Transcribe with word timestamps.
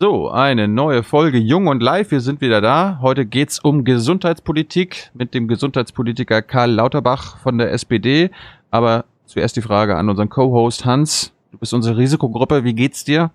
So, 0.00 0.28
eine 0.28 0.66
neue 0.66 1.04
Folge 1.04 1.38
Jung 1.38 1.68
und 1.68 1.80
Live. 1.80 2.10
Wir 2.10 2.20
sind 2.20 2.40
wieder 2.40 2.60
da. 2.60 2.98
Heute 3.00 3.24
geht's 3.24 3.60
um 3.60 3.84
Gesundheitspolitik 3.84 5.12
mit 5.14 5.34
dem 5.34 5.46
Gesundheitspolitiker 5.46 6.42
Karl 6.42 6.72
Lauterbach 6.72 7.38
von 7.38 7.58
der 7.58 7.70
SPD. 7.70 8.32
Aber 8.72 9.04
zuerst 9.24 9.54
die 9.54 9.62
Frage 9.62 9.94
an 9.94 10.08
unseren 10.08 10.30
Co-Host 10.30 10.84
Hans. 10.84 11.32
Du 11.52 11.58
bist 11.58 11.72
unsere 11.72 11.96
Risikogruppe. 11.96 12.64
Wie 12.64 12.74
geht's 12.74 13.04
dir? 13.04 13.30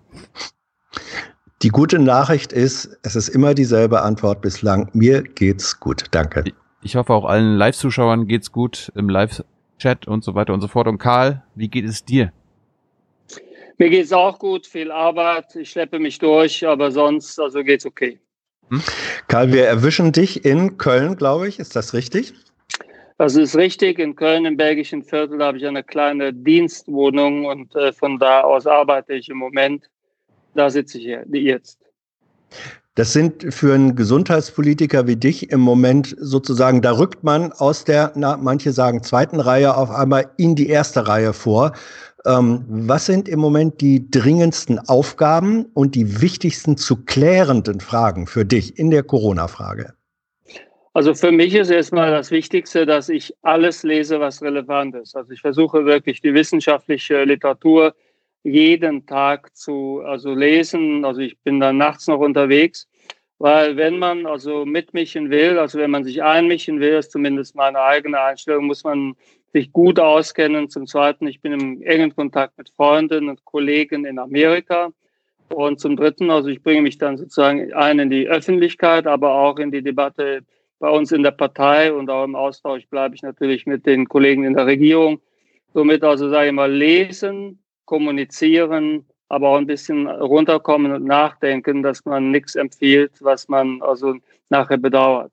Die 1.62 1.70
gute 1.70 1.98
Nachricht 1.98 2.52
ist, 2.52 2.98
es 3.02 3.16
ist 3.16 3.28
immer 3.30 3.54
dieselbe 3.54 4.02
Antwort 4.02 4.42
bislang. 4.42 4.90
Mir 4.92 5.22
geht's 5.22 5.80
gut. 5.80 6.08
Danke. 6.10 6.44
Ich 6.82 6.94
hoffe 6.94 7.14
auch 7.14 7.24
allen 7.24 7.56
Live-Zuschauern 7.56 8.26
geht's 8.26 8.52
gut 8.52 8.92
im 8.94 9.08
Live-Chat 9.08 10.06
und 10.06 10.22
so 10.22 10.34
weiter 10.34 10.52
und 10.52 10.60
so 10.60 10.68
fort. 10.68 10.88
Und 10.88 10.98
Karl, 10.98 11.42
wie 11.54 11.68
geht 11.68 11.86
es 11.86 12.04
dir? 12.04 12.32
Mir 13.80 13.88
geht 13.88 14.04
es 14.04 14.12
auch 14.12 14.38
gut, 14.38 14.66
viel 14.66 14.92
Arbeit, 14.92 15.56
ich 15.56 15.70
schleppe 15.70 15.98
mich 15.98 16.18
durch, 16.18 16.66
aber 16.66 16.90
sonst, 16.90 17.40
also 17.40 17.64
geht's 17.64 17.86
okay. 17.86 18.20
Hm? 18.68 18.82
Karl, 19.26 19.54
wir 19.54 19.64
erwischen 19.64 20.12
dich 20.12 20.44
in 20.44 20.76
Köln, 20.76 21.16
glaube 21.16 21.48
ich. 21.48 21.58
Ist 21.58 21.74
das 21.74 21.94
richtig? 21.94 22.34
Das 23.16 23.36
ist 23.36 23.56
richtig. 23.56 23.98
In 23.98 24.16
Köln 24.16 24.44
im 24.44 24.58
belgischen 24.58 25.02
Viertel 25.02 25.42
habe 25.42 25.56
ich 25.56 25.66
eine 25.66 25.82
kleine 25.82 26.34
Dienstwohnung 26.34 27.46
und 27.46 27.74
äh, 27.74 27.90
von 27.94 28.18
da 28.18 28.42
aus 28.42 28.66
arbeite 28.66 29.14
ich 29.14 29.30
im 29.30 29.38
Moment. 29.38 29.88
Da 30.54 30.68
sitze 30.68 30.98
ich 30.98 31.06
jetzt. 31.32 31.78
Das 32.96 33.14
sind 33.14 33.54
für 33.54 33.72
einen 33.72 33.96
Gesundheitspolitiker 33.96 35.06
wie 35.06 35.16
dich 35.16 35.50
im 35.50 35.60
Moment 35.60 36.14
sozusagen, 36.18 36.82
da 36.82 36.98
rückt 36.98 37.24
man 37.24 37.50
aus 37.52 37.84
der, 37.84 38.12
na, 38.14 38.36
manche 38.36 38.72
sagen 38.72 39.02
zweiten 39.02 39.40
Reihe 39.40 39.74
auf 39.74 39.90
einmal 39.90 40.30
in 40.36 40.54
die 40.54 40.68
erste 40.68 41.08
Reihe 41.08 41.32
vor. 41.32 41.72
Ähm, 42.26 42.64
was 42.68 43.06
sind 43.06 43.28
im 43.28 43.40
Moment 43.40 43.80
die 43.80 44.10
dringendsten 44.10 44.78
Aufgaben 44.78 45.66
und 45.74 45.94
die 45.94 46.20
wichtigsten 46.20 46.76
zu 46.76 47.04
klärenden 47.04 47.80
Fragen 47.80 48.26
für 48.26 48.44
dich 48.44 48.78
in 48.78 48.90
der 48.90 49.02
Corona-Frage? 49.02 49.94
Also 50.92 51.14
für 51.14 51.30
mich 51.30 51.54
ist 51.54 51.70
erstmal 51.70 52.10
das 52.10 52.30
Wichtigste, 52.30 52.84
dass 52.84 53.08
ich 53.08 53.32
alles 53.42 53.84
lese, 53.84 54.18
was 54.18 54.42
relevant 54.42 54.96
ist. 54.96 55.16
Also 55.16 55.32
ich 55.32 55.40
versuche 55.40 55.84
wirklich 55.84 56.20
die 56.20 56.34
wissenschaftliche 56.34 57.24
Literatur 57.24 57.94
jeden 58.42 59.06
Tag 59.06 59.54
zu 59.56 60.02
also 60.04 60.34
lesen. 60.34 61.04
Also 61.04 61.20
ich 61.20 61.38
bin 61.38 61.60
dann 61.60 61.76
nachts 61.76 62.08
noch 62.08 62.18
unterwegs, 62.18 62.88
weil 63.38 63.76
wenn 63.76 63.98
man 63.98 64.26
also 64.26 64.64
mitmischen 64.66 65.30
will, 65.30 65.58
also 65.58 65.78
wenn 65.78 65.92
man 65.92 66.04
sich 66.04 66.22
einmischen 66.22 66.80
will, 66.80 66.94
ist 66.94 67.12
zumindest 67.12 67.54
meine 67.54 67.80
eigene 67.80 68.20
Einstellung, 68.20 68.66
muss 68.66 68.82
man 68.82 69.14
sich 69.52 69.72
gut 69.72 69.98
auskennen. 69.98 70.68
Zum 70.68 70.86
Zweiten, 70.86 71.26
ich 71.26 71.40
bin 71.40 71.52
im 71.52 71.82
engen 71.82 72.14
Kontakt 72.14 72.56
mit 72.58 72.70
Freunden 72.70 73.28
und 73.28 73.44
Kollegen 73.44 74.04
in 74.04 74.18
Amerika. 74.18 74.90
Und 75.48 75.80
zum 75.80 75.96
Dritten, 75.96 76.30
also 76.30 76.48
ich 76.48 76.62
bringe 76.62 76.82
mich 76.82 76.98
dann 76.98 77.16
sozusagen 77.16 77.72
ein 77.72 77.98
in 77.98 78.10
die 78.10 78.28
Öffentlichkeit, 78.28 79.06
aber 79.06 79.34
auch 79.34 79.58
in 79.58 79.72
die 79.72 79.82
Debatte 79.82 80.42
bei 80.78 80.88
uns 80.88 81.12
in 81.12 81.22
der 81.22 81.32
Partei 81.32 81.92
und 81.92 82.08
auch 82.08 82.24
im 82.24 82.34
Austausch 82.34 82.86
bleibe 82.88 83.14
ich 83.14 83.22
natürlich 83.22 83.66
mit 83.66 83.84
den 83.84 84.08
Kollegen 84.08 84.44
in 84.44 84.54
der 84.54 84.66
Regierung. 84.66 85.20
Somit 85.74 86.02
also 86.04 86.30
sage 86.30 86.48
ich 86.48 86.52
mal 86.52 86.72
lesen, 86.72 87.62
kommunizieren, 87.84 89.04
aber 89.28 89.50
auch 89.50 89.56
ein 89.56 89.66
bisschen 89.66 90.08
runterkommen 90.08 90.92
und 90.92 91.04
nachdenken, 91.04 91.82
dass 91.82 92.04
man 92.04 92.30
nichts 92.30 92.54
empfiehlt, 92.54 93.12
was 93.20 93.48
man 93.48 93.82
also 93.82 94.16
nachher 94.48 94.78
bedauert. 94.78 95.32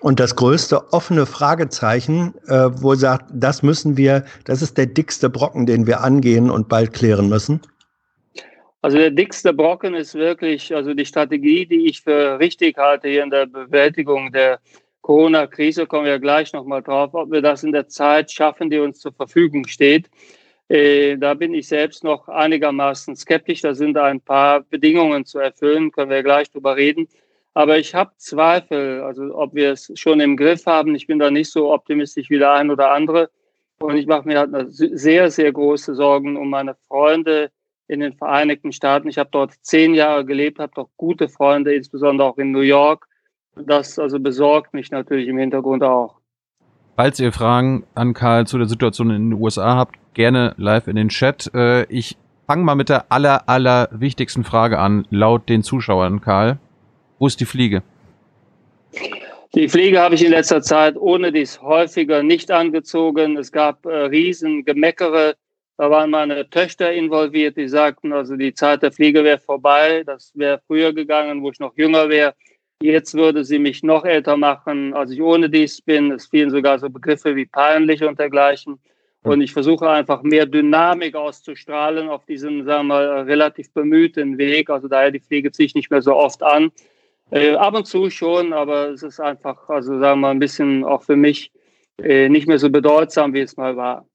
Und 0.00 0.20
das 0.20 0.36
größte 0.36 0.92
offene 0.92 1.26
Fragezeichen, 1.26 2.34
äh, 2.46 2.70
wo 2.82 2.94
sagt, 2.94 3.30
das 3.32 3.62
müssen 3.62 3.96
wir, 3.96 4.24
das 4.44 4.62
ist 4.62 4.78
der 4.78 4.86
dickste 4.86 5.28
Brocken, 5.28 5.66
den 5.66 5.86
wir 5.86 6.00
angehen 6.02 6.50
und 6.50 6.68
bald 6.68 6.92
klären 6.92 7.28
müssen? 7.28 7.60
Also 8.80 8.96
der 8.96 9.10
dickste 9.10 9.52
Brocken 9.52 9.94
ist 9.94 10.14
wirklich, 10.14 10.72
also 10.74 10.94
die 10.94 11.04
Strategie, 11.04 11.66
die 11.66 11.86
ich 11.86 12.02
für 12.02 12.38
richtig 12.38 12.76
halte 12.78 13.08
hier 13.08 13.24
in 13.24 13.30
der 13.30 13.46
Bewältigung 13.46 14.30
der 14.30 14.60
Corona-Krise, 15.00 15.86
kommen 15.86 16.04
wir 16.04 16.20
gleich 16.20 16.52
nochmal 16.52 16.82
drauf, 16.82 17.12
ob 17.14 17.32
wir 17.32 17.42
das 17.42 17.64
in 17.64 17.72
der 17.72 17.88
Zeit 17.88 18.30
schaffen, 18.30 18.70
die 18.70 18.78
uns 18.78 19.00
zur 19.00 19.12
Verfügung 19.12 19.66
steht. 19.66 20.08
Äh, 20.68 21.16
da 21.16 21.34
bin 21.34 21.54
ich 21.54 21.66
selbst 21.66 22.04
noch 22.04 22.28
einigermaßen 22.28 23.16
skeptisch. 23.16 23.62
Da 23.62 23.74
sind 23.74 23.96
ein 23.96 24.20
paar 24.20 24.60
Bedingungen 24.60 25.24
zu 25.24 25.38
erfüllen, 25.38 25.90
können 25.90 26.10
wir 26.10 26.22
gleich 26.22 26.50
drüber 26.50 26.76
reden. 26.76 27.08
Aber 27.58 27.76
ich 27.76 27.92
habe 27.92 28.12
Zweifel, 28.18 29.02
also 29.02 29.34
ob 29.34 29.52
wir 29.52 29.72
es 29.72 29.90
schon 29.96 30.20
im 30.20 30.36
Griff 30.36 30.64
haben. 30.66 30.94
Ich 30.94 31.08
bin 31.08 31.18
da 31.18 31.28
nicht 31.28 31.50
so 31.50 31.72
optimistisch 31.72 32.30
wie 32.30 32.38
der 32.38 32.52
ein 32.52 32.70
oder 32.70 32.92
andere. 32.92 33.30
Und 33.80 33.96
ich 33.96 34.06
mache 34.06 34.28
mir 34.28 34.38
halt 34.38 34.50
sehr, 34.68 35.28
sehr 35.32 35.52
große 35.52 35.96
Sorgen 35.96 36.36
um 36.36 36.50
meine 36.50 36.76
Freunde 36.86 37.50
in 37.88 37.98
den 37.98 38.12
Vereinigten 38.12 38.70
Staaten. 38.70 39.08
Ich 39.08 39.18
habe 39.18 39.30
dort 39.32 39.54
zehn 39.62 39.94
Jahre 39.94 40.24
gelebt, 40.24 40.60
habe 40.60 40.70
dort 40.72 40.90
gute 40.96 41.28
Freunde, 41.28 41.74
insbesondere 41.74 42.28
auch 42.28 42.38
in 42.38 42.52
New 42.52 42.60
York. 42.60 43.08
Das 43.56 43.98
also 43.98 44.20
besorgt 44.20 44.72
mich 44.72 44.92
natürlich 44.92 45.26
im 45.26 45.38
Hintergrund 45.38 45.82
auch. 45.82 46.14
Falls 46.94 47.18
ihr 47.18 47.32
Fragen 47.32 47.82
an 47.96 48.14
Karl 48.14 48.46
zu 48.46 48.58
der 48.58 48.68
Situation 48.68 49.10
in 49.10 49.30
den 49.30 49.42
USA 49.42 49.74
habt, 49.74 49.96
gerne 50.14 50.54
live 50.58 50.86
in 50.86 50.94
den 50.94 51.08
Chat. 51.08 51.50
Äh, 51.52 51.86
ich 51.92 52.16
fange 52.46 52.62
mal 52.62 52.76
mit 52.76 52.88
der 52.88 53.10
aller, 53.10 53.48
aller 53.48 53.88
wichtigsten 53.90 54.44
Frage 54.44 54.78
an, 54.78 55.08
laut 55.10 55.48
den 55.48 55.64
Zuschauern, 55.64 56.20
Karl. 56.20 56.60
Wo 57.18 57.26
ist 57.26 57.40
die 57.40 57.44
Fliege? 57.44 57.82
Die 59.54 59.68
Fliege 59.68 60.00
habe 60.00 60.14
ich 60.14 60.24
in 60.24 60.30
letzter 60.30 60.62
Zeit 60.62 60.96
ohne 60.96 61.32
dies 61.32 61.60
häufiger 61.60 62.22
nicht 62.22 62.50
angezogen. 62.50 63.36
Es 63.36 63.50
gab 63.50 63.84
äh, 63.86 64.04
Riesengemeckere. 64.04 65.36
Da 65.78 65.90
waren 65.90 66.10
meine 66.10 66.48
Töchter 66.50 66.92
involviert, 66.92 67.56
die 67.56 67.68
sagten, 67.68 68.12
also 68.12 68.36
die 68.36 68.52
Zeit 68.52 68.82
der 68.82 68.92
Fliege 68.92 69.24
wäre 69.24 69.38
vorbei. 69.38 70.02
Das 70.04 70.32
wäre 70.34 70.60
früher 70.66 70.92
gegangen, 70.92 71.42
wo 71.42 71.50
ich 71.50 71.60
noch 71.60 71.76
jünger 71.76 72.08
wäre. 72.08 72.34
Jetzt 72.80 73.14
würde 73.14 73.44
sie 73.44 73.58
mich 73.58 73.82
noch 73.82 74.04
älter 74.04 74.36
machen, 74.36 74.94
als 74.94 75.10
ich 75.10 75.22
ohne 75.22 75.50
dies 75.50 75.80
bin. 75.80 76.12
Es 76.12 76.26
fielen 76.26 76.50
sogar 76.50 76.78
so 76.78 76.90
Begriffe 76.90 77.34
wie 77.34 77.46
peinlich 77.46 78.04
und 78.04 78.18
dergleichen. 78.18 78.78
Und 79.22 79.40
ich 79.40 79.52
versuche 79.52 79.90
einfach 79.90 80.22
mehr 80.22 80.46
Dynamik 80.46 81.14
auszustrahlen 81.16 82.08
auf 82.08 82.24
diesem, 82.24 82.64
sagen 82.64 82.88
wir 82.88 82.94
mal, 82.94 83.20
relativ 83.22 83.72
bemühten 83.72 84.38
Weg. 84.38 84.70
Also 84.70 84.88
daher 84.88 85.10
die 85.10 85.20
Fliege 85.20 85.50
ziehe 85.50 85.66
ich 85.66 85.74
nicht 85.74 85.90
mehr 85.90 86.02
so 86.02 86.14
oft 86.14 86.42
an. 86.42 86.70
Äh, 87.30 87.54
ab 87.54 87.74
und 87.74 87.86
zu 87.86 88.08
schon, 88.10 88.52
aber 88.52 88.90
es 88.90 89.02
ist 89.02 89.20
einfach, 89.20 89.68
also 89.68 89.98
sagen 89.98 90.20
wir 90.20 90.28
mal, 90.28 90.30
ein 90.30 90.38
bisschen 90.38 90.84
auch 90.84 91.02
für 91.02 91.16
mich 91.16 91.52
äh, 92.02 92.28
nicht 92.28 92.48
mehr 92.48 92.58
so 92.58 92.70
bedeutsam, 92.70 93.34
wie 93.34 93.40
es 93.40 93.56
mal 93.56 93.76
war. 93.76 94.06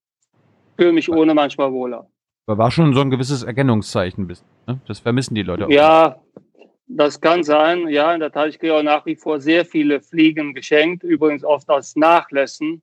Fühle 0.78 0.94
mich 0.94 1.10
ohne 1.10 1.34
manchmal 1.34 1.72
wohler. 1.72 2.08
Aber 2.48 2.58
war 2.58 2.72
schon 2.72 2.94
so 2.94 3.02
ein 3.02 3.12
gewisses 3.12 3.44
Erkennungszeichen, 3.44 4.28
ne? 4.68 4.80
das 4.88 5.00
vermissen 5.00 5.36
die 5.36 5.44
Leute 5.44 5.66
auch. 5.66 5.70
Ja, 5.70 6.18
das 6.88 7.22
kann 7.22 7.44
sein. 7.44 7.88
Ja, 7.88 8.14
in 8.14 8.20
der 8.20 8.32
Tat, 8.32 8.50
ich 8.50 8.60
kriege 8.60 8.74
auch 8.74 8.84
nach 8.84 9.06
wie 9.06 9.16
vor 9.16 9.40
sehr 9.40 9.66
viele 9.66 10.02
Fliegen 10.02 10.54
geschenkt, 10.54 11.04
übrigens 11.04 11.44
oft 11.44 11.70
als 11.70 11.96
Nachlässen, 11.96 12.82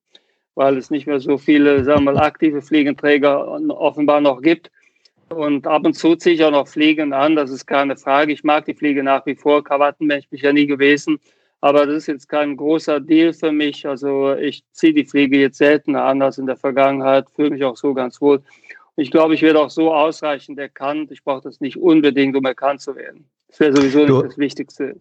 weil 0.55 0.77
es 0.77 0.91
nicht 0.91 1.07
mehr 1.07 1.21
so 1.21 1.39
viele, 1.39 1.85
sagen 1.85 2.05
wir 2.05 2.13
mal, 2.13 2.19
aktive 2.19 2.63
Fliegenträger 2.63 3.61
offenbar 3.71 4.21
noch 4.21 4.41
gibt. 4.41 4.71
Und 5.31 5.67
ab 5.67 5.87
und 5.87 5.95
zu 5.95 6.17
ziehe 6.17 6.35
ich 6.35 6.45
auch 6.45 6.51
noch 6.51 6.69
Fliegen 6.69 7.13
an, 7.13 7.37
das 7.37 7.51
ist 7.51 7.67
keine 7.67 7.97
Frage. 7.97 8.33
Ich 8.33 8.43
mag 8.43 8.65
die 8.65 8.75
Fliege 8.75 9.03
nach 9.03 9.25
wie 9.27 9.37
vor. 9.37 9.63
Krawattenmensch 9.63 10.29
bin 10.29 10.37
ich 10.37 10.43
ja 10.43 10.53
nie 10.53 10.67
gewesen. 10.67 11.19
Aber 11.61 11.87
das 11.87 11.97
ist 11.97 12.07
jetzt 12.09 12.29
kein 12.29 12.57
großer 12.57 13.01
Deal 13.01 13.33
für 13.33 13.53
mich. 13.53 13.87
Also 13.87 14.35
ich 14.35 14.65
ziehe 14.73 14.95
die 14.95 15.05
Fliege 15.05 15.39
jetzt 15.39 15.59
seltener 15.59 16.05
an 16.05 16.23
als 16.23 16.39
in 16.39 16.47
der 16.47 16.57
Vergangenheit, 16.57 17.31
fühle 17.31 17.51
mich 17.51 17.65
auch 17.65 17.77
so 17.77 17.95
ganz 17.95 18.21
wohl. 18.21 18.43
Ich 18.97 19.11
glaube, 19.11 19.35
ich 19.35 19.43
werde 19.43 19.61
auch 19.61 19.71
so 19.71 19.95
ausreichend 19.95 20.59
erkannt. 20.59 21.11
Ich 21.13 21.23
brauche 21.23 21.43
das 21.43 21.61
nicht 21.61 21.77
unbedingt, 21.77 22.37
um 22.37 22.45
erkannt 22.45 22.81
zu 22.81 22.97
werden. 22.97 23.29
Das 23.49 23.61
wäre 23.61 23.77
sowieso 23.77 24.01
nicht 24.01 24.33
das 24.33 24.39
Wichtigste. 24.39 25.01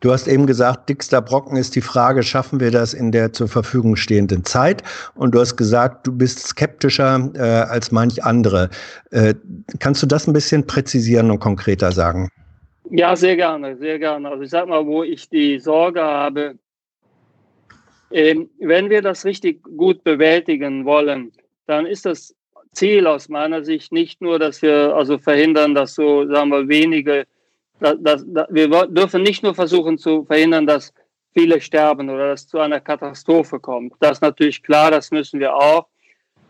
Du 0.00 0.12
hast 0.12 0.28
eben 0.28 0.46
gesagt, 0.46 0.88
dickster 0.88 1.20
Brocken 1.20 1.56
ist 1.56 1.74
die 1.74 1.80
Frage, 1.80 2.22
schaffen 2.22 2.60
wir 2.60 2.70
das 2.70 2.94
in 2.94 3.10
der 3.10 3.32
zur 3.32 3.48
Verfügung 3.48 3.96
stehenden 3.96 4.44
Zeit? 4.44 4.84
Und 5.16 5.34
du 5.34 5.40
hast 5.40 5.56
gesagt, 5.56 6.06
du 6.06 6.16
bist 6.16 6.46
skeptischer 6.46 7.30
äh, 7.34 7.40
als 7.68 7.90
manch 7.90 8.22
andere. 8.22 8.70
Äh, 9.10 9.34
kannst 9.80 10.02
du 10.02 10.06
das 10.06 10.28
ein 10.28 10.32
bisschen 10.32 10.64
präzisieren 10.64 11.32
und 11.32 11.40
konkreter 11.40 11.90
sagen? 11.90 12.28
Ja, 12.90 13.16
sehr 13.16 13.34
gerne, 13.34 13.76
sehr 13.76 13.98
gerne. 13.98 14.28
Also 14.28 14.44
ich 14.44 14.50
sag 14.50 14.68
mal, 14.68 14.86
wo 14.86 15.02
ich 15.02 15.28
die 15.28 15.58
Sorge 15.58 16.00
habe, 16.00 16.54
äh, 18.10 18.36
wenn 18.60 18.90
wir 18.90 19.02
das 19.02 19.24
richtig 19.24 19.62
gut 19.76 20.04
bewältigen 20.04 20.84
wollen, 20.84 21.32
dann 21.66 21.86
ist 21.86 22.06
das 22.06 22.34
Ziel 22.72 23.06
aus 23.08 23.28
meiner 23.28 23.64
Sicht 23.64 23.92
nicht 23.92 24.22
nur, 24.22 24.38
dass 24.38 24.62
wir 24.62 24.94
also 24.94 25.18
verhindern, 25.18 25.74
dass 25.74 25.94
so, 25.94 26.26
sagen 26.28 26.50
wir, 26.50 26.68
wenige 26.68 27.26
das, 27.80 28.24
das, 28.26 28.46
wir 28.50 28.68
dürfen 28.86 29.22
nicht 29.22 29.42
nur 29.42 29.54
versuchen 29.54 29.98
zu 29.98 30.24
verhindern, 30.24 30.66
dass 30.66 30.92
viele 31.32 31.60
sterben 31.60 32.10
oder 32.10 32.30
dass 32.30 32.42
es 32.42 32.48
zu 32.48 32.58
einer 32.58 32.80
Katastrophe 32.80 33.60
kommt. 33.60 33.94
Das 34.00 34.18
ist 34.18 34.22
natürlich 34.22 34.62
klar, 34.62 34.90
das 34.90 35.10
müssen 35.10 35.40
wir 35.40 35.54
auch. 35.54 35.86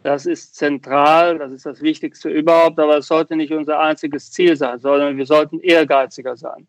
Das 0.03 0.27
ist 0.27 0.55
zentral, 0.55 1.39
das 1.39 1.53
ist 1.53 1.67
das 1.67 1.83
Wichtigste 1.83 2.31
überhaupt, 2.31 2.79
aber 2.79 2.99
es 2.99 3.09
sollte 3.09 3.35
nicht 3.35 3.53
unser 3.53 3.81
einziges 3.81 4.31
Ziel 4.31 4.57
sein, 4.57 4.79
sondern 4.79 5.17
wir 5.17 5.27
sollten 5.27 5.59
ehrgeiziger 5.61 6.37
sein. 6.37 6.69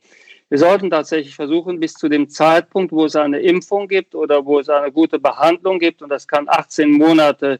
Wir 0.50 0.58
sollten 0.58 0.90
tatsächlich 0.90 1.36
versuchen, 1.36 1.80
bis 1.80 1.94
zu 1.94 2.10
dem 2.10 2.28
Zeitpunkt, 2.28 2.92
wo 2.92 3.06
es 3.06 3.16
eine 3.16 3.40
Impfung 3.40 3.88
gibt 3.88 4.16
oder 4.16 4.44
wo 4.44 4.60
es 4.60 4.68
eine 4.68 4.92
gute 4.92 5.20
Behandlung 5.20 5.78
gibt, 5.78 6.02
und 6.02 6.10
das 6.10 6.28
kann 6.28 6.50
18 6.50 6.92
Monate 6.92 7.60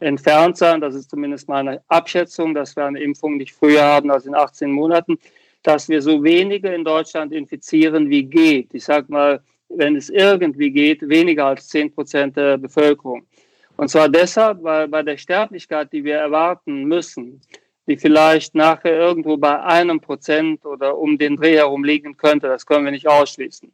entfernt 0.00 0.56
sein, 0.56 0.80
das 0.80 0.96
ist 0.96 1.10
zumindest 1.10 1.48
meine 1.48 1.80
Abschätzung, 1.86 2.52
dass 2.52 2.74
wir 2.74 2.84
eine 2.84 3.00
Impfung 3.00 3.36
nicht 3.36 3.54
früher 3.54 3.82
haben 3.82 4.10
als 4.10 4.26
in 4.26 4.34
18 4.34 4.72
Monaten, 4.72 5.16
dass 5.64 5.88
wir 5.88 6.00
so 6.00 6.22
wenige 6.22 6.68
in 6.68 6.84
Deutschland 6.84 7.32
infizieren, 7.32 8.08
wie 8.08 8.22
geht. 8.22 8.72
Ich 8.74 8.84
sage 8.84 9.06
mal, 9.08 9.42
wenn 9.68 9.96
es 9.96 10.10
irgendwie 10.10 10.70
geht, 10.70 11.08
weniger 11.08 11.46
als 11.46 11.68
10 11.68 11.92
Prozent 11.92 12.36
der 12.36 12.58
Bevölkerung. 12.58 13.26
Und 13.76 13.88
zwar 13.88 14.08
deshalb, 14.08 14.62
weil 14.62 14.86
bei 14.86 15.02
der 15.02 15.16
Sterblichkeit, 15.16 15.92
die 15.92 16.04
wir 16.04 16.16
erwarten 16.16 16.84
müssen, 16.84 17.40
die 17.86 17.96
vielleicht 17.96 18.54
nachher 18.54 18.96
irgendwo 18.96 19.36
bei 19.36 19.60
einem 19.62 20.00
Prozent 20.00 20.64
oder 20.64 20.96
um 20.96 21.18
den 21.18 21.36
Dreh 21.36 21.56
herum 21.56 21.82
liegen 21.82 22.16
könnte. 22.16 22.46
Das 22.46 22.64
können 22.64 22.84
wir 22.84 22.92
nicht 22.92 23.08
ausschließen. 23.08 23.72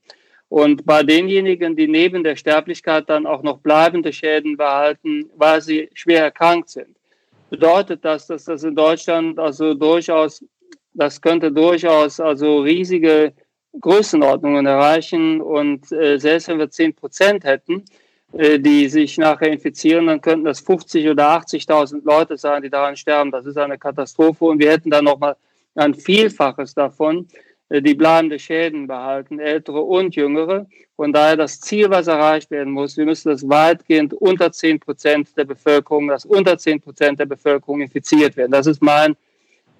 Und 0.49 0.85
bei 0.85 1.03
denjenigen, 1.03 1.77
die 1.77 1.87
neben 1.87 2.25
der 2.25 2.35
Sterblichkeit 2.35 3.09
dann 3.09 3.27
auch 3.27 3.43
noch 3.43 3.59
bleibende 3.59 4.13
Schäden 4.13 4.57
behalten, 4.57 5.31
weil 5.37 5.61
sie 5.61 5.91
schwer 5.95 6.25
erkrankt 6.25 6.71
sind, 6.71 6.97
bedeutet 7.51 8.05
das, 8.05 8.27
dass 8.27 8.45
das 8.47 8.65
in 8.65 8.75
Deutschland 8.75 9.39
also 9.39 9.75
durchaus, 9.75 10.45
das 11.01 11.23
könnte 11.23 11.51
durchaus 11.51 12.21
also 12.21 12.61
riesige 12.61 13.33
Größenordnungen 13.81 14.67
erreichen. 14.67 15.41
Und 15.41 15.91
äh, 15.93 16.19
selbst 16.19 16.49
wenn 16.49 16.59
wir 16.59 16.71
zehn 16.71 16.95
Prozent 16.95 17.45
hätten, 17.45 17.85
äh, 18.35 18.59
die 18.59 18.87
sich 18.89 19.17
nachher 19.17 19.51
infizieren, 19.51 20.09
dann 20.09 20.21
könnten 20.21 20.45
das 20.45 20.61
50 20.61 21.09
oder 21.09 21.31
80.000 21.31 22.03
Leute 22.05 22.37
sein, 22.37 22.63
die 22.63 22.69
daran 22.69 22.97
sterben. 22.97 23.31
Das 23.31 23.47
ist 23.47 23.57
eine 23.57 23.79
Katastrophe 23.79 24.45
und 24.45 24.59
wir 24.59 24.71
hätten 24.71 24.91
dann 24.91 25.07
nochmal 25.07 25.37
ein 25.75 25.95
Vielfaches 25.95 26.75
davon, 26.75 27.29
äh, 27.71 27.81
die 27.81 27.95
bleibende 27.95 28.39
Schäden 28.39 28.87
behalten, 28.87 29.39
ältere 29.39 29.81
und 29.81 30.15
jüngere. 30.15 30.67
Von 30.97 31.15
daher 31.15 31.39
das 31.39 31.61
Ziel, 31.61 31.89
was 31.89 32.09
erreicht 32.09 32.51
werden 32.51 32.75
muss, 32.75 32.99
wir 32.99 33.07
müssen 33.07 33.31
das 33.31 33.49
weitgehend 33.49 34.13
unter 34.13 34.53
10 34.53 34.81
Prozent 34.81 35.35
der 35.35 35.47
Bevölkerung, 35.47 36.09
dass 36.09 36.27
unter 36.27 36.59
10 36.59 36.83
Prozent 36.83 37.21
der 37.21 37.27
Bevölkerung 37.27 37.81
infiziert 37.81 38.37
werden. 38.37 38.53
Das 38.53 38.67
ist 38.67 38.83
mein 38.83 39.17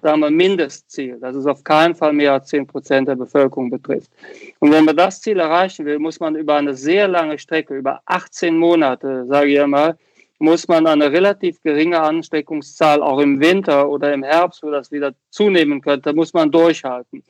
sagen 0.01 0.21
wir, 0.21 0.31
Mindestziel, 0.31 1.19
dass 1.19 1.35
es 1.35 1.45
auf 1.45 1.63
keinen 1.63 1.95
Fall 1.95 2.13
mehr 2.13 2.33
als 2.33 2.47
10 2.47 2.67
Prozent 2.67 3.07
der 3.07 3.15
Bevölkerung 3.15 3.69
betrifft. 3.69 4.11
Und 4.59 4.71
wenn 4.71 4.85
man 4.85 4.95
das 4.95 5.21
Ziel 5.21 5.39
erreichen 5.39 5.85
will, 5.85 5.99
muss 5.99 6.19
man 6.19 6.35
über 6.35 6.55
eine 6.55 6.73
sehr 6.73 7.07
lange 7.07 7.37
Strecke, 7.37 7.75
über 7.75 8.01
18 8.05 8.55
Monate, 8.57 9.25
sage 9.27 9.51
ich 9.51 9.61
einmal, 9.61 9.97
muss 10.39 10.67
man 10.67 10.87
eine 10.87 11.11
relativ 11.11 11.61
geringe 11.61 12.01
Ansteckungszahl 12.01 13.03
auch 13.03 13.19
im 13.19 13.39
Winter 13.39 13.87
oder 13.87 14.11
im 14.13 14.23
Herbst, 14.23 14.63
wo 14.63 14.71
das 14.71 14.91
wieder 14.91 15.13
zunehmen 15.29 15.81
könnte, 15.81 16.13
muss 16.13 16.33
man 16.33 16.51
durchhalten. 16.51 17.23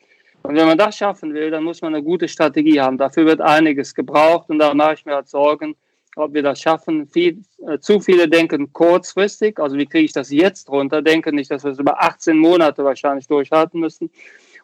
Und 0.44 0.56
wenn 0.56 0.66
man 0.66 0.78
das 0.78 0.98
schaffen 0.98 1.34
will, 1.34 1.52
dann 1.52 1.64
muss 1.64 1.82
man 1.82 1.94
eine 1.94 2.04
gute 2.04 2.28
Strategie 2.28 2.80
haben. 2.80 2.98
Dafür 2.98 3.26
wird 3.26 3.42
einiges 3.42 3.94
gebraucht 3.94 4.50
und 4.50 4.60
da 4.60 4.74
mache 4.74 4.94
ich 4.94 5.06
mir 5.06 5.16
halt 5.16 5.28
Sorgen, 5.28 5.76
ob 6.16 6.34
wir 6.34 6.44
das 6.44 6.60
schaffen. 6.60 7.08
Viel, 7.08 7.42
äh, 7.68 7.80
zu 7.80 8.00
viele 8.00 8.28
denken 8.28 8.72
kurzfristig, 8.74 9.60
also 9.60 9.78
wie 9.78 9.86
kriege 9.86 10.06
ich 10.06 10.14
das 10.14 10.32
jetzt 10.32 10.70
runter, 10.70 11.02
denken 11.02 11.36
nicht, 11.36 11.52
dass 11.52 11.64
wir 11.64 11.72
es 11.72 11.80
über 11.80 12.02
18 12.02 12.38
Monate 12.38 12.84
wahrscheinlich 12.84 13.28
durchhalten 13.28 13.80
müssen. 13.80 14.10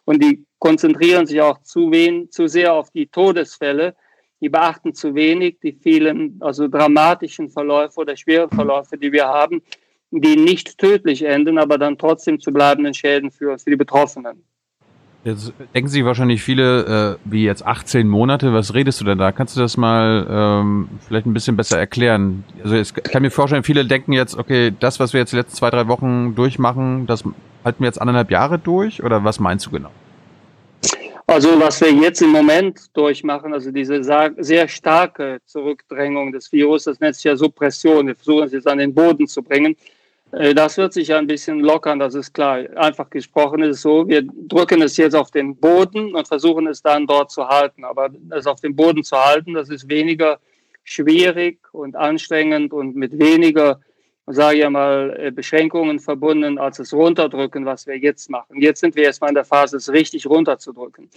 Und 0.04 0.22
die 0.22 0.44
konzentrieren 0.58 1.26
sich 1.26 1.40
auch 1.40 1.62
zu, 1.62 1.90
wen, 1.90 2.30
zu 2.30 2.48
sehr 2.48 2.72
auf 2.72 2.90
die 2.90 3.06
Todesfälle. 3.06 3.94
Die 4.40 4.48
beachten 4.48 4.94
zu 4.94 5.14
wenig 5.14 5.58
die 5.60 5.72
vielen, 5.72 6.38
also 6.40 6.68
dramatischen 6.68 7.50
Verläufe 7.50 8.00
oder 8.00 8.16
schweren 8.16 8.50
Verläufe, 8.50 8.96
die 8.96 9.12
wir 9.12 9.26
haben, 9.26 9.62
die 10.10 10.36
nicht 10.36 10.78
tödlich 10.78 11.22
enden, 11.22 11.58
aber 11.58 11.76
dann 11.76 11.98
trotzdem 11.98 12.40
zu 12.40 12.52
bleibenden 12.52 12.94
Schäden 12.94 13.30
führen 13.30 13.58
für 13.58 13.70
die 13.70 13.76
Betroffenen. 13.76 14.44
Jetzt 15.28 15.52
denken 15.74 15.88
Sie 15.88 16.06
wahrscheinlich 16.06 16.42
viele, 16.42 17.18
äh, 17.20 17.30
wie 17.30 17.44
jetzt 17.44 17.66
18 17.66 18.08
Monate, 18.08 18.54
was 18.54 18.72
redest 18.72 18.98
du 19.02 19.04
denn 19.04 19.18
da? 19.18 19.30
Kannst 19.30 19.56
du 19.56 19.60
das 19.60 19.76
mal 19.76 20.26
ähm, 20.30 20.88
vielleicht 21.06 21.26
ein 21.26 21.34
bisschen 21.34 21.54
besser 21.54 21.78
erklären? 21.78 22.44
Also 22.64 22.76
ich 22.76 22.94
kann 22.94 23.20
mir 23.20 23.30
vorstellen, 23.30 23.62
viele 23.62 23.84
denken 23.84 24.14
jetzt, 24.14 24.38
okay, 24.38 24.72
das, 24.80 25.00
was 25.00 25.12
wir 25.12 25.20
jetzt 25.20 25.32
die 25.32 25.36
letzten 25.36 25.54
zwei, 25.54 25.68
drei 25.68 25.86
Wochen 25.86 26.34
durchmachen, 26.34 27.06
das 27.06 27.24
halten 27.62 27.80
wir 27.80 27.86
jetzt 27.86 28.00
anderthalb 28.00 28.30
Jahre 28.30 28.58
durch 28.58 29.02
oder 29.02 29.22
was 29.22 29.38
meinst 29.38 29.66
du 29.66 29.70
genau? 29.70 29.90
Also 31.26 31.60
was 31.60 31.78
wir 31.82 31.92
jetzt 31.92 32.22
im 32.22 32.30
Moment 32.30 32.96
durchmachen, 32.96 33.52
also 33.52 33.70
diese 33.70 34.02
sehr 34.02 34.66
starke 34.66 35.40
Zurückdrängung 35.44 36.32
des 36.32 36.50
Virus, 36.50 36.84
das 36.84 37.00
nennt 37.00 37.16
sich 37.16 37.24
ja 37.24 37.36
Suppression, 37.36 38.06
wir 38.06 38.14
versuchen 38.14 38.44
es 38.44 38.52
jetzt 38.52 38.66
an 38.66 38.78
den 38.78 38.94
Boden 38.94 39.26
zu 39.26 39.42
bringen, 39.42 39.76
das 40.30 40.76
wird 40.76 40.92
sich 40.92 41.14
ein 41.14 41.26
bisschen 41.26 41.60
lockern, 41.60 41.98
das 41.98 42.14
ist 42.14 42.34
klar. 42.34 42.58
Einfach 42.76 43.08
gesprochen 43.08 43.62
ist 43.62 43.76
es 43.76 43.82
so, 43.82 44.06
wir 44.08 44.22
drücken 44.22 44.82
es 44.82 44.96
jetzt 44.96 45.14
auf 45.14 45.30
den 45.30 45.56
Boden 45.56 46.14
und 46.14 46.28
versuchen 46.28 46.66
es 46.66 46.82
dann 46.82 47.06
dort 47.06 47.30
zu 47.30 47.48
halten. 47.48 47.84
Aber 47.84 48.10
es 48.30 48.46
auf 48.46 48.60
dem 48.60 48.76
Boden 48.76 49.04
zu 49.04 49.16
halten, 49.16 49.54
das 49.54 49.70
ist 49.70 49.88
weniger 49.88 50.38
schwierig 50.84 51.60
und 51.72 51.96
anstrengend 51.96 52.72
und 52.72 52.96
mit 52.96 53.18
weniger, 53.18 53.80
sage 54.26 54.58
ich 54.58 54.68
mal, 54.68 55.16
äh, 55.18 55.30
Beschränkungen 55.30 55.98
verbunden, 55.98 56.58
als 56.58 56.78
das 56.78 56.92
Runterdrücken, 56.92 57.64
was 57.66 57.86
wir 57.86 57.96
jetzt 57.98 58.30
machen. 58.30 58.60
Jetzt 58.60 58.80
sind 58.80 58.96
wir 58.96 59.04
erstmal 59.04 59.30
in 59.30 59.34
der 59.34 59.44
Phase, 59.44 59.76
es 59.76 59.90
richtig 59.90 60.26
runterzudrücken. 60.26 61.10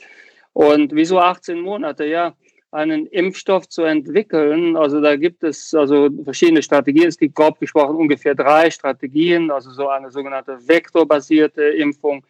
Und 0.53 0.93
wieso 0.93 1.19
18 1.19 1.59
Monate? 1.59 2.05
Ja, 2.05 2.33
einen 2.71 3.05
Impfstoff 3.07 3.67
zu 3.67 3.83
entwickeln. 3.83 4.77
Also 4.77 5.01
da 5.01 5.15
gibt 5.17 5.43
es 5.43 5.73
also 5.73 6.09
verschiedene 6.23 6.63
Strategien. 6.63 7.07
Es 7.07 7.17
gibt 7.17 7.35
grob 7.35 7.59
gesprochen 7.59 7.95
ungefähr 7.95 8.33
drei 8.33 8.71
Strategien, 8.71 9.51
also 9.51 9.71
so 9.71 9.89
eine 9.89 10.09
sogenannte 10.09 10.57
vektorbasierte 10.65 11.63
Impfung, 11.63 12.23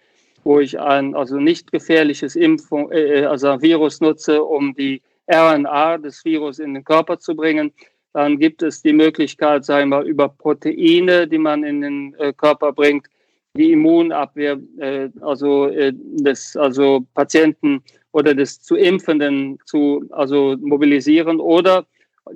wo 0.44 0.60
ich 0.60 0.80
ein 0.80 1.16
also 1.16 1.38
nicht 1.38 1.72
gefährliches 1.72 2.36
Impfung, 2.36 2.92
äh, 2.92 3.26
also 3.26 3.50
ein 3.50 3.62
Virus 3.62 4.02
nutze, 4.02 4.44
um 4.44 4.74
die 4.74 5.02
RNA 5.32 6.00
des 6.00 6.26
Virus 6.26 6.58
in 6.58 6.74
den 6.74 6.84
Körper 6.84 7.20
zu 7.20 7.36
bringen. 7.36 7.72
Dann 8.14 8.40
gibt 8.40 8.64
es 8.64 8.82
die 8.82 8.94
Möglichkeit, 8.94 9.64
sagen 9.64 9.90
wir, 9.90 10.02
über 10.02 10.28
Proteine, 10.28 11.28
die 11.28 11.38
man 11.38 11.64
in 11.64 11.82
den 11.82 12.16
äh, 12.16 12.34
Körper 12.34 12.74
bringt, 12.74 13.08
die 13.56 13.72
Immunabwehr, 13.72 14.60
äh, 14.80 15.10
also 15.22 15.68
äh, 15.68 15.94
des 15.94 16.58
also 16.58 17.06
Patienten 17.14 17.84
oder 18.12 18.36
des 18.36 18.62
zu 18.62 18.76
Impfenden 18.76 19.60
zu 19.66 20.06
also 20.12 20.56
mobilisieren 20.60 21.40
oder 21.40 21.86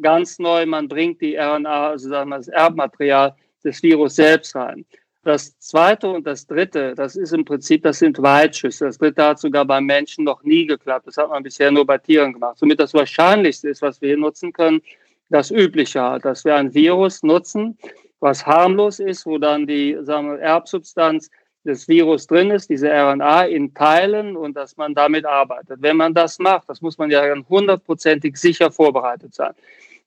ganz 0.01 0.39
neu, 0.39 0.65
man 0.65 0.87
bringt 0.87 1.21
die 1.21 1.35
RNA, 1.35 1.89
also 1.89 2.09
sagen 2.09 2.29
wir 2.29 2.37
das 2.37 2.47
Erbmaterial 2.47 3.35
des 3.63 3.81
Virus 3.83 4.15
selbst 4.15 4.55
rein. 4.55 4.85
Das 5.23 5.57
zweite 5.57 6.07
und 6.07 6.27
das 6.27 6.45
dritte, 6.45 6.93
das 6.93 7.15
ist 7.15 7.33
im 7.33 7.45
Prinzip, 7.45 7.81
das 7.81 7.97
sind 7.97 8.21
Weitschüsse. 8.21 8.85
Das 8.85 8.99
dritte 8.99 9.23
hat 9.23 9.39
sogar 9.39 9.65
beim 9.65 9.85
Menschen 9.85 10.23
noch 10.23 10.43
nie 10.43 10.67
geklappt. 10.67 11.07
Das 11.07 11.17
hat 11.17 11.29
man 11.29 11.41
bisher 11.41 11.71
nur 11.71 11.83
bei 11.83 11.97
Tieren 11.97 12.33
gemacht. 12.33 12.59
Somit 12.59 12.79
das 12.79 12.93
Wahrscheinlichste 12.93 13.69
ist, 13.69 13.81
was 13.81 13.99
wir 14.01 14.09
hier 14.09 14.17
nutzen 14.17 14.53
können, 14.53 14.81
das 15.29 15.49
Übliche 15.49 15.99
halt, 15.99 16.25
dass 16.25 16.45
wir 16.45 16.55
ein 16.55 16.71
Virus 16.75 17.23
nutzen, 17.23 17.75
was 18.19 18.45
harmlos 18.45 18.99
ist, 18.99 19.25
wo 19.25 19.39
dann 19.39 19.65
die 19.65 19.97
sagen 20.01 20.29
wir, 20.29 20.39
Erbsubstanz 20.39 21.31
des 21.65 21.87
Virus 21.87 22.27
drin 22.27 22.51
ist, 22.51 22.69
diese 22.69 22.89
RNA 22.89 23.45
in 23.45 23.73
Teilen 23.73 24.37
und 24.37 24.55
dass 24.55 24.77
man 24.77 24.93
damit 24.93 25.25
arbeitet. 25.25 25.81
Wenn 25.81 25.97
man 25.97 26.13
das 26.13 26.39
macht, 26.39 26.69
das 26.69 26.81
muss 26.81 26.97
man 26.97 27.09
ja 27.09 27.23
hundertprozentig 27.49 28.37
sicher 28.37 28.71
vorbereitet 28.71 29.33
sein. 29.33 29.53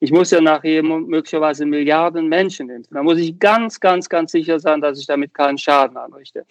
Ich 0.01 0.13
muss 0.13 0.31
ja 0.31 0.41
nachher 0.41 0.83
möglicherweise 0.83 1.67
Milliarden 1.67 2.29
Menschen 2.29 2.71
impfen. 2.71 2.95
Da 2.95 3.03
muss 3.03 3.19
ich 3.19 3.39
ganz, 3.39 3.81
ganz, 3.81 4.09
ganz 4.09 4.31
sicher 4.31 4.61
sein, 4.61 4.81
dass 4.81 5.01
ich 5.01 5.07
damit 5.07 5.35
keinen 5.35 5.59
Schaden 5.59 5.97
anrichte. 5.97 6.47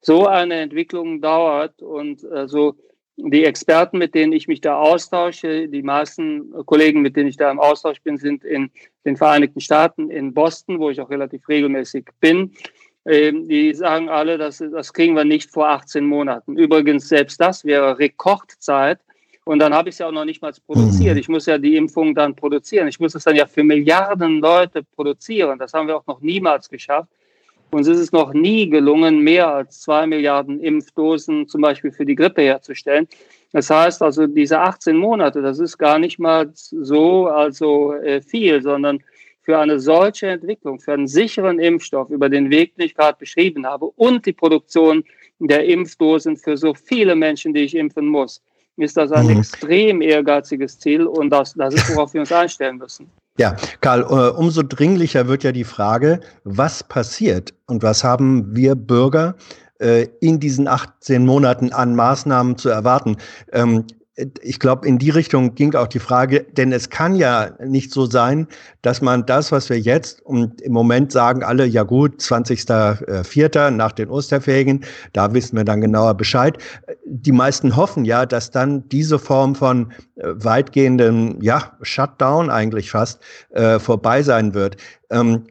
So 0.00 0.26
eine 0.26 0.54
Entwicklung 0.54 1.20
dauert 1.20 1.82
und 1.82 2.24
also 2.24 2.76
die 3.18 3.44
Experten, 3.44 3.98
mit 3.98 4.14
denen 4.14 4.32
ich 4.32 4.46
mich 4.46 4.60
da 4.60 4.78
austausche, 4.78 5.68
die 5.68 5.82
meisten 5.82 6.52
Kollegen, 6.66 7.02
mit 7.02 7.16
denen 7.16 7.28
ich 7.28 7.36
da 7.36 7.50
im 7.50 7.58
Austausch 7.58 8.00
bin, 8.02 8.16
sind 8.16 8.44
in 8.44 8.70
den 9.04 9.16
Vereinigten 9.16 9.60
Staaten, 9.60 10.08
in 10.08 10.32
Boston, 10.32 10.78
wo 10.78 10.88
ich 10.88 11.00
auch 11.00 11.10
relativ 11.10 11.48
regelmäßig 11.48 12.06
bin. 12.20 12.52
Ähm, 13.08 13.48
die 13.48 13.72
sagen 13.72 14.10
alle, 14.10 14.36
das, 14.36 14.58
das 14.58 14.92
kriegen 14.92 15.16
wir 15.16 15.24
nicht 15.24 15.50
vor 15.50 15.68
18 15.70 16.04
Monaten. 16.04 16.58
Übrigens, 16.58 17.08
selbst 17.08 17.40
das 17.40 17.64
wäre 17.64 17.98
Rekordzeit. 17.98 19.00
Und 19.44 19.60
dann 19.60 19.72
habe 19.72 19.88
ich 19.88 19.94
es 19.94 20.00
ja 20.00 20.08
auch 20.08 20.12
noch 20.12 20.26
nicht 20.26 20.42
mal 20.42 20.52
produziert. 20.66 21.14
Mhm. 21.14 21.20
Ich 21.20 21.28
muss 21.28 21.46
ja 21.46 21.56
die 21.56 21.76
Impfung 21.76 22.14
dann 22.14 22.36
produzieren. 22.36 22.86
Ich 22.86 23.00
muss 23.00 23.14
es 23.14 23.24
dann 23.24 23.34
ja 23.34 23.46
für 23.46 23.64
Milliarden 23.64 24.40
Leute 24.40 24.82
produzieren. 24.82 25.58
Das 25.58 25.72
haben 25.72 25.88
wir 25.88 25.96
auch 25.96 26.06
noch 26.06 26.20
niemals 26.20 26.68
geschafft. 26.68 27.08
Uns 27.70 27.88
ist 27.88 27.98
es 27.98 28.12
noch 28.12 28.34
nie 28.34 28.68
gelungen, 28.68 29.20
mehr 29.20 29.48
als 29.48 29.80
zwei 29.80 30.06
Milliarden 30.06 30.60
Impfdosen 30.60 31.48
zum 31.48 31.62
Beispiel 31.62 31.92
für 31.92 32.04
die 32.04 32.14
Grippe 32.14 32.42
herzustellen. 32.42 33.08
Das 33.52 33.70
heißt 33.70 34.02
also, 34.02 34.26
diese 34.26 34.60
18 34.60 34.94
Monate, 34.94 35.40
das 35.40 35.58
ist 35.58 35.78
gar 35.78 35.98
nicht 35.98 36.18
mal 36.18 36.50
so 36.52 37.28
also 37.28 37.94
äh, 37.94 38.20
viel, 38.20 38.60
sondern 38.62 39.02
für 39.48 39.58
eine 39.58 39.80
solche 39.80 40.26
Entwicklung, 40.26 40.78
für 40.78 40.92
einen 40.92 41.08
sicheren 41.08 41.58
Impfstoff 41.58 42.10
über 42.10 42.28
den 42.28 42.50
Weg, 42.50 42.76
den 42.76 42.84
ich 42.84 42.94
gerade 42.94 43.16
beschrieben 43.18 43.64
habe 43.64 43.86
und 43.86 44.26
die 44.26 44.34
Produktion 44.34 45.02
der 45.38 45.64
Impfdosen 45.64 46.36
für 46.36 46.58
so 46.58 46.74
viele 46.74 47.16
Menschen, 47.16 47.54
die 47.54 47.60
ich 47.60 47.74
impfen 47.74 48.08
muss, 48.08 48.42
ist 48.76 48.98
das 48.98 49.10
ein 49.10 49.24
mhm. 49.24 49.38
extrem 49.38 50.02
ehrgeiziges 50.02 50.78
Ziel 50.78 51.06
und 51.06 51.30
das, 51.30 51.54
das 51.54 51.72
ist, 51.72 51.96
worauf 51.96 52.12
wir 52.12 52.20
uns 52.20 52.30
einstellen 52.30 52.76
müssen. 52.76 53.10
Ja, 53.38 53.56
Karl, 53.80 54.02
äh, 54.02 54.36
umso 54.36 54.62
dringlicher 54.62 55.28
wird 55.28 55.44
ja 55.44 55.52
die 55.52 55.64
Frage, 55.64 56.20
was 56.44 56.84
passiert 56.86 57.54
und 57.68 57.82
was 57.82 58.04
haben 58.04 58.54
wir 58.54 58.74
Bürger 58.74 59.34
äh, 59.78 60.08
in 60.20 60.40
diesen 60.40 60.68
18 60.68 61.24
Monaten 61.24 61.72
an 61.72 61.96
Maßnahmen 61.96 62.58
zu 62.58 62.68
erwarten? 62.68 63.16
Ich 64.42 64.58
glaube, 64.58 64.86
in 64.86 64.98
die 64.98 65.10
Richtung 65.10 65.54
ging 65.54 65.74
auch 65.74 65.86
die 65.86 66.00
Frage, 66.00 66.44
denn 66.56 66.72
es 66.72 66.90
kann 66.90 67.14
ja 67.14 67.50
nicht 67.64 67.92
so 67.92 68.06
sein, 68.06 68.48
dass 68.82 69.00
man 69.00 69.24
das, 69.26 69.52
was 69.52 69.70
wir 69.70 69.78
jetzt 69.78 70.20
und 70.22 70.60
im 70.60 70.72
Moment 70.72 71.12
sagen 71.12 71.44
alle, 71.44 71.66
ja 71.66 71.84
gut, 71.84 72.20
20.04. 72.20 73.70
nach 73.70 73.92
den 73.92 74.08
Osterferien, 74.10 74.84
da 75.12 75.32
wissen 75.34 75.56
wir 75.56 75.64
dann 75.64 75.80
genauer 75.80 76.14
Bescheid. 76.14 76.58
Die 77.06 77.32
meisten 77.32 77.76
hoffen 77.76 78.04
ja, 78.04 78.26
dass 78.26 78.50
dann 78.50 78.88
diese 78.88 79.20
Form 79.20 79.54
von 79.54 79.92
äh, 80.16 80.28
weitgehenden, 80.34 81.40
ja, 81.40 81.76
Shutdown 81.82 82.50
eigentlich 82.50 82.90
fast 82.90 83.20
äh, 83.50 83.78
vorbei 83.78 84.22
sein 84.22 84.52
wird. 84.52 84.76
Ähm, 85.10 85.44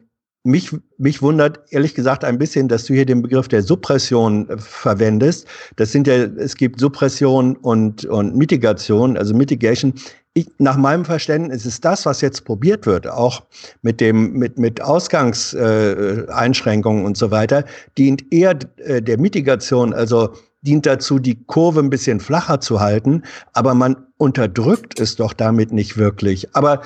mich, 0.48 0.74
mich 0.96 1.20
wundert 1.20 1.60
ehrlich 1.70 1.94
gesagt 1.94 2.24
ein 2.24 2.38
bisschen, 2.38 2.68
dass 2.68 2.84
du 2.84 2.94
hier 2.94 3.04
den 3.04 3.20
Begriff 3.22 3.48
der 3.48 3.62
Suppression 3.62 4.48
äh, 4.48 4.56
verwendest. 4.58 5.46
Das 5.76 5.92
sind 5.92 6.06
ja, 6.06 6.14
es 6.14 6.56
gibt 6.56 6.80
Suppression 6.80 7.54
und, 7.56 8.06
und 8.06 8.34
Mitigation, 8.34 9.18
also 9.18 9.34
Mitigation. 9.34 9.92
Ich, 10.32 10.46
nach 10.58 10.76
meinem 10.76 11.04
Verständnis 11.04 11.66
ist 11.66 11.84
das, 11.84 12.06
was 12.06 12.22
jetzt 12.22 12.44
probiert 12.44 12.86
wird, 12.86 13.06
auch 13.06 13.42
mit 13.82 14.00
dem, 14.00 14.32
mit, 14.32 14.58
mit 14.58 14.80
Ausgangseinschränkungen 14.80 17.02
äh, 17.02 17.06
und 17.06 17.18
so 17.18 17.30
weiter, 17.30 17.64
dient 17.98 18.24
eher 18.32 18.58
äh, 18.78 19.02
der 19.02 19.18
Mitigation, 19.18 19.92
also 19.92 20.30
dient 20.62 20.86
dazu, 20.86 21.18
die 21.18 21.44
Kurve 21.44 21.80
ein 21.80 21.90
bisschen 21.90 22.20
flacher 22.20 22.60
zu 22.60 22.80
halten, 22.80 23.22
aber 23.52 23.74
man 23.74 23.96
unterdrückt 24.16 24.98
es 24.98 25.16
doch 25.16 25.34
damit 25.34 25.72
nicht 25.72 25.98
wirklich. 25.98 26.48
Aber 26.54 26.80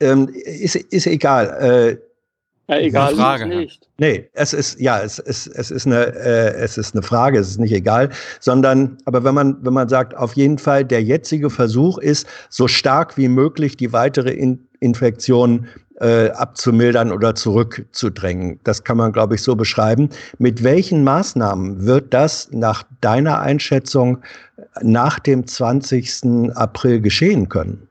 ähm, 0.00 0.30
ist, 0.32 0.76
ist 0.76 1.06
egal. 1.06 1.48
Äh, 1.60 1.98
ja, 2.76 2.86
egal, 2.86 3.14
Frage. 3.14 3.46
nicht. 3.46 3.88
Nee, 3.98 4.28
es 4.32 4.52
ist, 4.52 4.80
ja, 4.80 5.00
es 5.00 5.18
ist, 5.18 5.46
es 5.46 5.70
ist 5.70 5.86
eine, 5.86 6.06
äh, 6.14 6.54
es 6.54 6.78
ist 6.78 6.94
eine 6.94 7.02
Frage, 7.02 7.38
es 7.38 7.48
ist 7.48 7.58
nicht 7.58 7.72
egal, 7.72 8.10
sondern, 8.40 8.98
aber 9.04 9.24
wenn 9.24 9.34
man, 9.34 9.56
wenn 9.64 9.72
man 9.72 9.88
sagt, 9.88 10.16
auf 10.16 10.34
jeden 10.34 10.58
Fall, 10.58 10.84
der 10.84 11.02
jetzige 11.02 11.50
Versuch 11.50 11.98
ist, 11.98 12.26
so 12.48 12.68
stark 12.68 13.16
wie 13.16 13.28
möglich 13.28 13.76
die 13.76 13.92
weitere 13.92 14.30
In 14.30 14.66
Infektion 14.80 15.68
äh, 16.00 16.30
abzumildern 16.30 17.12
oder 17.12 17.34
zurückzudrängen. 17.34 18.58
Das 18.64 18.82
kann 18.82 18.96
man, 18.96 19.12
glaube 19.12 19.36
ich, 19.36 19.42
so 19.42 19.54
beschreiben. 19.54 20.10
Mit 20.38 20.64
welchen 20.64 21.04
Maßnahmen 21.04 21.86
wird 21.86 22.12
das 22.12 22.50
nach 22.50 22.82
deiner 23.00 23.40
Einschätzung 23.40 24.18
nach 24.80 25.20
dem 25.20 25.46
20. 25.46 26.50
April 26.54 27.00
geschehen 27.00 27.48
können? 27.48 27.88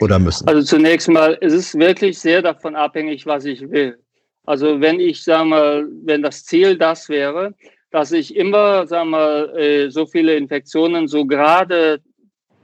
Oder 0.00 0.18
müssen? 0.18 0.48
Also 0.48 0.62
zunächst 0.62 1.08
mal, 1.08 1.38
es 1.40 1.52
ist 1.52 1.78
wirklich 1.78 2.18
sehr 2.18 2.42
davon 2.42 2.74
abhängig, 2.74 3.24
was 3.26 3.44
ich 3.44 3.70
will. 3.70 3.96
Also 4.44 4.80
wenn 4.80 5.00
ich, 5.00 5.22
sage 5.22 5.44
mal, 5.44 5.88
wenn 6.04 6.22
das 6.22 6.44
Ziel 6.44 6.76
das 6.76 7.08
wäre, 7.08 7.54
dass 7.90 8.12
ich 8.12 8.34
immer, 8.34 8.86
sage 8.86 9.08
mal, 9.08 9.56
äh, 9.56 9.90
so 9.90 10.06
viele 10.06 10.36
Infektionen 10.36 11.06
so 11.06 11.26
gerade 11.26 12.00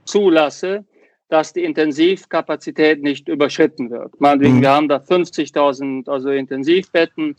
zulasse, 0.04 0.84
dass 1.28 1.52
die 1.52 1.64
Intensivkapazität 1.64 3.02
nicht 3.02 3.28
überschritten 3.28 3.90
wird. 3.90 4.18
Meinetwegen, 4.20 4.56
mhm. 4.56 4.62
wir 4.62 4.70
haben 4.70 4.88
da 4.88 4.96
50.000 4.96 6.08
also 6.10 6.30
Intensivbetten. 6.30 7.36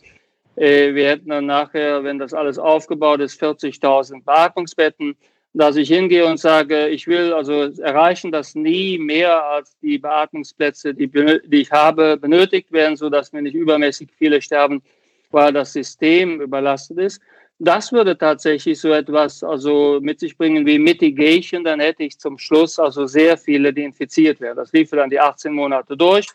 Äh, 0.56 0.94
wir 0.94 1.08
hätten 1.08 1.30
dann 1.30 1.46
nachher, 1.46 2.04
wenn 2.04 2.18
das 2.18 2.32
alles 2.32 2.58
aufgebaut 2.58 3.20
ist, 3.20 3.42
40.000 3.42 4.24
Beatmungsbetten 4.24 5.16
dass 5.52 5.76
ich 5.76 5.88
hingehe 5.88 6.26
und 6.26 6.38
sage, 6.38 6.88
ich 6.88 7.06
will 7.06 7.32
also 7.32 7.70
erreichen, 7.82 8.30
dass 8.30 8.54
nie 8.54 8.98
mehr 8.98 9.44
als 9.44 9.76
die 9.80 9.98
Beatmungsplätze, 9.98 10.94
die, 10.94 11.08
die 11.08 11.60
ich 11.60 11.72
habe, 11.72 12.16
benötigt 12.16 12.70
werden, 12.70 12.96
so 12.96 13.10
dass 13.10 13.32
mir 13.32 13.42
nicht 13.42 13.54
übermäßig 13.54 14.10
viele 14.16 14.40
sterben, 14.40 14.82
weil 15.30 15.52
das 15.52 15.72
System 15.72 16.40
überlastet 16.40 16.98
ist. 16.98 17.20
Das 17.58 17.92
würde 17.92 18.16
tatsächlich 18.16 18.80
so 18.80 18.90
etwas 18.90 19.44
also 19.44 19.98
mit 20.00 20.18
sich 20.20 20.38
bringen 20.38 20.64
wie 20.64 20.78
Mitigation. 20.78 21.62
Dann 21.62 21.80
hätte 21.80 22.04
ich 22.04 22.18
zum 22.18 22.38
Schluss 22.38 22.78
also 22.78 23.06
sehr 23.06 23.36
viele, 23.36 23.72
die 23.72 23.84
infiziert 23.84 24.40
werden. 24.40 24.56
Das 24.56 24.72
lief 24.72 24.90
dann 24.90 25.10
die 25.10 25.20
18 25.20 25.52
Monate 25.52 25.96
durch. 25.96 26.26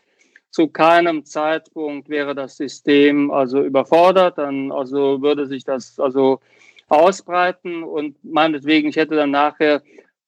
Zu 0.52 0.68
keinem 0.68 1.26
Zeitpunkt 1.26 2.10
wäre 2.10 2.36
das 2.36 2.58
System 2.58 3.32
also 3.32 3.64
überfordert. 3.64 4.38
Dann 4.38 4.72
also 4.72 5.22
würde 5.22 5.48
sich 5.48 5.64
das 5.64 6.00
also 6.00 6.42
ausbreiten 6.88 7.84
und 7.84 8.18
meinetwegen, 8.24 8.90
ich 8.90 8.96
hätte 8.96 9.16
dann 9.16 9.32
nachher 9.32 9.82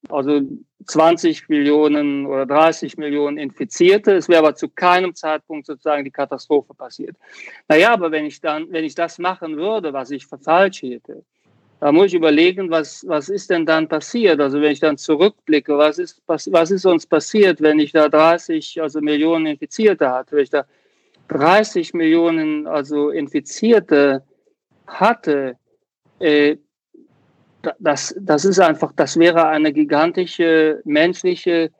also 0.09 0.41
20 0.85 1.49
Millionen 1.49 2.25
oder 2.25 2.45
30 2.45 2.97
Millionen 2.97 3.37
Infizierte. 3.37 4.13
Es 4.13 4.29
wäre 4.29 4.39
aber 4.39 4.55
zu 4.55 4.69
keinem 4.69 5.13
Zeitpunkt 5.15 5.65
sozusagen 5.65 6.05
die 6.05 6.11
Katastrophe 6.11 6.73
passiert. 6.73 7.17
Naja, 7.67 7.93
aber 7.93 8.11
wenn 8.11 8.25
ich 8.25 8.39
dann, 8.39 8.71
wenn 8.71 8.85
ich 8.85 8.95
das 8.95 9.19
machen 9.19 9.57
würde, 9.57 9.91
was 9.93 10.11
ich 10.11 10.25
für 10.25 10.37
falsch 10.37 10.79
hielt, 10.79 11.03
da 11.79 11.91
muss 11.91 12.07
ich 12.07 12.13
überlegen, 12.15 12.71
was, 12.71 13.05
was 13.07 13.29
ist 13.29 13.49
denn 13.49 13.65
dann 13.65 13.87
passiert? 13.87 14.39
Also 14.39 14.61
wenn 14.61 14.71
ich 14.71 14.79
dann 14.79 14.97
zurückblicke, 14.97 15.77
was 15.77 15.99
ist, 15.99 16.21
was, 16.25 16.51
was 16.51 16.71
ist 16.71 16.85
uns 16.85 17.05
passiert, 17.05 17.61
wenn 17.61 17.79
ich 17.79 17.91
da 17.91 18.09
30 18.09 18.81
also 18.81 18.99
Millionen 19.01 19.45
Infizierte 19.45 20.09
hatte, 20.09 20.37
wenn 20.37 20.43
ich 20.43 20.49
da 20.49 20.65
30 21.27 21.93
Millionen 21.93 22.65
also 22.65 23.09
Infizierte 23.09 24.23
hatte, 24.87 25.57
äh, 26.19 26.57
das, 27.79 28.15
das 28.19 28.45
ist 28.45 28.59
einfach, 28.59 28.93
das 28.95 29.17
wäre 29.17 29.47
eine 29.47 29.74
gigantische 29.74 30.81
menschliche 30.86 31.71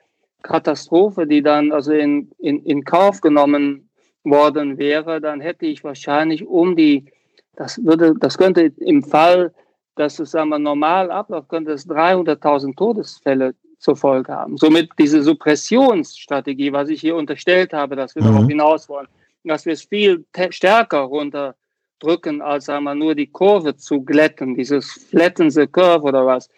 Katastrophe, 0.42 1.28
die 1.28 1.42
dann 1.42 1.72
also 1.72 1.94
in, 1.94 2.30
in, 2.40 2.64
in 2.64 2.84
Kauf 2.84 3.22
genommen 3.22 3.90
worden 4.24 4.78
wäre, 4.78 5.22
dann 5.22 5.42
hätte 5.42 5.66
ich 5.66 5.84
wahrscheinlich 5.84 6.46
um 6.46 6.76
die, 6.76 7.12
das 7.56 7.84
würde, 7.84 8.16
das 8.20 8.38
könnte 8.38 8.72
im 8.78 9.04
Fall, 9.04 9.54
dass 9.96 10.20
es 10.20 10.32
sagen 10.32 10.50
wir, 10.50 10.60
normal 10.60 11.12
abläuft, 11.12 11.50
könnte 11.50 11.72
es 11.72 11.88
300.000 11.88 12.76
Todesfälle 12.76 13.56
zur 13.80 13.96
Folge 13.96 14.34
haben. 14.34 14.58
Somit 14.58 14.90
diese 14.98 15.22
Suppressionsstrategie, 15.24 16.72
was 16.72 16.90
ich 16.90 17.02
hier 17.02 17.16
unterstellt 17.16 17.74
habe, 17.74 17.96
dass 17.96 18.16
wir 18.16 18.24
mhm. 18.24 18.28
darauf 18.28 18.48
hinaus 18.48 18.90
wollen, 18.90 19.08
dass 19.44 19.66
wir 19.66 19.74
es 19.74 19.84
viel 19.84 20.26
stärker 20.50 21.00
runter 21.02 21.56
drücken, 22.00 22.42
als 22.42 22.70
einmal 22.70 22.96
nur 22.96 23.16
die 23.16 23.28
Kurve 23.28 23.76
zu 23.76 24.02
glätten, 24.02 24.56
dieses 24.56 24.92
Flatten 25.10 25.50
the 25.50 25.68
Curve 25.68 26.04
oder 26.04 26.26
was. 26.26 26.50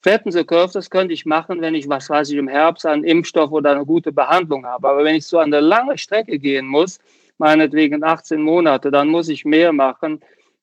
Flatten 0.00 0.30
the 0.30 0.44
Curve, 0.44 0.72
das 0.72 0.90
könnte 0.90 1.12
ich 1.12 1.26
machen, 1.26 1.60
wenn 1.60 1.74
ich, 1.74 1.88
was 1.88 2.08
weiß 2.08 2.30
ich, 2.30 2.36
im 2.36 2.48
Herbst 2.48 2.86
einen 2.86 3.04
Impfstoff 3.04 3.50
oder 3.50 3.72
eine 3.72 3.84
gute 3.84 4.12
Behandlung 4.12 4.64
habe. 4.64 4.88
Aber 4.88 5.04
wenn 5.04 5.16
ich 5.16 5.26
so 5.26 5.38
eine 5.38 5.60
lange 5.60 5.98
Strecke 5.98 6.38
gehen 6.38 6.66
muss, 6.66 6.98
meinetwegen 7.38 8.04
18 8.04 8.40
Monate, 8.40 8.90
dann 8.90 9.08
muss 9.08 9.28
ich 9.28 9.44
mehr 9.44 9.72
machen. 9.72 10.20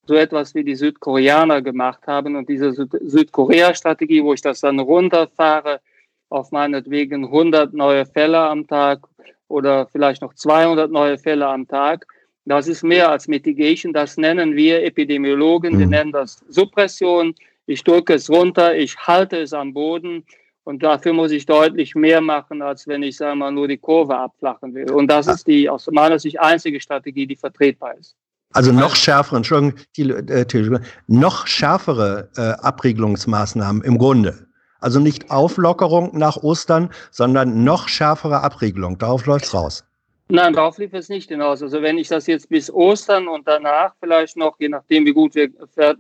So 0.08 0.16
etwas 0.16 0.54
wie 0.54 0.64
die 0.64 0.76
Südkoreaner 0.76 1.62
gemacht 1.62 2.02
haben 2.06 2.36
und 2.36 2.48
diese 2.48 2.72
Südkorea-Strategie, 2.74 4.24
wo 4.24 4.34
ich 4.34 4.42
das 4.42 4.62
dann 4.62 4.80
runterfahre 4.80 5.82
auf 6.30 6.52
meinetwegen 6.52 7.26
100 7.26 7.74
neue 7.74 8.06
Fälle 8.06 8.40
am 8.40 8.68
Tag 8.68 9.00
oder 9.48 9.88
vielleicht 9.88 10.22
noch 10.22 10.34
200 10.34 10.92
neue 10.92 11.18
Fälle 11.18 11.48
am 11.48 11.68
Tag 11.68 12.06
das 12.46 12.68
ist 12.68 12.84
mehr 12.84 13.10
als 13.10 13.28
Mitigation, 13.28 13.92
das 13.94 14.18
nennen 14.18 14.56
wir 14.56 14.84
Epidemiologen, 14.84 15.76
mhm. 15.76 15.80
wir 15.80 15.88
nennen 15.88 16.12
das 16.12 16.44
Suppression. 16.50 17.34
Ich 17.66 17.84
drücke 17.84 18.14
es 18.14 18.30
runter, 18.30 18.76
ich 18.76 18.96
halte 18.98 19.38
es 19.38 19.52
am 19.52 19.74
Boden 19.74 20.24
und 20.64 20.84
dafür 20.84 21.14
muss 21.14 21.32
ich 21.32 21.46
deutlich 21.46 21.96
mehr 21.96 22.22
machen, 22.22 22.62
als 22.62 22.88
wenn 22.88 23.02
ich, 23.04 23.18
sagen 23.18 23.40
mal, 23.40 23.52
nur 23.52 23.68
die 23.68 23.78
Kurve 23.78 24.18
abflachen 24.18 24.74
will. 24.76 24.92
Und 24.92 25.08
das 25.08 25.28
ist 25.28 25.48
die 25.48 25.70
aus 25.70 25.88
meiner 25.92 26.20
Sicht 26.20 26.40
einzige 26.40 26.80
Strategie, 26.80 27.26
die 27.26 27.36
vertretbar 27.36 27.96
ist. 27.98 28.16
Also 28.54 28.72
noch 28.72 28.96
schärfere, 28.96 29.38
Entschuldigung, 29.38 29.80
die, 29.98 30.10
äh, 30.10 30.80
noch 31.08 31.48
schärfere 31.48 32.30
äh, 32.38 32.42
Abriegelungsmaßnahmen 32.66 33.84
im 33.84 33.98
Grunde. 33.98 34.48
Also 34.80 35.00
nicht 35.00 35.32
Auflockerung 35.32 36.18
nach 36.18 36.38
Ostern, 36.38 36.90
sondern 37.12 37.64
noch 37.64 37.88
schärfere 37.88 38.42
Abriegelung. 38.42 38.98
Darauf 38.98 39.26
läuft's 39.26 39.54
raus. 39.54 39.84
Nein, 40.28 40.54
darauf 40.54 40.78
lief 40.78 40.94
es 40.94 41.10
nicht 41.10 41.30
hinaus. 41.30 41.62
Also 41.62 41.82
wenn 41.82 41.98
ich 41.98 42.08
das 42.08 42.26
jetzt 42.28 42.50
bis 42.50 42.74
Ostern 42.74 43.28
und 43.28 43.48
danach 43.48 43.94
vielleicht 44.00 44.38
noch, 44.38 44.60
je 44.60 44.70
nachdem 44.70 45.06
wie 45.06 45.14
gut 45.14 45.36
wir 45.36 45.52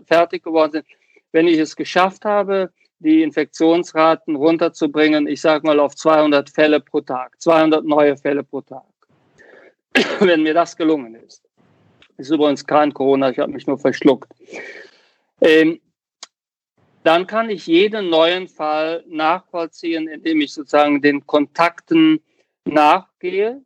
fertig 0.05 0.43
geworden 0.43 0.71
sind, 0.71 0.85
wenn 1.31 1.47
ich 1.47 1.59
es 1.59 1.75
geschafft 1.75 2.25
habe, 2.25 2.71
die 2.99 3.21
Infektionsraten 3.21 4.35
runterzubringen, 4.35 5.27
ich 5.27 5.41
sage 5.41 5.67
mal 5.67 5.79
auf 5.79 5.95
200 5.95 6.49
Fälle 6.49 6.79
pro 6.79 7.01
Tag, 7.01 7.39
200 7.39 7.85
neue 7.85 8.17
Fälle 8.17 8.43
pro 8.43 8.61
Tag. 8.61 8.85
wenn 10.19 10.43
mir 10.43 10.53
das 10.53 10.75
gelungen 10.75 11.15
ist. 11.15 11.43
Ist 12.17 12.31
übrigens 12.31 12.65
kein 12.65 12.93
Corona, 12.93 13.29
ich 13.29 13.39
habe 13.39 13.51
mich 13.51 13.67
nur 13.67 13.77
verschluckt. 13.77 14.31
Ähm, 15.41 15.79
dann 17.03 17.27
kann 17.27 17.49
ich 17.49 17.67
jeden 17.67 18.09
neuen 18.09 18.47
Fall 18.47 19.03
nachvollziehen, 19.07 20.07
indem 20.07 20.41
ich 20.41 20.53
sozusagen 20.53 21.01
den 21.01 21.25
Kontakten 21.25 22.21
nachgehe 22.63 23.61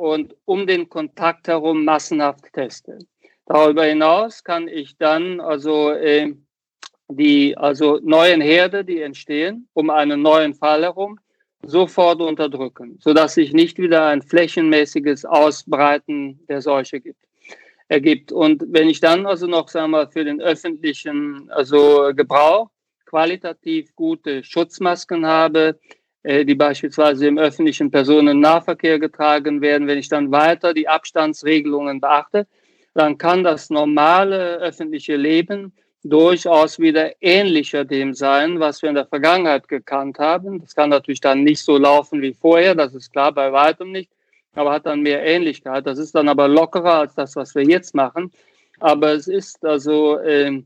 und 0.00 0.34
um 0.46 0.66
den 0.66 0.88
Kontakt 0.88 1.46
herum 1.46 1.84
massenhaft 1.84 2.52
teste. 2.52 2.98
Darüber 3.46 3.84
hinaus 3.84 4.42
kann 4.42 4.66
ich 4.66 4.96
dann 4.96 5.40
also 5.40 5.90
äh, 5.90 6.34
die 7.08 7.56
also 7.56 7.98
neuen 8.02 8.40
Herde, 8.40 8.84
die 8.84 9.02
entstehen, 9.02 9.68
um 9.74 9.90
einen 9.90 10.22
neuen 10.22 10.54
Fall 10.54 10.82
herum, 10.82 11.18
sofort 11.62 12.20
unterdrücken, 12.20 12.96
sodass 13.00 13.34
sich 13.34 13.52
nicht 13.52 13.78
wieder 13.78 14.06
ein 14.06 14.22
flächenmäßiges 14.22 15.24
Ausbreiten 15.26 16.40
der 16.48 16.62
Seuche 16.62 17.00
gibt, 17.00 17.22
ergibt. 17.88 18.32
Und 18.32 18.64
wenn 18.68 18.88
ich 18.88 19.00
dann 19.00 19.26
also 19.26 19.46
noch, 19.46 19.68
sagen 19.68 19.90
wir, 19.90 20.08
für 20.08 20.24
den 20.24 20.40
öffentlichen 20.40 21.50
also 21.50 22.12
Gebrauch 22.14 22.70
qualitativ 23.04 23.94
gute 23.96 24.44
Schutzmasken 24.44 25.26
habe, 25.26 25.78
die 26.24 26.54
beispielsweise 26.54 27.26
im 27.26 27.38
öffentlichen 27.38 27.90
Personennahverkehr 27.90 28.98
getragen 28.98 29.60
werden, 29.60 29.86
wenn 29.86 29.98
ich 29.98 30.08
dann 30.08 30.30
weiter 30.30 30.74
die 30.74 30.88
Abstandsregelungen 30.88 32.00
beachte, 32.00 32.46
dann 32.94 33.18
kann 33.18 33.44
das 33.44 33.70
normale 33.70 34.58
öffentliche 34.58 35.16
Leben 35.16 35.72
durchaus 36.02 36.78
wieder 36.78 37.12
ähnlicher 37.20 37.84
dem 37.84 38.14
sein, 38.14 38.58
was 38.58 38.82
wir 38.82 38.88
in 38.88 38.94
der 38.94 39.06
Vergangenheit 39.06 39.68
gekannt 39.68 40.18
haben. 40.18 40.60
Das 40.60 40.74
kann 40.74 40.90
natürlich 40.90 41.20
dann 41.20 41.44
nicht 41.44 41.62
so 41.62 41.76
laufen 41.76 42.22
wie 42.22 42.34
vorher, 42.34 42.74
das 42.74 42.94
ist 42.94 43.12
klar, 43.12 43.32
bei 43.32 43.52
weitem 43.52 43.92
nicht, 43.92 44.10
aber 44.54 44.72
hat 44.72 44.86
dann 44.86 45.02
mehr 45.02 45.24
Ähnlichkeit. 45.24 45.86
Das 45.86 45.98
ist 45.98 46.14
dann 46.14 46.28
aber 46.28 46.48
lockerer 46.48 47.00
als 47.00 47.14
das, 47.14 47.36
was 47.36 47.54
wir 47.54 47.62
jetzt 47.62 47.94
machen. 47.94 48.32
Aber 48.78 49.12
es 49.12 49.28
ist 49.28 49.62
also, 49.64 50.18
äh, 50.18 50.62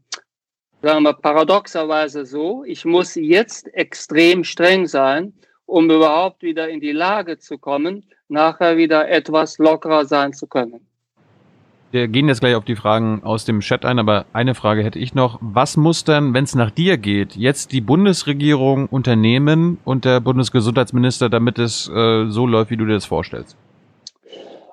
sagen 0.84 1.02
wir 1.02 1.14
paradoxerweise 1.14 2.26
so, 2.26 2.62
ich 2.64 2.84
muss 2.84 3.14
jetzt 3.14 3.72
extrem 3.74 4.44
streng 4.44 4.86
sein, 4.86 5.32
um 5.66 5.90
überhaupt 5.90 6.42
wieder 6.42 6.68
in 6.68 6.80
die 6.80 6.92
Lage 6.92 7.38
zu 7.38 7.58
kommen, 7.58 8.04
nachher 8.28 8.76
wieder 8.76 9.08
etwas 9.08 9.58
lockerer 9.58 10.04
sein 10.04 10.32
zu 10.32 10.46
können. 10.46 10.86
Wir 11.90 12.08
gehen 12.08 12.28
jetzt 12.28 12.40
gleich 12.40 12.56
auf 12.56 12.64
die 12.64 12.76
Fragen 12.76 13.22
aus 13.22 13.44
dem 13.44 13.60
Chat 13.60 13.84
ein, 13.84 13.98
aber 13.98 14.26
eine 14.32 14.54
Frage 14.54 14.82
hätte 14.82 14.98
ich 14.98 15.14
noch. 15.14 15.38
Was 15.40 15.76
muss 15.76 16.04
denn, 16.04 16.34
wenn 16.34 16.44
es 16.44 16.54
nach 16.54 16.72
dir 16.72 16.98
geht, 16.98 17.36
jetzt 17.36 17.72
die 17.72 17.80
Bundesregierung 17.80 18.86
unternehmen 18.86 19.78
und 19.84 20.04
der 20.04 20.20
Bundesgesundheitsminister, 20.20 21.30
damit 21.30 21.58
es 21.58 21.88
äh, 21.88 22.26
so 22.26 22.46
läuft, 22.46 22.70
wie 22.70 22.76
du 22.76 22.84
dir 22.84 22.94
das 22.94 23.06
vorstellst? 23.06 23.56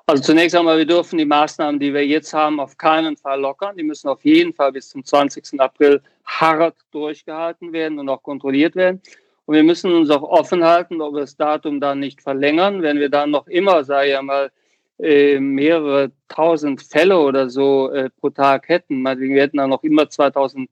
Also 0.06 0.22
zunächst 0.22 0.56
einmal, 0.56 0.78
wir 0.78 0.86
dürfen 0.86 1.18
die 1.18 1.24
Maßnahmen, 1.24 1.78
die 1.78 1.94
wir 1.94 2.04
jetzt 2.04 2.34
haben, 2.34 2.58
auf 2.58 2.76
keinen 2.76 3.16
Fall 3.16 3.40
lockern. 3.40 3.76
Die 3.76 3.84
müssen 3.84 4.08
auf 4.08 4.24
jeden 4.24 4.52
Fall 4.52 4.72
bis 4.72 4.88
zum 4.88 5.04
20. 5.04 5.60
April 5.60 6.02
hart 6.24 6.76
durchgehalten 6.90 7.72
werden 7.72 7.98
und 7.98 8.08
auch 8.08 8.22
kontrolliert 8.22 8.74
werden. 8.74 9.00
Und 9.46 9.54
wir 9.54 9.62
müssen 9.62 9.92
uns 9.92 10.10
auch 10.10 10.22
offen 10.22 10.64
halten, 10.64 11.00
ob 11.00 11.14
wir 11.14 11.20
das 11.20 11.36
Datum 11.36 11.80
dann 11.80 12.00
nicht 12.00 12.20
verlängern. 12.20 12.82
Wenn 12.82 12.98
wir 12.98 13.10
dann 13.10 13.30
noch 13.30 13.46
immer, 13.46 13.84
sage 13.84 14.10
ich 14.10 14.18
einmal, 14.18 14.50
äh, 14.98 15.38
mehrere 15.38 16.10
tausend 16.28 16.82
Fälle 16.82 17.18
oder 17.18 17.48
so 17.48 17.90
äh, 17.90 18.10
pro 18.10 18.30
Tag 18.30 18.68
hätten, 18.68 19.02
wir 19.02 19.42
hätten 19.42 19.56
dann 19.56 19.70
noch 19.70 19.82
immer 19.82 20.08
2000, 20.08 20.68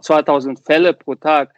2000 0.00 0.60
Fälle 0.60 0.92
pro 0.94 1.14
Tag, 1.14 1.54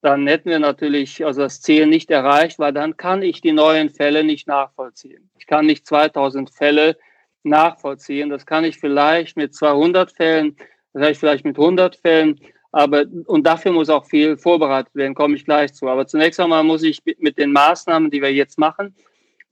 dann 0.00 0.26
hätten 0.26 0.50
wir 0.50 0.58
natürlich 0.58 1.24
also 1.24 1.42
das 1.42 1.60
Ziel 1.60 1.86
nicht 1.86 2.10
erreicht, 2.10 2.58
weil 2.58 2.72
dann 2.72 2.96
kann 2.96 3.22
ich 3.22 3.40
die 3.40 3.52
neuen 3.52 3.90
Fälle 3.90 4.24
nicht 4.24 4.46
nachvollziehen. 4.46 5.30
Ich 5.38 5.46
kann 5.46 5.66
nicht 5.66 5.86
2000 5.86 6.50
Fälle 6.50 6.96
nachvollziehen. 7.42 8.30
Das 8.30 8.46
kann 8.46 8.64
ich 8.64 8.78
vielleicht 8.78 9.36
mit 9.36 9.54
200 9.54 10.12
Fällen, 10.12 10.56
vielleicht 10.92 11.20
vielleicht 11.20 11.44
mit 11.44 11.58
100 11.58 11.96
Fällen, 11.96 12.40
aber 12.70 13.06
und 13.26 13.46
dafür 13.46 13.72
muss 13.72 13.88
auch 13.88 14.04
viel 14.04 14.36
vorbereitet 14.36 14.94
werden, 14.94 15.14
komme 15.14 15.36
ich 15.36 15.44
gleich 15.44 15.72
zu. 15.72 15.88
Aber 15.88 16.06
zunächst 16.06 16.38
einmal 16.38 16.62
muss 16.62 16.82
ich 16.82 17.02
mit 17.18 17.38
den 17.38 17.52
Maßnahmen, 17.52 18.10
die 18.10 18.20
wir 18.20 18.32
jetzt 18.32 18.58
machen, 18.58 18.94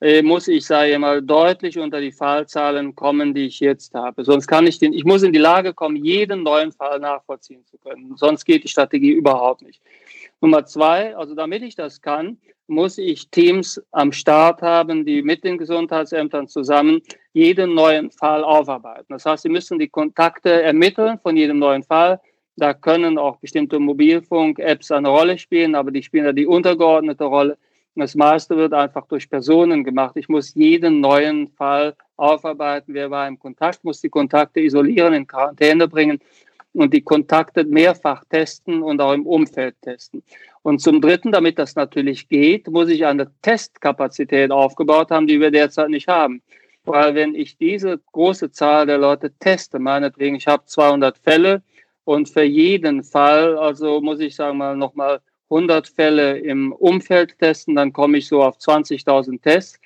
äh, 0.01 0.23
muss 0.23 0.47
ich, 0.47 0.67
sage 0.67 0.99
mal, 0.99 1.23
deutlich 1.23 1.79
unter 1.79 2.01
die 2.01 2.13
Fallzahlen 2.13 2.95
kommen, 2.95 3.35
die 3.35 3.47
ich 3.47 3.61
jetzt 3.61 3.95
habe. 3.95 4.25
Sonst 4.25 4.47
kann 4.47 4.67
ich 4.67 4.79
den, 4.79 4.93
ich 4.93 5.05
muss 5.05 5.23
in 5.23 5.33
die 5.33 5.39
Lage 5.39 5.73
kommen, 5.73 5.97
jeden 5.97 6.43
neuen 6.43 6.73
Fall 6.73 7.01
nachvollziehen 7.01 7.65
zu 7.65 7.79
können. 7.79 8.15
Sonst 8.17 8.45
geht 8.45 8.65
die 8.65 8.69
Strategie 8.69 9.13
überhaupt 9.13 9.63
nicht. 9.63 9.81
Nummer 10.41 10.67
zwei, 10.67 11.17
also 11.17 11.35
damit 11.35 11.63
ich 11.63 11.75
das 11.75 12.01
kann, 12.01 12.39
muss 12.67 12.99
ich 12.99 13.31
Teams 13.31 13.81
am 13.93 14.13
Start 14.13 14.61
haben, 14.61 15.07
die 15.07 15.23
mit 15.23 15.45
den 15.45 15.57
Gesundheitsämtern 15.57 16.49
zusammen 16.49 17.01
jeden 17.33 17.75
neuen 17.75 18.11
Fall 18.11 18.45
aufarbeiten. 18.45 19.07
Das 19.09 19.25
heißt, 19.25 19.45
sie 19.45 19.49
müssen 19.49 19.79
die 19.79 19.89
Kontakte 19.89 20.63
ermitteln 20.63 21.19
von 21.19 21.37
jedem 21.37 21.59
neuen 21.59 21.83
Fall. 21.83 22.21
Da 22.57 22.75
können 22.75 23.19
auch 23.19 23.37
bestimmte 23.37 23.79
Mobilfunk-Apps 23.79 24.91
eine 24.91 25.09
Rolle 25.09 25.39
spielen, 25.39 25.75
aber 25.75 25.91
die 25.91 26.03
spielen 26.03 26.25
da 26.25 26.33
die 26.33 26.47
untergeordnete 26.47 27.25
Rolle. 27.25 27.59
Das 27.95 28.15
meiste 28.15 28.57
wird 28.57 28.75
einfach 28.75 29.07
durch 29.07 29.31
Personen 29.31 29.83
gemacht. 29.83 30.17
Ich 30.17 30.29
muss 30.29 30.55
jeden 30.55 31.01
neuen 31.01 31.49
Fall 31.49 31.95
aufarbeiten. 32.17 32.93
Wer 32.93 33.11
war 33.11 33.27
im 33.27 33.39
Kontakt, 33.39 33.85
muss 33.85 34.03
die 34.03 34.11
Kontakte 34.11 34.61
isolieren, 34.61 35.15
in 35.15 35.27
Quarantäne 35.27 35.89
bringen 35.89 36.19
und 36.77 36.93
die 36.93 37.03
Kontakte 37.03 37.65
mehrfach 37.65 38.25
testen 38.31 38.83
und 38.83 39.01
auch 39.01 39.13
im 39.13 39.27
Umfeld 39.27 39.75
testen. 39.83 40.23
Und 40.63 40.81
zum 40.81 41.01
Dritten, 41.01 41.33
damit 41.33 41.59
das 41.59 41.77
natürlich 41.77 42.29
geht, 42.29 42.69
muss 42.69 42.89
ich 42.89 43.07
eine 43.07 43.31
Testkapazität 43.43 44.51
aufgebaut 44.51 45.11
haben, 45.11 45.27
die 45.27 45.41
wir 45.41 45.51
derzeit 45.51 45.91
nicht 45.91 46.09
haben. 46.09 46.43
Weil 46.85 47.15
wenn 47.15 47.35
ich 47.35 47.57
diese 47.57 48.01
große 48.13 48.51
Zahl 48.51 48.87
der 48.87 48.99
Leute 48.99 49.33
teste, 49.39 49.79
meinetwegen, 49.79 50.37
ich 50.37 50.47
habe 50.47 50.65
200 50.67 51.19
Fälle 51.19 51.63
und 52.05 52.29
für 52.29 52.45
jeden 52.45 53.03
Fall, 53.03 53.59
also 53.59 54.01
muss 54.01 54.21
ich 54.21 54.37
sagen 54.37 54.59
mal 54.59 54.77
nochmal 54.77 55.21
100 55.51 55.89
Fälle 55.89 56.39
im 56.39 56.73
Umfeld 56.73 57.39
testen, 57.39 57.75
dann 57.75 57.93
komme 57.93 58.19
ich 58.19 58.29
so 58.29 58.43
auf 58.43 58.59
20.000 58.59 59.41
Tests. 59.43 59.81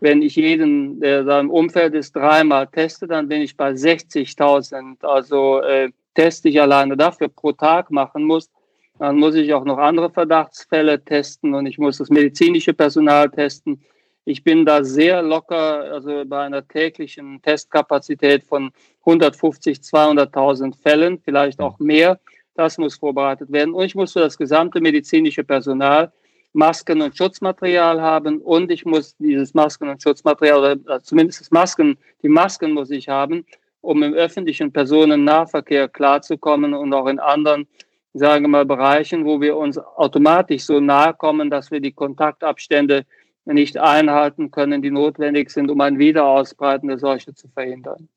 Wenn 0.00 0.20
ich 0.20 0.36
jeden, 0.36 1.00
der 1.00 1.24
da 1.24 1.40
im 1.40 1.50
Umfeld 1.50 1.94
ist, 1.94 2.14
dreimal 2.14 2.66
teste, 2.66 3.06
dann 3.06 3.28
bin 3.28 3.40
ich 3.40 3.56
bei 3.56 3.70
60.000. 3.70 5.04
Also 5.04 5.62
äh, 5.62 5.90
Tests, 6.16 6.42
die 6.42 6.48
ich 6.48 6.60
alleine 6.60 6.96
dafür 6.96 7.28
pro 7.28 7.52
Tag 7.52 7.90
machen 7.90 8.24
muss. 8.24 8.50
Dann 8.98 9.16
muss 9.16 9.34
ich 9.34 9.52
auch 9.54 9.64
noch 9.64 9.78
andere 9.78 10.10
Verdachtsfälle 10.10 11.04
testen 11.04 11.54
und 11.54 11.66
ich 11.66 11.78
muss 11.78 11.98
das 11.98 12.08
medizinische 12.08 12.72
Personal 12.72 13.30
testen. 13.30 13.82
Ich 14.24 14.42
bin 14.42 14.64
da 14.64 14.82
sehr 14.82 15.22
locker, 15.22 15.84
also 15.92 16.24
bei 16.26 16.40
einer 16.40 16.66
täglichen 16.66 17.40
Testkapazität 17.42 18.42
von 18.42 18.72
150, 19.00 19.78
200.000 19.78 20.74
Fällen, 20.82 21.20
vielleicht 21.20 21.60
auch 21.60 21.78
mehr. 21.78 22.18
Das 22.54 22.78
muss 22.78 22.96
vorbereitet 22.96 23.52
werden. 23.52 23.74
Und 23.74 23.84
ich 23.84 23.94
muss 23.94 24.14
für 24.14 24.20
das 24.20 24.38
gesamte 24.38 24.80
medizinische 24.80 25.44
Personal 25.44 26.10
Masken 26.56 27.02
und 27.02 27.14
Schutzmaterial 27.14 28.00
haben 28.00 28.38
und 28.38 28.70
ich 28.70 28.86
muss 28.86 29.14
dieses 29.18 29.52
Masken 29.52 29.90
und 29.90 30.02
Schutzmaterial 30.02 30.58
oder 30.58 31.02
zumindest 31.02 31.52
Masken, 31.52 31.98
die 32.22 32.30
Masken 32.30 32.72
muss 32.72 32.90
ich 32.90 33.10
haben, 33.10 33.44
um 33.86 34.02
im 34.02 34.14
öffentlichen 34.14 34.72
Personennahverkehr 34.72 35.88
klarzukommen 35.88 36.74
und 36.74 36.92
auch 36.92 37.06
in 37.06 37.20
anderen, 37.20 37.68
sagen 38.14 38.44
wir 38.44 38.48
mal, 38.48 38.66
Bereichen, 38.66 39.24
wo 39.24 39.40
wir 39.40 39.56
uns 39.56 39.78
automatisch 39.78 40.64
so 40.64 40.80
nahe 40.80 41.14
kommen, 41.14 41.50
dass 41.50 41.70
wir 41.70 41.80
die 41.80 41.92
Kontaktabstände 41.92 43.04
nicht 43.44 43.78
einhalten 43.78 44.50
können, 44.50 44.82
die 44.82 44.90
notwendig 44.90 45.50
sind, 45.50 45.70
um 45.70 45.80
ein 45.80 46.00
Wiederausbreiten 46.00 46.88
der 46.88 46.98
Seuche 46.98 47.32
zu 47.34 47.46
verhindern. 47.48 48.08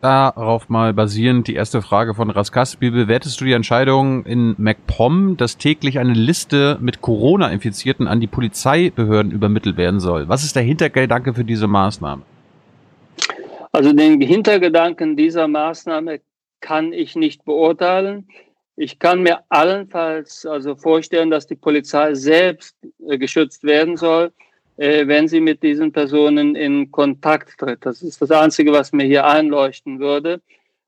Darauf 0.00 0.68
mal 0.68 0.94
basierend 0.94 1.48
die 1.48 1.54
erste 1.54 1.82
Frage 1.82 2.14
von 2.14 2.30
Raskas. 2.30 2.80
Wie 2.80 2.90
bewertest 2.90 3.40
du 3.40 3.46
die 3.46 3.52
Entscheidung 3.52 4.24
in 4.24 4.54
MacPom, 4.58 5.36
dass 5.36 5.58
täglich 5.58 5.98
eine 5.98 6.12
Liste 6.12 6.78
mit 6.80 7.00
Corona-Infizierten 7.00 8.06
an 8.06 8.20
die 8.20 8.28
Polizeibehörden 8.28 9.32
übermittelt 9.32 9.76
werden 9.76 9.98
soll? 9.98 10.28
Was 10.28 10.44
ist 10.44 10.54
der 10.54 10.62
Hintergedanke 10.62 11.34
für 11.34 11.44
diese 11.44 11.66
Maßnahme? 11.66 12.22
Also 13.76 13.92
den 13.92 14.22
Hintergedanken 14.22 15.16
dieser 15.16 15.48
Maßnahme 15.48 16.20
kann 16.60 16.94
ich 16.94 17.14
nicht 17.14 17.44
beurteilen. 17.44 18.26
Ich 18.74 18.98
kann 18.98 19.22
mir 19.22 19.40
allenfalls 19.50 20.46
also 20.46 20.76
vorstellen, 20.76 21.30
dass 21.30 21.46
die 21.46 21.56
Polizei 21.56 22.14
selbst 22.14 22.74
äh, 23.06 23.18
geschützt 23.18 23.64
werden 23.64 23.98
soll 23.98 24.32
äh, 24.76 25.06
wenn 25.06 25.28
sie 25.28 25.40
mit 25.40 25.62
diesen 25.62 25.92
Personen 25.92 26.54
in 26.54 26.90
Kontakt 26.90 27.58
tritt. 27.58 27.84
Das 27.84 28.02
ist 28.02 28.20
das 28.20 28.30
Einzige, 28.30 28.72
was 28.72 28.92
mir 28.92 29.04
hier 29.04 29.26
einleuchten 29.26 29.98
würde. 29.98 30.40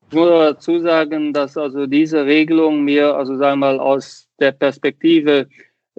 Ich 0.09 0.15
muss 0.15 0.27
aber 0.27 0.53
dazu 0.53 0.79
sagen, 0.79 1.33
dass 1.33 1.57
also 1.57 1.85
diese 1.85 2.25
Regelung 2.25 2.83
mir, 2.83 3.15
also 3.15 3.37
sagen 3.37 3.59
wir 3.59 3.67
mal, 3.67 3.79
aus 3.79 4.27
der 4.39 4.51
Perspektive 4.51 5.47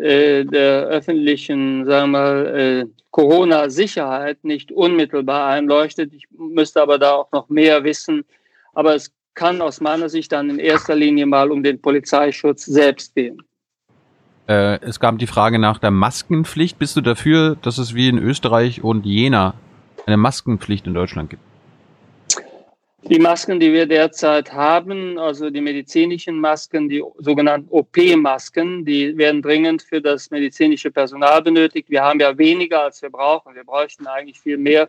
äh, 0.00 0.44
der 0.44 0.84
öffentlichen, 0.86 1.84
sagen 1.84 2.12
wir 2.12 2.18
mal, 2.18 2.46
äh, 2.46 2.86
Corona-Sicherheit 3.10 4.44
nicht 4.44 4.72
unmittelbar 4.72 5.50
einleuchtet. 5.50 6.12
Ich 6.14 6.24
müsste 6.30 6.80
aber 6.80 6.98
da 6.98 7.12
auch 7.12 7.32
noch 7.32 7.48
mehr 7.48 7.84
wissen. 7.84 8.24
Aber 8.72 8.94
es 8.94 9.12
kann 9.34 9.60
aus 9.60 9.80
meiner 9.80 10.08
Sicht 10.08 10.32
dann 10.32 10.50
in 10.50 10.58
erster 10.58 10.94
Linie 10.94 11.26
mal 11.26 11.50
um 11.50 11.62
den 11.62 11.80
Polizeischutz 11.80 12.64
selbst 12.64 13.14
gehen. 13.14 13.42
Äh, 14.48 14.80
es 14.82 15.00
gab 15.00 15.18
die 15.18 15.26
Frage 15.26 15.58
nach 15.58 15.78
der 15.78 15.90
Maskenpflicht. 15.90 16.78
Bist 16.78 16.96
du 16.96 17.00
dafür, 17.00 17.56
dass 17.62 17.78
es 17.78 17.94
wie 17.94 18.08
in 18.08 18.18
Österreich 18.18 18.82
und 18.82 19.06
Jena 19.06 19.54
eine 20.06 20.16
Maskenpflicht 20.16 20.86
in 20.86 20.94
Deutschland 20.94 21.30
gibt? 21.30 21.42
Die 23.04 23.18
Masken, 23.18 23.58
die 23.58 23.72
wir 23.72 23.86
derzeit 23.86 24.52
haben, 24.52 25.18
also 25.18 25.48
die 25.48 25.60
medizinischen 25.60 26.38
Masken, 26.38 26.88
die 26.88 27.02
sogenannten 27.18 27.68
OP-Masken, 27.70 28.84
die 28.84 29.16
werden 29.16 29.40
dringend 29.40 29.82
für 29.82 30.02
das 30.02 30.30
medizinische 30.30 30.90
Personal 30.90 31.40
benötigt. 31.40 31.88
Wir 31.88 32.02
haben 32.02 32.20
ja 32.20 32.36
weniger, 32.36 32.84
als 32.84 33.00
wir 33.00 33.10
brauchen. 33.10 33.54
Wir 33.54 33.64
bräuchten 33.64 34.06
eigentlich 34.06 34.38
viel 34.38 34.58
mehr. 34.58 34.88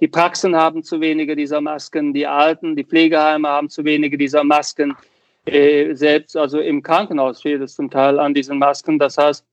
Die 0.00 0.08
Praxen 0.08 0.56
haben 0.56 0.82
zu 0.82 1.00
wenige 1.00 1.36
dieser 1.36 1.60
Masken, 1.60 2.12
die 2.12 2.26
Alten, 2.26 2.74
die 2.74 2.84
Pflegeheime 2.84 3.48
haben 3.48 3.70
zu 3.70 3.84
wenige 3.84 4.18
dieser 4.18 4.42
Masken. 4.42 4.96
Äh, 5.44 5.94
selbst 5.94 6.36
also 6.36 6.58
im 6.58 6.82
Krankenhaus 6.82 7.42
fehlt 7.42 7.62
es 7.62 7.74
zum 7.74 7.90
Teil 7.90 8.18
an 8.18 8.34
diesen 8.34 8.58
Masken. 8.58 8.98
Das 8.98 9.18
heißt, 9.18 9.44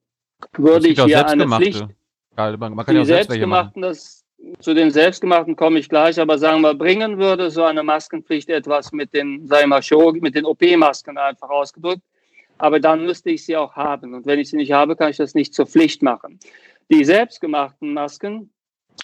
würde 0.58 0.88
ich 0.88 1.02
hier 1.02 1.28
eine 1.28 1.48
Pflicht. 1.48 1.86
Man, 2.36 2.58
man 2.58 2.86
kann 2.86 2.96
die 2.96 3.00
ja 3.00 3.06
selbstgemachten, 3.06 3.82
das, 3.82 4.19
zu 4.60 4.74
den 4.74 4.92
selbstgemachten 4.92 5.56
komme 5.56 5.80
ich 5.80 5.90
gleich, 5.90 6.20
aber 6.20 6.38
sagen 6.38 6.62
wir, 6.62 6.74
bringen 6.74 7.18
würde 7.18 7.52
so 7.52 7.64
eine 7.64 7.84
Maskenpflicht 7.84 8.50
etwas 8.50 8.92
mit 8.92 9.14
den, 9.14 9.50
wir 9.50 9.68
mal, 9.68 9.82
mit 10.22 10.36
den 10.36 10.46
OP-Masken 10.46 11.18
einfach 11.18 11.50
ausgedrückt. 11.50 12.04
Aber 12.58 12.80
dann 12.80 13.06
müsste 13.06 13.30
ich 13.32 13.46
sie 13.46 13.56
auch 13.56 13.76
haben. 13.76 14.14
Und 14.14 14.26
wenn 14.26 14.40
ich 14.40 14.50
sie 14.50 14.58
nicht 14.58 14.74
habe, 14.74 14.96
kann 14.96 15.12
ich 15.12 15.18
das 15.18 15.34
nicht 15.34 15.54
zur 15.54 15.66
Pflicht 15.66 16.04
machen. 16.04 16.40
Die 16.92 17.06
selbstgemachten 17.06 17.94
Masken, 17.94 18.52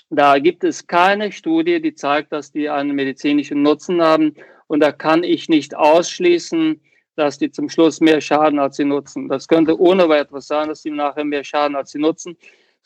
da 0.09 0.39
gibt 0.39 0.63
es 0.63 0.87
keine 0.87 1.31
Studie, 1.31 1.81
die 1.81 1.95
zeigt, 1.95 2.33
dass 2.33 2.51
die 2.51 2.69
einen 2.69 2.95
medizinischen 2.95 3.61
Nutzen 3.61 4.01
haben. 4.01 4.35
Und 4.67 4.81
da 4.81 4.91
kann 4.91 5.23
ich 5.23 5.47
nicht 5.47 5.75
ausschließen, 5.75 6.81
dass 7.15 7.37
die 7.37 7.51
zum 7.51 7.69
Schluss 7.69 8.01
mehr 8.01 8.19
schaden, 8.19 8.59
als 8.59 8.75
sie 8.75 8.83
nutzen. 8.83 9.29
Das 9.29 9.47
könnte 9.47 9.79
ohne 9.79 10.09
weiteres 10.09 10.47
sein, 10.47 10.67
dass 10.67 10.81
sie 10.81 10.91
nachher 10.91 11.23
mehr 11.23 11.43
schaden, 11.45 11.75
als 11.77 11.91
sie 11.91 11.99
nutzen. 11.99 12.37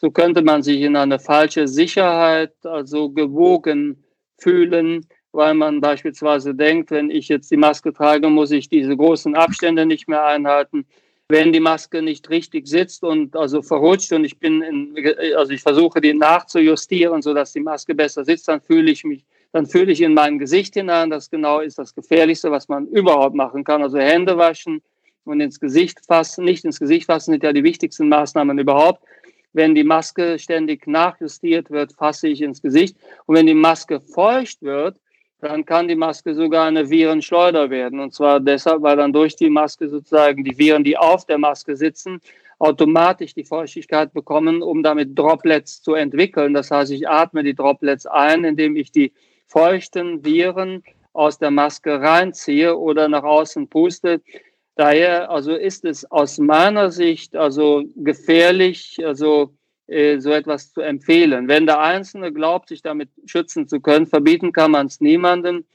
So 0.01 0.11
könnte 0.11 0.41
man 0.41 0.63
sich 0.63 0.79
in 0.81 0.95
eine 0.95 1.19
falsche 1.19 1.67
Sicherheit, 1.67 2.53
also 2.63 3.09
gewogen 3.09 4.01
fühlen, 4.37 5.05
weil 5.33 5.53
man 5.53 5.81
beispielsweise 5.81 6.55
denkt, 6.55 6.89
wenn 6.91 7.09
ich 7.09 7.27
jetzt 7.27 7.51
die 7.51 7.57
Maske 7.57 7.91
trage, 7.91 8.29
muss 8.29 8.51
ich 8.51 8.69
diese 8.69 8.95
großen 8.95 9.35
Abstände 9.35 9.85
nicht 9.85 10.07
mehr 10.07 10.25
einhalten. 10.25 10.85
Wenn 11.27 11.51
die 11.51 11.59
Maske 11.59 12.01
nicht 12.01 12.29
richtig 12.29 12.67
sitzt 12.67 13.03
und 13.03 13.35
also 13.35 13.61
verrutscht 13.61 14.13
und 14.13 14.23
ich 14.23 14.39
bin, 14.39 14.61
in, 14.61 14.95
also 15.35 15.51
ich 15.51 15.61
versuche 15.61 15.99
die 15.99 16.13
nachzujustieren, 16.13 17.21
sodass 17.21 17.51
die 17.51 17.59
Maske 17.59 17.93
besser 17.93 18.23
sitzt, 18.23 18.47
dann 18.47 18.61
fühle 18.61 18.91
ich 18.91 19.03
mich 19.03 19.25
dann 19.51 19.65
fühle 19.65 19.91
ich 19.91 20.01
in 20.01 20.13
mein 20.13 20.37
Gesicht 20.37 20.75
hinein. 20.75 21.09
Das 21.09 21.29
genau 21.29 21.59
ist 21.59 21.79
das 21.79 21.93
Gefährlichste, 21.95 22.51
was 22.51 22.67
man 22.67 22.87
überhaupt 22.87 23.35
machen 23.35 23.63
kann. 23.63 23.81
Also 23.81 23.97
Hände 23.97 24.37
waschen 24.37 24.81
und 25.23 25.41
ins 25.41 25.59
Gesicht 25.59 25.99
fassen, 26.05 26.45
nicht 26.45 26.65
ins 26.65 26.79
Gesicht 26.79 27.07
fassen, 27.07 27.31
sind 27.31 27.43
ja 27.43 27.53
die 27.53 27.63
wichtigsten 27.63 28.09
Maßnahmen 28.09 28.57
überhaupt. 28.59 29.03
Wenn 29.53 29.75
die 29.75 29.83
Maske 29.83 30.37
ständig 30.37 30.87
nachjustiert 30.87 31.71
wird, 31.71 31.93
fasse 31.93 32.27
ich 32.27 32.41
ins 32.41 32.61
Gesicht. 32.61 32.97
Und 33.25 33.35
wenn 33.35 33.47
die 33.47 33.53
Maske 33.53 33.99
feucht 33.99 34.61
wird, 34.61 34.97
dann 35.41 35.65
kann 35.65 35.87
die 35.87 35.95
Maske 35.95 36.35
sogar 36.35 36.65
eine 36.65 36.89
Virenschleuder 36.89 37.69
werden. 37.69 37.99
Und 37.99 38.13
zwar 38.13 38.39
deshalb, 38.39 38.81
weil 38.81 38.97
dann 38.97 39.13
durch 39.13 39.35
die 39.35 39.49
Maske 39.49 39.87
sozusagen 39.87 40.43
die 40.43 40.57
Viren, 40.57 40.83
die 40.83 40.97
auf 40.97 41.25
der 41.25 41.37
Maske 41.37 41.75
sitzen, 41.75 42.19
automatisch 42.59 43.33
die 43.33 43.45
Feuchtigkeit 43.45 44.13
bekommen, 44.13 44.61
um 44.61 44.83
damit 44.83 45.17
Droplets 45.17 45.81
zu 45.81 45.93
entwickeln. 45.93 46.53
Das 46.53 46.71
heißt, 46.71 46.91
ich 46.91 47.07
atme 47.07 47.43
die 47.43 47.55
Droplets 47.55 48.05
ein, 48.05 48.43
indem 48.43 48.75
ich 48.75 48.91
die 48.91 49.13
feuchten 49.47 50.25
Viren 50.25 50.83
aus 51.13 51.39
der 51.39 51.51
Maske 51.51 52.01
reinziehe 52.01 52.77
oder 52.77 53.07
nach 53.07 53.23
außen 53.23 53.69
puste. 53.69 54.21
Daher 54.79 55.29
also 55.29 55.55
ist 55.55 55.83
es 55.83 56.09
aus 56.09 56.37
meiner 56.37 56.89
Sicht 56.89 57.35
also 57.35 57.83
gefährlich, 57.97 58.97
also 59.05 59.53
äh, 59.87 60.19
so 60.19 60.31
etwas 60.31 60.71
zu 60.71 60.79
empfehlen. 60.79 61.49
Wenn 61.49 61.65
der 61.65 61.81
Einzelne 61.81 62.31
glaubt, 62.31 62.69
sich 62.69 62.81
damit 62.81 63.09
schützen 63.25 63.67
zu 63.67 63.81
können, 63.81 64.07
verbieten 64.07 64.53
kann 64.53 64.71
man 64.71 64.87
es 64.87 65.01
niemandem. 65.01 65.65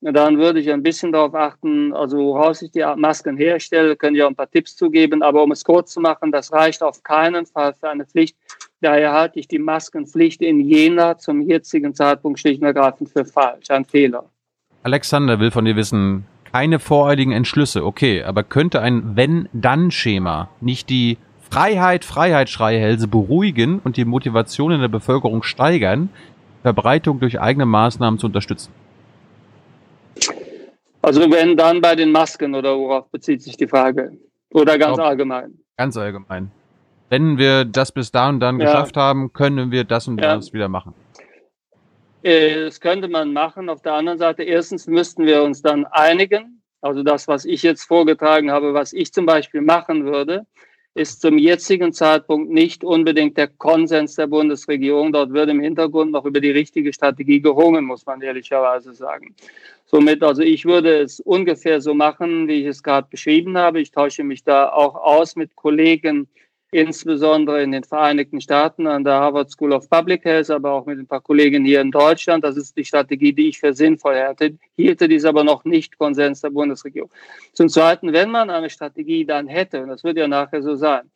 Dann 0.00 0.38
würde 0.38 0.60
ich 0.60 0.72
ein 0.72 0.82
bisschen 0.82 1.12
darauf 1.12 1.34
achten, 1.34 1.92
also 1.92 2.16
woraus 2.16 2.62
ich 2.62 2.70
die 2.70 2.82
Masken 2.96 3.36
herstelle, 3.36 3.94
können 3.94 4.16
ja 4.16 4.26
ein 4.26 4.34
paar 4.34 4.50
Tipps 4.50 4.74
zugeben, 4.74 5.22
aber 5.22 5.42
um 5.42 5.52
es 5.52 5.62
kurz 5.62 5.92
zu 5.92 6.00
machen, 6.00 6.32
das 6.32 6.50
reicht 6.50 6.82
auf 6.82 7.02
keinen 7.02 7.44
Fall 7.44 7.74
für 7.74 7.90
eine 7.90 8.06
Pflicht. 8.06 8.38
Daher 8.80 9.12
halte 9.12 9.38
ich 9.38 9.48
die 9.48 9.58
Maskenpflicht 9.58 10.40
in 10.40 10.60
Jena 10.60 11.18
zum 11.18 11.42
jetzigen 11.42 11.94
Zeitpunkt 11.94 12.40
schlicht 12.40 12.62
und 12.62 12.68
ergreifend 12.68 13.10
für 13.10 13.26
falsch, 13.26 13.70
ein 13.70 13.84
Fehler. 13.84 14.30
Alexander 14.82 15.38
will 15.40 15.50
von 15.50 15.66
dir 15.66 15.76
wissen, 15.76 16.24
keine 16.56 16.78
voreiligen 16.78 17.32
Entschlüsse, 17.32 17.84
okay, 17.84 18.22
aber 18.22 18.42
könnte 18.42 18.80
ein 18.80 19.14
Wenn-Dann-Schema 19.14 20.48
nicht 20.62 20.88
die 20.88 21.18
Freiheit, 21.50 22.02
Freiheit-Schreihälse 22.02 23.08
beruhigen 23.08 23.78
und 23.84 23.98
die 23.98 24.06
Motivation 24.06 24.72
in 24.72 24.80
der 24.80 24.88
Bevölkerung 24.88 25.42
steigern, 25.42 26.08
Verbreitung 26.62 27.20
durch 27.20 27.38
eigene 27.38 27.66
Maßnahmen 27.66 28.18
zu 28.18 28.28
unterstützen? 28.28 28.72
Also 31.02 31.30
wenn 31.30 31.58
dann 31.58 31.82
bei 31.82 31.94
den 31.94 32.10
Masken 32.10 32.54
oder 32.54 32.74
worauf 32.74 33.10
bezieht 33.10 33.42
sich 33.42 33.58
die 33.58 33.68
Frage? 33.68 34.12
Oder 34.48 34.78
ganz 34.78 34.98
Auch 34.98 35.08
allgemein? 35.08 35.58
Ganz 35.76 35.94
allgemein. 35.98 36.50
Wenn 37.10 37.36
wir 37.36 37.66
das 37.66 37.92
bis 37.92 38.12
da 38.12 38.30
und 38.30 38.40
dann 38.40 38.58
ja. 38.58 38.64
geschafft 38.64 38.96
haben, 38.96 39.34
können 39.34 39.72
wir 39.72 39.84
das 39.84 40.08
und 40.08 40.18
ja. 40.22 40.36
das 40.36 40.54
wieder 40.54 40.70
machen. 40.70 40.94
Äh, 42.26 42.64
das 42.64 42.80
könnte 42.80 43.06
man 43.06 43.32
machen. 43.32 43.68
Auf 43.68 43.82
der 43.82 43.92
anderen 43.92 44.18
Seite, 44.18 44.42
erstens 44.42 44.88
müssten 44.88 45.26
wir 45.26 45.44
uns 45.44 45.62
dann 45.62 45.86
einigen. 45.86 46.60
Also 46.80 47.04
das, 47.04 47.28
was 47.28 47.44
ich 47.44 47.62
jetzt 47.62 47.84
vorgetragen 47.84 48.50
habe, 48.50 48.74
was 48.74 48.92
ich 48.92 49.12
zum 49.12 49.26
Beispiel 49.26 49.60
machen 49.60 50.04
würde, 50.06 50.44
ist 50.94 51.20
zum 51.20 51.38
jetzigen 51.38 51.92
Zeitpunkt 51.92 52.50
nicht 52.50 52.82
unbedingt 52.82 53.36
der 53.36 53.46
Konsens 53.46 54.16
der 54.16 54.26
Bundesregierung. 54.26 55.12
Dort 55.12 55.32
wird 55.34 55.50
im 55.50 55.60
Hintergrund 55.60 56.10
noch 56.10 56.24
über 56.24 56.40
die 56.40 56.50
richtige 56.50 56.92
Strategie 56.92 57.40
gerungen, 57.40 57.84
muss 57.84 58.04
man 58.06 58.20
ehrlicherweise 58.20 58.92
sagen. 58.92 59.36
Somit, 59.84 60.24
also 60.24 60.42
ich 60.42 60.64
würde 60.64 61.02
es 61.02 61.20
ungefähr 61.20 61.80
so 61.80 61.94
machen, 61.94 62.48
wie 62.48 62.62
ich 62.62 62.66
es 62.66 62.82
gerade 62.82 63.06
beschrieben 63.08 63.56
habe. 63.56 63.80
Ich 63.80 63.92
tausche 63.92 64.24
mich 64.24 64.42
da 64.42 64.68
auch 64.68 64.96
aus 64.96 65.36
mit 65.36 65.54
Kollegen, 65.54 66.28
insbesondere 66.76 67.62
in 67.62 67.72
den 67.72 67.84
Vereinigten 67.84 68.40
Staaten 68.40 68.86
an 68.86 69.02
der 69.02 69.14
Harvard 69.14 69.50
School 69.50 69.72
of 69.72 69.88
Public 69.88 70.24
Health, 70.24 70.50
aber 70.50 70.72
auch 70.72 70.84
mit 70.84 70.98
ein 70.98 71.06
paar 71.06 71.22
Kollegen 71.22 71.64
hier 71.64 71.80
in 71.80 71.90
Deutschland. 71.90 72.44
Das 72.44 72.56
ist 72.56 72.76
die 72.76 72.84
Strategie, 72.84 73.32
die 73.32 73.48
ich 73.48 73.58
für 73.58 73.72
sinnvoll 73.72 74.16
hätte, 74.16 74.58
hielte 74.76 75.08
dies 75.08 75.24
aber 75.24 75.42
noch 75.42 75.64
nicht 75.64 75.96
Konsens 75.98 76.42
der 76.42 76.50
Bundesregierung. 76.50 77.10
Zum 77.54 77.68
Zweiten, 77.70 78.12
wenn 78.12 78.30
man 78.30 78.50
eine 78.50 78.68
Strategie 78.68 79.24
dann 79.24 79.48
hätte, 79.48 79.82
und 79.82 79.88
das 79.88 80.04
wird 80.04 80.18
ja 80.18 80.28
nachher 80.28 80.62
so 80.62 80.76
sein, 80.76 81.10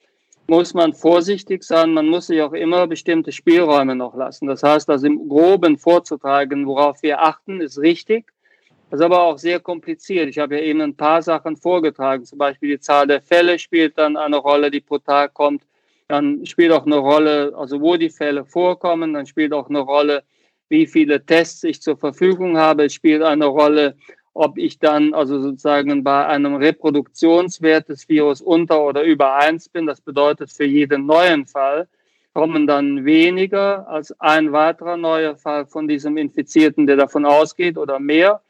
muss 0.47 0.73
man 0.75 0.95
vorsichtig 0.95 1.63
sein, 1.63 1.93
man 1.93 2.07
muss 2.07 2.27
sich 2.27 2.41
auch 2.43 2.55
immer 2.55 2.87
bestimmte 2.87 3.31
Spielräume 3.31 3.95
noch 3.95 4.17
lassen. 4.17 4.47
Das 4.47 4.63
heißt, 4.63 4.89
das 4.89 5.03
im 5.03 5.29
Groben 5.29 5.79
vorzutragen, 5.79 6.67
worauf 6.67 7.03
wir 7.03 7.23
achten, 7.23 7.61
ist 7.61 7.79
richtig. 7.79 8.33
Das 8.91 8.99
ist 8.99 9.05
aber 9.05 9.23
auch 9.23 9.39
sehr 9.39 9.61
kompliziert. 9.61 10.29
Ich 10.29 10.39
habe 10.41 10.57
ja 10.57 10.63
eben 10.63 10.81
ein 10.81 10.97
paar 10.97 11.23
Sachen 11.23 11.57
vorgetragen. 11.57 12.25
Zum 12.25 12.39
Beispiel 12.39 12.71
die 12.71 12.81
Zahl 12.81 13.07
der 13.07 13.23
Fälle 13.23 13.57
spielt 13.57 13.97
dann 13.97 14.17
eine 14.17 14.37
Rolle, 14.37 14.69
die 14.69 14.81
pro 14.81 14.99
Tag 14.99 15.33
kommt. 15.33 15.63
Dann 16.09 16.45
spielt 16.45 16.73
auch 16.73 16.85
eine 16.85 16.97
Rolle, 16.97 17.53
also 17.57 17.81
wo 17.81 17.97
die 17.97 18.11
Fälle 18.11 18.45
vorkommen. 18.45 19.15
Dann 19.15 19.27
spielt 19.27 19.53
auch 19.53 19.69
eine 19.69 19.79
Rolle, 19.79 20.25
wie 20.71 20.89
viele 20.89 21.25
Tests 21.25 21.63
ich 21.63 21.81
zur 21.81 21.97
Verfügung 21.97 22.59
habe. 22.59 22.87
Es 22.87 22.95
spielt 22.95 23.23
eine 23.23 23.47
Rolle, 23.47 23.95
ob 24.35 24.59
ich 24.59 24.81
dann 24.81 25.15
also 25.15 25.41
sozusagen 25.41 26.03
bei 26.03 26.27
einem 26.27 26.57
Reproduktionswert 26.57 27.91
des 27.91 28.09
Virus 28.09 28.41
unter 28.41 28.83
oder 28.83 29.05
über 29.05 29.35
eins 29.37 29.69
bin. 29.69 29.87
Das 29.87 30.01
bedeutet, 30.01 30.51
für 30.51 30.65
jeden 30.65 31.07
neuen 31.07 31.47
Fall 31.47 31.87
kommen 32.35 32.67
dann 32.67 33.05
weniger 33.05 33.87
als 33.89 34.19
ein 34.21 34.51
weiterer 34.51 34.97
neuer 34.97 35.37
Fall 35.37 35.65
von 35.67 35.87
diesem 35.87 36.17
Infizierten, 36.17 36.89
der 36.89 36.97
davon 36.97 37.25
ausgeht, 37.25 37.79
oder 37.79 38.01
mehr. 38.01 38.41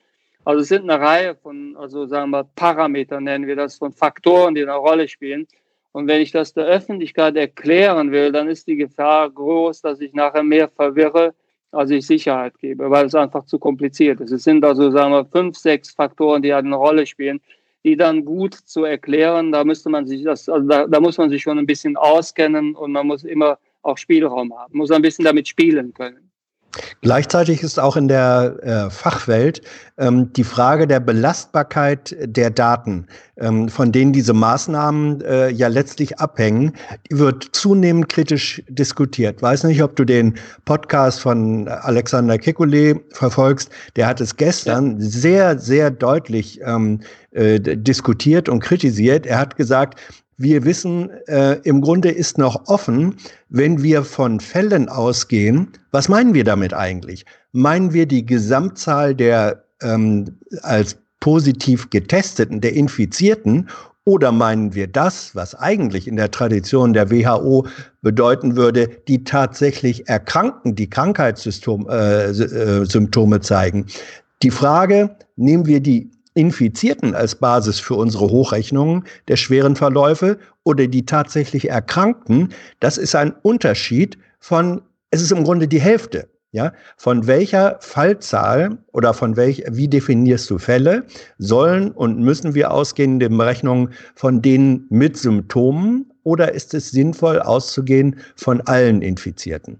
Also 0.44 0.62
es 0.62 0.68
sind 0.68 0.90
eine 0.90 1.00
Reihe 1.00 1.35
von, 1.35 1.76
also 1.76 2.07
sagen 2.07 2.31
wir 2.31 2.44
Parameter 2.55 3.20
nennen 3.20 3.46
wir 3.46 3.57
das, 3.57 3.76
von 3.76 3.92
Faktoren, 3.92 4.55
die 4.55 4.62
eine 4.62 4.74
Rolle 4.74 5.07
spielen. 5.09 5.46
Und 5.92 6.07
wenn 6.07 6.20
ich 6.20 6.31
das 6.31 6.55
der 6.55 6.66
Öffentlichkeit 6.66 7.37
erklären 7.37 8.12
will, 8.12 8.33
dann 8.33 8.48
ist 8.48 8.66
die 8.66 8.76
Gefahr 8.76 9.29
groß, 9.31 9.83
dass 9.83 10.00
ich 10.00 10.12
nachher 10.14 10.42
mehr 10.42 10.68
verwirre, 10.68 11.35
als 11.72 11.90
ich 11.90 12.07
Sicherheit 12.07 12.59
gebe, 12.59 12.90
weil 12.90 13.07
es 13.07 13.14
einfach 13.14 13.44
zu 13.44 13.59
kompliziert 13.59 14.20
ist. 14.20 14.33
Es 14.33 14.44
sind 14.44 14.64
also, 14.64 14.90
sagen 14.90 15.12
wir, 15.12 15.24
fünf, 15.24 15.57
sechs 15.57 15.90
Faktoren, 15.90 16.42
die 16.42 16.53
eine 16.53 16.74
Rolle 16.74 17.07
spielen, 17.07 17.40
die 17.85 17.96
dann 17.96 18.24
gut 18.24 18.55
zu 18.55 18.85
erklären, 18.85 19.53
da 19.53 19.64
müsste 19.64 19.88
man 19.88 20.07
sich 20.07 20.22
das, 20.24 20.48
also 20.48 20.66
da, 20.66 20.87
da 20.87 21.00
muss 21.00 21.18
man 21.18 21.31
sich 21.31 21.42
schon 21.42 21.59
ein 21.59 21.66
bisschen 21.66 21.96
auskennen 21.96 22.74
und 22.74 22.92
man 22.92 23.07
muss 23.07 23.24
immer 23.24 23.59
auch 23.83 23.96
Spielraum 23.98 24.57
haben, 24.57 24.76
muss 24.76 24.90
ein 24.90 25.03
bisschen 25.03 25.24
damit 25.24 25.48
spielen 25.48 25.94
können. 25.94 26.30
Gleichzeitig 27.02 27.62
ist 27.62 27.78
auch 27.78 27.96
in 27.96 28.09
der 28.09 28.56
äh, 28.62 28.90
Fachwelt 28.90 29.62
ähm, 29.98 30.33
die 30.33 30.44
Frage 30.44 30.87
der 30.87 31.00
Belastbarkeit 31.00 32.16
der 32.20 32.50
Daten, 32.50 33.06
ähm, 33.38 33.68
von 33.68 33.92
denen 33.92 34.12
diese 34.12 34.33
Maßnahmen 34.33 35.20
äh, 35.22 35.50
ja 35.50 35.68
letztlich 35.68 36.18
abhängen, 36.18 36.72
die 37.11 37.18
wird 37.18 37.48
zunehmend 37.52 38.09
kritisch 38.09 38.62
diskutiert. 38.68 39.42
Weiß 39.42 39.64
nicht, 39.64 39.83
ob 39.83 39.96
du 39.96 40.04
den 40.04 40.35
Podcast 40.64 41.20
von 41.20 41.68
Alexander 41.68 42.35
Kekulé 42.35 43.00
verfolgst. 43.12 43.70
Der 43.96 44.06
hat 44.06 44.20
es 44.20 44.37
gestern 44.37 45.00
ja. 45.00 45.06
sehr, 45.06 45.59
sehr 45.59 45.90
deutlich 45.90 46.61
ähm, 46.64 47.00
äh, 47.33 47.59
diskutiert 47.61 48.48
und 48.48 48.61
kritisiert. 48.61 49.26
Er 49.26 49.38
hat 49.38 49.56
gesagt, 49.56 50.00
wir 50.40 50.64
wissen, 50.64 51.11
äh, 51.26 51.59
im 51.64 51.83
Grunde 51.83 52.11
ist 52.11 52.38
noch 52.38 52.66
offen, 52.66 53.16
wenn 53.50 53.83
wir 53.83 54.05
von 54.05 54.40
Fällen 54.40 54.88
ausgehen. 54.88 55.68
Was 55.90 56.09
meinen 56.09 56.33
wir 56.33 56.44
damit 56.44 56.72
eigentlich? 56.72 57.26
Meinen 57.53 57.92
wir 57.92 58.07
die 58.07 58.24
Gesamtzahl 58.24 59.14
der 59.14 59.64
ähm, 59.83 60.38
als 60.62 60.96
positiv 61.20 61.90
getesteten, 61.90 62.62
der 62.62 62.72
Infizierten 62.72 63.68
oder 64.05 64.33
meinen 64.33 64.74
wir 64.74 64.87
das, 64.87 65.37
was 65.37 65.55
eigentlich 65.55 66.09
in 66.09 66.16
der 66.16 66.31
Tradition 66.31 66.94
der 66.94 67.11
WHO 67.11 67.66
bedeuten 68.00 68.57
würde, 68.57 68.88
die 69.09 69.24
tatsächlich 69.24 70.09
Erkrankten, 70.09 70.74
die 70.74 70.88
Krankheitssymptome 70.88 73.35
äh, 73.35 73.37
äh, 73.37 73.40
zeigen? 73.42 73.85
Die 74.42 74.50
Frage, 74.50 75.16
nehmen 75.37 75.66
wir 75.66 75.81
die 75.81 76.11
Infizierten 76.35 77.14
als 77.14 77.35
Basis 77.35 77.81
für 77.81 77.95
unsere 77.95 78.31
Hochrechnungen 78.31 79.05
der 79.29 79.37
schweren 79.37 79.77
Verläufe 79.77 80.38
oder 80.64 80.87
die 80.87 81.05
tatsächlich 81.05 81.69
Erkrankten, 81.69 82.53
das 82.79 82.99
ist 82.99 83.14
ein 83.14 83.35
Unterschied 83.43 84.19
von, 84.38 84.83
es 85.11 85.23
ist 85.23 85.33
im 85.33 85.45
Grunde 85.45 85.69
die 85.69 85.81
Hälfte. 85.81 86.29
Ja, 86.53 86.73
von 86.97 87.29
welcher 87.29 87.79
Fallzahl 87.81 88.79
oder 88.93 89.14
von 89.14 89.37
welch, 89.37 89.62
wie 89.71 89.87
definierst 89.87 90.51
du 90.51 90.59
Fälle, 90.59 91.07
sollen 91.38 91.93
und 91.93 92.19
müssen 92.19 92.57
wir 92.57 92.73
ausgehen 92.73 93.21
in 93.21 93.38
Berechnungen 93.38 93.90
von 94.16 94.43
denen 94.43 94.85
mit 94.90 95.16
Symptomen 95.16 96.12
oder 96.25 96.53
ist 96.53 96.75
es 96.75 96.90
sinnvoll 96.90 97.38
auszugehen 97.38 98.19
von 98.35 98.61
allen 98.62 99.01
Infizierten? 99.01 99.79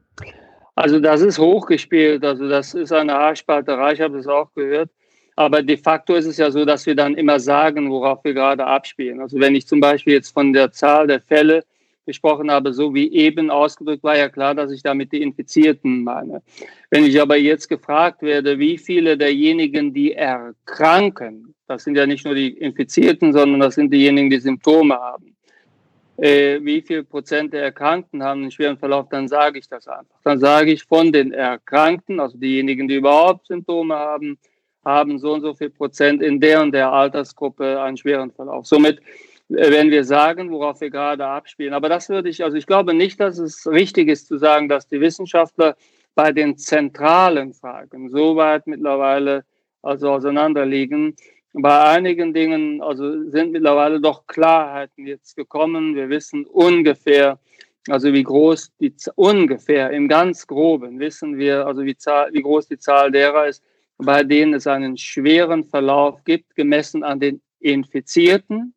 Also 0.77 1.01
das 1.01 1.23
ist 1.23 1.41
hochgespielt, 1.41 2.25
also 2.25 2.49
das 2.49 2.75
ist 2.75 2.93
eine 2.93 3.15
Haarspalterei, 3.15 3.95
ich 3.95 4.01
habe 4.01 4.17
das 4.17 4.29
auch 4.29 4.55
gehört. 4.55 4.91
Aber 5.40 5.62
de 5.62 5.79
facto 5.79 6.16
ist 6.16 6.26
es 6.26 6.37
ja 6.37 6.50
so, 6.50 6.66
dass 6.66 6.85
wir 6.85 6.94
dann 6.94 7.14
immer 7.14 7.40
sagen, 7.40 7.90
worauf 7.90 8.22
wir 8.24 8.35
gerade 8.35 8.66
abspielen. 8.66 9.22
Also 9.22 9.40
wenn 9.40 9.55
ich 9.55 9.66
zum 9.66 9.81
Beispiel 9.81 10.12
jetzt 10.12 10.35
von 10.35 10.53
der 10.53 10.70
Zahl 10.70 11.07
der 11.07 11.22
Fälle 11.22 11.64
gesprochen 12.05 12.50
habe, 12.50 12.74
so 12.74 12.94
wie 12.94 13.11
eben 13.11 13.50
ausgedrückt, 13.50 14.03
war 14.03 14.18
ja 14.18 14.29
klar, 14.29 14.55
dass 14.55 14.70
ich 14.70 14.83
damit 14.83 15.12
die 15.12 15.22
Infizierten 15.22 16.05
meine. 16.05 16.42
Wenn 16.90 17.07
ich 17.07 17.18
aber 17.18 17.38
jetzt 17.38 17.70
gefragt 17.70 18.20
werde, 18.20 18.59
wie 18.59 18.76
viele 18.76 19.16
derjenigen, 19.16 19.94
die 19.94 20.12
erkranken, 20.12 21.55
das 21.66 21.85
sind 21.85 21.96
ja 21.96 22.07
nicht 22.07 22.26
nur 22.26 22.35
die 22.35 22.50
Infizierten, 22.50 23.33
sondern 23.33 23.61
das 23.61 23.76
sind 23.76 23.94
diejenigen, 23.94 24.29
die 24.29 24.40
Symptome 24.40 24.94
haben, 24.96 25.35
äh, 26.18 26.61
wie 26.62 26.83
viel 26.83 27.03
Prozent 27.03 27.55
der 27.55 27.62
Erkrankten 27.62 28.22
haben 28.22 28.42
einen 28.42 28.50
schweren 28.50 28.76
Verlauf, 28.76 29.09
dann 29.09 29.26
sage 29.26 29.59
ich 29.59 29.70
das 29.70 29.88
einfach. 29.88 30.20
Dann 30.22 30.38
sage 30.38 30.70
ich 30.70 30.85
von 30.85 31.12
den 31.12 31.33
Erkrankten, 31.33 32.20
also 32.20 32.37
diejenigen, 32.37 32.88
die 32.88 32.96
überhaupt 32.96 33.46
Symptome 33.46 33.94
haben, 33.94 34.37
haben 34.85 35.19
so 35.19 35.33
und 35.33 35.43
so 35.43 35.55
viel 35.55 35.71
Prozent 35.71 36.23
in 36.23 36.40
der 36.40 36.62
und 36.62 36.73
der 36.73 36.93
Altersgruppe 36.93 37.81
einen 37.81 37.97
schweren 37.97 38.31
Verlauf. 38.31 38.66
Somit 38.66 39.01
wenn 39.51 39.90
wir 39.90 40.05
sagen, 40.05 40.51
worauf 40.51 40.81
wir 40.81 40.90
gerade 40.90 41.27
abspielen. 41.27 41.75
Aber 41.75 41.88
das 41.88 42.09
würde 42.09 42.29
ich, 42.29 42.45
also 42.45 42.57
ich 42.57 42.66
glaube 42.66 42.95
nicht, 42.95 43.19
dass 43.19 43.38
es 43.38 43.66
richtig 43.66 44.09
ist 44.09 44.29
zu 44.29 44.38
sagen, 44.38 44.69
dass 44.69 44.87
die 44.87 45.01
Wissenschaftler 45.01 45.77
bei 46.14 46.33
den 46.33 46.57
zentralen 46.57 47.53
Fragen 47.53 48.11
so 48.11 48.37
weit 48.37 48.66
mittlerweile 48.66 49.45
also 49.83 50.11
auseinanderliegen. 50.11 51.16
Bei 51.53 51.81
einigen 51.88 52.33
Dingen 52.33 52.81
also 52.81 53.29
sind 53.29 53.51
mittlerweile 53.51 54.01
doch 54.01 54.27
Klarheiten 54.29 55.07
jetzt 55.07 55.35
gekommen. 55.35 55.97
Wir 55.97 56.09
wissen 56.09 56.47
ungefähr, 56.47 57.40
also 57.88 58.12
wie 58.12 58.23
groß 58.23 58.71
die 58.81 58.95
ungefähr 59.16 59.90
im 59.90 60.07
ganz 60.07 60.47
groben 60.47 61.01
wissen 61.01 61.38
wir, 61.38 61.66
also 61.66 61.85
wie, 61.85 61.97
wie 61.97 62.43
groß 62.43 62.69
die 62.69 62.79
Zahl 62.79 63.11
derer 63.11 63.49
ist, 63.49 63.64
bei 64.03 64.23
denen 64.23 64.55
es 64.55 64.67
einen 64.67 64.97
schweren 64.97 65.65
Verlauf 65.65 66.25
gibt, 66.25 66.55
gemessen 66.57 67.05
an 67.05 67.21
den 67.21 67.41
Infizierten 67.61 68.75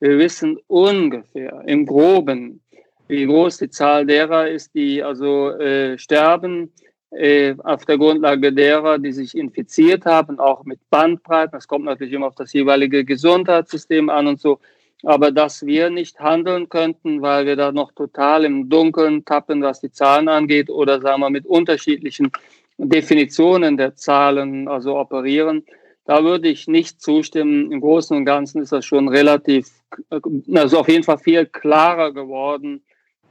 wir 0.00 0.18
wissen 0.18 0.58
ungefähr 0.66 1.62
im 1.66 1.84
Groben, 1.84 2.62
wie 3.06 3.26
groß 3.26 3.58
die 3.58 3.68
Zahl 3.68 4.06
derer 4.06 4.48
ist, 4.48 4.74
die 4.74 5.02
also 5.02 5.50
äh, 5.50 5.98
sterben 5.98 6.72
äh, 7.10 7.54
auf 7.64 7.84
der 7.84 7.98
Grundlage 7.98 8.50
derer, 8.50 8.98
die 8.98 9.12
sich 9.12 9.36
infiziert 9.36 10.06
haben, 10.06 10.40
auch 10.40 10.64
mit 10.64 10.80
Bandbreiten. 10.88 11.52
Das 11.52 11.68
kommt 11.68 11.84
natürlich 11.84 12.14
immer 12.14 12.28
auf 12.28 12.34
das 12.34 12.52
jeweilige 12.54 13.04
Gesundheitssystem 13.04 14.08
an 14.08 14.26
und 14.26 14.40
so. 14.40 14.58
Aber 15.02 15.30
dass 15.30 15.66
wir 15.66 15.90
nicht 15.90 16.18
handeln 16.18 16.70
könnten, 16.70 17.20
weil 17.20 17.44
wir 17.44 17.56
da 17.56 17.70
noch 17.70 17.92
total 17.92 18.44
im 18.44 18.70
Dunkeln 18.70 19.24
tappen, 19.26 19.62
was 19.62 19.80
die 19.80 19.92
Zahlen 19.92 20.28
angeht, 20.28 20.70
oder 20.70 21.00
sagen 21.00 21.20
wir 21.20 21.30
mit 21.30 21.44
unterschiedlichen 21.44 22.30
Definitionen 22.88 23.76
der 23.76 23.94
Zahlen 23.94 24.68
also 24.68 24.98
operieren, 24.98 25.64
da 26.06 26.24
würde 26.24 26.48
ich 26.48 26.66
nicht 26.66 27.00
zustimmen. 27.00 27.70
Im 27.70 27.80
Großen 27.80 28.16
und 28.16 28.24
Ganzen 28.24 28.62
ist 28.62 28.72
das 28.72 28.84
schon 28.84 29.08
relativ, 29.08 29.68
also 30.54 30.80
auf 30.80 30.88
jeden 30.88 31.04
Fall 31.04 31.18
viel 31.18 31.46
klarer 31.46 32.12
geworden, 32.12 32.82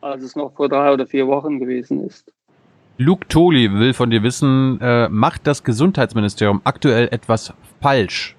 als 0.02 0.24
es 0.24 0.36
noch 0.36 0.54
vor 0.56 0.70
drei 0.70 0.94
oder 0.94 1.06
vier 1.06 1.28
Wochen 1.28 1.60
gewesen 1.60 2.06
ist. 2.06 2.32
Luke 2.98 3.28
Toli 3.28 3.72
will 3.74 3.94
von 3.94 4.10
dir 4.10 4.24
wissen, 4.24 4.80
äh, 4.82 5.08
macht 5.10 5.48
das 5.48 5.64
Gesundheitsministerium 5.64 6.62
aktuell 6.64 7.08
etwas 7.12 7.54
falsch? 7.82 8.36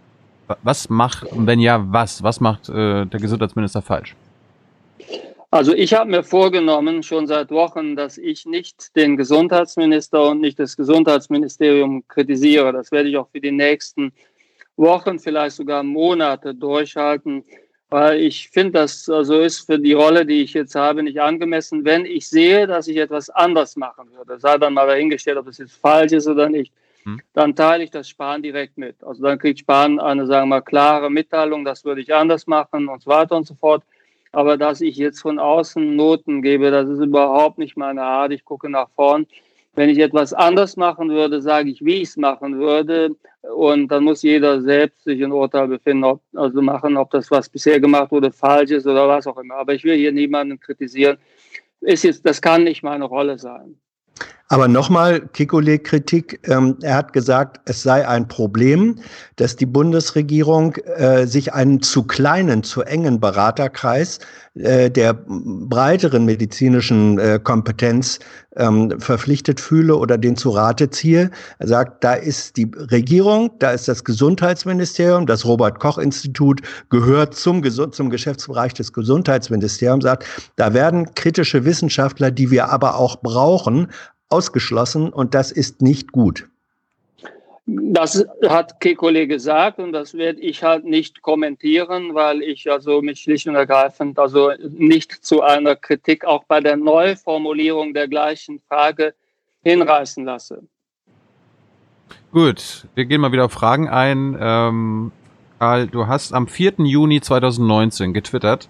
Was 0.62 0.90
macht, 0.90 1.26
wenn 1.32 1.60
ja, 1.60 1.84
was? 1.92 2.22
Was 2.22 2.40
macht 2.40 2.68
äh, 2.68 3.06
der 3.06 3.20
Gesundheitsminister 3.20 3.82
falsch? 3.82 4.16
Also 5.52 5.74
ich 5.74 5.94
habe 5.94 6.08
mir 6.08 6.22
vorgenommen, 6.22 7.02
schon 7.02 7.26
seit 7.26 7.50
Wochen, 7.50 7.96
dass 7.96 8.18
ich 8.18 8.46
nicht 8.46 8.94
den 8.94 9.16
Gesundheitsminister 9.16 10.30
und 10.30 10.40
nicht 10.40 10.60
das 10.60 10.76
Gesundheitsministerium 10.76 12.06
kritisiere. 12.06 12.72
Das 12.72 12.92
werde 12.92 13.08
ich 13.08 13.16
auch 13.16 13.28
für 13.30 13.40
die 13.40 13.50
nächsten 13.50 14.12
Wochen, 14.76 15.18
vielleicht 15.18 15.56
sogar 15.56 15.82
Monate 15.82 16.54
durchhalten, 16.54 17.44
weil 17.88 18.20
ich 18.20 18.48
finde, 18.50 18.78
das 18.78 19.08
also 19.08 19.40
ist 19.40 19.66
für 19.66 19.80
die 19.80 19.92
Rolle, 19.92 20.24
die 20.24 20.42
ich 20.42 20.54
jetzt 20.54 20.76
habe, 20.76 21.02
nicht 21.02 21.20
angemessen, 21.20 21.84
wenn 21.84 22.04
ich 22.04 22.28
sehe, 22.28 22.68
dass 22.68 22.86
ich 22.86 22.96
etwas 22.96 23.28
anders 23.28 23.74
machen 23.74 24.08
würde. 24.12 24.38
Sei 24.38 24.56
dann 24.56 24.74
mal 24.74 24.86
dahingestellt, 24.86 25.36
ob 25.36 25.46
das 25.46 25.58
jetzt 25.58 25.72
falsch 25.72 26.12
ist 26.12 26.28
oder 26.28 26.48
nicht. 26.48 26.72
Hm. 27.02 27.20
Dann 27.32 27.56
teile 27.56 27.82
ich 27.82 27.90
das 27.90 28.08
Spahn 28.08 28.40
direkt 28.42 28.78
mit. 28.78 29.02
Also 29.02 29.24
dann 29.24 29.38
kriegt 29.40 29.58
Spahn 29.58 29.98
eine, 29.98 30.26
sagen 30.26 30.48
wir 30.48 30.56
mal, 30.56 30.60
klare 30.60 31.10
Mitteilung, 31.10 31.64
das 31.64 31.84
würde 31.84 32.02
ich 32.02 32.14
anders 32.14 32.46
machen 32.46 32.86
und 32.86 33.02
so 33.02 33.10
weiter 33.10 33.36
und 33.36 33.48
so 33.48 33.54
fort. 33.56 33.82
Aber 34.32 34.56
dass 34.56 34.80
ich 34.80 34.96
jetzt 34.96 35.20
von 35.20 35.38
außen 35.38 35.96
Noten 35.96 36.42
gebe, 36.42 36.70
das 36.70 36.88
ist 36.88 37.00
überhaupt 37.00 37.58
nicht 37.58 37.76
meine 37.76 38.02
Art. 38.02 38.32
Ich 38.32 38.44
gucke 38.44 38.68
nach 38.68 38.88
vorn. 38.94 39.26
Wenn 39.74 39.88
ich 39.88 39.98
etwas 39.98 40.32
anders 40.32 40.76
machen 40.76 41.10
würde, 41.10 41.40
sage 41.40 41.70
ich, 41.70 41.84
wie 41.84 42.02
ich 42.02 42.10
es 42.10 42.16
machen 42.16 42.58
würde. 42.58 43.16
Und 43.54 43.88
dann 43.88 44.04
muss 44.04 44.22
jeder 44.22 44.60
selbst 44.60 45.04
sich 45.04 45.22
ein 45.22 45.32
Urteil 45.32 45.68
befinden, 45.68 46.04
ob, 46.04 46.20
also 46.34 46.60
machen, 46.60 46.96
ob 46.96 47.10
das, 47.10 47.30
was 47.30 47.48
bisher 47.48 47.80
gemacht 47.80 48.10
wurde, 48.10 48.30
falsch 48.30 48.70
ist 48.70 48.86
oder 48.86 49.08
was 49.08 49.26
auch 49.26 49.38
immer. 49.38 49.56
Aber 49.56 49.74
ich 49.74 49.84
will 49.84 49.96
hier 49.96 50.12
niemanden 50.12 50.60
kritisieren. 50.60 51.18
Ist 51.80 52.04
jetzt, 52.04 52.26
das 52.26 52.42
kann 52.42 52.64
nicht 52.64 52.82
meine 52.82 53.04
Rolle 53.04 53.38
sein. 53.38 53.80
Aber 54.52 54.66
nochmal 54.66 55.20
Kikole-Kritik. 55.32 56.40
Ähm, 56.48 56.76
er 56.82 56.96
hat 56.96 57.12
gesagt, 57.12 57.60
es 57.66 57.84
sei 57.84 58.06
ein 58.06 58.26
Problem, 58.26 58.96
dass 59.36 59.54
die 59.54 59.64
Bundesregierung 59.64 60.74
äh, 60.96 61.24
sich 61.28 61.54
einen 61.54 61.82
zu 61.82 62.02
kleinen, 62.02 62.64
zu 62.64 62.82
engen 62.82 63.20
Beraterkreis 63.20 64.18
äh, 64.56 64.90
der 64.90 65.14
breiteren 65.14 66.24
medizinischen 66.24 67.20
äh, 67.20 67.38
Kompetenz 67.40 68.18
ähm, 68.56 69.00
verpflichtet 69.00 69.60
fühle 69.60 69.94
oder 69.94 70.18
den 70.18 70.36
zu 70.36 70.50
Rate 70.50 70.90
ziehe. 70.90 71.30
Er 71.60 71.68
sagt, 71.68 72.02
da 72.02 72.14
ist 72.14 72.56
die 72.56 72.68
Regierung, 72.74 73.52
da 73.60 73.70
ist 73.70 73.86
das 73.86 74.02
Gesundheitsministerium, 74.02 75.26
das 75.26 75.44
Robert-Koch-Institut 75.44 76.60
gehört 76.88 77.36
zum, 77.36 77.62
zum 77.92 78.10
Geschäftsbereich 78.10 78.74
des 78.74 78.92
Gesundheitsministeriums, 78.92 80.02
sagt, 80.02 80.26
da 80.56 80.74
werden 80.74 81.14
kritische 81.14 81.64
Wissenschaftler, 81.64 82.32
die 82.32 82.50
wir 82.50 82.70
aber 82.70 82.96
auch 82.96 83.22
brauchen, 83.22 83.86
ausgeschlossen 84.30 85.12
und 85.12 85.34
das 85.34 85.52
ist 85.52 85.82
nicht 85.82 86.12
gut. 86.12 86.48
Das 87.66 88.24
hat 88.48 88.80
Kekole 88.80 89.28
gesagt 89.28 89.78
und 89.78 89.92
das 89.92 90.14
werde 90.14 90.40
ich 90.40 90.64
halt 90.64 90.84
nicht 90.84 91.22
kommentieren, 91.22 92.14
weil 92.14 92.42
ich 92.42 92.70
also 92.70 93.00
mich 93.00 93.20
schlicht 93.20 93.46
und 93.46 93.54
ergreifend 93.54 94.18
also 94.18 94.50
nicht 94.70 95.12
zu 95.24 95.42
einer 95.42 95.76
Kritik 95.76 96.24
auch 96.24 96.44
bei 96.44 96.60
der 96.60 96.76
Neuformulierung 96.76 97.94
der 97.94 98.08
gleichen 98.08 98.60
Frage 98.68 99.14
hinreißen 99.62 100.24
lasse. 100.24 100.62
Gut, 102.32 102.86
wir 102.94 103.04
gehen 103.04 103.20
mal 103.20 103.32
wieder 103.32 103.44
auf 103.44 103.52
Fragen 103.52 103.88
ein. 103.88 104.36
Ähm, 104.40 105.12
Karl, 105.58 105.88
du 105.88 106.06
hast 106.06 106.32
am 106.32 106.48
4. 106.48 106.74
Juni 106.78 107.20
2019 107.20 108.14
getwittert, 108.14 108.68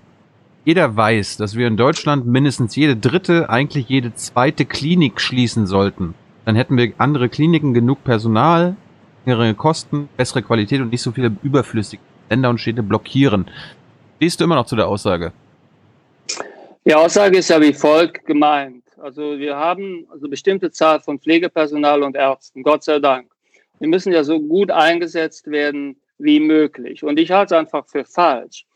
jeder 0.64 0.94
weiß, 0.94 1.38
dass 1.38 1.56
wir 1.56 1.66
in 1.66 1.76
Deutschland 1.76 2.26
mindestens 2.26 2.76
jede 2.76 2.96
dritte, 2.96 3.48
eigentlich 3.48 3.88
jede 3.88 4.14
zweite 4.14 4.64
Klinik 4.64 5.20
schließen 5.20 5.66
sollten. 5.66 6.14
Dann 6.44 6.56
hätten 6.56 6.76
wir 6.76 6.92
andere 6.98 7.28
Kliniken, 7.28 7.74
genug 7.74 8.04
Personal, 8.04 8.76
geringere 9.24 9.54
Kosten, 9.54 10.08
bessere 10.16 10.42
Qualität 10.42 10.80
und 10.80 10.90
nicht 10.90 11.02
so 11.02 11.12
viele 11.12 11.34
überflüssige 11.42 12.02
Länder 12.28 12.50
und 12.50 12.58
Städte 12.58 12.82
blockieren. 12.82 13.50
Stehst 14.16 14.40
du 14.40 14.44
immer 14.44 14.54
noch 14.54 14.66
zu 14.66 14.76
der 14.76 14.88
Aussage? 14.88 15.32
Die 16.84 16.94
Aussage 16.94 17.38
ist 17.38 17.50
ja 17.50 17.60
wie 17.60 17.72
folgt 17.72 18.26
gemeint. 18.26 18.84
Also 18.98 19.38
wir 19.38 19.56
haben 19.56 20.06
also 20.10 20.28
bestimmte 20.28 20.70
Zahl 20.70 21.00
von 21.00 21.18
Pflegepersonal 21.18 22.02
und 22.02 22.16
Ärzten, 22.16 22.62
Gott 22.62 22.84
sei 22.84 22.98
Dank. 22.98 23.30
Die 23.80 23.86
müssen 23.86 24.12
ja 24.12 24.24
so 24.24 24.38
gut 24.38 24.70
eingesetzt 24.70 25.50
werden 25.50 25.96
wie 26.18 26.38
möglich. 26.38 27.02
Und 27.02 27.18
ich 27.18 27.30
halte 27.30 27.54
es 27.54 27.58
einfach 27.58 27.86
für 27.86 28.04
falsch, 28.04 28.66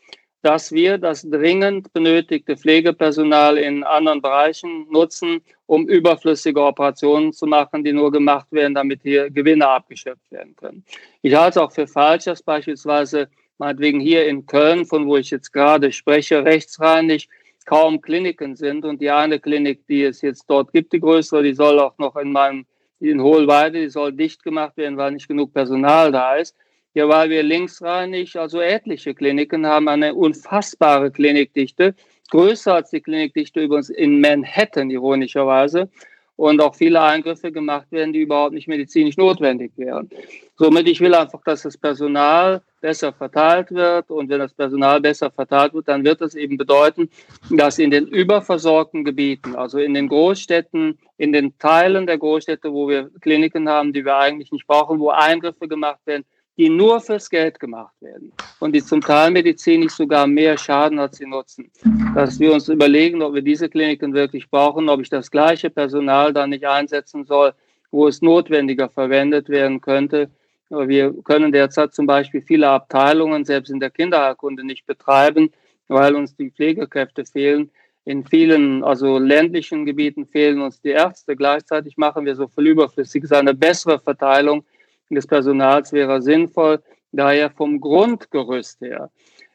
dass 0.45 0.71
wir 0.71 0.99
das 0.99 1.27
dringend 1.27 1.91
benötigte 1.91 2.55
Pflegepersonal 2.55 3.57
in 3.57 3.83
anderen 3.83 4.21
Bereichen 4.21 4.85
nutzen, 4.91 5.41
um 5.65 5.87
überflüssige 5.89 6.61
Operationen 6.61 7.33
zu 7.33 7.47
machen, 7.47 7.83
die 7.83 7.91
nur 7.91 8.11
gemacht 8.11 8.45
werden, 8.51 8.75
damit 8.75 9.01
hier 9.01 9.31
Gewinne 9.31 9.67
abgeschöpft 9.67 10.31
werden 10.31 10.55
können. 10.55 10.85
Ich 11.23 11.33
halte 11.33 11.49
es 11.49 11.57
auch 11.57 11.71
für 11.71 11.87
falsch, 11.87 12.25
dass 12.25 12.43
beispielsweise 12.43 13.27
meinetwegen 13.57 13.99
hier 13.99 14.27
in 14.27 14.45
Köln, 14.45 14.85
von 14.85 15.07
wo 15.07 15.17
ich 15.17 15.31
jetzt 15.31 15.51
gerade 15.51 15.91
spreche, 15.91 16.45
rechtsreinig 16.45 17.27
kaum 17.65 17.99
Kliniken 17.99 18.55
sind 18.55 18.85
und 18.85 19.01
die 19.01 19.09
eine 19.09 19.39
Klinik, 19.39 19.87
die 19.87 20.03
es 20.03 20.21
jetzt 20.21 20.45
dort 20.47 20.71
gibt, 20.73 20.93
die 20.93 20.99
größere, 20.99 21.41
die 21.41 21.55
soll 21.55 21.79
auch 21.79 21.97
noch 21.97 22.15
in 22.17 22.31
meinem 22.31 22.67
in 22.99 23.19
Hohlweide, 23.19 23.81
die 23.81 23.89
soll 23.89 24.13
dicht 24.13 24.43
gemacht 24.43 24.77
werden, 24.77 24.97
weil 24.97 25.11
nicht 25.11 25.27
genug 25.27 25.53
Personal 25.53 26.11
da 26.11 26.35
ist. 26.35 26.55
Ja, 26.95 27.09
weil 27.09 27.29
wir 27.29 27.43
linksrheinig, 27.43 28.39
also 28.39 28.61
etliche 28.61 29.13
Kliniken 29.13 29.67
haben, 29.67 29.89
eine 29.89 30.15
unfassbare 30.15 31.11
Klinikdichte, 31.11 31.93
größer 32.31 32.73
als 32.73 32.89
die 32.89 33.01
Klinikdichte 33.01 33.59
übrigens 33.59 33.89
in 33.89 34.21
Manhattan, 34.21 34.89
ironischerweise 34.89 35.89
und 36.37 36.61
auch 36.61 36.73
viele 36.73 37.01
Eingriffe 37.01 37.51
gemacht 37.51 37.91
werden, 37.91 38.13
die 38.13 38.21
überhaupt 38.21 38.53
nicht 38.53 38.69
medizinisch 38.69 39.17
notwendig 39.17 39.73
wären. 39.75 40.09
Somit, 40.55 40.87
ich 40.87 41.01
will 41.01 41.13
einfach, 41.13 41.41
dass 41.43 41.63
das 41.63 41.77
Personal 41.77 42.61
besser 42.79 43.11
verteilt 43.11 43.71
wird 43.71 44.09
und 44.09 44.29
wenn 44.29 44.39
das 44.39 44.53
Personal 44.53 45.01
besser 45.01 45.29
verteilt 45.29 45.73
wird, 45.73 45.89
dann 45.89 46.05
wird 46.05 46.21
das 46.21 46.33
eben 46.33 46.55
bedeuten, 46.55 47.09
dass 47.49 47.77
in 47.77 47.91
den 47.91 48.07
überversorgten 48.07 49.03
Gebieten, 49.03 49.53
also 49.55 49.79
in 49.79 49.93
den 49.93 50.07
Großstädten, 50.07 50.97
in 51.17 51.33
den 51.33 51.57
Teilen 51.57 52.07
der 52.07 52.17
Großstädte, 52.17 52.71
wo 52.71 52.87
wir 52.87 53.09
Kliniken 53.19 53.67
haben, 53.67 53.91
die 53.91 54.05
wir 54.05 54.15
eigentlich 54.15 54.53
nicht 54.53 54.65
brauchen, 54.65 54.99
wo 54.99 55.09
Eingriffe 55.09 55.67
gemacht 55.67 55.99
werden, 56.05 56.23
die 56.57 56.69
nur 56.69 57.01
fürs 57.01 57.29
Geld 57.29 57.59
gemacht 57.59 57.93
werden 57.99 58.31
und 58.59 58.73
die 58.73 58.83
zum 58.83 59.01
Teil 59.01 59.31
medizinisch 59.31 59.93
sogar 59.93 60.25
mehr 60.25 60.57
schaden, 60.57 60.99
als 60.99 61.17
sie 61.17 61.25
nutzen. 61.25 61.69
Dass 62.13 62.39
wir 62.39 62.53
uns 62.53 62.69
überlegen, 62.69 63.21
ob 63.21 63.33
wir 63.33 63.41
diese 63.41 63.67
Kliniken 63.67 64.13
wirklich 64.13 64.49
brauchen, 64.49 64.87
ob 64.87 65.01
ich 65.01 65.09
das 65.09 65.29
gleiche 65.29 65.69
Personal 65.69 66.31
dann 66.31 66.51
nicht 66.51 66.65
einsetzen 66.65 67.25
soll, 67.25 67.53
wo 67.91 68.07
es 68.07 68.21
notwendiger 68.21 68.89
verwendet 68.89 69.49
werden 69.49 69.81
könnte. 69.81 70.29
Wir 70.69 71.13
können 71.23 71.51
derzeit 71.51 71.93
zum 71.93 72.07
Beispiel 72.07 72.41
viele 72.41 72.69
Abteilungen 72.69 73.45
selbst 73.45 73.69
in 73.69 73.79
der 73.79 73.91
Kinderheilkunde 73.91 74.65
nicht 74.65 74.85
betreiben, 74.85 75.51
weil 75.87 76.15
uns 76.15 76.35
die 76.35 76.51
Pflegekräfte 76.51 77.25
fehlen. 77.25 77.69
In 78.05 78.23
vielen, 78.23 78.83
also 78.83 79.17
ländlichen 79.17 79.85
Gebieten 79.85 80.25
fehlen 80.25 80.61
uns 80.61 80.81
die 80.81 80.89
Ärzte. 80.89 81.35
Gleichzeitig 81.35 81.97
machen 81.97 82.25
wir 82.25 82.35
so 82.35 82.47
viel 82.47 82.67
Überflüssiges. 82.67 83.31
Eine 83.31 83.53
bessere 83.53 83.99
Verteilung 83.99 84.63
des 85.09 85.27
Personals 85.27 85.93
wäre 85.93 86.21
sinnvoll. 86.21 86.81
Daher 87.11 87.49
vom 87.49 87.79
Grundgerüst 87.79 88.81
her 88.81 89.09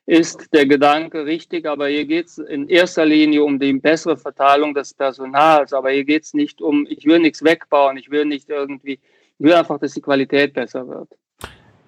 ist 0.07 0.49
der 0.53 0.67
Gedanke 0.67 1.25
richtig, 1.25 1.67
aber 1.67 1.89
hier 1.89 2.05
geht 2.05 2.27
es 2.27 2.39
in 2.39 2.69
erster 2.69 3.07
Linie 3.07 3.45
um 3.45 3.59
die 3.59 3.73
bessere 3.75 4.17
Verteilung 4.17 4.75
des 4.75 4.95
Personals. 4.95 5.73
Aber 5.73 5.91
hier 5.91 6.05
geht 6.05 6.25
es 6.25 6.35
nicht 6.35 6.61
um, 6.61 6.87
ich 6.89 7.05
will 7.05 7.21
nichts 7.21 7.45
wegbauen, 7.45 7.97
ich 7.97 8.11
will 8.11 8.25
nicht 8.25 8.49
irgendwie, 8.49 8.95
ich 8.95 9.01
will 9.39 9.53
einfach, 9.53 9.79
dass 9.79 9.95
die 9.95 10.01
Qualität 10.01 10.55
besser 10.55 10.89
wird. 10.89 11.11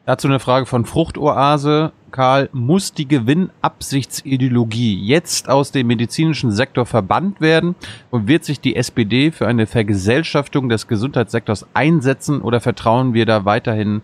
Dazu 0.05 0.27
eine 0.27 0.41
Frage 0.41 0.67
von 0.67 0.85
Fruchtoase. 0.85 1.93
Karl, 2.11 2.49
muss 2.53 2.93
die 2.93 3.07
Gewinnabsichtsideologie 3.07 5.01
jetzt 5.01 5.49
aus 5.49 5.71
dem 5.71 5.87
medizinischen 5.87 6.51
Sektor 6.51 6.87
verbannt 6.87 7.41
werden 7.41 7.77
und 8.11 8.27
wird 8.27 8.45
sich 8.45 8.61
die 8.61 8.75
SPD 8.75 9.31
für 9.31 9.47
eine 9.47 9.67
Vergesellschaftung 9.67 10.69
des 10.69 10.89
Gesundheitssektors 10.89 11.67
einsetzen 11.73 12.43
oder 12.43 12.61
vertrauen 12.61 13.15
wir 13.15 13.27
da 13.27 13.45
weiterhin 13.45 14.03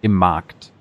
im 0.00 0.14
Markt? 0.14 0.72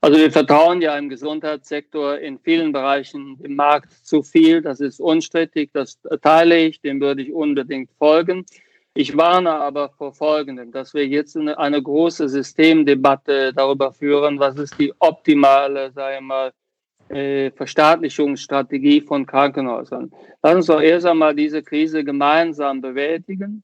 Also 0.00 0.18
wir 0.18 0.32
vertrauen 0.32 0.82
ja 0.82 0.98
im 0.98 1.08
Gesundheitssektor 1.08 2.18
in 2.18 2.40
vielen 2.40 2.72
Bereichen 2.72 3.38
im 3.40 3.54
Markt 3.54 3.92
zu 4.02 4.24
viel. 4.24 4.60
Das 4.60 4.80
ist 4.80 5.00
unstrittig, 5.00 5.70
das 5.72 5.96
teile 6.22 6.58
ich, 6.58 6.80
dem 6.80 7.00
würde 7.00 7.22
ich 7.22 7.32
unbedingt 7.32 7.88
folgen. 7.98 8.44
Ich 8.94 9.16
warne 9.16 9.50
aber 9.50 9.88
vor 9.88 10.12
Folgendem, 10.12 10.70
dass 10.70 10.92
wir 10.92 11.06
jetzt 11.06 11.34
eine, 11.36 11.58
eine 11.58 11.82
große 11.82 12.28
Systemdebatte 12.28 13.54
darüber 13.54 13.90
führen, 13.90 14.38
was 14.38 14.56
ist 14.56 14.78
die 14.78 14.92
optimale, 14.98 15.90
wir 15.96 16.20
mal, 16.20 16.52
äh, 17.08 17.50
Verstaatlichungsstrategie 17.52 19.00
von 19.00 19.24
Krankenhäusern. 19.24 20.12
Lass 20.42 20.54
uns 20.54 20.66
doch 20.66 20.80
erst 20.80 21.06
einmal 21.06 21.34
diese 21.34 21.62
Krise 21.62 22.04
gemeinsam 22.04 22.82
bewältigen. 22.82 23.62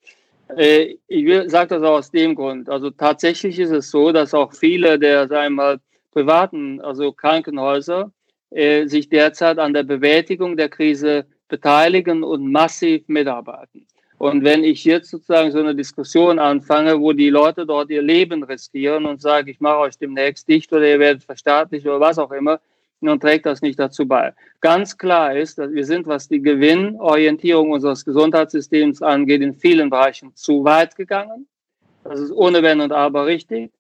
Äh, 0.57 0.97
ich 1.09 1.51
sage 1.51 1.75
das 1.75 1.83
auch 1.83 1.99
aus 1.99 2.11
dem 2.11 2.35
Grund. 2.35 2.71
Also 2.71 2.91
tatsächlich 2.91 3.59
ist 3.59 3.71
es 3.71 3.91
so, 3.91 4.13
dass 4.13 4.33
auch 4.33 4.55
viele 4.55 4.99
der, 4.99 5.29
wir 5.29 5.51
mal, 5.51 5.79
privaten, 6.11 6.81
also 6.81 7.13
Krankenhäuser, 7.13 8.11
äh, 8.51 8.87
sich 8.87 9.11
derzeit 9.11 9.59
an 9.59 9.75
der 9.75 9.83
Bewältigung 9.83 10.57
der 10.57 10.71
Krise 10.71 11.27
beteiligen 11.49 12.23
und 12.25 12.51
massiv 12.51 13.07
mitarbeiten. 13.09 13.87
Und 14.19 14.43
wenn 14.43 14.65
ich 14.65 14.85
jetzt 14.85 15.11
sozusagen 15.11 15.53
so 15.53 15.61
eine 15.61 15.77
Diskussion 15.77 16.41
anfange, 16.41 17.01
wo 17.01 17.13
die 17.13 17.31
Leute 17.31 17.65
dort 17.65 17.89
ihr 17.91 18.03
Leben 18.03 18.43
riskieren 18.43 19.07
und 19.07 19.21
sage, 19.21 19.53
ich 19.53 19.61
mache 19.61 19.79
euch 19.79 19.97
demnächst 19.97 20.49
dicht 20.49 20.73
oder 20.73 20.89
ihr 20.89 20.99
werdet 20.99 21.23
verstaatlicht 21.23 21.87
oder 21.87 22.01
was 22.01 22.19
auch 22.19 22.33
immer, 22.33 22.61
dann 23.01 23.21
trägt 23.21 23.47
das 23.47 23.63
nicht 23.63 23.79
dazu 23.79 24.07
bei. 24.07 24.35
Ganz 24.61 24.99
klar 24.99 25.37
ist, 25.37 25.59
dass 25.59 25.73
wir 25.73 25.85
sind, 25.85 26.09
was 26.09 26.29
die 26.29 26.43
Gewinnorientierung 26.43 27.71
unseres 27.71 28.05
Gesundheitssystems 28.05 29.03
angeht, 29.03 29.41
in 29.41 29.55
vielen 29.55 29.89
Bereichen 29.89 30.35
zu 30.35 30.65
weit 30.65 30.97
gegangen. 30.97 31.47
Das 32.03 32.19
ist 32.19 32.33
ohne 32.33 32.63
Wenn 32.63 32.81
und 32.81 32.91
Aber 32.91 33.27
richtig. 33.27 33.71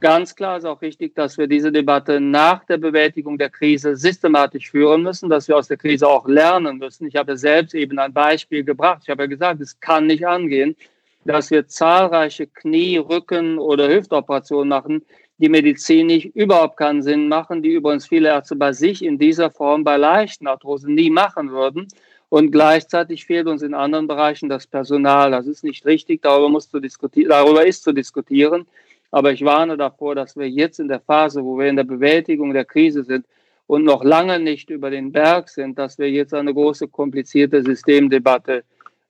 Ganz 0.00 0.36
klar 0.36 0.58
ist 0.58 0.64
auch 0.64 0.80
richtig, 0.80 1.16
dass 1.16 1.38
wir 1.38 1.48
diese 1.48 1.72
Debatte 1.72 2.20
nach 2.20 2.64
der 2.64 2.76
Bewältigung 2.76 3.36
der 3.36 3.50
Krise 3.50 3.96
systematisch 3.96 4.70
führen 4.70 5.02
müssen, 5.02 5.28
dass 5.28 5.48
wir 5.48 5.56
aus 5.56 5.66
der 5.66 5.76
Krise 5.76 6.06
auch 6.06 6.28
lernen 6.28 6.78
müssen. 6.78 7.08
Ich 7.08 7.16
habe 7.16 7.36
selbst 7.36 7.74
eben 7.74 7.98
ein 7.98 8.12
Beispiel 8.12 8.62
gebracht. 8.62 9.00
Ich 9.02 9.10
habe 9.10 9.24
ja 9.24 9.26
gesagt, 9.26 9.60
es 9.60 9.80
kann 9.80 10.06
nicht 10.06 10.24
angehen, 10.24 10.76
dass 11.24 11.50
wir 11.50 11.66
zahlreiche 11.66 12.46
Knie-, 12.46 12.98
Rücken- 12.98 13.58
oder 13.58 13.88
Hüftoperationen 13.88 14.68
machen, 14.68 15.04
die 15.38 15.48
medizinisch 15.48 16.26
überhaupt 16.26 16.76
keinen 16.76 17.02
Sinn 17.02 17.26
machen, 17.26 17.64
die 17.64 17.70
übrigens 17.70 18.06
viele 18.06 18.28
Ärzte 18.28 18.54
bei 18.54 18.72
sich 18.72 19.04
in 19.04 19.18
dieser 19.18 19.50
Form 19.50 19.82
bei 19.82 19.96
leichten 19.96 20.46
Arthrosen 20.46 20.94
nie 20.94 21.10
machen 21.10 21.50
würden. 21.50 21.88
Und 22.28 22.52
gleichzeitig 22.52 23.24
fehlt 23.26 23.48
uns 23.48 23.62
in 23.62 23.74
anderen 23.74 24.06
Bereichen 24.06 24.48
das 24.48 24.66
Personal. 24.68 25.32
Das 25.32 25.48
ist 25.48 25.64
nicht 25.64 25.84
richtig, 25.86 26.22
darüber, 26.22 26.50
muss 26.50 26.70
zu 26.70 26.78
diskutieren, 26.78 27.30
darüber 27.30 27.66
ist 27.66 27.82
zu 27.82 27.92
diskutieren. 27.92 28.66
Aber 29.10 29.32
ich 29.32 29.44
warne 29.44 29.76
davor, 29.76 30.14
dass 30.14 30.36
wir 30.36 30.48
jetzt 30.48 30.80
in 30.80 30.88
der 30.88 31.00
Phase, 31.00 31.44
wo 31.44 31.58
wir 31.58 31.66
in 31.66 31.76
der 31.76 31.84
Bewältigung 31.84 32.52
der 32.52 32.64
Krise 32.64 33.04
sind 33.04 33.26
und 33.66 33.84
noch 33.84 34.04
lange 34.04 34.38
nicht 34.38 34.70
über 34.70 34.90
den 34.90 35.12
Berg 35.12 35.48
sind, 35.48 35.78
dass 35.78 35.98
wir 35.98 36.10
jetzt 36.10 36.34
eine 36.34 36.52
große 36.52 36.88
komplizierte 36.88 37.62
Systemdebatte 37.62 38.64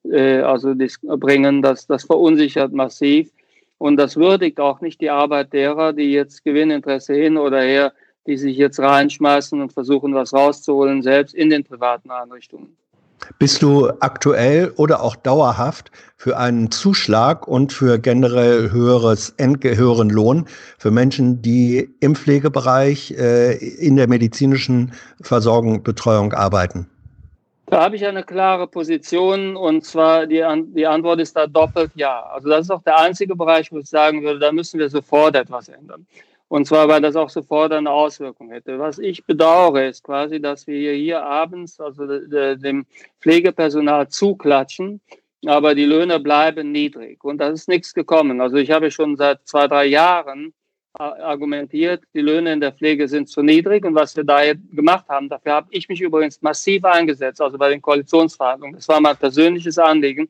äh, 0.04 0.38
also 0.40 0.74
bringen. 0.74 1.62
Das, 1.62 1.86
das 1.86 2.04
verunsichert 2.04 2.72
massiv. 2.72 3.30
Und 3.78 3.96
das 3.96 4.16
würdigt 4.16 4.58
auch 4.60 4.80
nicht 4.80 5.00
die 5.00 5.10
Arbeit 5.10 5.52
derer, 5.52 5.92
die 5.92 6.12
jetzt 6.12 6.44
Gewinninteresse 6.44 7.14
hin 7.14 7.36
oder 7.36 7.62
her, 7.62 7.92
die 8.26 8.36
sich 8.36 8.56
jetzt 8.56 8.80
reinschmeißen 8.80 9.60
und 9.60 9.72
versuchen, 9.72 10.14
was 10.14 10.34
rauszuholen, 10.34 11.02
selbst 11.02 11.34
in 11.34 11.50
den 11.50 11.64
privaten 11.64 12.10
Einrichtungen. 12.10 12.76
Bist 13.38 13.62
du 13.62 13.90
aktuell 14.00 14.72
oder 14.76 15.02
auch 15.02 15.16
dauerhaft 15.16 15.90
für 16.16 16.36
einen 16.36 16.70
Zuschlag 16.70 17.46
und 17.46 17.72
für 17.72 17.98
generell 17.98 18.70
höheres 18.70 19.34
höheren 19.38 20.10
Lohn 20.10 20.46
für 20.78 20.90
Menschen, 20.90 21.42
die 21.42 21.88
im 22.00 22.14
Pflegebereich 22.14 23.12
äh, 23.12 23.56
in 23.56 23.96
der 23.96 24.08
medizinischen 24.08 24.92
Versorgung, 25.20 25.82
Betreuung 25.82 26.32
arbeiten? 26.32 26.88
Da 27.66 27.82
habe 27.82 27.96
ich 27.96 28.06
eine 28.06 28.22
klare 28.22 28.66
Position 28.66 29.54
und 29.54 29.84
zwar 29.84 30.26
die, 30.26 30.42
die 30.74 30.86
Antwort 30.86 31.20
ist 31.20 31.36
da 31.36 31.46
doppelt 31.46 31.90
ja. 31.94 32.22
Also 32.32 32.48
das 32.48 32.62
ist 32.62 32.70
auch 32.70 32.82
der 32.82 32.98
einzige 32.98 33.36
Bereich, 33.36 33.70
wo 33.70 33.78
ich 33.78 33.88
sagen 33.88 34.22
würde, 34.22 34.38
da 34.38 34.52
müssen 34.52 34.80
wir 34.80 34.88
sofort 34.88 35.36
etwas 35.36 35.68
ändern. 35.68 36.06
Und 36.48 36.66
zwar, 36.66 36.88
weil 36.88 37.02
das 37.02 37.14
auch 37.14 37.28
sofort 37.28 37.72
eine 37.72 37.90
Auswirkung 37.90 38.50
hätte. 38.50 38.78
Was 38.78 38.98
ich 38.98 39.24
bedauere, 39.24 39.88
ist 39.88 40.02
quasi, 40.02 40.40
dass 40.40 40.66
wir 40.66 40.94
hier 40.94 41.22
abends, 41.22 41.78
also 41.78 42.06
dem 42.06 42.86
Pflegepersonal 43.20 44.08
zuklatschen, 44.08 45.00
aber 45.46 45.74
die 45.74 45.84
Löhne 45.84 46.18
bleiben 46.18 46.72
niedrig. 46.72 47.22
Und 47.22 47.38
das 47.38 47.52
ist 47.52 47.68
nichts 47.68 47.92
gekommen. 47.92 48.40
Also 48.40 48.56
ich 48.56 48.70
habe 48.70 48.90
schon 48.90 49.16
seit 49.16 49.46
zwei, 49.46 49.68
drei 49.68 49.86
Jahren 49.86 50.54
argumentiert, 50.94 52.02
die 52.14 52.22
Löhne 52.22 52.52
in 52.54 52.60
der 52.60 52.72
Pflege 52.72 53.06
sind 53.06 53.28
zu 53.28 53.42
niedrig. 53.42 53.84
Und 53.84 53.94
was 53.94 54.16
wir 54.16 54.24
da 54.24 54.40
gemacht 54.54 55.06
haben, 55.08 55.28
dafür 55.28 55.52
habe 55.52 55.68
ich 55.70 55.88
mich 55.88 56.00
übrigens 56.00 56.42
massiv 56.42 56.84
eingesetzt, 56.84 57.40
also 57.40 57.58
bei 57.58 57.68
den 57.68 57.82
Koalitionsverhandlungen. 57.82 58.76
Das 58.76 58.88
war 58.88 59.00
mein 59.00 59.16
persönliches 59.16 59.78
Anliegen, 59.78 60.28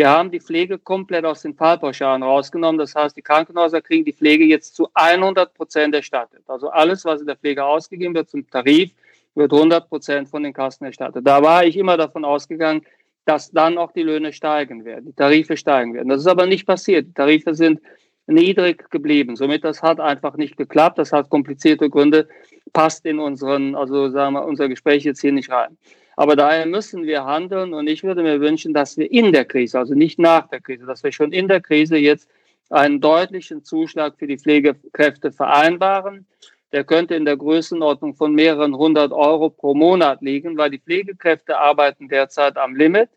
wir 0.00 0.08
haben 0.08 0.30
die 0.30 0.40
Pflege 0.40 0.78
komplett 0.78 1.26
aus 1.26 1.42
den 1.42 1.54
Fallpauschalen 1.54 2.22
rausgenommen. 2.22 2.78
Das 2.78 2.94
heißt, 2.94 3.14
die 3.14 3.20
Krankenhäuser 3.20 3.82
kriegen 3.82 4.06
die 4.06 4.14
Pflege 4.14 4.46
jetzt 4.46 4.74
zu 4.74 4.88
100 4.94 5.52
Prozent 5.52 5.94
erstattet. 5.94 6.42
Also 6.46 6.70
alles, 6.70 7.04
was 7.04 7.20
in 7.20 7.26
der 7.26 7.36
Pflege 7.36 7.62
ausgegeben 7.62 8.14
wird 8.14 8.30
zum 8.30 8.48
Tarif, 8.48 8.92
wird 9.34 9.52
100 9.52 9.90
Prozent 9.90 10.30
von 10.30 10.42
den 10.42 10.54
Kassen 10.54 10.86
erstattet. 10.86 11.26
Da 11.26 11.42
war 11.42 11.66
ich 11.66 11.76
immer 11.76 11.98
davon 11.98 12.24
ausgegangen, 12.24 12.80
dass 13.26 13.50
dann 13.50 13.76
auch 13.76 13.92
die 13.92 14.02
Löhne 14.02 14.32
steigen 14.32 14.86
werden, 14.86 15.04
die 15.04 15.12
Tarife 15.12 15.58
steigen 15.58 15.92
werden. 15.92 16.08
Das 16.08 16.22
ist 16.22 16.28
aber 16.28 16.46
nicht 16.46 16.66
passiert. 16.66 17.08
Die 17.08 17.12
Tarife 17.12 17.54
sind 17.54 17.82
niedrig 18.26 18.88
geblieben. 18.88 19.36
Somit 19.36 19.64
das 19.64 19.82
hat 19.82 20.00
einfach 20.00 20.38
nicht 20.38 20.56
geklappt. 20.56 20.96
Das 20.96 21.12
hat 21.12 21.28
komplizierte 21.28 21.90
Gründe, 21.90 22.26
passt 22.72 23.04
in 23.04 23.18
unseren, 23.18 23.74
also 23.74 24.08
sagen 24.08 24.32
wir, 24.32 24.46
unser 24.46 24.70
Gespräch 24.70 25.04
jetzt 25.04 25.20
hier 25.20 25.32
nicht 25.32 25.50
rein. 25.50 25.76
Aber 26.20 26.36
daher 26.36 26.66
müssen 26.66 27.04
wir 27.04 27.24
handeln 27.24 27.72
und 27.72 27.86
ich 27.86 28.04
würde 28.04 28.22
mir 28.22 28.42
wünschen, 28.42 28.74
dass 28.74 28.98
wir 28.98 29.10
in 29.10 29.32
der 29.32 29.46
Krise, 29.46 29.78
also 29.78 29.94
nicht 29.94 30.18
nach 30.18 30.48
der 30.48 30.60
Krise, 30.60 30.84
dass 30.84 31.02
wir 31.02 31.12
schon 31.12 31.32
in 31.32 31.48
der 31.48 31.62
Krise 31.62 31.96
jetzt 31.96 32.28
einen 32.68 33.00
deutlichen 33.00 33.64
Zuschlag 33.64 34.18
für 34.18 34.26
die 34.26 34.36
Pflegekräfte 34.36 35.32
vereinbaren. 35.32 36.26
Der 36.72 36.84
könnte 36.84 37.14
in 37.14 37.24
der 37.24 37.38
Größenordnung 37.38 38.16
von 38.16 38.34
mehreren 38.34 38.76
hundert 38.76 39.12
Euro 39.12 39.48
pro 39.48 39.72
Monat 39.72 40.20
liegen, 40.20 40.58
weil 40.58 40.68
die 40.68 40.80
Pflegekräfte 40.80 41.56
arbeiten 41.56 42.06
derzeit 42.10 42.58
am 42.58 42.76
Limit. 42.76 43.08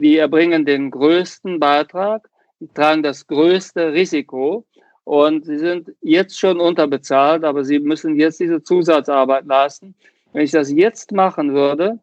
Die 0.00 0.16
erbringen 0.16 0.64
den 0.64 0.90
größten 0.90 1.60
Beitrag, 1.60 2.28
tragen 2.74 3.04
das 3.04 3.28
größte 3.28 3.92
Risiko. 3.92 4.66
Und 5.04 5.44
sie 5.44 5.58
sind 5.58 5.92
jetzt 6.00 6.36
schon 6.36 6.58
unterbezahlt, 6.58 7.44
aber 7.44 7.62
sie 7.62 7.78
müssen 7.78 8.16
jetzt 8.16 8.40
diese 8.40 8.60
Zusatzarbeit 8.60 9.46
leisten. 9.46 9.94
Wenn 10.32 10.42
ich 10.42 10.50
das 10.50 10.72
jetzt 10.72 11.12
machen 11.12 11.54
würde, 11.54 12.00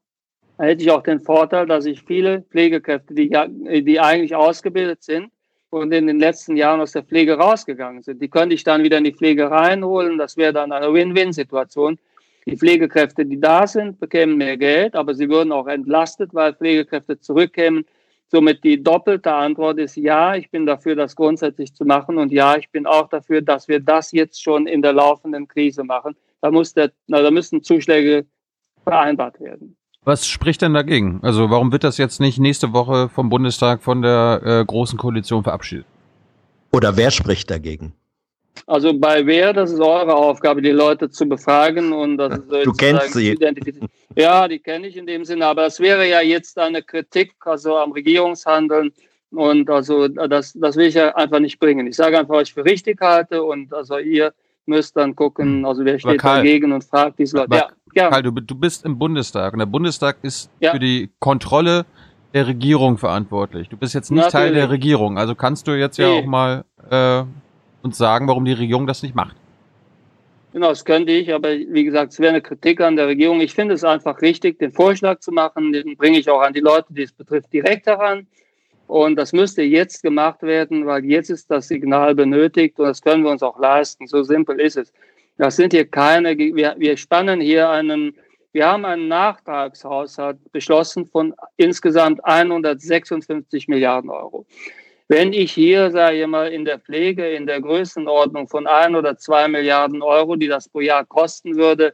hätte 0.58 0.84
ich 0.84 0.92
auch 0.92 1.04
den 1.04 1.20
Vorteil, 1.20 1.66
dass 1.66 1.86
ich 1.86 2.02
viele 2.04 2.42
Pflegekräfte, 2.42 3.14
die, 3.14 3.30
die 3.30 4.00
eigentlich 4.00 4.36
ausgebildet 4.36 5.04
sind 5.04 5.32
und 5.70 5.92
in 5.92 6.08
den 6.08 6.20
letzten 6.20 6.56
Jahren 6.56 6.82
aus 6.82 6.94
der 6.94 7.04
Pflege 7.04 7.36
rausgegangen 7.36 8.02
sind, 8.02 8.22
die 8.22 8.30
könnte 8.30 8.56
ich 8.56 8.64
dann 8.64 8.84
wieder 8.84 8.98
in 8.98 9.04
die 9.04 9.14
Pflege 9.14 9.52
reinholen. 9.52 10.18
Das 10.18 10.38
wäre 10.38 10.54
dann 10.54 10.72
eine 10.72 10.94
Win-Win-Situation. 10.94 12.00
Die 12.46 12.56
Pflegekräfte, 12.56 13.26
die 13.26 13.40
da 13.40 13.68
sind, 13.68 14.00
bekämen 14.00 14.38
mehr 14.38 14.56
Geld, 14.56 14.96
aber 14.96 15.14
sie 15.14 15.28
würden 15.30 15.52
auch 15.52 15.68
entlastet, 15.68 16.34
weil 16.34 16.54
Pflegekräfte 16.54 17.20
zurückkämen. 17.20 17.86
Somit 18.30 18.64
die 18.64 18.82
doppelte 18.82 19.34
Antwort 19.34 19.80
ist 19.80 19.96
ja, 19.96 20.36
ich 20.36 20.50
bin 20.50 20.66
dafür, 20.66 20.96
das 20.96 21.16
grundsätzlich 21.16 21.74
zu 21.74 21.86
machen 21.86 22.18
und 22.18 22.32
ja, 22.32 22.58
ich 22.58 22.70
bin 22.72 22.86
auch 22.86 23.10
dafür, 23.10 23.42
dass 23.42 23.68
wir 23.68 23.80
das 23.80 24.12
jetzt 24.12 24.42
schon 24.42 24.68
in 24.68 24.82
der 24.82 24.94
laufenden 24.94 25.48
Krise 25.48 25.84
machen. 25.84 26.16
Da, 26.42 26.52
muss 26.52 26.74
der, 26.74 26.92
na, 27.08 27.22
da 27.22 27.32
müssen 27.32 27.64
Zuschläge 27.64 28.26
vereinbart 28.84 29.40
werden. 29.40 29.78
Was 30.08 30.26
spricht 30.26 30.62
denn 30.62 30.74
dagegen? 30.74 31.20
Also 31.22 31.50
warum 31.50 31.74
wird 31.74 31.84
das 31.84 31.98
jetzt 31.98 32.22
nicht 32.22 32.40
nächste 32.40 32.72
Woche 32.72 33.10
vom 33.10 33.28
Bundestag 33.28 33.84
von 33.84 34.02
der 34.02 34.42
äh, 34.42 34.64
Großen 34.64 34.98
Koalition 34.98 35.44
verabschiedet? 35.44 35.86
Oder 36.72 36.96
wer 36.96 37.12
spricht 37.12 37.52
dagegen? 37.52 37.92
Also 38.68 38.98
bei 38.98 39.26
wer, 39.26 39.52
das 39.52 39.70
ist 39.70 39.82
eure 39.82 40.16
Aufgabe, 40.16 40.62
die 40.62 40.72
Leute 40.72 41.10
zu 41.10 41.26
befragen 41.28 41.92
und 41.92 42.16
das 42.16 42.40
Du 42.64 42.72
kennst 42.72 43.16
sie. 43.16 43.38
Ja, 44.16 44.48
die 44.48 44.60
kenne 44.60 44.88
ich 44.88 44.96
in 44.96 45.08
dem 45.08 45.26
Sinne, 45.26 45.46
aber 45.46 45.64
das 45.64 45.82
wäre 45.82 46.08
ja 46.08 46.22
jetzt 46.22 46.58
eine 46.58 46.82
Kritik 46.84 47.34
also 47.42 47.76
am 47.76 47.92
Regierungshandeln 47.92 48.94
und 49.32 49.70
also 49.70 50.08
das, 50.08 50.54
das 50.54 50.78
will 50.78 50.88
ich 50.88 50.96
ja 50.96 51.14
einfach 51.18 51.40
nicht 51.40 51.60
bringen. 51.60 51.86
Ich 51.86 51.98
sage 51.98 52.18
einfach, 52.18 52.36
was 52.36 52.48
ich 52.48 52.54
für 52.54 52.64
richtig 52.64 53.02
halte 53.02 53.44
und 53.44 53.74
also 53.74 53.98
ihr 53.98 54.34
müsst 54.68 54.96
dann 54.98 55.16
gucken, 55.16 55.66
also 55.66 55.84
wer 55.86 56.00
steht 56.00 56.20
Karl, 56.20 56.38
dagegen 56.38 56.72
und 56.72 56.84
fragt 56.84 57.20
diese 57.20 57.38
Leute. 57.38 57.56
Ja. 57.56 57.68
Ja. 57.94 58.10
Karl, 58.10 58.24
du, 58.24 58.32
du 58.32 58.56
bist 58.56 58.86
im 58.86 59.00
Bundestag 59.00 59.54
und 59.54 59.60
der 59.60 59.66
Bundestag 59.66 60.18
ist 60.22 60.52
ja. 60.60 60.72
für 60.72 60.80
die 60.80 61.10
Kontrolle 61.20 61.86
der 62.34 62.46
Regierung 62.46 62.98
verantwortlich. 62.98 63.70
Du 63.70 63.78
bist 63.78 63.96
jetzt 63.96 64.12
nicht 64.12 64.26
Natürlich. 64.26 64.34
Teil 64.34 64.54
der 64.54 64.70
Regierung, 64.70 65.18
also 65.18 65.34
kannst 65.34 65.68
du 65.68 65.72
jetzt 65.72 65.98
ja 65.98 66.10
nee. 66.10 66.20
auch 66.20 66.26
mal 66.26 66.64
äh, 66.90 67.24
uns 67.82 67.98
sagen, 67.98 68.28
warum 68.28 68.46
die 68.46 68.54
Regierung 68.54 68.86
das 68.86 69.02
nicht 69.02 69.16
macht. 69.16 69.36
Genau, 70.54 70.70
das 70.70 70.86
könnte 70.86 71.12
ich, 71.12 71.34
aber 71.34 71.50
wie 71.50 71.84
gesagt, 71.84 72.14
es 72.14 72.20
wäre 72.20 72.30
eine 72.30 72.42
Kritik 72.42 72.82
an 72.82 72.96
der 72.96 73.08
Regierung. 73.08 73.42
Ich 73.42 73.54
finde 73.54 73.76
es 73.76 73.84
einfach 73.84 74.22
richtig, 74.22 74.60
den 74.60 74.72
Vorschlag 74.72 75.20
zu 75.20 75.32
machen. 75.32 75.72
Den 75.72 75.96
bringe 75.98 76.18
ich 76.18 76.30
auch 76.30 76.42
an 76.42 76.54
die 76.54 76.62
Leute, 76.62 76.94
die 76.94 77.04
es 77.04 77.12
betrifft, 77.12 77.52
direkt 77.54 77.86
heran. 77.86 78.28
Und 78.88 79.18
das 79.18 79.34
müsste 79.34 79.62
jetzt 79.64 80.02
gemacht 80.02 80.42
werden, 80.42 80.86
weil 80.86 81.04
jetzt 81.06 81.30
ist 81.30 81.52
das 81.52 81.68
Signal 81.68 82.16
benötigt 82.16 82.80
und 82.80 82.86
das 82.86 83.02
können 83.02 83.24
wir 83.24 83.32
uns 83.32 83.44
auch 83.44 83.60
leisten. 83.60 84.08
So 84.08 84.24
simpel 84.24 84.60
ist 84.62 84.78
es. 84.78 84.94
Das 85.38 85.58
sind 85.58 85.74
hier 85.74 85.86
keine, 85.86 86.38
wir, 86.38 86.76
wir 86.78 86.98
spannen 86.98 87.42
hier 87.42 87.70
einen, 87.70 88.16
wir 88.54 88.66
haben 88.66 88.86
einen 88.86 89.08
Nachtragshaushalt 89.08 90.38
beschlossen 90.52 91.06
von 91.06 91.36
insgesamt 91.58 92.24
156 92.24 93.68
Milliarden 93.68 94.10
Euro. 94.10 94.46
Wenn 95.10 95.32
ich 95.32 95.52
hier, 95.52 95.92
sage 95.92 96.22
ich 96.22 96.28
mal, 96.28 96.52
in 96.52 96.66
der 96.66 96.80
Pflege 96.80 97.30
in 97.30 97.46
der 97.46 97.62
Größenordnung 97.62 98.48
von 98.48 98.68
ein 98.68 98.96
oder 98.96 99.18
zwei 99.18 99.48
Milliarden 99.48 100.02
Euro, 100.02 100.36
die 100.38 100.48
das 100.48 100.68
pro 100.70 100.80
Jahr 100.80 101.06
kosten 101.06 101.56
würde, 101.56 101.94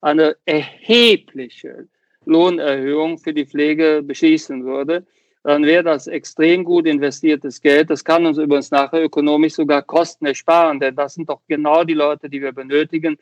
eine 0.00 0.36
erhebliche 0.44 1.88
Lohnerhöhung 2.26 3.18
für 3.18 3.34
die 3.34 3.46
Pflege 3.46 4.02
beschließen 4.02 4.64
würde, 4.64 5.06
dann 5.44 5.62
wäre 5.62 5.84
das 5.84 6.06
extrem 6.06 6.64
gut 6.64 6.86
investiertes 6.86 7.60
Geld. 7.60 7.90
Das 7.90 8.02
kann 8.02 8.24
uns 8.24 8.38
übrigens 8.38 8.70
nachher 8.70 9.04
ökonomisch 9.04 9.52
sogar 9.52 9.82
Kosten 9.82 10.24
ersparen, 10.24 10.80
denn 10.80 10.96
das 10.96 11.14
sind 11.14 11.28
doch 11.28 11.40
genau 11.46 11.84
die 11.84 11.92
Leute, 11.92 12.30
die 12.30 12.40
wir 12.40 12.52
benötigen, 12.52 13.18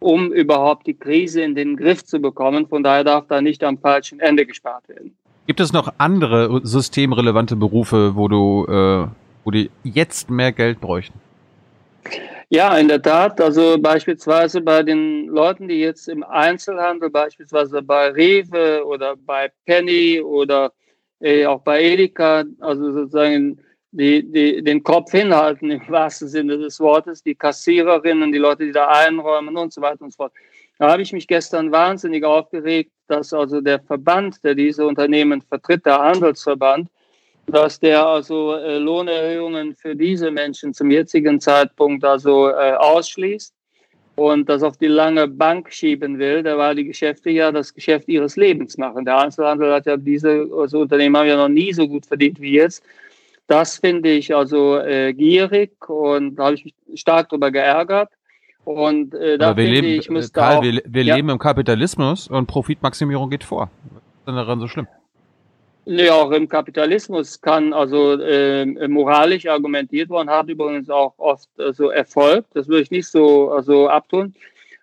um 0.00 0.32
überhaupt 0.32 0.86
die 0.86 0.94
Krise 0.94 1.42
in 1.42 1.54
den 1.54 1.76
Griff 1.76 2.02
zu 2.04 2.18
bekommen. 2.18 2.66
Von 2.66 2.82
daher 2.82 3.04
darf 3.04 3.26
da 3.28 3.42
nicht 3.42 3.62
am 3.62 3.76
falschen 3.76 4.20
Ende 4.20 4.46
gespart 4.46 4.88
werden. 4.88 5.14
Gibt 5.46 5.60
es 5.60 5.72
noch 5.72 5.92
andere 5.98 6.60
systemrelevante 6.64 7.56
Berufe, 7.56 8.16
wo 8.16 8.26
du, 8.26 8.66
äh, 8.68 9.06
wo 9.44 9.50
die 9.50 9.70
jetzt 9.84 10.30
mehr 10.30 10.52
Geld 10.52 10.80
bräuchten? 10.80 11.20
Ja, 12.48 12.76
in 12.78 12.88
der 12.88 13.02
Tat. 13.02 13.38
Also 13.38 13.76
beispielsweise 13.78 14.62
bei 14.62 14.82
den 14.82 15.26
Leuten, 15.26 15.68
die 15.68 15.80
jetzt 15.80 16.08
im 16.08 16.24
Einzelhandel, 16.24 17.10
beispielsweise 17.10 17.82
bei 17.82 18.08
Rewe 18.08 18.82
oder 18.86 19.14
bei 19.14 19.50
Penny 19.66 20.22
oder 20.22 20.72
äh, 21.20 21.46
auch 21.46 21.62
bei 21.62 21.82
Edeka, 21.82 22.44
also 22.60 22.92
sozusagen 22.92 23.60
die, 23.90 24.22
die, 24.30 24.62
den 24.62 24.82
Kopf 24.82 25.12
hinhalten 25.12 25.70
im 25.70 25.88
wahrsten 25.88 26.28
Sinne 26.28 26.58
des 26.58 26.78
Wortes, 26.80 27.22
die 27.22 27.34
Kassiererinnen, 27.34 28.32
die 28.32 28.38
Leute, 28.38 28.66
die 28.66 28.72
da 28.72 28.88
einräumen 28.88 29.56
und 29.56 29.72
so 29.72 29.80
weiter 29.80 30.02
und 30.02 30.12
so 30.12 30.16
fort. 30.16 30.32
Da 30.78 30.90
habe 30.90 31.02
ich 31.02 31.12
mich 31.12 31.26
gestern 31.26 31.72
wahnsinnig 31.72 32.22
aufgeregt, 32.24 32.92
dass 33.08 33.32
also 33.32 33.62
der 33.62 33.80
Verband, 33.80 34.44
der 34.44 34.54
diese 34.54 34.86
Unternehmen 34.86 35.40
vertritt, 35.40 35.86
der 35.86 35.98
Handelsverband, 35.98 36.90
dass 37.46 37.80
der 37.80 38.04
also 38.04 38.54
äh, 38.54 38.76
Lohnerhöhungen 38.78 39.74
für 39.74 39.96
diese 39.96 40.30
Menschen 40.30 40.74
zum 40.74 40.90
jetzigen 40.90 41.40
Zeitpunkt 41.40 42.04
also 42.04 42.50
äh, 42.50 42.74
ausschließt 42.74 43.55
und 44.16 44.48
das 44.48 44.62
auf 44.62 44.76
die 44.78 44.86
lange 44.86 45.28
Bank 45.28 45.72
schieben 45.72 46.18
will, 46.18 46.42
da 46.42 46.56
war 46.56 46.74
die 46.74 46.84
Geschäfte 46.84 47.30
ja 47.30 47.52
das 47.52 47.74
Geschäft 47.74 48.08
ihres 48.08 48.36
Lebens 48.36 48.78
machen. 48.78 49.04
Der 49.04 49.18
Einzelhandel 49.18 49.72
hat 49.72 49.86
ja 49.86 49.96
diese 49.96 50.46
also 50.56 50.80
Unternehmen 50.80 51.16
haben 51.16 51.28
ja 51.28 51.36
noch 51.36 51.48
nie 51.48 51.72
so 51.72 51.86
gut 51.86 52.06
verdient 52.06 52.40
wie 52.40 52.52
jetzt. 52.52 52.82
Das 53.46 53.78
finde 53.78 54.10
ich 54.10 54.34
also 54.34 54.78
äh, 54.78 55.12
gierig 55.12 55.88
und 55.88 56.36
da 56.36 56.46
habe 56.46 56.54
ich 56.56 56.64
mich 56.64 56.74
stark 56.94 57.28
darüber 57.28 57.50
geärgert. 57.50 58.10
Und 58.64 59.14
äh, 59.14 59.38
da 59.38 59.54
finde 59.54 59.70
leben, 59.70 59.86
ich, 59.86 60.10
müsste 60.10 60.32
Karl, 60.32 60.56
auch, 60.56 60.62
wir, 60.62 60.82
wir 60.84 61.04
ja. 61.04 61.14
leben 61.14 61.28
im 61.28 61.38
Kapitalismus 61.38 62.26
und 62.26 62.46
Profitmaximierung 62.46 63.30
geht 63.30 63.44
vor. 63.44 63.70
Was 63.92 64.02
ist 64.02 64.26
denn 64.26 64.34
daran 64.34 64.58
so 64.58 64.66
schlimm? 64.66 64.88
Ja, 65.88 66.14
auch 66.14 66.32
im 66.32 66.48
Kapitalismus 66.48 67.40
kann 67.40 67.72
also 67.72 68.20
äh, 68.20 68.88
moralisch 68.88 69.46
argumentiert 69.46 70.08
worden, 70.08 70.28
hat 70.28 70.48
übrigens 70.48 70.90
auch 70.90 71.14
oft 71.16 71.48
äh, 71.60 71.72
so 71.72 71.90
Erfolg. 71.90 72.44
Das 72.54 72.66
würde 72.66 72.82
ich 72.82 72.90
nicht 72.90 73.06
so 73.06 73.52
also 73.52 73.88
abtun. 73.88 74.34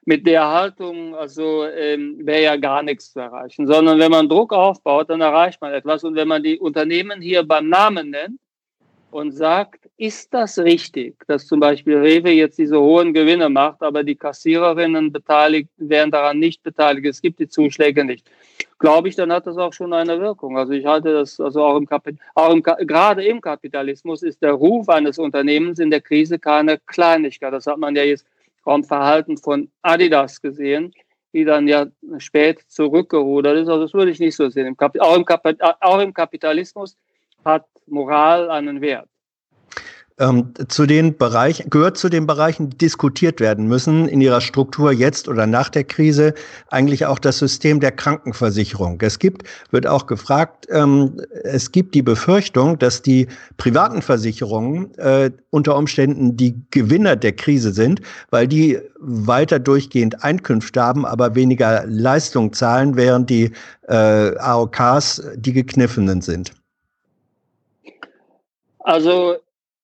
Mit 0.05 0.25
der 0.25 0.47
Haltung 0.47 1.13
also 1.13 1.65
ähm, 1.65 2.25
wäre 2.25 2.43
ja 2.43 2.55
gar 2.55 2.83
nichts 2.83 3.11
zu 3.11 3.19
erreichen, 3.19 3.67
sondern 3.67 3.99
wenn 3.99 4.11
man 4.11 4.29
Druck 4.29 4.53
aufbaut, 4.53 5.09
dann 5.09 5.19
erreicht 5.19 5.59
man 5.59 5.73
etwas. 5.73 6.05
Und 6.05 6.15
wenn 6.15 6.29
man 6.29 6.41
die 6.41 6.57
Unternehmen 6.57 7.21
hier 7.21 7.43
beim 7.43 7.67
Namen 7.67 8.11
nennt 8.11 8.39
und 9.11 9.33
sagt, 9.33 9.89
ist 9.97 10.33
das 10.33 10.57
richtig, 10.57 11.15
dass 11.27 11.47
zum 11.47 11.59
Beispiel 11.59 11.97
Rewe 11.97 12.31
jetzt 12.31 12.57
diese 12.57 12.79
hohen 12.79 13.13
Gewinne 13.13 13.49
macht, 13.49 13.83
aber 13.83 14.03
die 14.03 14.15
Kassiererinnen 14.15 15.11
beteiligt 15.11 15.69
werden 15.75 16.11
daran 16.11 16.39
nicht 16.39 16.63
beteiligt, 16.63 17.07
es 17.07 17.21
gibt 17.21 17.39
die 17.39 17.49
Zuschläge 17.49 18.05
nicht 18.05 18.25
glaube 18.83 19.07
ich, 19.07 19.15
dann 19.15 19.31
hat 19.31 19.47
das 19.47 19.57
auch 19.57 19.71
schon 19.71 19.93
eine 19.93 20.19
Wirkung. 20.19 20.57
Also 20.57 20.73
ich 20.73 20.85
halte 20.85 21.13
das, 21.13 21.39
also 21.39 21.63
auch 21.63 21.77
im, 21.77 21.87
auch 22.35 22.51
im 22.51 22.61
gerade 22.61 23.23
im 23.23 23.39
Kapitalismus 23.39 24.23
ist 24.23 24.41
der 24.41 24.51
Ruf 24.51 24.89
eines 24.89 25.17
Unternehmens 25.17 25.79
in 25.79 25.89
der 25.89 26.01
Krise 26.01 26.37
keine 26.37 26.77
Kleinigkeit. 26.79 27.53
Das 27.53 27.65
hat 27.65 27.77
man 27.77 27.95
ja 27.95 28.03
jetzt 28.03 28.25
vom 28.61 28.83
Verhalten 28.83 29.37
von 29.37 29.71
Adidas 29.83 30.41
gesehen, 30.41 30.93
die 31.31 31.45
dann 31.45 31.65
ja 31.65 31.85
spät 32.17 32.59
zurückgerudert 32.67 33.55
ist. 33.55 33.69
Also 33.69 33.83
das 33.83 33.93
würde 33.93 34.11
ich 34.11 34.19
nicht 34.19 34.35
so 34.35 34.49
sehen. 34.49 34.67
Im 34.67 34.75
auch, 34.99 35.15
im 35.15 35.25
auch 35.79 35.99
im 36.01 36.13
Kapitalismus 36.13 36.97
hat 37.45 37.65
Moral 37.87 38.51
einen 38.51 38.81
Wert 38.81 39.07
ähm, 40.19 40.53
zu 40.67 40.85
den 40.85 41.17
Bereichen, 41.17 41.69
gehört 41.69 41.97
zu 41.97 42.09
den 42.09 42.27
Bereichen, 42.27 42.69
die 42.69 42.77
diskutiert 42.77 43.39
werden 43.39 43.67
müssen 43.67 44.07
in 44.07 44.21
ihrer 44.21 44.41
Struktur 44.41 44.91
jetzt 44.91 45.27
oder 45.27 45.47
nach 45.47 45.69
der 45.69 45.83
Krise, 45.83 46.33
eigentlich 46.69 47.05
auch 47.05 47.19
das 47.19 47.39
System 47.39 47.79
der 47.79 47.91
Krankenversicherung. 47.91 48.99
Es 49.01 49.19
gibt, 49.19 49.43
wird 49.71 49.87
auch 49.87 50.05
gefragt, 50.05 50.67
ähm, 50.69 51.19
es 51.43 51.71
gibt 51.71 51.95
die 51.95 52.01
Befürchtung, 52.01 52.77
dass 52.77 53.01
die 53.01 53.27
privaten 53.57 54.01
Versicherungen 54.01 54.93
äh, 54.97 55.31
unter 55.49 55.75
Umständen 55.75 56.37
die 56.37 56.61
Gewinner 56.71 57.15
der 57.15 57.33
Krise 57.33 57.71
sind, 57.71 58.01
weil 58.29 58.47
die 58.47 58.79
weiter 58.99 59.59
durchgehend 59.59 60.23
Einkünfte 60.23 60.81
haben, 60.81 61.05
aber 61.05 61.35
weniger 61.35 61.85
Leistung 61.87 62.53
zahlen, 62.53 62.95
während 62.95 63.29
die 63.29 63.51
äh, 63.87 64.37
AOKs 64.37 65.21
die 65.35 65.53
gekniffenen 65.53 66.21
sind. 66.21 66.53
Also 68.79 69.37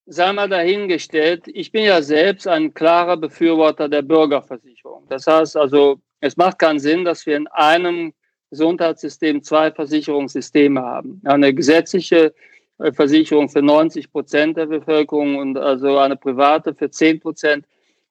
sei 0.09 0.33
mal 0.33 0.49
dahingestellt, 0.49 1.43
ich 1.47 1.71
bin 1.71 1.83
ja 1.83 2.01
selbst 2.01 2.47
ein 2.47 2.73
klarer 2.73 3.15
Befürworter 3.15 3.87
der 3.87 4.01
Bürgerversicherung. 4.01 5.05
Das 5.07 5.27
heißt 5.27 5.55
also, 5.55 5.99
es 6.19 6.35
macht 6.35 6.59
keinen 6.59 6.79
Sinn, 6.79 7.05
dass 7.05 7.25
wir 7.25 7.37
in 7.37 7.47
einem 7.47 8.13
Gesundheitssystem 8.49 9.43
zwei 9.43 9.71
Versicherungssysteme 9.71 10.81
haben. 10.81 11.21
Eine 11.25 11.53
gesetzliche 11.53 12.33
äh, 12.79 12.91
Versicherung 12.91 13.49
für 13.49 13.61
90 13.61 14.11
Prozent 14.11 14.57
der 14.57 14.65
Bevölkerung 14.65 15.37
und 15.37 15.57
also 15.57 15.99
eine 15.99 16.17
private 16.17 16.73
für 16.73 16.89
10 16.89 17.19
Prozent. 17.19 17.65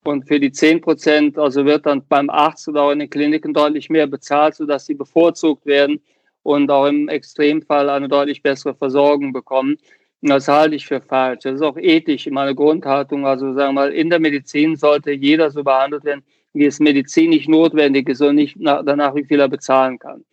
Und 0.04 0.28
für 0.28 0.38
die 0.38 0.52
10 0.52 0.80
Prozent, 0.80 1.36
also 1.36 1.64
wird 1.64 1.84
dann 1.84 2.06
beim 2.08 2.30
Arzt 2.30 2.68
oder 2.68 2.82
auch 2.82 2.92
in 2.92 3.00
den 3.00 3.10
Kliniken 3.10 3.52
deutlich 3.52 3.90
mehr 3.90 4.06
bezahlt, 4.06 4.54
sodass 4.54 4.86
sie 4.86 4.94
bevorzugt 4.94 5.66
werden 5.66 6.00
und 6.44 6.70
auch 6.70 6.86
im 6.86 7.08
Extremfall 7.08 7.90
eine 7.90 8.08
deutlich 8.08 8.40
bessere 8.40 8.76
Versorgung 8.76 9.32
bekommen. 9.32 9.76
Das 10.20 10.48
halte 10.48 10.74
ich 10.74 10.86
für 10.86 11.00
falsch. 11.00 11.40
Das 11.44 11.54
ist 11.54 11.62
auch 11.62 11.76
ethisch 11.76 12.26
meine 12.30 12.54
Grundhaltung. 12.54 13.26
Also 13.26 13.52
sagen 13.52 13.74
wir 13.74 13.82
mal, 13.82 13.92
in 13.92 14.10
der 14.10 14.18
Medizin 14.18 14.76
sollte 14.76 15.12
jeder 15.12 15.50
so 15.50 15.62
behandelt 15.62 16.04
werden, 16.04 16.24
wie 16.52 16.66
es 16.66 16.80
medizinisch 16.80 17.46
notwendig 17.46 18.08
ist 18.08 18.20
und 18.20 18.34
nicht 18.34 18.56
danach, 18.58 19.14
wie 19.14 19.24
viel 19.24 19.40
er 19.40 19.48
bezahlen 19.48 19.98
kann. 19.98 20.24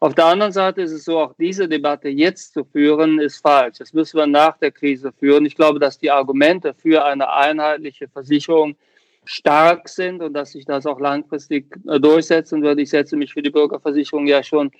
Auf 0.00 0.14
der 0.14 0.26
anderen 0.26 0.52
Seite 0.52 0.82
ist 0.82 0.92
es 0.92 1.04
so, 1.04 1.18
auch 1.18 1.34
diese 1.38 1.66
Debatte 1.66 2.10
jetzt 2.10 2.52
zu 2.52 2.64
führen, 2.64 3.18
ist 3.18 3.38
falsch. 3.38 3.78
Das 3.78 3.94
müssen 3.94 4.18
wir 4.18 4.26
nach 4.26 4.58
der 4.58 4.70
Krise 4.70 5.12
führen. 5.12 5.46
Ich 5.46 5.56
glaube, 5.56 5.78
dass 5.78 5.98
die 5.98 6.10
Argumente 6.10 6.74
für 6.74 7.04
eine 7.04 7.32
einheitliche 7.32 8.08
Versicherung 8.08 8.76
stark 9.24 9.88
sind 9.88 10.20
und 10.20 10.34
dass 10.34 10.52
sich 10.52 10.66
das 10.66 10.84
auch 10.84 11.00
langfristig 11.00 11.74
äh, 11.88 11.98
durchsetzen 11.98 12.62
wird. 12.62 12.78
Ich 12.78 12.90
setze 12.90 13.16
mich 13.16 13.32
für 13.32 13.40
die 13.40 13.48
Bürgerversicherung 13.48 14.26
ja 14.26 14.42
schon 14.42 14.70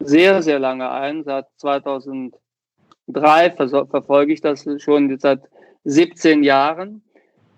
sehr, 0.00 0.42
sehr 0.42 0.58
lange 0.58 0.90
ein. 0.90 1.22
Seit 1.22 1.46
2003 3.12 3.86
verfolge 3.86 4.32
ich 4.32 4.40
das 4.40 4.66
schon 4.78 5.18
seit 5.18 5.40
17 5.84 6.42
Jahren. 6.42 7.02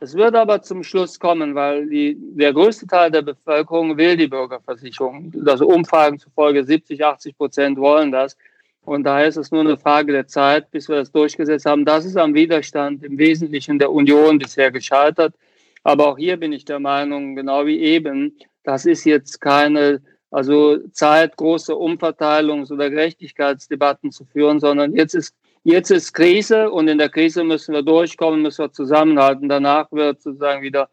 Es 0.01 0.15
wird 0.15 0.35
aber 0.35 0.61
zum 0.61 0.83
Schluss 0.83 1.19
kommen, 1.19 1.55
weil 1.55 1.89
die, 1.89 2.17
der 2.19 2.53
größte 2.53 2.87
Teil 2.87 3.11
der 3.11 3.23
Bevölkerung 3.23 3.97
will 3.97 4.17
die 4.17 4.27
Bürgerversicherung. 4.27 5.33
Also 5.47 5.67
Umfragen 5.67 6.19
zufolge 6.19 6.65
70, 6.65 7.05
80 7.05 7.39
Prozent 7.39 7.79
wollen 7.79 8.13
das. 8.13 8.37
Und 8.85 9.05
daher 9.05 9.29
ist 9.29 9.39
es 9.39 9.51
nur 9.51 9.63
eine 9.63 9.79
Frage 9.79 10.13
der 10.13 10.27
Zeit, 10.27 10.71
bis 10.71 10.89
wir 10.89 10.97
das 10.97 11.11
durchgesetzt 11.11 11.65
haben. 11.65 11.87
Das 11.87 12.05
ist 12.05 12.19
am 12.19 12.35
Widerstand 12.35 13.03
im 13.03 13.17
Wesentlichen 13.17 13.79
der 13.79 13.91
Union 13.91 14.39
bisher 14.39 14.71
gescheitert. 14.71 15.35
Aber 15.85 16.09
auch 16.09 16.19
hier 16.19 16.37
bin 16.37 16.53
ich 16.53 16.65
der 16.65 16.81
Meinung, 16.81 17.35
genau 17.35 17.65
wie 17.67 17.81
eben, 17.81 18.37
das 18.63 18.85
ist 18.85 19.05
jetzt 19.05 19.41
keine 19.41 20.03
also 20.35 20.79
Zeit, 20.89 21.37
große 21.37 21.73
Umverteilungs- 21.73 22.73
oder 22.73 22.91
Gerechtigkeitsdebatten 22.91 24.11
zu 24.11 24.25
führen, 24.25 24.59
sondern 24.59 24.93
jetzt 24.97 25.15
ist, 25.15 25.35
jetzt 25.65 25.91
ist 25.91 26.13
Krise 26.13 26.71
und 26.71 26.89
in 26.89 26.99
der 26.99 27.09
Krise 27.09 27.43
müssen 27.43 27.75
wir 27.75 27.83
durchkommen, 27.83 28.43
müssen 28.43 28.65
wir 28.65 28.73
zusammenhalten. 28.73 29.49
Danach 29.49 29.91
wird 29.91 30.23
sozusagen 30.23 30.63
wieder 30.63 30.89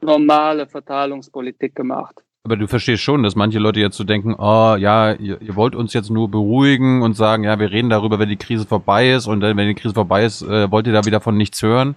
normale 0.00 0.66
Verteilungspolitik 0.66 1.74
gemacht. 1.74 2.22
Aber 2.44 2.56
du 2.56 2.66
verstehst 2.66 3.02
schon, 3.02 3.22
dass 3.22 3.36
manche 3.36 3.60
Leute 3.60 3.78
jetzt 3.78 3.96
so 3.96 4.02
denken, 4.02 4.34
oh 4.36 4.74
ja, 4.76 5.12
ihr, 5.12 5.40
ihr, 5.40 5.54
wollt 5.54 5.76
uns 5.76 5.92
jetzt 5.92 6.10
nur 6.10 6.28
beruhigen 6.28 7.02
und 7.02 7.14
sagen, 7.14 7.44
ja, 7.44 7.60
wir 7.60 7.70
reden 7.70 7.88
darüber, 7.88 8.18
wenn 8.18 8.28
die 8.28 8.36
Krise 8.36 8.66
vorbei 8.66 9.12
ist 9.12 9.28
und 9.28 9.40
dann, 9.40 9.56
wenn 9.56 9.68
die 9.68 9.74
Krise 9.74 9.94
vorbei 9.94 10.24
ist, 10.24 10.42
äh, 10.42 10.68
wollt 10.70 10.88
ihr 10.88 10.92
da 10.92 11.04
wieder 11.04 11.20
von 11.20 11.36
nichts 11.36 11.62
hören? 11.62 11.94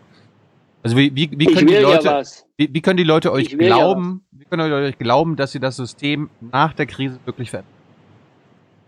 Also 0.83 0.97
wie, 0.97 1.15
wie, 1.15 1.31
wie, 1.35 1.47
können, 1.47 1.65
die 1.65 1.77
Leute, 1.77 2.07
ja 2.07 2.21
wie, 2.57 2.69
wie 2.71 2.81
können 2.81 2.97
die 2.97 3.03
Leute 3.03 3.31
euch 3.31 3.57
glauben, 3.57 4.21
ja 4.31 4.39
wie 4.39 4.45
können 4.45 4.65
die 4.65 4.69
Leute 4.69 4.87
euch 4.87 4.99
glauben, 4.99 5.35
dass 5.35 5.51
sie 5.51 5.59
das 5.59 5.77
System 5.77 6.29
nach 6.51 6.73
der 6.73 6.85
Krise 6.85 7.17
wirklich 7.25 7.49
verändern? 7.49 7.74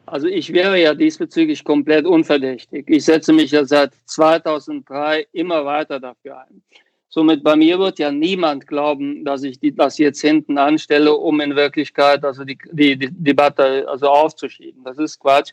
Also 0.08 0.28
ich 0.28 0.54
wäre 0.54 0.82
ja 0.82 0.94
diesbezüglich 0.94 1.66
komplett 1.66 2.06
unverdächtig. 2.06 2.86
Ich 2.88 3.04
setze 3.04 3.34
mich 3.34 3.52
ja 3.52 3.66
seit 3.66 3.92
2003 4.06 5.28
immer 5.34 5.66
weiter 5.66 6.00
dafür 6.00 6.40
ein. 6.40 6.62
Somit 7.10 7.44
bei 7.44 7.58
mir 7.58 7.78
wird 7.78 8.00
ja 8.00 8.10
niemand 8.10 8.68
glauben, 8.68 9.26
dass 9.26 9.44
ich 9.44 9.60
die, 9.60 9.76
das 9.76 9.98
jetzt 9.98 10.22
hinten 10.22 10.58
anstelle, 10.58 11.14
um 11.14 11.42
in 11.42 11.58
Wirklichkeit 11.58 12.24
also 12.24 12.46
die, 12.46 12.58
die, 12.72 12.98
die 12.98 13.10
Debatte 13.12 13.86
also 13.90 14.08
aufzuschieben. 14.08 14.82
Das 14.86 14.98
ist 14.98 15.20
Quatsch. 15.20 15.52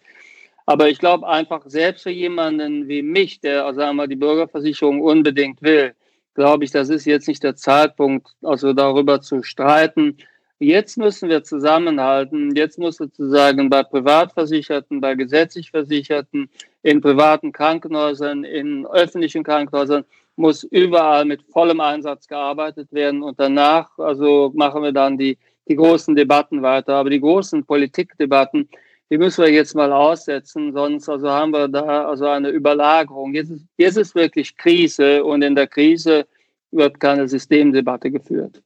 Aber 0.67 0.89
ich 0.89 1.01
glaube 1.01 1.27
einfach, 1.27 1.63
selbst 1.67 2.05
für 2.05 2.11
jemanden 2.11 2.87
wie 2.87 3.03
mich, 3.03 3.41
der 3.41 3.67
also 3.67 3.81
einmal 3.81 4.07
die 4.07 4.17
Bürgerversicherung 4.17 5.01
unbedingt 5.01 5.63
will, 5.63 5.95
glaube 6.35 6.65
ich, 6.65 6.71
das 6.71 6.91
ist 6.91 7.07
jetzt 7.07 7.27
nicht 7.27 7.43
der 7.43 7.57
Zeitpunkt, 7.57 8.29
also 8.43 8.73
darüber 8.73 9.21
zu 9.21 9.43
streiten. 9.43 10.17
Jetzt 10.61 10.97
müssen 10.99 11.29
wir 11.29 11.43
zusammenhalten. 11.43 12.55
Jetzt 12.55 12.79
muss 12.79 12.97
sozusagen 12.97 13.69
bei 13.69 13.83
Privatversicherten, 13.83 15.01
bei 15.01 15.15
gesetzlich 15.15 15.71
Versicherten, 15.71 16.49
in 16.83 17.01
privaten 17.01 17.51
Krankenhäusern, 17.51 18.45
in 18.45 18.87
öffentlichen 18.87 19.43
Krankenhäusern, 19.43 20.05
muss 20.37 20.63
überall 20.65 21.25
mit 21.25 21.43
vollem 21.43 21.81
Einsatz 21.81 22.29
gearbeitet 22.29 22.93
werden. 22.93 23.23
Und 23.23 23.41
danach, 23.41 23.99
also 23.99 24.53
machen 24.55 24.83
wir 24.83 24.93
dann 24.93 25.19
die, 25.19 25.39
die 25.69 25.77
großen 25.77 26.15
Debatten 26.15 26.63
weiter. 26.63 26.95
Aber 26.95 27.11
die 27.11 27.21
großen 27.21 27.65
Politikdebatten, 27.65 28.69
die 29.11 29.19
müssen 29.19 29.45
wir 29.45 29.53
jetzt 29.53 29.75
mal 29.75 29.93
aussetzen, 29.93 30.73
sonst 30.73 31.09
also 31.09 31.31
haben 31.31 31.53
wir 31.53 31.69
da 31.69 32.07
also 32.07 32.27
eine 32.27 32.49
Überlagerung. 32.49 33.35
Jetzt 33.35 33.51
ist, 33.51 33.67
jetzt 33.77 33.97
ist 33.97 34.15
wirklich 34.15 34.57
Krise 34.57 35.25
und 35.25 35.43
in 35.43 35.55
der 35.55 35.67
Krise 35.67 36.27
wird 36.71 36.99
keine 37.01 37.29
Systemdebatte 37.29 38.11
geführt. 38.11 38.63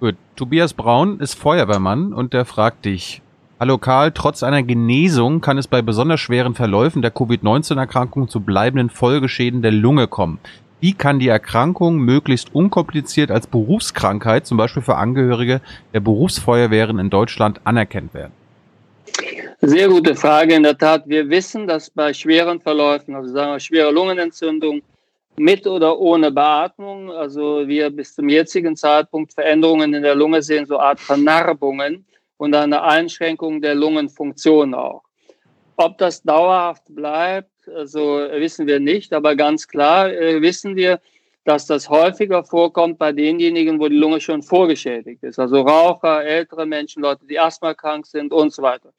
Gut, 0.00 0.16
Tobias 0.34 0.72
Braun 0.72 1.20
ist 1.20 1.34
Feuerwehrmann 1.34 2.14
und 2.14 2.32
der 2.32 2.46
fragt 2.46 2.86
dich, 2.86 3.20
Hallo 3.60 3.76
Karl, 3.76 4.12
trotz 4.12 4.42
einer 4.42 4.62
Genesung 4.62 5.42
kann 5.42 5.58
es 5.58 5.68
bei 5.68 5.82
besonders 5.82 6.20
schweren 6.20 6.54
Verläufen 6.54 7.02
der 7.02 7.10
Covid-19-Erkrankung 7.10 8.26
zu 8.30 8.40
bleibenden 8.40 8.88
Folgeschäden 8.88 9.60
der 9.60 9.72
Lunge 9.72 10.08
kommen. 10.08 10.38
Wie 10.80 10.94
kann 10.94 11.18
die 11.18 11.28
Erkrankung 11.28 11.98
möglichst 11.98 12.54
unkompliziert 12.54 13.30
als 13.30 13.46
Berufskrankheit, 13.46 14.46
zum 14.46 14.56
Beispiel 14.56 14.82
für 14.82 14.96
Angehörige 14.96 15.60
der 15.92 16.00
Berufsfeuerwehren 16.00 16.98
in 16.98 17.10
Deutschland, 17.10 17.60
anerkannt 17.64 18.14
werden? 18.14 18.32
Sehr 19.60 19.88
gute 19.88 20.14
Frage. 20.16 20.54
In 20.54 20.62
der 20.62 20.78
Tat, 20.78 21.02
wir 21.06 21.28
wissen, 21.28 21.66
dass 21.66 21.90
bei 21.90 22.14
schweren 22.14 22.58
Verläufen, 22.58 23.14
also 23.14 23.30
sagen 23.30 23.52
wir 23.52 23.60
schwere 23.60 23.90
Lungenentzündung, 23.90 24.80
mit 25.36 25.66
oder 25.66 25.98
ohne 25.98 26.30
Beatmung, 26.30 27.10
also 27.10 27.66
wir 27.66 27.90
bis 27.90 28.14
zum 28.14 28.28
jetzigen 28.28 28.76
Zeitpunkt 28.76 29.32
Veränderungen 29.32 29.94
in 29.94 30.02
der 30.02 30.14
Lunge 30.14 30.42
sehen, 30.42 30.66
so 30.66 30.78
Art 30.78 31.00
Vernarbungen 31.00 32.04
und 32.36 32.54
eine 32.54 32.82
Einschränkung 32.82 33.60
der 33.60 33.74
Lungenfunktion 33.74 34.74
auch. 34.74 35.02
Ob 35.76 35.96
das 35.98 36.22
dauerhaft 36.22 36.84
bleibt, 36.88 37.50
also 37.68 38.00
wissen 38.32 38.66
wir 38.66 38.80
nicht, 38.80 39.12
aber 39.12 39.36
ganz 39.36 39.66
klar 39.66 40.12
äh, 40.12 40.42
wissen 40.42 40.76
wir, 40.76 41.00
dass 41.44 41.66
das 41.66 41.88
häufiger 41.88 42.44
vorkommt 42.44 42.98
bei 42.98 43.12
denjenigen, 43.12 43.80
wo 43.80 43.88
die 43.88 43.96
Lunge 43.96 44.20
schon 44.20 44.42
vorgeschädigt 44.42 45.22
ist. 45.22 45.38
Also 45.38 45.62
Raucher, 45.62 46.24
ältere 46.24 46.66
Menschen, 46.66 47.02
Leute, 47.02 47.26
die 47.26 47.38
asthmakrank 47.38 48.06
sind 48.06 48.32
und 48.32 48.52
so 48.52 48.62
weiter. 48.62 48.92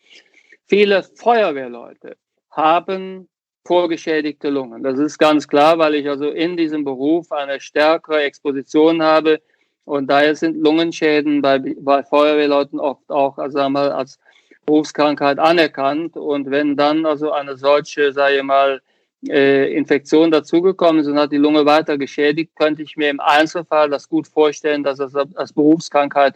Viele 0.68 1.04
Feuerwehrleute 1.04 2.18
haben 2.50 3.30
vorgeschädigte 3.66 4.50
Lungen. 4.50 4.84
Das 4.84 5.00
ist 5.00 5.18
ganz 5.18 5.48
klar, 5.48 5.78
weil 5.78 5.96
ich 5.96 6.10
also 6.10 6.30
in 6.30 6.58
diesem 6.58 6.84
Beruf 6.84 7.32
eine 7.32 7.60
stärkere 7.60 8.24
Exposition 8.24 9.02
habe. 9.02 9.42
Und 9.86 10.08
daher 10.08 10.36
sind 10.36 10.58
Lungenschäden 10.58 11.42
bei, 11.42 11.60
bei 11.60 12.04
Feuerwehrleuten 12.04 12.80
oft 12.80 13.10
auch 13.10 13.38
also 13.38 13.60
einmal 13.60 13.92
als 13.92 14.20
Berufskrankheit 14.66 15.40
anerkannt. 15.40 16.18
Und 16.18 16.50
wenn 16.50 16.76
dann 16.76 17.06
also 17.06 17.32
eine 17.32 17.58
solche, 17.58 18.14
sage 18.14 18.38
ich 18.38 18.44
mal, 18.44 18.82
äh, 19.28 19.72
Infektion 19.74 20.32
dazugekommen 20.32 21.02
ist 21.02 21.08
und 21.08 21.20
hat 21.20 21.32
die 21.32 21.38
Lunge 21.38 21.66
weiter 21.66 21.98
geschädigt, 21.98 22.56
könnte 22.56 22.82
ich 22.82 22.98
mir 22.98 23.10
im 23.10 23.20
Einzelfall 23.20 23.90
das 23.90 24.10
gut 24.10 24.28
vorstellen, 24.28 24.84
dass 24.84 24.98
das 24.98 25.16
als 25.16 25.54
Berufskrankheit 25.54 26.36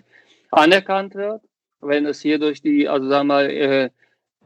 anerkannt 0.51 1.15
wird. 1.15 1.41
Wenn 1.81 2.05
es 2.05 2.21
hier 2.21 2.39
durch 2.39 2.61
die, 2.61 2.87
also 2.87 3.07
sagen 3.09 3.27
wir 3.27 3.33
mal, 3.33 3.49
äh, 3.49 3.89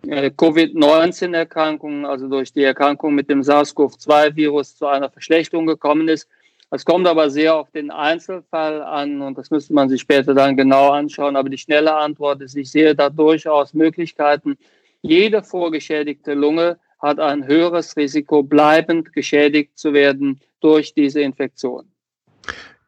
Covid-19-Erkrankung, 0.03 2.05
also 2.05 2.27
durch 2.27 2.53
die 2.53 2.63
Erkrankung 2.63 3.15
mit 3.15 3.29
dem 3.29 3.41
SARS-CoV-2-Virus 3.41 4.77
zu 4.77 4.87
einer 4.87 5.09
Verschlechterung 5.09 5.67
gekommen 5.67 6.07
ist. 6.07 6.27
Es 6.71 6.85
kommt 6.85 7.07
aber 7.07 7.29
sehr 7.29 7.55
auf 7.55 7.71
den 7.71 7.89
Einzelfall 7.89 8.83
an 8.83 9.21
und 9.21 9.37
das 9.37 9.49
müsste 9.49 9.73
man 9.73 9.89
sich 9.89 10.01
später 10.01 10.35
dann 10.35 10.55
genau 10.55 10.91
anschauen. 10.91 11.35
Aber 11.35 11.49
die 11.49 11.57
schnelle 11.57 11.95
Antwort 11.95 12.41
ist, 12.41 12.55
ich 12.55 12.69
sehe 12.69 12.95
da 12.95 13.09
durchaus 13.09 13.73
Möglichkeiten. 13.73 14.57
Jede 15.01 15.41
vorgeschädigte 15.41 16.33
Lunge 16.33 16.77
hat 16.99 17.19
ein 17.19 17.47
höheres 17.47 17.97
Risiko, 17.97 18.43
bleibend 18.43 19.13
geschädigt 19.13 19.77
zu 19.77 19.93
werden 19.93 20.39
durch 20.59 20.93
diese 20.93 21.21
Infektion. 21.21 21.89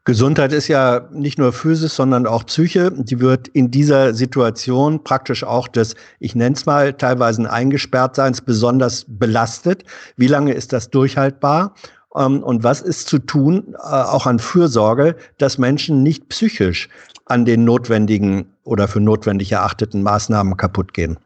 Gesundheit 0.04 0.52
ist 0.52 0.68
ja 0.68 1.08
nicht 1.12 1.38
nur 1.38 1.54
Physis, 1.54 1.96
sondern 1.96 2.26
auch 2.26 2.44
Psyche. 2.48 2.92
Die 2.92 3.20
wird 3.20 3.48
in 3.50 3.70
dieser 3.70 4.16
Situation 4.16 5.04
praktisch 5.04 5.44
auch 5.44 5.68
des, 5.68 5.96
ich 6.20 6.34
nenne 6.34 6.56
es 6.56 6.66
mal, 6.66 6.94
teilweise 6.94 7.52
Eingesperrtseins 7.52 8.42
besonders 8.42 9.06
belastet. 9.08 9.84
Wie 10.18 10.28
lange 10.28 10.54
ist 10.54 10.74
das 10.74 10.90
durchhaltbar? 10.90 11.76
Ähm, 12.16 12.42
und 12.42 12.64
was 12.64 12.82
ist 12.82 13.10
zu 13.10 13.20
tun, 13.20 13.76
äh, 13.76 13.78
auch 13.78 14.26
an 14.26 14.40
Fürsorge, 14.40 15.16
dass 15.38 15.60
Menschen 15.60 16.02
nicht 16.02 16.30
psychisch 16.30 16.90
an 17.26 17.46
den 17.46 17.64
notwendigen 17.64 18.52
oder 18.64 18.88
für 18.88 19.00
notwendig 19.00 19.52
erachteten 19.52 20.02
Maßnahmen 20.02 20.58
kaputt 20.58 20.96
gehen? 20.96 21.18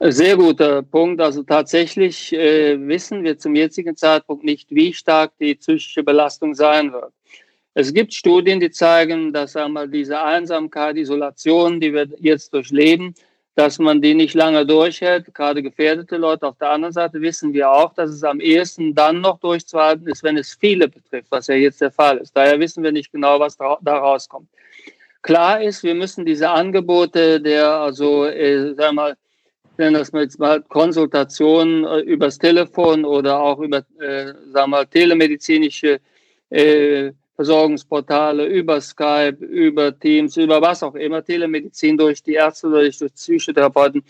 Sehr 0.00 0.36
guter 0.36 0.82
Punkt. 0.82 1.20
Also 1.20 1.42
tatsächlich 1.44 2.32
äh, 2.32 2.76
wissen 2.88 3.22
wir 3.22 3.38
zum 3.38 3.54
jetzigen 3.54 3.94
Zeitpunkt 3.94 4.42
nicht, 4.42 4.70
wie 4.70 4.92
stark 4.92 5.32
die 5.38 5.54
psychische 5.54 6.02
Belastung 6.02 6.54
sein 6.54 6.92
wird. 6.92 7.12
Es 7.74 7.92
gibt 7.94 8.12
Studien, 8.12 8.60
die 8.60 8.70
zeigen, 8.70 9.32
dass 9.32 9.56
einmal 9.56 9.88
diese 9.88 10.20
Einsamkeit, 10.20 10.96
Isolation, 10.96 11.80
die 11.80 11.92
wir 11.92 12.06
jetzt 12.18 12.52
durchleben, 12.52 13.14
dass 13.54 13.78
man 13.78 14.00
die 14.00 14.14
nicht 14.14 14.34
lange 14.34 14.64
durchhält, 14.64 15.32
gerade 15.34 15.62
gefährdete 15.62 16.16
Leute. 16.16 16.46
Auf 16.46 16.56
der 16.58 16.70
anderen 16.70 16.92
Seite 16.92 17.20
wissen 17.20 17.52
wir 17.52 17.70
auch, 17.70 17.92
dass 17.94 18.10
es 18.10 18.24
am 18.24 18.40
ehesten 18.40 18.94
dann 18.94 19.20
noch 19.20 19.38
durchzuhalten 19.40 20.06
ist, 20.06 20.22
wenn 20.22 20.38
es 20.38 20.54
viele 20.54 20.88
betrifft, 20.88 21.28
was 21.30 21.46
ja 21.48 21.54
jetzt 21.54 21.80
der 21.80 21.90
Fall 21.90 22.18
ist. 22.18 22.36
Daher 22.36 22.58
wissen 22.60 22.82
wir 22.82 22.92
nicht 22.92 23.12
genau, 23.12 23.40
was 23.40 23.56
da 23.56 23.76
rauskommt. 23.84 24.48
Klar 25.22 25.62
ist, 25.62 25.82
wir 25.82 25.94
müssen 25.94 26.24
diese 26.24 26.50
Angebote 26.50 27.40
der, 27.40 27.68
also, 27.68 28.24
äh, 28.24 28.74
sagen 28.74 28.76
wir 28.76 28.92
mal, 28.92 29.16
nenne 29.78 29.98
das 29.98 30.10
jetzt 30.12 30.38
mal 30.38 30.62
Konsultationen 30.62 31.84
äh, 31.84 32.00
übers 32.00 32.38
Telefon 32.38 33.04
oder 33.04 33.40
auch 33.40 33.60
über, 33.60 33.78
äh, 34.00 34.26
sagen 34.26 34.52
wir 34.52 34.66
mal, 34.66 34.86
telemedizinische 34.86 36.00
äh, 36.50 37.12
Versorgungsportale, 37.36 38.46
über 38.46 38.80
Skype, 38.80 39.38
über 39.40 39.98
Teams, 39.98 40.36
über 40.36 40.60
was 40.60 40.82
auch 40.82 40.94
immer, 40.94 41.24
Telemedizin 41.24 41.96
durch 41.96 42.22
die 42.22 42.34
Ärzte 42.34 42.68
oder 42.68 42.82
durch 42.82 42.98
Psychotherapeuten, 42.98 44.04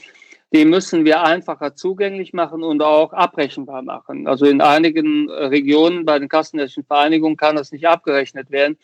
die 0.52 0.64
müssen 0.66 1.04
wir 1.04 1.22
einfacher 1.22 1.74
zugänglich 1.74 2.32
machen 2.34 2.62
und 2.62 2.82
auch 2.82 3.12
abrechenbar 3.12 3.82
machen. 3.82 4.26
Also 4.26 4.44
in 4.46 4.60
einigen 4.60 5.30
Regionen 5.30 6.04
bei 6.04 6.18
den 6.18 6.28
kassenärztlichen 6.28 6.86
Vereinigungen 6.86 7.36
kann 7.36 7.56
das 7.56 7.72
nicht 7.72 7.86
abgerechnet 7.86 8.50
werden. 8.50 8.76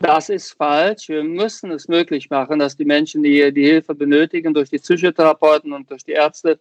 Das 0.00 0.28
ist 0.28 0.52
falsch. 0.52 1.08
Wir 1.08 1.22
müssen 1.22 1.70
es 1.70 1.86
möglich 1.86 2.30
machen, 2.30 2.58
dass 2.58 2.76
die 2.76 2.84
Menschen, 2.84 3.22
die 3.22 3.52
die 3.52 3.64
Hilfe 3.64 3.94
benötigen, 3.94 4.52
durch 4.52 4.70
die 4.70 4.78
Psychotherapeuten 4.78 5.72
und 5.72 5.88
durch 5.88 6.04
die 6.04 6.12
Ärzte 6.12 6.58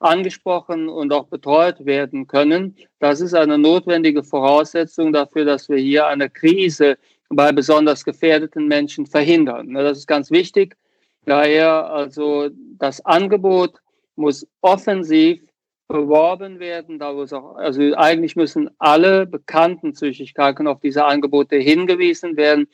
angesprochen 0.00 0.88
und 0.88 1.12
auch 1.12 1.26
betreut 1.26 1.84
werden 1.84 2.26
können. 2.26 2.76
Das 2.98 3.20
ist 3.20 3.34
eine 3.34 3.58
notwendige 3.58 4.22
Voraussetzung 4.22 5.12
dafür, 5.12 5.44
dass 5.44 5.68
wir 5.68 5.78
hier 5.78 6.06
eine 6.06 6.30
Krise 6.30 6.98
bei 7.28 7.52
besonders 7.52 8.04
gefährdeten 8.04 8.68
Menschen 8.68 9.06
verhindern. 9.06 9.74
Das 9.74 9.98
ist 9.98 10.06
ganz 10.06 10.30
wichtig. 10.30 10.76
Daher 11.24 11.90
also 11.90 12.50
das 12.78 13.04
Angebot 13.04 13.74
muss 14.14 14.46
offensiv 14.60 15.40
beworben 15.88 16.58
werden, 16.58 16.98
da 16.98 17.14
wo 17.14 17.22
auch, 17.36 17.56
also 17.56 17.94
eigentlich 17.96 18.36
müssen 18.36 18.70
alle 18.78 19.26
bekannten 19.26 19.92
psychisch 19.92 20.34
Kranken 20.34 20.66
auf 20.66 20.80
diese 20.80 21.04
Angebote 21.04 21.56
hingewiesen 21.56 22.36
werden. 22.36 22.66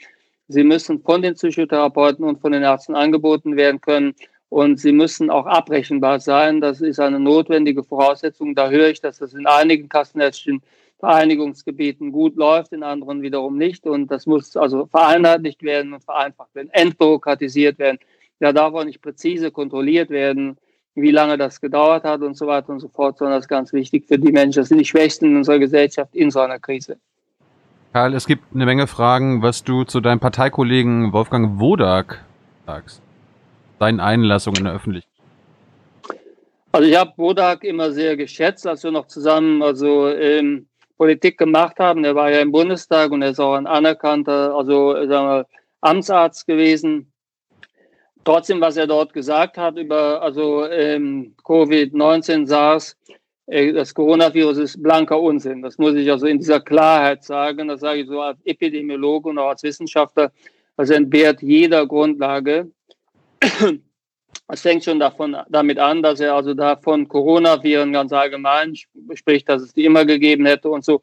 Sie 0.48 0.64
müssen 0.64 1.00
von 1.00 1.22
den 1.22 1.34
Psychotherapeuten 1.34 2.24
und 2.24 2.40
von 2.40 2.52
den 2.52 2.62
Ärzten 2.62 2.94
angeboten 2.94 3.56
werden 3.56 3.80
können 3.80 4.14
und 4.52 4.78
sie 4.78 4.92
müssen 4.92 5.30
auch 5.30 5.46
abrechenbar 5.46 6.20
sein. 6.20 6.60
Das 6.60 6.82
ist 6.82 7.00
eine 7.00 7.18
notwendige 7.18 7.82
Voraussetzung. 7.82 8.54
Da 8.54 8.68
höre 8.68 8.90
ich, 8.90 9.00
dass 9.00 9.16
das 9.16 9.32
in 9.32 9.46
einigen 9.46 9.88
kassenärztlichen 9.88 10.60
Vereinigungsgebieten 10.98 12.12
gut 12.12 12.36
läuft, 12.36 12.72
in 12.72 12.82
anderen 12.82 13.22
wiederum 13.22 13.56
nicht. 13.56 13.86
Und 13.86 14.10
das 14.10 14.26
muss 14.26 14.54
also 14.54 14.84
vereinheitlicht 14.84 15.62
werden 15.62 15.94
und 15.94 16.04
vereinfacht 16.04 16.54
werden, 16.54 16.68
entbürokratisiert 16.70 17.78
werden. 17.78 17.98
Da 18.40 18.52
darf 18.52 18.74
auch 18.74 18.84
nicht 18.84 19.00
präzise 19.00 19.50
kontrolliert 19.50 20.10
werden 20.10 20.58
wie 20.94 21.10
lange 21.10 21.38
das 21.38 21.62
gedauert 21.62 22.04
hat 22.04 22.20
und 22.20 22.36
so 22.36 22.46
weiter 22.46 22.68
und 22.68 22.80
so 22.80 22.88
fort, 22.88 23.16
sondern 23.16 23.38
das 23.38 23.46
ist 23.46 23.48
ganz 23.48 23.72
wichtig 23.72 24.04
für 24.06 24.18
die 24.18 24.30
Menschen. 24.30 24.60
Das 24.60 24.68
sind 24.68 24.76
die 24.76 24.84
Schwächsten 24.84 25.24
in 25.24 25.36
unserer 25.38 25.58
Gesellschaft 25.58 26.14
in 26.14 26.30
so 26.30 26.40
einer 26.40 26.58
Krise. 26.58 26.98
Karl, 27.94 28.12
es 28.12 28.26
gibt 28.26 28.54
eine 28.54 28.66
Menge 28.66 28.86
Fragen, 28.86 29.40
was 29.40 29.64
du 29.64 29.84
zu 29.84 30.02
deinem 30.02 30.20
Parteikollegen 30.20 31.14
Wolfgang 31.14 31.58
Wodak 31.58 32.26
sagst. 32.66 33.00
Seinen 33.82 33.98
Einlassungen 33.98 34.58
in 34.58 34.64
der 34.66 34.74
Öffentlichkeit. 34.74 35.10
Also 36.70 36.88
ich 36.88 36.96
habe 36.96 37.14
Wodak 37.16 37.64
immer 37.64 37.90
sehr 37.90 38.16
geschätzt, 38.16 38.64
als 38.64 38.84
wir 38.84 38.92
noch 38.92 39.08
zusammen 39.08 39.60
also 39.60 40.06
ähm, 40.08 40.68
Politik 40.96 41.36
gemacht 41.36 41.80
haben. 41.80 42.04
Er 42.04 42.14
war 42.14 42.30
ja 42.30 42.38
im 42.38 42.52
Bundestag 42.52 43.10
und 43.10 43.22
er 43.22 43.30
ist 43.30 43.40
auch 43.40 43.54
ein 43.54 43.66
anerkannter, 43.66 44.54
also 44.54 44.94
sagen 45.08 45.26
wir, 45.26 45.46
Amtsarzt 45.80 46.46
gewesen. 46.46 47.12
Trotzdem, 48.22 48.60
was 48.60 48.76
er 48.76 48.86
dort 48.86 49.12
gesagt 49.12 49.58
hat 49.58 49.76
über 49.76 50.22
also 50.22 50.64
ähm, 50.66 51.34
Covid-19, 51.42 52.46
SARS, 52.46 52.96
äh, 53.46 53.72
das 53.72 53.92
Coronavirus 53.92 54.58
ist 54.58 54.80
blanker 54.80 55.20
Unsinn. 55.20 55.60
Das 55.60 55.76
muss 55.76 55.96
ich 55.96 56.08
also 56.08 56.26
in 56.26 56.38
dieser 56.38 56.60
Klarheit 56.60 57.24
sagen. 57.24 57.66
Das 57.66 57.80
sage 57.80 58.02
ich 58.02 58.06
so 58.06 58.20
als 58.20 58.38
Epidemiologe 58.44 59.28
und 59.30 59.38
auch 59.38 59.48
als 59.48 59.64
Wissenschaftler. 59.64 60.30
Das 60.76 60.90
entbehrt 60.90 61.42
jeder 61.42 61.84
Grundlage. 61.84 62.70
Es 64.48 64.60
fängt 64.60 64.84
schon 64.84 64.98
davon, 64.98 65.36
damit 65.48 65.78
an, 65.78 66.02
dass 66.02 66.20
er 66.20 66.34
also 66.34 66.52
da 66.52 66.76
von 66.76 67.08
Coronaviren 67.08 67.92
ganz 67.92 68.12
allgemein 68.12 68.74
spricht, 69.14 69.48
dass 69.48 69.62
es 69.62 69.72
die 69.72 69.84
immer 69.84 70.04
gegeben 70.04 70.44
hätte 70.44 70.68
und 70.68 70.84
so. 70.84 71.00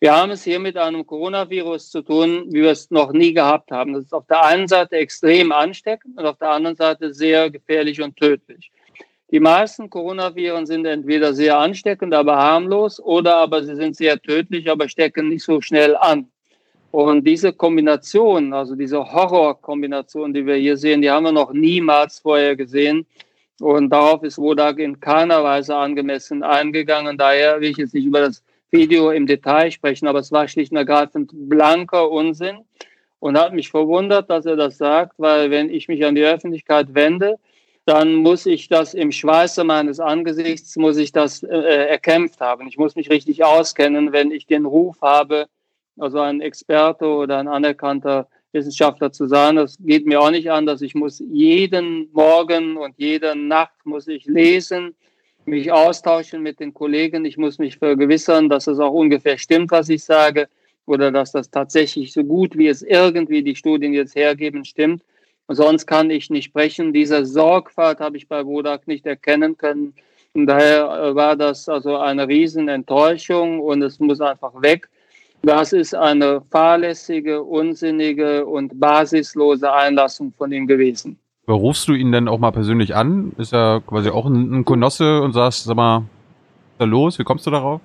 Wir 0.00 0.16
haben 0.16 0.32
es 0.32 0.42
hier 0.42 0.58
mit 0.58 0.76
einem 0.76 1.06
Coronavirus 1.06 1.90
zu 1.90 2.02
tun, 2.02 2.46
wie 2.48 2.62
wir 2.62 2.72
es 2.72 2.90
noch 2.90 3.12
nie 3.12 3.32
gehabt 3.32 3.70
haben. 3.70 3.92
Das 3.92 4.06
ist 4.06 4.12
auf 4.12 4.26
der 4.26 4.44
einen 4.44 4.66
Seite 4.66 4.96
extrem 4.96 5.52
ansteckend 5.52 6.18
und 6.18 6.26
auf 6.26 6.38
der 6.38 6.50
anderen 6.50 6.74
Seite 6.74 7.14
sehr 7.14 7.50
gefährlich 7.50 8.02
und 8.02 8.16
tödlich. 8.16 8.72
Die 9.30 9.38
meisten 9.38 9.88
Coronaviren 9.88 10.66
sind 10.66 10.86
entweder 10.86 11.34
sehr 11.34 11.56
ansteckend, 11.56 12.12
aber 12.14 12.36
harmlos, 12.36 12.98
oder 12.98 13.36
aber 13.36 13.62
sie 13.62 13.76
sind 13.76 13.94
sehr 13.94 14.20
tödlich, 14.20 14.68
aber 14.68 14.88
stecken 14.88 15.28
nicht 15.28 15.44
so 15.44 15.60
schnell 15.60 15.94
an. 15.94 16.31
Und 16.92 17.26
diese 17.26 17.54
Kombination, 17.54 18.52
also 18.52 18.76
diese 18.76 18.98
Horrorkombination, 18.98 20.34
die 20.34 20.44
wir 20.44 20.56
hier 20.56 20.76
sehen, 20.76 21.00
die 21.00 21.10
haben 21.10 21.24
wir 21.24 21.32
noch 21.32 21.54
niemals 21.54 22.18
vorher 22.18 22.54
gesehen. 22.54 23.06
Und 23.60 23.88
darauf 23.88 24.22
ist 24.22 24.36
Wodak 24.36 24.78
in 24.78 25.00
keiner 25.00 25.42
Weise 25.42 25.74
angemessen 25.74 26.42
eingegangen. 26.42 27.16
Daher 27.16 27.62
will 27.62 27.70
ich 27.70 27.78
jetzt 27.78 27.94
nicht 27.94 28.04
über 28.04 28.20
das 28.20 28.44
Video 28.70 29.10
im 29.10 29.26
Detail 29.26 29.70
sprechen, 29.70 30.06
aber 30.06 30.18
es 30.18 30.32
war 30.32 30.46
schlicht 30.48 30.70
und 30.70 30.76
ergreifend 30.76 31.30
blanker 31.32 32.10
Unsinn 32.10 32.58
und 33.20 33.38
hat 33.38 33.54
mich 33.54 33.70
verwundert, 33.70 34.28
dass 34.28 34.44
er 34.44 34.56
das 34.56 34.76
sagt, 34.76 35.14
weil 35.16 35.50
wenn 35.50 35.70
ich 35.70 35.88
mich 35.88 36.04
an 36.04 36.14
die 36.14 36.24
Öffentlichkeit 36.24 36.94
wende, 36.94 37.38
dann 37.86 38.16
muss 38.16 38.44
ich 38.44 38.68
das 38.68 38.92
im 38.92 39.12
Schweiße 39.12 39.64
meines 39.64 39.98
Angesichts, 39.98 40.76
muss 40.76 40.98
ich 40.98 41.10
das 41.12 41.42
äh, 41.42 41.56
erkämpft 41.56 42.40
haben. 42.40 42.68
Ich 42.68 42.76
muss 42.76 42.96
mich 42.96 43.08
richtig 43.08 43.44
auskennen, 43.44 44.12
wenn 44.12 44.30
ich 44.30 44.46
den 44.46 44.66
Ruf 44.66 45.00
habe, 45.00 45.46
also 45.98 46.20
ein 46.20 46.40
Experte 46.40 47.06
oder 47.06 47.38
ein 47.38 47.48
anerkannter 47.48 48.28
Wissenschaftler 48.52 49.12
zu 49.12 49.26
sein. 49.26 49.56
Das 49.56 49.76
geht 49.78 50.06
mir 50.06 50.20
auch 50.20 50.30
nicht 50.30 50.50
an, 50.50 50.66
dass 50.66 50.82
ich 50.82 50.94
muss 50.94 51.18
jeden 51.18 52.10
Morgen 52.12 52.76
und 52.76 52.94
jede 52.98 53.36
Nacht 53.36 53.84
muss 53.84 54.08
ich 54.08 54.26
lesen, 54.26 54.94
mich 55.44 55.72
austauschen 55.72 56.42
mit 56.42 56.60
den 56.60 56.72
Kollegen. 56.74 57.24
Ich 57.24 57.36
muss 57.36 57.58
mich 57.58 57.78
vergewissern, 57.78 58.48
dass 58.48 58.66
es 58.66 58.78
auch 58.78 58.92
ungefähr 58.92 59.38
stimmt, 59.38 59.70
was 59.70 59.88
ich 59.88 60.04
sage, 60.04 60.48
oder 60.86 61.10
dass 61.10 61.32
das 61.32 61.50
tatsächlich 61.50 62.12
so 62.12 62.24
gut, 62.24 62.56
wie 62.56 62.68
es 62.68 62.82
irgendwie 62.82 63.42
die 63.42 63.56
Studien 63.56 63.92
jetzt 63.92 64.14
hergeben, 64.14 64.64
stimmt. 64.64 65.02
Sonst 65.48 65.86
kann 65.86 66.10
ich 66.10 66.30
nicht 66.30 66.46
sprechen. 66.46 66.92
Diese 66.92 67.24
Sorgfalt 67.24 68.00
habe 68.00 68.16
ich 68.16 68.28
bei 68.28 68.44
Wodak 68.44 68.86
nicht 68.86 69.06
erkennen 69.06 69.56
können. 69.56 69.94
Und 70.34 70.46
daher 70.46 71.14
war 71.14 71.36
das 71.36 71.68
also 71.68 71.96
eine 71.98 72.26
Riesenenttäuschung 72.26 73.60
und 73.60 73.82
es 73.82 73.98
muss 74.00 74.20
einfach 74.20 74.62
weg. 74.62 74.88
Das 75.42 75.72
ist 75.72 75.94
eine 75.94 76.40
fahrlässige, 76.50 77.42
unsinnige 77.42 78.46
und 78.46 78.78
basislose 78.78 79.72
Einlassung 79.72 80.32
von 80.38 80.52
ihm 80.52 80.68
gewesen. 80.68 81.18
Rufst 81.48 81.88
du 81.88 81.94
ihn 81.94 82.12
denn 82.12 82.28
auch 82.28 82.38
mal 82.38 82.52
persönlich 82.52 82.94
an? 82.94 83.32
Ist 83.38 83.52
er 83.52 83.82
quasi 83.84 84.10
auch 84.10 84.26
ein, 84.26 84.60
ein 84.60 84.64
Konosse 84.64 85.20
und 85.20 85.32
sagst, 85.32 85.64
sag 85.64 85.74
mal, 85.74 85.98
was 85.98 86.04
ist 86.04 86.78
da 86.78 86.84
los? 86.84 87.18
Wie 87.18 87.24
kommst 87.24 87.46
du 87.46 87.50
darauf? 87.50 87.80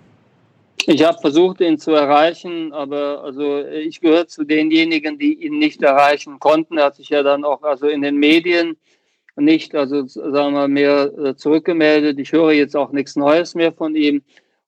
Ich 0.85 1.03
habe 1.03 1.17
versucht, 1.19 1.59
ihn 1.59 1.79
zu 1.79 1.91
erreichen, 1.91 2.71
aber 2.71 3.23
also 3.23 3.65
ich 3.65 3.99
gehöre 3.99 4.27
zu 4.27 4.43
denjenigen, 4.43 5.17
die 5.17 5.33
ihn 5.43 5.57
nicht 5.57 5.81
erreichen 5.81 6.39
konnten. 6.39 6.77
Er 6.77 6.85
hat 6.85 6.95
sich 6.95 7.09
ja 7.09 7.23
dann 7.23 7.43
auch 7.43 7.63
also 7.63 7.87
in 7.87 8.03
den 8.03 8.17
Medien 8.17 8.77
nicht, 9.35 9.75
also 9.75 10.05
sagen 10.05 10.53
wir 10.53 10.67
mehr 10.67 11.11
äh, 11.17 11.35
zurückgemeldet. 11.35 12.19
Ich 12.19 12.31
höre 12.31 12.51
jetzt 12.51 12.75
auch 12.75 12.91
nichts 12.91 13.15
Neues 13.15 13.55
mehr 13.55 13.71
von 13.71 13.95
ihm. 13.95 14.21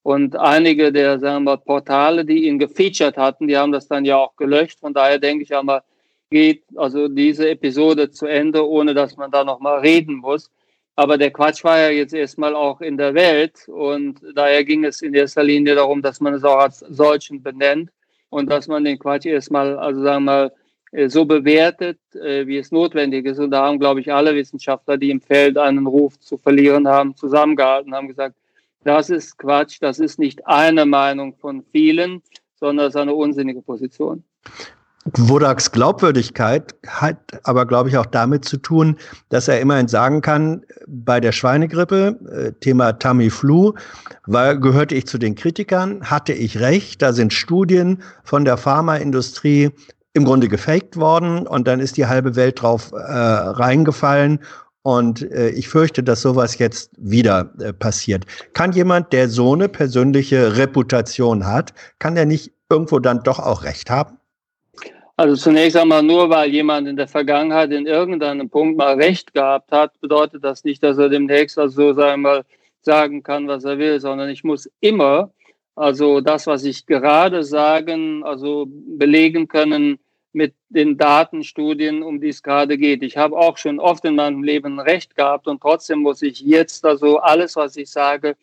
Und 0.10 0.36
einige 0.36 0.92
der 0.92 1.20
sagen 1.20 1.44
wir, 1.44 1.58
Portale, 1.58 2.26
die 2.26 2.48
ihn 2.48 2.58
gefeatured 2.58 3.16
hatten, 3.16 3.48
die 3.48 3.56
haben 3.56 3.72
das 3.72 3.88
dann 3.88 4.06
ja 4.06 4.18
auch 4.18 4.36
gelöscht. 4.38 4.80
Von 4.80 4.92
daher 4.92 5.20
denke 5.20 5.44
ich 5.44 5.56
einmal, 5.56 5.84
geht 6.32 6.64
also 6.76 7.08
diese 7.08 7.48
Episode 7.48 8.10
zu 8.10 8.26
Ende, 8.26 8.68
ohne 8.68 8.96
dass 8.96 9.18
man 9.18 9.30
da 9.30 9.44
nochmal 9.44 9.82
reden 9.82 10.16
muss. 10.16 10.50
Aber 10.96 11.20
der 11.20 11.30
Quatsch 11.30 11.64
war 11.64 11.78
ja 11.78 11.90
jetzt 11.92 12.16
erstmal 12.16 12.56
auch 12.56 12.82
in 12.82 12.98
der 12.98 13.14
Welt 13.14 13.68
und 13.68 14.20
daher 14.34 14.64
ging 14.64 14.84
es 14.84 15.04
in 15.04 15.14
erster 15.14 15.44
Linie 15.44 15.76
darum, 15.76 16.02
dass 16.02 16.20
man 16.20 16.34
es 16.34 16.44
auch 16.44 16.58
als 16.58 16.80
solchen 16.80 17.44
benennt 17.44 17.92
und 18.32 18.50
dass 18.50 18.68
man 18.68 18.84
den 18.84 18.98
Quatsch 18.98 19.28
erstmal, 19.28 19.78
also 19.78 20.02
sagen 20.02 20.24
wir 20.24 20.32
mal, 20.32 20.52
äh, 20.92 21.08
so 21.08 21.24
bewertet, 21.26 22.00
äh, 22.16 22.48
wie 22.48 22.58
es 22.58 22.72
notwendig 22.72 23.28
ist. 23.28 23.38
Und 23.38 23.52
da 23.52 23.64
haben, 23.64 23.78
glaube 23.78 24.00
ich, 24.00 24.12
alle 24.12 24.34
Wissenschaftler, 24.34 24.98
die 24.98 25.12
im 25.12 25.22
Feld 25.22 25.56
einen 25.60 25.86
Ruf 25.86 26.20
zu 26.20 26.40
verlieren 26.40 26.88
haben, 26.88 27.16
zusammengehalten, 27.16 27.94
haben 27.94 28.08
gesagt, 28.08 28.39
das 28.84 29.10
ist 29.10 29.38
Quatsch, 29.38 29.78
das 29.82 30.00
ist 30.00 30.20
nicht 30.20 30.46
eine 30.48 30.86
Meinung 30.86 31.36
von 31.36 31.64
vielen, 31.72 32.22
sondern 32.56 32.88
es 32.88 32.96
ist 32.96 33.02
eine 33.02 33.14
unsinnige 33.14 33.62
Position. 33.62 34.24
Wodaks 35.18 35.72
Glaubwürdigkeit 35.72 36.76
hat 36.86 37.18
aber, 37.44 37.66
glaube 37.66 37.90
ich, 37.90 37.98
auch 37.98 38.06
damit 38.06 38.46
zu 38.46 38.58
tun, 38.58 38.98
dass 39.30 39.48
er 39.48 39.60
immerhin 39.60 39.88
sagen 39.88 40.22
kann, 40.22 40.66
bei 40.88 41.20
der 41.20 41.32
Schweinegrippe, 41.32 42.20
äh, 42.32 42.52
Thema 42.60 42.94
Tamiflu, 42.94 43.74
weil, 44.26 44.60
gehörte 44.60 44.96
ich 44.96 45.08
zu 45.08 45.18
den 45.18 45.36
Kritikern, 45.36 46.04
hatte 46.04 46.34
ich 46.34 46.60
recht, 46.60 47.02
da 47.02 47.14
sind 47.14 47.34
Studien 47.34 48.04
von 48.24 48.46
der 48.46 48.58
Pharmaindustrie 48.58 49.72
im 50.14 50.26
Grunde 50.26 50.48
gefaked 50.48 50.98
worden 50.98 51.48
und 51.48 51.68
dann 51.68 51.80
ist 51.80 51.98
die 51.98 52.08
halbe 52.08 52.36
Welt 52.36 52.62
drauf 52.62 52.92
äh, 52.92 52.98
reingefallen 52.98 54.40
und 54.84 55.30
äh, 55.32 55.50
ich 55.50 55.68
fürchte, 55.68 56.04
dass 56.04 56.22
sowas 56.22 56.58
jetzt 56.58 56.92
wieder 56.98 57.54
äh, 57.60 57.74
passiert. 57.74 58.26
Kann 58.54 58.72
jemand, 58.72 59.14
der 59.14 59.30
so 59.30 59.54
eine 59.54 59.70
persönliche 59.70 60.58
Reputation 60.58 61.46
hat, 61.46 61.74
kann 62.00 62.16
der 62.16 62.26
nicht 62.26 62.52
irgendwo 62.70 63.00
dann 63.00 63.24
doch 63.24 63.40
auch 63.40 63.64
recht 63.64 63.90
haben? 63.90 64.18
Also 65.18 65.36
zunächst 65.36 65.76
einmal 65.76 66.02
nur, 66.02 66.30
weil 66.30 66.50
jemand 66.50 66.88
in 66.88 66.96
der 66.96 67.10
Vergangenheit 67.10 67.72
in 67.72 67.86
irgendeinem 67.86 68.50
Punkt 68.50 68.78
mal 68.78 68.96
Recht 68.96 69.34
gehabt 69.34 69.72
hat, 69.72 70.00
bedeutet 70.00 70.46
das 70.46 70.64
nicht, 70.64 70.82
dass 70.82 70.98
er 70.98 71.10
demnächst 71.10 71.60
also 71.60 71.94
sagen 71.94 72.26
sagen 72.82 73.24
kann, 73.24 73.46
was 73.50 73.66
er 73.66 73.78
will, 73.78 74.00
sondern 74.00 74.30
ich 74.30 74.46
muss 74.46 74.70
immer 74.80 75.30
also 75.80 76.20
das, 76.20 76.46
was 76.46 76.66
ich 76.66 76.86
gerade 76.88 77.46
sagen, 77.46 78.22
also 78.26 78.68
belegen 78.70 79.48
können 79.48 79.98
mit 80.32 80.54
den 80.70 80.98
Datenstudien, 80.98 82.04
um 82.04 82.22
die 82.22 82.30
es 82.30 82.44
gerade 82.44 82.78
geht. 82.78 83.04
Ich 83.04 83.18
habe 83.18 83.36
auch 83.38 83.58
schon 83.58 83.80
oft 83.80 84.06
in 84.06 84.16
meinem 84.16 84.44
Leben 84.44 84.80
Recht 84.80 85.16
gehabt 85.16 85.48
und 85.48 85.62
trotzdem 85.62 86.00
muss 86.00 86.22
ich 86.22 86.42
jetzt 86.42 86.86
also 86.86 87.18
alles, 87.18 87.56
was 87.56 87.76
ich 87.78 87.90
sage, 87.90 88.36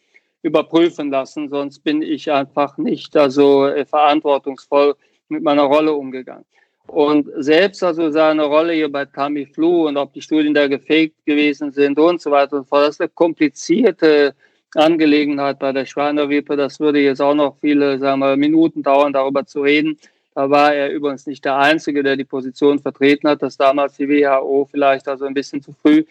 überprüfen 0.43 1.11
lassen, 1.11 1.49
sonst 1.49 1.80
bin 1.80 2.03
ich 2.03 2.30
einfach 2.30 2.78
nicht 2.78 3.16
also 3.16 3.66
äh, 3.66 3.84
verantwortungsvoll 3.84 4.95
mit 5.28 5.43
meiner 5.43 5.64
Rolle 5.64 5.93
umgegangen. 5.93 6.45
Und 6.87 7.28
selbst 7.37 7.82
also 7.82 8.11
seine 8.11 8.45
Rolle 8.45 8.72
hier 8.72 8.91
bei 8.91 9.05
Tamiflu 9.05 9.89
und 9.89 9.97
ob 9.97 10.12
die 10.12 10.22
Studien 10.22 10.55
da 10.55 10.68
gefaked 10.68 11.26
gewesen 11.26 11.72
sind 11.72 11.99
und 11.99 12.20
so 12.20 12.30
weiter 12.30 12.59
und 12.59 12.68
fort, 12.68 12.84
das 12.84 12.95
ist 12.97 13.01
eine 13.01 13.09
komplizierte 13.09 14.34
Angelegenheit 14.74 15.59
bei 15.59 15.72
der 15.72 15.84
Schweinewippe. 15.84 16.57
Das 16.57 16.78
würde 16.78 17.01
jetzt 17.01 17.20
auch 17.20 17.34
noch 17.34 17.57
viele 17.61 17.99
sagen 17.99 18.20
wir, 18.20 18.37
Minuten 18.37 18.82
dauern, 18.84 19.12
darüber 19.12 19.45
zu 19.47 19.62
reden. 19.62 19.99
Da 20.37 20.51
war 20.51 20.74
er 20.74 20.91
übrigens 20.93 21.26
nicht 21.26 21.47
der 21.47 21.57
Einzige, 21.57 22.03
der 22.03 22.14
die 22.14 22.26
Position 22.26 22.78
vertreten 22.78 23.26
hat, 23.26 23.41
dass 23.41 23.57
damals 23.57 23.97
die 23.97 24.07
WHO 24.07 24.68
vielleicht 24.70 25.09
also 25.09 25.24
ein 25.24 25.32
bisschen 25.32 25.62
zu 25.62 25.72
früh 25.72 26.05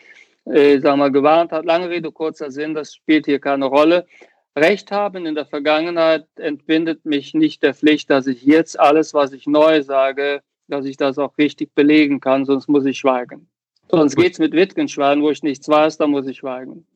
äh, 0.46 0.80
sagen 0.80 0.98
wir, 0.98 1.12
gewarnt 1.12 1.52
hat. 1.52 1.64
Lange 1.64 1.92
Rede, 1.92 2.12
kurzer 2.12 2.50
Sinn, 2.50 2.74
das 2.74 2.96
spielt 2.96 3.28
hier 3.28 3.38
keine 3.38 3.66
Rolle. 3.66 4.08
Recht 4.56 4.92
haben 4.92 5.28
in 5.28 5.36
der 5.36 5.46
Vergangenheit 5.46 6.26
entbindet 6.38 7.06
mich 7.06 7.36
nicht 7.36 7.62
der 7.62 7.76
Pflicht, 7.76 8.10
dass 8.10 8.26
ich 8.26 8.42
jetzt 8.42 8.80
alles, 8.80 9.14
was 9.14 9.32
ich 9.32 9.46
neu 9.46 9.84
sage, 9.84 10.42
dass 10.68 10.86
ich 10.86 10.98
das 10.98 11.20
auch 11.20 11.38
richtig 11.38 11.76
belegen 11.76 12.20
kann, 12.20 12.46
sonst 12.46 12.68
muss 12.68 12.86
ich 12.86 12.98
schweigen. 12.98 13.48
Sonst 13.92 14.16
geht 14.16 14.34
es 14.34 14.40
mit 14.40 14.54
Wittgenstein, 14.54 15.22
wo 15.22 15.30
ich 15.30 15.44
nichts 15.44 15.70
weiß, 15.70 15.98
da 15.98 16.08
muss 16.08 16.26
ich 16.26 16.38
schweigen. 16.38 16.88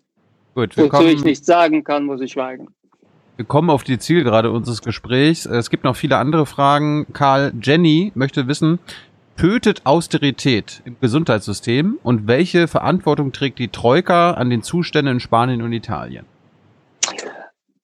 Gut, 0.56 0.76
Wozu 0.76 0.90
kommen, 0.90 1.10
ich 1.10 1.24
nichts 1.24 1.46
sagen 1.46 1.84
kann, 1.84 2.06
muss 2.06 2.22
ich 2.22 2.32
schweigen. 2.32 2.70
Wir 3.40 3.46
kommen 3.46 3.70
auf 3.70 3.86
die 3.86 3.98
Zielgerade 3.98 4.52
unseres 4.52 4.82
Gesprächs. 4.82 5.46
Es 5.46 5.70
gibt 5.70 5.86
noch 5.86 5.96
viele 5.96 6.18
andere 6.18 6.46
Fragen. 6.46 7.08
Karl, 7.14 7.54
Jenny 7.62 8.12
möchte 8.14 8.50
wissen, 8.50 8.80
tötet 9.38 9.86
Austerität 9.86 10.82
im 10.84 10.98
Gesundheitssystem 11.00 12.00
und 12.04 12.28
welche 12.28 12.68
Verantwortung 12.68 13.32
trägt 13.32 13.60
die 13.60 13.70
Troika 13.70 14.32
an 14.32 14.50
den 14.50 14.62
Zuständen 14.62 15.14
in 15.14 15.20
Spanien 15.22 15.62
und 15.62 15.72
Italien? 15.72 16.26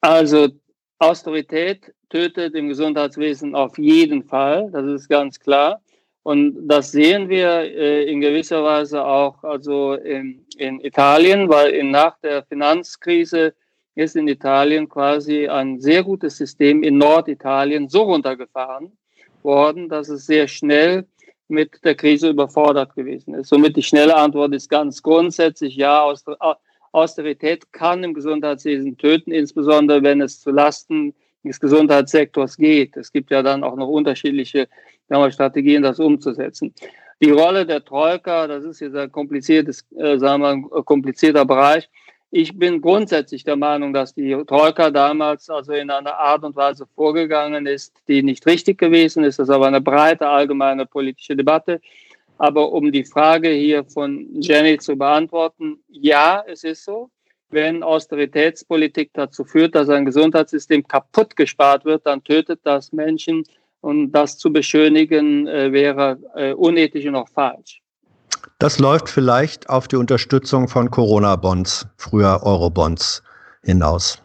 Also 0.01 0.49
Austerität 0.99 1.93
tötet 2.09 2.53
im 2.53 2.67
Gesundheitswesen 2.67 3.55
auf 3.55 3.77
jeden 3.77 4.23
Fall, 4.25 4.69
das 4.73 4.85
ist 4.87 5.07
ganz 5.07 5.39
klar. 5.39 5.79
Und 6.23 6.67
das 6.67 6.91
sehen 6.91 7.29
wir 7.29 7.61
äh, 7.61 8.03
in 8.11 8.19
gewisser 8.19 8.61
Weise 8.61 9.05
auch 9.05 9.41
also 9.45 9.93
in, 9.93 10.45
in 10.57 10.81
Italien, 10.81 11.47
weil 11.47 11.71
in, 11.71 11.91
nach 11.91 12.17
der 12.19 12.43
Finanzkrise 12.43 13.53
ist 13.95 14.15
in 14.15 14.27
Italien 14.27 14.87
quasi 14.89 15.47
ein 15.47 15.79
sehr 15.79 16.03
gutes 16.03 16.37
System 16.37 16.83
in 16.83 16.97
Norditalien 16.97 17.89
so 17.89 18.03
runtergefahren 18.03 18.91
worden, 19.41 19.89
dass 19.89 20.09
es 20.09 20.25
sehr 20.25 20.47
schnell 20.47 21.05
mit 21.47 21.83
der 21.83 21.95
Krise 21.95 22.29
überfordert 22.29 22.95
gewesen 22.95 23.35
ist. 23.35 23.49
Somit 23.49 23.77
die 23.77 23.83
schnelle 23.83 24.15
Antwort 24.15 24.53
ist 24.53 24.69
ganz 24.69 25.01
grundsätzlich 25.01 25.75
ja, 25.75 26.11
Austerität 26.91 27.71
kann 27.71 28.03
im 28.03 28.13
Gesundheitswesen 28.13 28.97
töten, 28.97 29.31
insbesondere 29.31 30.01
wenn 30.03 30.21
es 30.21 30.39
zu 30.41 30.51
Lasten 30.51 31.13
des 31.43 31.59
Gesundheitssektors 31.59 32.57
geht. 32.57 32.97
Es 32.97 33.11
gibt 33.11 33.31
ja 33.31 33.43
dann 33.43 33.63
auch 33.63 33.75
noch 33.75 33.87
unterschiedliche 33.87 34.67
wir, 35.09 35.31
Strategien, 35.31 35.83
das 35.83 35.99
umzusetzen. 35.99 36.73
Die 37.21 37.29
Rolle 37.29 37.65
der 37.65 37.83
Troika, 37.85 38.47
das 38.47 38.65
ist 38.65 38.79
jetzt 38.81 38.95
ein 38.95 39.11
kompliziertes, 39.11 39.85
äh, 39.95 40.17
sagen 40.17 40.41
wir, 40.41 40.49
ein 40.49 40.85
komplizierter 40.85 41.45
Bereich. 41.45 41.89
Ich 42.37 42.59
bin 42.59 42.81
grundsätzlich 42.81 43.45
der 43.45 43.55
Meinung, 43.55 43.93
dass 43.93 44.13
die 44.13 44.35
Troika 44.45 44.91
damals 44.91 45.49
also 45.49 45.71
in 45.71 45.89
einer 45.89 46.17
Art 46.17 46.43
und 46.43 46.53
Weise 46.57 46.85
vorgegangen 46.93 47.65
ist, 47.65 47.93
die 48.09 48.23
nicht 48.23 48.45
richtig 48.45 48.77
gewesen 48.77 49.23
ist. 49.23 49.39
Das 49.39 49.47
ist 49.47 49.55
aber 49.55 49.67
eine 49.67 49.79
breite 49.79 50.27
allgemeine 50.27 50.85
politische 50.85 51.37
Debatte. 51.37 51.79
Aber 52.37 52.73
um 52.73 52.91
die 52.91 53.05
Frage 53.05 53.47
hier 53.51 53.85
von 53.85 54.27
Jenny 54.41 54.77
zu 54.79 54.97
beantworten, 54.97 55.79
ja, 55.87 56.43
es 56.45 56.65
ist 56.65 56.83
so. 56.83 57.09
Wenn 57.51 57.83
Austeritätspolitik 57.83 59.11
dazu 59.13 59.45
führt, 59.45 59.73
dass 59.73 59.87
ein 59.87 60.03
Gesundheitssystem 60.03 60.85
kaputt 60.85 61.37
gespart 61.37 61.85
wird, 61.85 62.05
dann 62.05 62.21
tötet 62.21 62.59
das 62.63 62.91
Menschen 62.91 63.45
und 63.79 64.11
das 64.11 64.37
zu 64.37 64.51
beschönigen 64.51 65.47
äh, 65.47 65.71
wäre 65.71 66.19
äh, 66.35 66.51
unethisch 66.51 67.05
und 67.05 67.15
auch 67.15 67.29
falsch. 67.29 67.81
Das 68.59 68.79
läuft 68.79 69.09
vielleicht 69.09 69.69
auf 69.69 69.87
die 69.87 69.97
Unterstützung 69.97 70.67
von 70.67 70.89
Corona-Bonds, 70.89 71.87
früher 71.97 72.41
Euro-Bonds, 72.43 73.21
hinaus. 73.63 74.21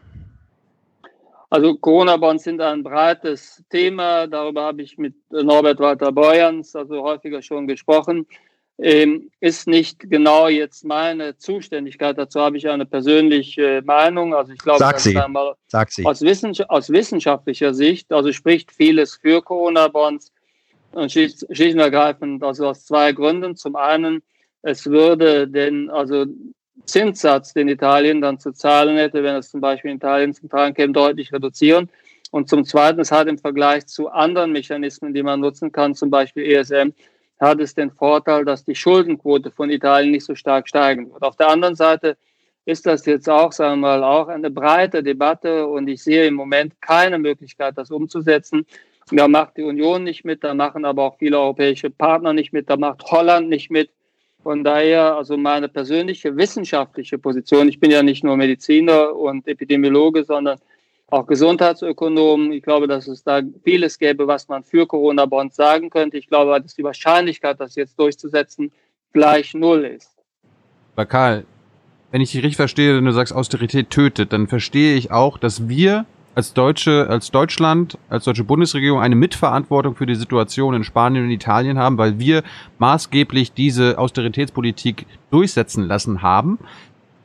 Also 1.50 1.74
Corona-Bonds 1.74 2.44
sind 2.44 2.60
ein 2.60 2.82
breites 2.84 3.62
Thema. 3.70 4.28
Darüber 4.28 4.62
habe 4.62 4.82
ich 4.82 4.96
mit 4.98 5.14
Norbert 5.30 5.80
Walter 5.80 6.12
Beuerns 6.12 6.76
also 6.76 7.02
häufiger 7.02 7.42
schon 7.42 7.66
gesprochen 7.66 8.26
ähm, 8.82 9.30
ist 9.40 9.66
nicht 9.66 10.08
genau 10.10 10.48
jetzt 10.48 10.84
meine 10.84 11.36
Zuständigkeit. 11.36 12.16
Dazu 12.16 12.40
habe 12.40 12.56
ich 12.56 12.68
eine 12.68 12.86
persönliche 12.86 13.82
Meinung. 13.84 14.34
Also 14.34 14.52
ich 14.52 14.58
glaube, 14.58 14.78
Sag 14.78 15.00
sie. 15.00 15.18
Sag 15.66 15.92
sie. 15.92 16.06
Aus, 16.06 16.22
Wissens 16.22 16.60
aus, 16.62 16.88
wissenschaftlicher 16.88 17.74
Sicht, 17.74 18.10
also 18.12 18.32
spricht 18.32 18.72
vieles 18.72 19.16
für 19.16 19.42
Corona-Bonds 19.42 20.32
und 20.92 21.12
schlicht, 21.12 21.44
schlicht 21.50 21.74
und 21.74 21.80
ergreifend, 21.80 22.42
also 22.42 22.68
aus 22.68 22.84
zwei 22.84 23.12
Gründen. 23.12 23.56
Zum 23.56 23.76
einen, 23.76 24.22
es 24.62 24.86
würde 24.86 25.48
den, 25.48 25.90
also 25.90 26.26
Zinssatz, 26.84 27.52
den 27.52 27.68
Italien 27.68 28.20
dann 28.20 28.38
zu 28.38 28.52
zahlen 28.52 28.96
hätte, 28.96 29.22
wenn 29.22 29.36
es 29.36 29.50
zum 29.50 29.60
Beispiel 29.60 29.90
in 29.90 29.98
Italien 29.98 30.34
zum 30.34 30.48
Tragen 30.48 30.74
käme, 30.74 30.92
deutlich 30.92 31.32
reduzieren. 31.32 31.88
Und 32.30 32.48
zum 32.48 32.64
Zweiten, 32.64 33.00
es 33.00 33.10
hat 33.10 33.28
im 33.28 33.38
Vergleich 33.38 33.86
zu 33.86 34.08
anderen 34.08 34.52
Mechanismen, 34.52 35.14
die 35.14 35.22
man 35.22 35.40
nutzen 35.40 35.72
kann, 35.72 35.94
zum 35.94 36.10
Beispiel 36.10 36.44
ESM, 36.44 36.90
hat 37.40 37.60
es 37.60 37.74
den 37.74 37.90
Vorteil, 37.90 38.44
dass 38.44 38.64
die 38.64 38.74
Schuldenquote 38.74 39.50
von 39.50 39.70
Italien 39.70 40.12
nicht 40.12 40.26
so 40.26 40.34
stark 40.34 40.68
steigen 40.68 41.12
wird. 41.12 41.22
Auf 41.22 41.36
der 41.36 41.48
anderen 41.48 41.74
Seite 41.74 42.16
ist 42.66 42.86
das 42.86 43.06
jetzt 43.06 43.28
auch, 43.28 43.52
sagen 43.52 43.80
wir 43.80 43.98
mal, 43.98 44.04
auch 44.04 44.28
eine 44.28 44.50
breite 44.50 45.02
Debatte 45.02 45.66
und 45.66 45.88
ich 45.88 46.02
sehe 46.02 46.26
im 46.26 46.34
Moment 46.34 46.80
keine 46.80 47.18
Möglichkeit, 47.18 47.78
das 47.78 47.90
umzusetzen. 47.90 48.66
Da 49.12 49.28
macht 49.28 49.56
die 49.56 49.62
Union 49.62 50.04
nicht 50.04 50.24
mit, 50.24 50.44
da 50.44 50.54
machen 50.54 50.84
aber 50.84 51.02
auch 51.02 51.18
viele 51.18 51.38
europäische 51.38 51.90
Partner 51.90 52.32
nicht 52.32 52.52
mit, 52.52 52.70
da 52.70 52.76
macht 52.76 53.02
Holland 53.10 53.48
nicht 53.48 53.70
mit. 53.70 53.90
Von 54.42 54.64
daher, 54.64 55.16
also 55.16 55.36
meine 55.36 55.68
persönliche 55.68 56.34
wissenschaftliche 56.36 57.18
Position, 57.18 57.68
ich 57.68 57.78
bin 57.78 57.90
ja 57.90 58.02
nicht 58.02 58.24
nur 58.24 58.36
Mediziner 58.36 59.14
und 59.14 59.46
Epidemiologe, 59.46 60.24
sondern 60.24 60.58
auch 61.08 61.26
Gesundheitsökonomen. 61.26 62.52
Ich 62.52 62.62
glaube, 62.62 62.86
dass 62.86 63.06
es 63.06 63.22
da 63.22 63.42
vieles 63.64 63.98
gäbe, 63.98 64.26
was 64.26 64.48
man 64.48 64.62
für 64.62 64.86
Corona-Bonds 64.86 65.56
sagen 65.56 65.90
könnte. 65.90 66.16
Ich 66.16 66.28
glaube, 66.28 66.58
dass 66.60 66.74
die 66.74 66.84
Wahrscheinlichkeit, 66.84 67.60
das 67.60 67.74
jetzt 67.74 67.98
durchzusetzen, 67.98 68.72
gleich 69.12 69.52
null 69.54 69.84
ist. 69.84 70.10
Aber 70.94 71.06
Karl, 71.06 71.44
wenn 72.10 72.20
ich 72.20 72.32
dich 72.32 72.42
richtig 72.42 72.56
verstehe, 72.56 72.96
wenn 72.96 73.04
du 73.04 73.12
sagst, 73.12 73.34
Austerität 73.34 73.90
tötet, 73.90 74.32
dann 74.32 74.46
verstehe 74.46 74.94
ich 74.96 75.10
auch, 75.10 75.36
dass 75.36 75.68
wir 75.68 76.06
als 76.40 76.54
Deutsche, 76.54 77.06
als 77.10 77.30
Deutschland, 77.30 77.98
als 78.08 78.24
deutsche 78.24 78.44
Bundesregierung 78.44 78.98
eine 78.98 79.14
Mitverantwortung 79.14 79.94
für 79.94 80.06
die 80.06 80.14
Situation 80.14 80.72
in 80.72 80.84
Spanien 80.84 81.24
und 81.24 81.30
Italien 81.30 81.78
haben, 81.78 81.98
weil 81.98 82.18
wir 82.18 82.42
maßgeblich 82.78 83.52
diese 83.52 83.98
Austeritätspolitik 83.98 85.04
durchsetzen 85.30 85.84
lassen 85.86 86.22
haben 86.22 86.58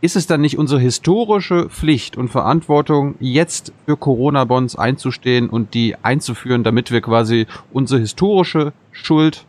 ist 0.01 0.17
es 0.17 0.27
dann 0.27 0.41
nicht 0.41 0.57
unsere 0.59 0.81
historische 0.81 1.69
Pflicht 1.69 2.17
und 2.17 2.27
Verantwortung, 2.27 3.15
jetzt 3.21 3.71
für 3.85 3.97
Corona-Bonds 3.97 4.77
einzustehen 4.77 5.49
und 5.49 5.73
die 5.73 5.95
einzuführen, 6.03 6.63
damit 6.63 6.91
wir 6.91 7.01
quasi 7.01 7.47
unsere 7.71 8.01
historische 8.01 8.73
Schuld 8.91 9.45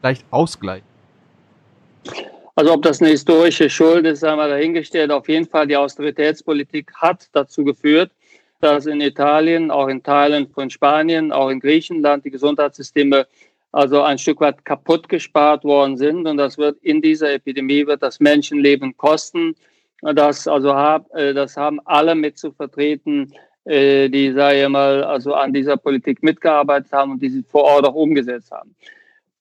leicht 0.00 0.24
ausgleichen? 0.30 0.86
Also 2.54 2.72
ob 2.72 2.82
das 2.82 3.02
eine 3.02 3.10
historische 3.10 3.68
Schuld 3.68 4.06
ist, 4.06 4.22
haben 4.22 4.38
wir 4.38 4.48
dahingestellt. 4.48 5.10
Auf 5.10 5.28
jeden 5.28 5.46
Fall 5.46 5.66
die 5.66 5.76
Austeritätspolitik 5.76 6.92
hat 6.94 7.28
dazu 7.32 7.64
geführt, 7.64 8.10
dass 8.60 8.86
in 8.86 9.00
Italien, 9.00 9.70
auch 9.70 9.88
in 9.88 10.02
Teilen 10.02 10.48
von 10.48 10.70
Spanien, 10.70 11.32
auch 11.32 11.48
in 11.48 11.60
Griechenland 11.60 12.24
die 12.24 12.30
Gesundheitssysteme 12.30 13.26
also 13.70 14.02
ein 14.02 14.18
Stück 14.18 14.40
weit 14.40 14.64
kaputt 14.64 15.08
gespart 15.08 15.62
worden 15.64 15.96
sind. 15.96 16.26
Und 16.26 16.38
das 16.38 16.58
wird 16.58 16.78
in 16.82 17.02
dieser 17.02 17.32
Epidemie 17.32 17.86
wird 17.86 18.02
das 18.02 18.18
Menschenleben 18.18 18.96
kosten. 18.96 19.54
Das, 20.00 20.48
also 20.48 20.70
äh, 21.14 21.34
das 21.34 21.56
haben 21.56 21.80
alle 21.84 22.14
mit 22.14 22.38
zu 22.38 22.52
vertreten, 22.52 23.32
äh, 23.64 24.08
die, 24.08 24.32
sage 24.32 24.62
ich 24.62 24.68
mal, 24.68 25.04
also 25.04 25.34
an 25.34 25.52
dieser 25.52 25.76
Politik 25.76 26.22
mitgearbeitet 26.22 26.92
haben 26.92 27.12
und 27.12 27.22
die 27.22 27.28
sie 27.28 27.42
vor 27.42 27.64
Ort 27.64 27.84
auch 27.84 27.94
umgesetzt 27.94 28.50
haben. 28.50 28.74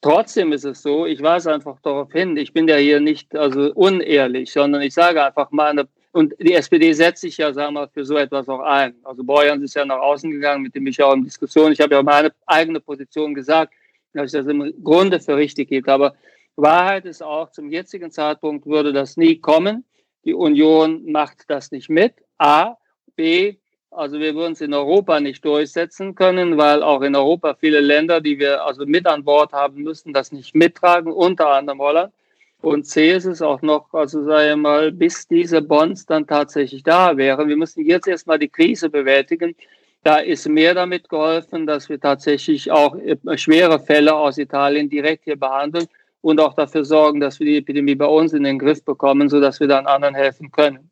Trotzdem 0.01 0.51
ist 0.51 0.65
es 0.65 0.81
so, 0.81 1.05
ich 1.05 1.21
weise 1.23 1.53
einfach 1.53 1.79
darauf 1.81 2.11
hin, 2.11 2.37
ich 2.37 2.53
bin 2.53 2.67
ja 2.67 2.75
hier 2.75 2.99
nicht 2.99 3.35
also 3.35 3.73
unehrlich, 3.73 4.51
sondern 4.51 4.81
ich 4.81 4.93
sage 4.93 5.23
einfach 5.23 5.49
meine, 5.51 5.87
und 6.11 6.33
die 6.39 6.53
SPD 6.53 6.93
setzt 6.93 7.21
sich 7.21 7.37
ja, 7.37 7.53
sagen 7.53 7.73
wir 7.73 7.81
mal, 7.81 7.89
für 7.89 8.05
so 8.05 8.17
etwas 8.17 8.47
auch 8.49 8.61
ein. 8.61 8.95
Also 9.03 9.23
Borjans 9.23 9.63
ist 9.63 9.75
ja 9.75 9.85
nach 9.85 9.99
außen 9.99 10.31
gegangen, 10.31 10.63
mit 10.63 10.73
dem 10.75 10.87
ich 10.87 11.01
auch 11.01 11.13
in 11.13 11.23
Diskussion, 11.23 11.71
ich 11.71 11.79
habe 11.81 11.95
ja 11.95 12.03
meine 12.03 12.31
eigene 12.45 12.79
Position 12.79 13.33
gesagt, 13.33 13.73
dass 14.13 14.33
ich 14.33 14.39
das 14.39 14.47
im 14.47 14.73
Grunde 14.83 15.19
für 15.19 15.35
richtig 15.35 15.69
hielt. 15.69 15.87
Aber 15.87 16.15
Wahrheit 16.55 17.05
ist 17.05 17.21
auch, 17.21 17.51
zum 17.51 17.69
jetzigen 17.69 18.11
Zeitpunkt 18.11 18.65
würde 18.65 18.93
das 18.93 19.15
nie 19.15 19.37
kommen. 19.37 19.85
Die 20.25 20.33
Union 20.33 21.09
macht 21.11 21.43
das 21.47 21.71
nicht 21.71 21.89
mit. 21.89 22.13
A. 22.37 22.75
B. 23.15 23.55
Also 23.91 24.19
wir 24.19 24.35
würden 24.35 24.53
es 24.53 24.61
in 24.61 24.73
Europa 24.73 25.19
nicht 25.19 25.43
durchsetzen 25.45 26.15
können, 26.15 26.57
weil 26.57 26.83
auch 26.83 27.01
in 27.01 27.15
Europa 27.15 27.55
viele 27.55 27.79
Länder, 27.79 28.21
die 28.21 28.37
wir 28.37 28.63
also 28.63 28.85
mit 28.85 29.07
an 29.07 29.23
Bord 29.23 29.53
haben 29.53 29.83
müssen, 29.83 30.13
das 30.13 30.31
nicht 30.31 30.53
mittragen, 30.55 31.11
unter 31.11 31.53
anderem 31.53 31.79
Holland. 31.79 32.13
Und 32.61 32.85
C 32.85 33.11
ist 33.11 33.25
es 33.25 33.41
auch 33.41 33.61
noch, 33.61 33.93
also 33.93 34.23
sage 34.23 34.51
ich 34.51 34.55
mal, 34.55 34.91
bis 34.91 35.27
diese 35.27 35.61
Bonds 35.61 36.05
dann 36.05 36.25
tatsächlich 36.25 36.83
da 36.83 37.15
wären. 37.15 37.47
Wir 37.47 37.57
müssen 37.57 37.85
jetzt 37.85 38.07
erstmal 38.07 38.39
die 38.39 38.49
Krise 38.49 38.89
bewältigen. 38.89 39.55
Da 40.03 40.17
ist 40.17 40.47
mehr 40.47 40.73
damit 40.73 41.09
geholfen, 41.09 41.67
dass 41.67 41.89
wir 41.89 41.99
tatsächlich 41.99 42.71
auch 42.71 42.95
äh, 42.95 43.37
schwere 43.37 43.79
Fälle 43.79 44.15
aus 44.15 44.37
Italien 44.37 44.89
direkt 44.89 45.25
hier 45.25 45.35
behandeln 45.35 45.85
und 46.21 46.39
auch 46.39 46.53
dafür 46.53 46.83
sorgen, 46.83 47.19
dass 47.19 47.39
wir 47.39 47.45
die 47.45 47.57
Epidemie 47.57 47.95
bei 47.95 48.05
uns 48.05 48.33
in 48.33 48.43
den 48.43 48.57
Griff 48.57 48.83
bekommen, 48.83 49.29
sodass 49.29 49.59
wir 49.59 49.67
dann 49.67 49.85
anderen 49.85 50.15
helfen 50.15 50.51
können. 50.51 50.89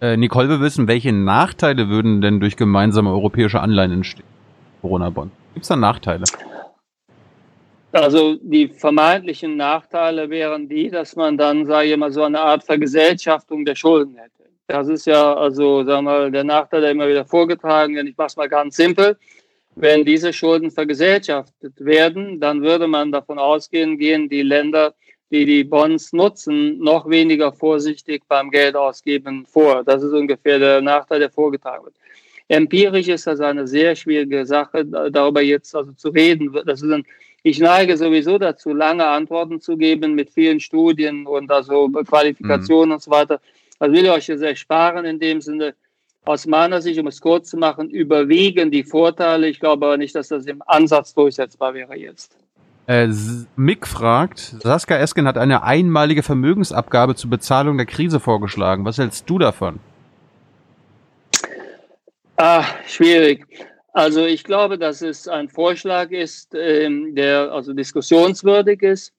Äh, 0.00 0.16
Nicole 0.16 0.48
will 0.48 0.60
wissen, 0.60 0.88
welche 0.88 1.12
Nachteile 1.12 1.88
würden 1.88 2.20
denn 2.20 2.40
durch 2.40 2.56
gemeinsame 2.56 3.10
europäische 3.10 3.60
Anleihen 3.60 3.92
entstehen? 3.92 4.26
Corona-Bond. 4.80 5.30
Gibt 5.54 5.64
es 5.64 5.68
da 5.68 5.76
Nachteile? 5.76 6.24
Also 7.92 8.36
die 8.40 8.68
vermeintlichen 8.68 9.56
Nachteile 9.56 10.30
wären 10.30 10.68
die, 10.68 10.88
dass 10.88 11.14
man 11.14 11.36
dann, 11.36 11.66
sage 11.66 11.90
ich 11.90 11.96
mal, 11.96 12.12
so 12.12 12.22
eine 12.22 12.40
Art 12.40 12.64
Vergesellschaftung 12.64 13.64
der 13.64 13.74
Schulden 13.74 14.16
hätte. 14.16 14.50
Das 14.66 14.88
ist 14.88 15.06
ja 15.06 15.34
also, 15.34 15.84
sagen 15.84 16.04
wir 16.06 16.12
mal, 16.12 16.30
der 16.30 16.44
Nachteil, 16.44 16.80
der 16.80 16.92
immer 16.92 17.08
wieder 17.08 17.24
vorgetragen 17.24 17.94
wird. 17.94 18.08
Ich 18.08 18.16
mache 18.16 18.28
es 18.28 18.36
mal 18.36 18.48
ganz 18.48 18.76
simpel. 18.76 19.18
Wenn 19.74 20.04
diese 20.04 20.32
Schulden 20.32 20.70
vergesellschaftet 20.70 21.74
werden, 21.78 22.40
dann 22.40 22.62
würde 22.62 22.86
man 22.86 23.12
davon 23.12 23.38
ausgehen, 23.38 23.98
gehen 23.98 24.28
die 24.28 24.42
Länder 24.42 24.94
die 25.32 25.46
die 25.46 25.64
Bonds 25.64 26.12
nutzen, 26.12 26.78
noch 26.78 27.08
weniger 27.08 27.52
vorsichtig 27.52 28.22
beim 28.28 28.50
Geld 28.50 28.76
ausgeben 28.76 29.46
vor. 29.46 29.82
Das 29.82 30.02
ist 30.02 30.12
ungefähr 30.12 30.58
der 30.58 30.82
Nachteil, 30.82 31.20
der 31.20 31.30
vorgetragen 31.30 31.86
wird. 31.86 31.94
Empirisch 32.48 33.08
ist 33.08 33.26
das 33.26 33.40
eine 33.40 33.66
sehr 33.66 33.96
schwierige 33.96 34.44
Sache, 34.44 34.84
darüber 34.84 35.40
jetzt 35.40 35.74
also 35.74 35.92
zu 35.92 36.10
reden. 36.10 36.52
Das 36.66 36.82
ist 36.82 36.92
ein, 36.92 37.06
ich 37.42 37.58
neige 37.58 37.96
sowieso 37.96 38.38
dazu, 38.38 38.72
lange 38.72 39.06
Antworten 39.06 39.60
zu 39.60 39.76
geben 39.76 40.14
mit 40.14 40.30
vielen 40.30 40.60
Studien 40.60 41.26
und 41.26 41.50
also 41.50 41.88
Qualifikationen 41.88 42.90
mhm. 42.90 42.94
und 42.94 43.02
so 43.02 43.10
weiter. 43.10 43.40
Das 43.78 43.90
will 43.90 44.04
ich 44.04 44.10
euch 44.10 44.28
jetzt 44.28 44.42
ersparen 44.42 45.04
in 45.04 45.18
dem 45.18 45.40
Sinne. 45.40 45.74
Aus 46.24 46.46
meiner 46.46 46.80
Sicht, 46.80 47.00
um 47.00 47.08
es 47.08 47.20
kurz 47.20 47.50
zu 47.50 47.56
machen, 47.56 47.90
überwiegen 47.90 48.70
die 48.70 48.84
Vorteile. 48.84 49.48
Ich 49.48 49.58
glaube 49.58 49.86
aber 49.86 49.96
nicht, 49.96 50.14
dass 50.14 50.28
das 50.28 50.46
im 50.46 50.62
Ansatz 50.66 51.14
durchsetzbar 51.14 51.74
wäre 51.74 51.96
jetzt. 51.96 52.36
Äh, 52.86 53.08
Mick 53.56 53.88
fragt, 53.88 54.38
Saskia 54.38 54.98
Esken 54.98 55.26
hat 55.26 55.36
eine 55.36 55.64
einmalige 55.64 56.22
Vermögensabgabe 56.22 57.16
zur 57.16 57.30
Bezahlung 57.30 57.76
der 57.76 57.86
Krise 57.86 58.20
vorgeschlagen. 58.20 58.84
Was 58.84 58.98
hältst 58.98 59.28
du 59.28 59.40
davon? 59.40 59.80
Ah, 62.36 62.64
schwierig. 62.86 63.46
Also 63.92 64.24
ich 64.24 64.44
glaube, 64.44 64.78
dass 64.78 65.02
es 65.02 65.28
ein 65.28 65.48
Vorschlag 65.48 66.10
ist, 66.10 66.54
ähm, 66.54 67.14
der 67.14 67.52
also 67.52 67.72
diskussionswürdig 67.72 68.82
ist. 68.82 69.12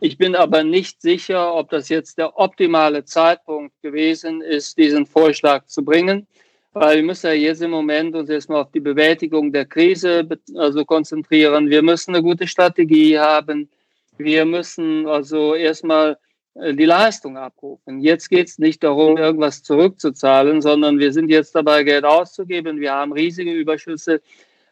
Ich 0.00 0.18
bin 0.18 0.34
aber 0.34 0.64
nicht 0.64 1.00
sicher, 1.00 1.54
ob 1.54 1.70
das 1.70 1.88
jetzt 1.88 2.18
der 2.18 2.36
optimale 2.36 3.04
Zeitpunkt 3.04 3.74
gewesen 3.82 4.42
ist, 4.42 4.76
diesen 4.76 5.06
Vorschlag 5.06 5.66
zu 5.66 5.84
bringen 5.84 6.26
weil 6.72 6.96
wir 6.96 7.02
müssen 7.02 7.26
ja 7.26 7.32
jetzt 7.32 7.62
im 7.62 7.70
Moment 7.70 8.14
uns 8.14 8.30
erstmal 8.30 8.62
auf 8.62 8.70
die 8.70 8.80
Bewältigung 8.80 9.52
der 9.52 9.66
Krise 9.66 10.26
also 10.56 10.84
konzentrieren. 10.84 11.68
Wir 11.68 11.82
müssen 11.82 12.14
eine 12.14 12.22
gute 12.22 12.46
Strategie 12.46 13.18
haben. 13.18 13.68
Wir 14.16 14.44
müssen 14.44 15.06
also 15.06 15.54
erstmal 15.54 16.18
die 16.54 16.84
Leistung 16.84 17.36
abrufen. 17.36 18.00
Jetzt 18.00 18.28
geht 18.28 18.48
es 18.48 18.58
nicht 18.58 18.82
darum, 18.82 19.16
irgendwas 19.16 19.62
zurückzuzahlen, 19.62 20.60
sondern 20.60 20.98
wir 20.98 21.12
sind 21.12 21.28
jetzt 21.28 21.54
dabei, 21.54 21.82
Geld 21.82 22.04
auszugeben. 22.04 22.80
Wir 22.80 22.92
haben 22.92 23.12
riesige 23.12 23.52
Überschüsse. 23.52 24.20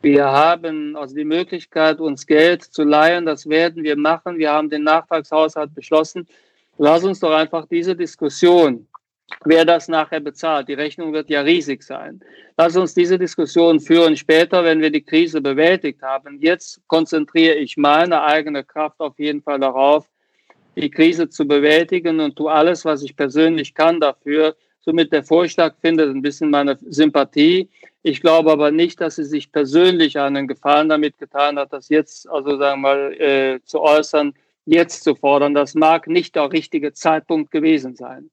Wir 0.03 0.24
haben 0.24 0.97
also 0.97 1.14
die 1.14 1.24
Möglichkeit, 1.24 2.01
uns 2.01 2.26
Geld 2.26 2.62
zu 2.62 2.85
leihen. 2.85 3.26
Das 3.26 3.49
werden 3.49 3.83
wir 3.83 3.97
machen. 3.97 4.39
Wir 4.39 4.53
haben 4.53 4.70
den 4.70 4.85
Nachtragshaushalt 4.85 5.74
beschlossen. 5.74 6.26
Lass 6.78 7.05
uns 7.05 7.20
doch 7.20 7.33
einfach 7.33 7.66
diese 7.66 7.95
Diskussion 7.97 8.87
wer 9.45 9.64
das 9.64 9.89
nachher 9.89 10.20
bezahlt. 10.20 10.68
Die 10.68 10.74
Rechnung 10.74 11.12
wird 11.12 11.31
ja 11.31 11.41
riesig 11.43 11.83
sein. 11.83 12.20
Lass 12.57 12.76
uns 12.76 12.95
diese 12.95 13.18
Diskussion 13.18 13.81
führen 13.81 14.16
später, 14.16 14.64
wenn 14.64 14.81
wir 14.81 14.91
die 14.91 15.03
Krise 15.03 15.41
bewältigt 15.41 16.03
haben. 16.03 16.41
Jetzt 16.41 16.81
konzentriere 16.87 17.55
ich 17.55 17.76
meine 17.76 18.22
eigene 18.22 18.64
Kraft 18.64 19.01
auf 19.01 19.18
jeden 19.18 19.43
Fall 19.43 19.61
darauf, 19.61 20.07
die 20.76 20.90
Krise 20.90 21.28
zu 21.28 21.46
bewältigen 21.46 22.20
und 22.20 22.36
tue 22.36 22.50
alles, 22.50 22.84
was 22.84 23.02
ich 23.02 23.16
persönlich 23.16 23.74
kann 23.74 24.00
dafür. 24.00 24.54
Somit 24.80 25.12
der 25.12 25.24
Vorschlag 25.24 25.74
findet 25.80 26.08
ein 26.08 26.22
bisschen 26.22 26.50
meine 26.50 26.78
Sympathie. 26.88 27.68
Ich 28.02 28.22
glaube 28.22 28.50
aber 28.50 28.70
nicht, 28.70 29.00
dass 29.00 29.16
sie 29.16 29.24
sich 29.24 29.52
persönlich 29.52 30.18
einen 30.18 30.48
Gefallen 30.48 30.88
damit 30.88 31.18
getan 31.18 31.58
hat, 31.58 31.72
das 31.72 31.90
jetzt, 31.90 32.28
also 32.30 32.56
sagen 32.56 32.80
wir 32.80 32.88
mal, 32.88 33.12
äh, 33.20 33.60
zu 33.64 33.80
äußern, 33.80 34.32
jetzt 34.64 35.04
zu 35.04 35.14
fordern. 35.14 35.52
Das 35.52 35.74
mag 35.74 36.06
nicht 36.06 36.34
der 36.34 36.50
richtige 36.50 36.92
Zeitpunkt 36.92 37.50
gewesen 37.50 37.94
sein. 37.94 38.30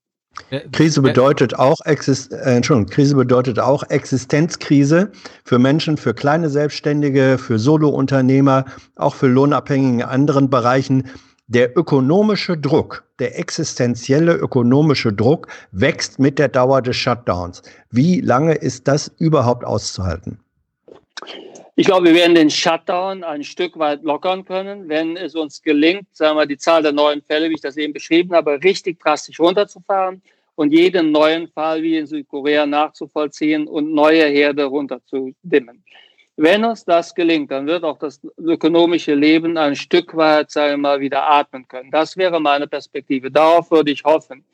Krise 0.72 1.02
bedeutet 1.02 1.58
auch 1.58 1.80
Exist 1.86 2.32
äh, 2.32 2.56
Entschuldigung, 2.56 2.92
Krise 2.92 3.16
bedeutet 3.16 3.60
auch 3.60 3.84
Existenzkrise 3.90 5.12
für 5.44 5.58
Menschen, 5.58 5.98
für 5.98 6.14
kleine 6.14 6.50
Selbstständige, 6.50 7.38
für 7.38 7.58
Solounternehmer, 7.58 8.66
auch 8.96 9.16
für 9.16 9.28
Lohnabhängige 9.28 10.04
in 10.04 10.10
anderen 10.10 10.50
Bereichen. 10.50 11.10
Der 11.50 11.78
ökonomische 11.78 12.58
Druck, 12.58 13.06
der 13.20 13.40
existenzielle 13.40 14.34
ökonomische 14.34 15.14
Druck 15.14 15.48
wächst 15.72 16.20
mit 16.20 16.40
der 16.40 16.50
Dauer 16.50 16.82
des 16.82 16.98
Shutdowns. 16.98 17.62
Wie 17.90 18.20
lange 18.20 18.54
ist 18.54 18.86
das 18.90 19.10
überhaupt 19.18 19.64
auszuhalten? 19.64 20.42
Ich 21.78 21.86
glaube, 21.86 22.08
wir 22.08 22.16
werden 22.16 22.36
den 22.36 22.50
Shutdown 22.50 23.24
ein 23.24 23.46
Stück 23.46 23.80
weit 23.80 24.04
lockern 24.04 24.44
können, 24.44 24.90
wenn 24.90 25.16
es 25.16 25.36
uns 25.36 25.62
gelingt, 25.62 26.08
sagen 26.12 26.38
wir, 26.38 26.48
die 26.48 26.58
Zahl 26.58 26.84
der 26.84 26.92
neuen 26.92 27.22
Fälle, 27.22 27.50
wie 27.50 27.54
ich 27.54 27.62
das 27.62 27.78
eben 27.78 27.94
beschrieben 27.94 28.36
habe, 28.36 28.62
richtig 28.62 29.00
drastisch 29.00 29.40
runterzufahren 29.40 30.22
und 30.56 30.74
jeden 30.74 31.14
neuen 31.14 31.48
Fall 31.48 31.82
wie 31.82 31.96
in 31.96 32.08
Südkorea 32.08 32.66
nachzuvollziehen 32.66 33.68
und 33.68 33.94
neue 33.94 34.26
Herde 34.26 34.66
runterzudimmen. 34.66 35.82
Wenn 36.38 36.64
uns 36.64 36.86
das 36.86 37.14
gelingt, 37.14 37.52
dann 37.52 37.68
wird 37.68 37.84
auch 37.84 37.98
das 37.98 38.22
ökonomische 38.38 39.16
Leben 39.16 39.58
ein 39.58 39.76
Stück 39.76 40.16
weit, 40.16 40.52
sagen 40.52 40.74
wir 40.74 40.78
mal, 40.78 41.00
wieder 41.00 41.28
atmen 41.28 41.68
können. 41.68 41.92
Das 41.92 42.16
wäre 42.16 42.40
meine 42.40 42.68
Perspektive. 42.68 43.32
Darauf 43.32 43.72
würde 43.72 43.92
ich 43.92 44.04
hoffen. 44.04 44.46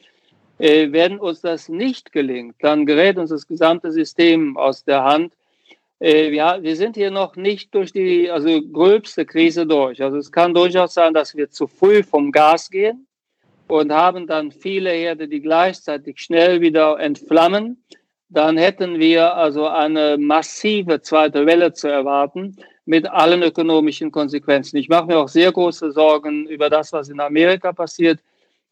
Äh, 0.59 0.91
wenn 0.91 1.19
uns 1.19 1.41
das 1.41 1.69
nicht 1.69 2.11
gelingt, 2.11 2.55
dann 2.59 2.85
gerät 2.85 3.17
uns 3.17 3.31
das 3.31 3.47
gesamte 3.47 3.91
System 3.91 4.55
aus 4.57 4.83
der 4.83 5.03
Hand 5.03 5.33
äh, 6.03 6.35
ja, 6.35 6.61
wir 6.61 6.75
sind 6.75 6.97
hier 6.97 7.11
noch 7.11 7.37
nicht 7.37 7.73
durch 7.73 7.93
die 7.93 8.29
also 8.29 8.61
gröbste 8.61 9.25
Krise 9.25 9.65
durch. 9.65 10.03
Also 10.03 10.17
es 10.17 10.33
kann 10.33 10.53
durchaus 10.53 10.93
sein, 10.93 11.13
dass 11.13 11.33
wir 11.33 11.49
zu 11.49 11.65
früh 11.65 12.03
vom 12.03 12.33
Gas 12.33 12.69
gehen 12.69 13.07
und 13.69 13.89
haben 13.93 14.27
dann 14.27 14.51
viele 14.51 14.89
Herde, 14.89 15.29
die 15.29 15.39
gleichzeitig 15.39 16.19
schnell 16.19 16.59
wieder 16.59 16.99
entflammen. 16.99 17.81
Dann 18.33 18.57
hätten 18.57 18.99
wir 18.99 19.35
also 19.35 19.67
eine 19.67 20.17
massive 20.17 21.01
zweite 21.01 21.45
Welle 21.45 21.71
zu 21.71 21.87
erwarten 21.87 22.57
mit 22.83 23.07
allen 23.07 23.43
ökonomischen 23.43 24.11
Konsequenzen. 24.11 24.77
Ich 24.77 24.89
mache 24.89 25.05
mir 25.05 25.19
auch 25.19 25.27
sehr 25.27 25.51
große 25.51 25.91
Sorgen 25.91 26.47
über 26.47 26.71
das, 26.71 26.91
was 26.91 27.09
in 27.09 27.19
Amerika 27.19 27.71
passiert. 27.73 28.19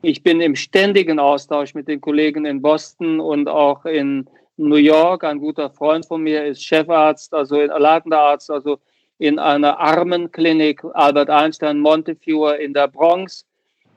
Ich 0.01 0.23
bin 0.23 0.41
im 0.41 0.55
ständigen 0.55 1.19
Austausch 1.19 1.75
mit 1.75 1.87
den 1.87 2.01
Kollegen 2.01 2.45
in 2.45 2.59
Boston 2.63 3.19
und 3.19 3.47
auch 3.47 3.85
in 3.85 4.27
New 4.57 4.77
York. 4.77 5.23
Ein 5.23 5.37
guter 5.37 5.69
Freund 5.69 6.07
von 6.07 6.23
mir 6.23 6.43
ist 6.43 6.63
Chefarzt, 6.63 7.31
also 7.31 7.61
leitender 7.61 8.19
Arzt, 8.19 8.49
also 8.49 8.79
in 9.19 9.37
einer 9.37 9.79
Armenklinik 9.79 10.83
Albert 10.95 11.29
Einstein 11.29 11.79
Montefiore 11.79 12.57
in 12.57 12.73
der 12.73 12.87
Bronx. 12.87 13.45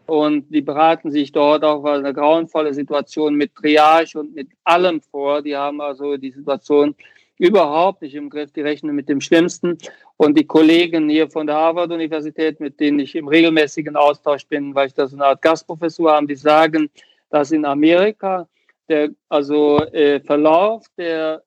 Und 0.07 0.51
die 0.51 0.61
bereiten 0.61 1.11
sich 1.11 1.33
dort 1.33 1.65
auch 1.65 1.85
eine 1.85 2.13
grauenvolle 2.13 2.75
Situation 2.75 3.35
mit 3.35 3.55
Triage 3.55 4.19
und 4.19 4.35
mit 4.35 4.49
allem 4.65 5.01
vor. 5.01 5.43
Die 5.43 5.57
haben 5.57 5.81
also 5.81 6.17
die 6.17 6.31
Situation 6.31 6.95
überhaupt 7.39 8.03
nicht 8.03 8.15
im 8.15 8.29
Griff. 8.29 8.53
Die 8.53 8.61
rechnen 8.61 8.95
mit 8.95 9.09
dem 9.09 9.21
Schlimmsten. 9.21 9.79
Und 10.17 10.39
die 10.39 10.47
Kollegen 10.47 11.09
hier 11.09 11.31
von 11.31 11.47
der 11.47 11.57
Harvard-Universität, 11.57 12.61
mit 12.61 12.79
denen 12.81 13.01
ich 13.01 13.15
im 13.15 13.29
regelmäßigen 13.29 13.97
Austausch 13.97 14.47
bin, 14.47 14.75
weil 14.75 14.89
ich 14.89 14.95
das 14.95 15.13
eine 15.13 15.25
Art 15.25 15.43
Gastprofessur 15.43 16.13
habe, 16.13 16.27
die 16.27 16.37
sagen, 16.37 16.91
dass 17.31 17.51
in 17.51 17.65
Amerika 17.65 18.47
der 18.89 19.09
also 19.31 19.79
äh, 19.79 20.21
Verlauf 20.21 20.85
der 20.99 21.43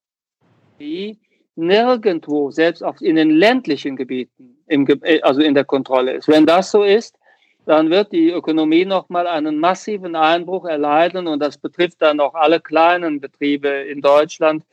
Pandemie 0.78 1.18
nirgendwo, 1.56 2.52
selbst 2.52 2.84
auch 2.84 3.02
in 3.02 3.16
den 3.16 3.32
ländlichen 3.32 3.96
Gebieten, 3.96 4.58
im, 4.68 4.88
äh, 5.04 5.22
also 5.22 5.42
in 5.42 5.54
der 5.54 5.66
Kontrolle 5.66 6.14
ist. 6.14 6.28
Wenn 6.28 6.46
das 6.46 6.72
so 6.72 6.84
ist, 6.84 7.18
dann 7.68 7.90
wird 7.90 8.14
die 8.14 8.30
Ökonomie 8.30 8.86
nochmal 8.86 9.28
einen 9.28 9.60
massiven 9.60 10.16
Einbruch 10.16 10.66
erleiden 10.66 11.28
und 11.28 11.42
das 11.42 11.58
betrifft 11.58 12.02
dann 12.02 12.22
auch 12.22 12.34
alle 12.34 12.62
kleinen 12.62 13.20
Betriebe 13.20 13.68
in 13.68 14.00
Deutschland. 14.00 14.64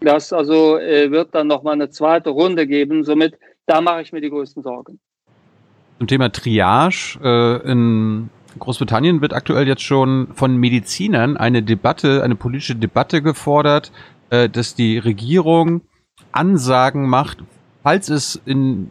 Das 0.00 0.34
also 0.34 0.76
äh, 0.76 1.10
wird 1.10 1.34
dann 1.34 1.46
nochmal 1.46 1.72
eine 1.72 1.88
zweite 1.88 2.28
Runde 2.28 2.66
geben. 2.66 3.04
Somit, 3.04 3.38
da 3.64 3.80
mache 3.80 4.02
ich 4.02 4.12
mir 4.12 4.20
die 4.20 4.28
größten 4.28 4.62
Sorgen. 4.62 5.00
Zum 5.96 6.08
Thema 6.08 6.30
Triage 6.30 7.18
äh, 7.22 7.70
in 7.70 8.28
Großbritannien 8.58 9.22
wird 9.22 9.32
aktuell 9.32 9.66
jetzt 9.66 9.82
schon 9.82 10.28
von 10.34 10.54
Medizinern 10.54 11.38
eine 11.38 11.62
Debatte, 11.62 12.22
eine 12.22 12.34
politische 12.34 12.76
Debatte 12.76 13.22
gefordert, 13.22 13.92
äh, 14.28 14.50
dass 14.50 14.74
die 14.74 14.98
Regierung 14.98 15.80
Ansagen 16.32 17.08
macht, 17.08 17.38
falls 17.82 18.10
es 18.10 18.38
in 18.44 18.90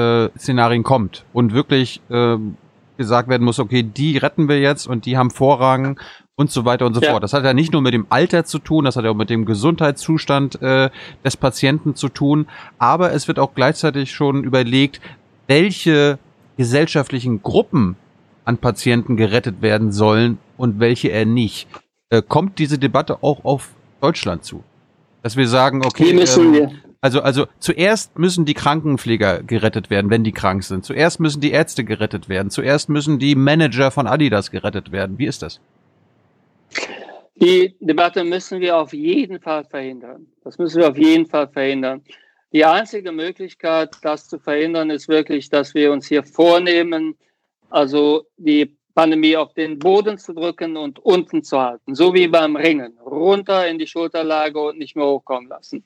den 0.00 0.28
Worst-Case-Szenarien 0.30 0.82
kommt 0.82 1.24
und 1.32 1.52
wirklich 1.52 2.00
äh, 2.10 2.36
gesagt 2.96 3.28
werden 3.28 3.44
muss, 3.44 3.58
okay, 3.58 3.82
die 3.82 4.18
retten 4.18 4.48
wir 4.48 4.60
jetzt 4.60 4.86
und 4.86 5.06
die 5.06 5.16
haben 5.16 5.30
Vorrang 5.30 5.98
und 6.36 6.50
so 6.50 6.64
weiter 6.64 6.86
und 6.86 6.94
so 6.94 7.00
ja. 7.00 7.10
fort. 7.10 7.22
Das 7.22 7.32
hat 7.32 7.44
ja 7.44 7.54
nicht 7.54 7.72
nur 7.72 7.82
mit 7.82 7.94
dem 7.94 8.06
Alter 8.10 8.44
zu 8.44 8.58
tun, 8.58 8.84
das 8.84 8.96
hat 8.96 9.04
ja 9.04 9.10
auch 9.10 9.16
mit 9.16 9.30
dem 9.30 9.46
Gesundheitszustand 9.46 10.60
äh, 10.62 10.90
des 11.24 11.36
Patienten 11.36 11.94
zu 11.94 12.08
tun, 12.08 12.46
aber 12.78 13.12
es 13.12 13.28
wird 13.28 13.38
auch 13.38 13.54
gleichzeitig 13.54 14.12
schon 14.12 14.44
überlegt, 14.44 15.00
welche 15.46 16.18
gesellschaftlichen 16.56 17.42
Gruppen 17.42 17.96
an 18.44 18.58
Patienten 18.58 19.16
gerettet 19.16 19.62
werden 19.62 19.92
sollen 19.92 20.38
und 20.56 20.80
welche 20.80 21.08
er 21.08 21.24
nicht. 21.24 21.68
Äh, 22.10 22.22
kommt 22.26 22.58
diese 22.58 22.78
Debatte 22.78 23.22
auch 23.22 23.44
auf 23.44 23.70
Deutschland 24.00 24.44
zu? 24.44 24.62
Dass 25.22 25.36
wir 25.36 25.46
sagen, 25.46 25.84
okay, 25.84 26.10
ähm, 26.10 26.70
also, 27.00 27.22
also 27.22 27.46
zuerst 27.58 28.18
müssen 28.18 28.44
die 28.44 28.54
Krankenpfleger 28.54 29.42
gerettet 29.42 29.88
werden, 29.88 30.10
wenn 30.10 30.22
die 30.22 30.32
krank 30.32 30.64
sind. 30.64 30.84
Zuerst 30.84 31.18
müssen 31.18 31.40
die 31.40 31.50
Ärzte 31.50 31.84
gerettet 31.84 32.28
werden. 32.28 32.50
Zuerst 32.50 32.88
müssen 32.90 33.18
die 33.18 33.34
Manager 33.34 33.90
von 33.90 34.06
Adidas 34.06 34.50
gerettet 34.50 34.92
werden. 34.92 35.18
Wie 35.18 35.26
ist 35.26 35.42
das? 35.42 35.60
Die 37.36 37.74
Debatte 37.80 38.22
müssen 38.22 38.60
wir 38.60 38.76
auf 38.76 38.92
jeden 38.92 39.40
Fall 39.40 39.64
verhindern. 39.64 40.26
Das 40.44 40.58
müssen 40.58 40.82
wir 40.82 40.90
auf 40.90 40.98
jeden 40.98 41.24
Fall 41.24 41.48
verhindern. 41.48 42.02
Die 42.52 42.64
einzige 42.64 43.12
Möglichkeit, 43.12 43.96
das 44.02 44.28
zu 44.28 44.38
verhindern, 44.38 44.90
ist 44.90 45.08
wirklich, 45.08 45.48
dass 45.48 45.72
wir 45.72 45.92
uns 45.92 46.06
hier 46.06 46.22
vornehmen, 46.22 47.16
also 47.70 48.26
die 48.36 48.76
Pandemie 48.94 49.36
auf 49.36 49.54
den 49.54 49.78
Boden 49.78 50.18
zu 50.18 50.34
drücken 50.34 50.76
und 50.76 50.98
unten 50.98 51.42
zu 51.42 51.58
halten, 51.58 51.94
so 51.94 52.12
wie 52.12 52.28
beim 52.28 52.56
Ringen, 52.56 52.98
runter 52.98 53.66
in 53.68 53.78
die 53.78 53.86
Schulterlage 53.86 54.60
und 54.60 54.78
nicht 54.78 54.96
mehr 54.96 55.06
hochkommen 55.06 55.48
lassen. 55.48 55.84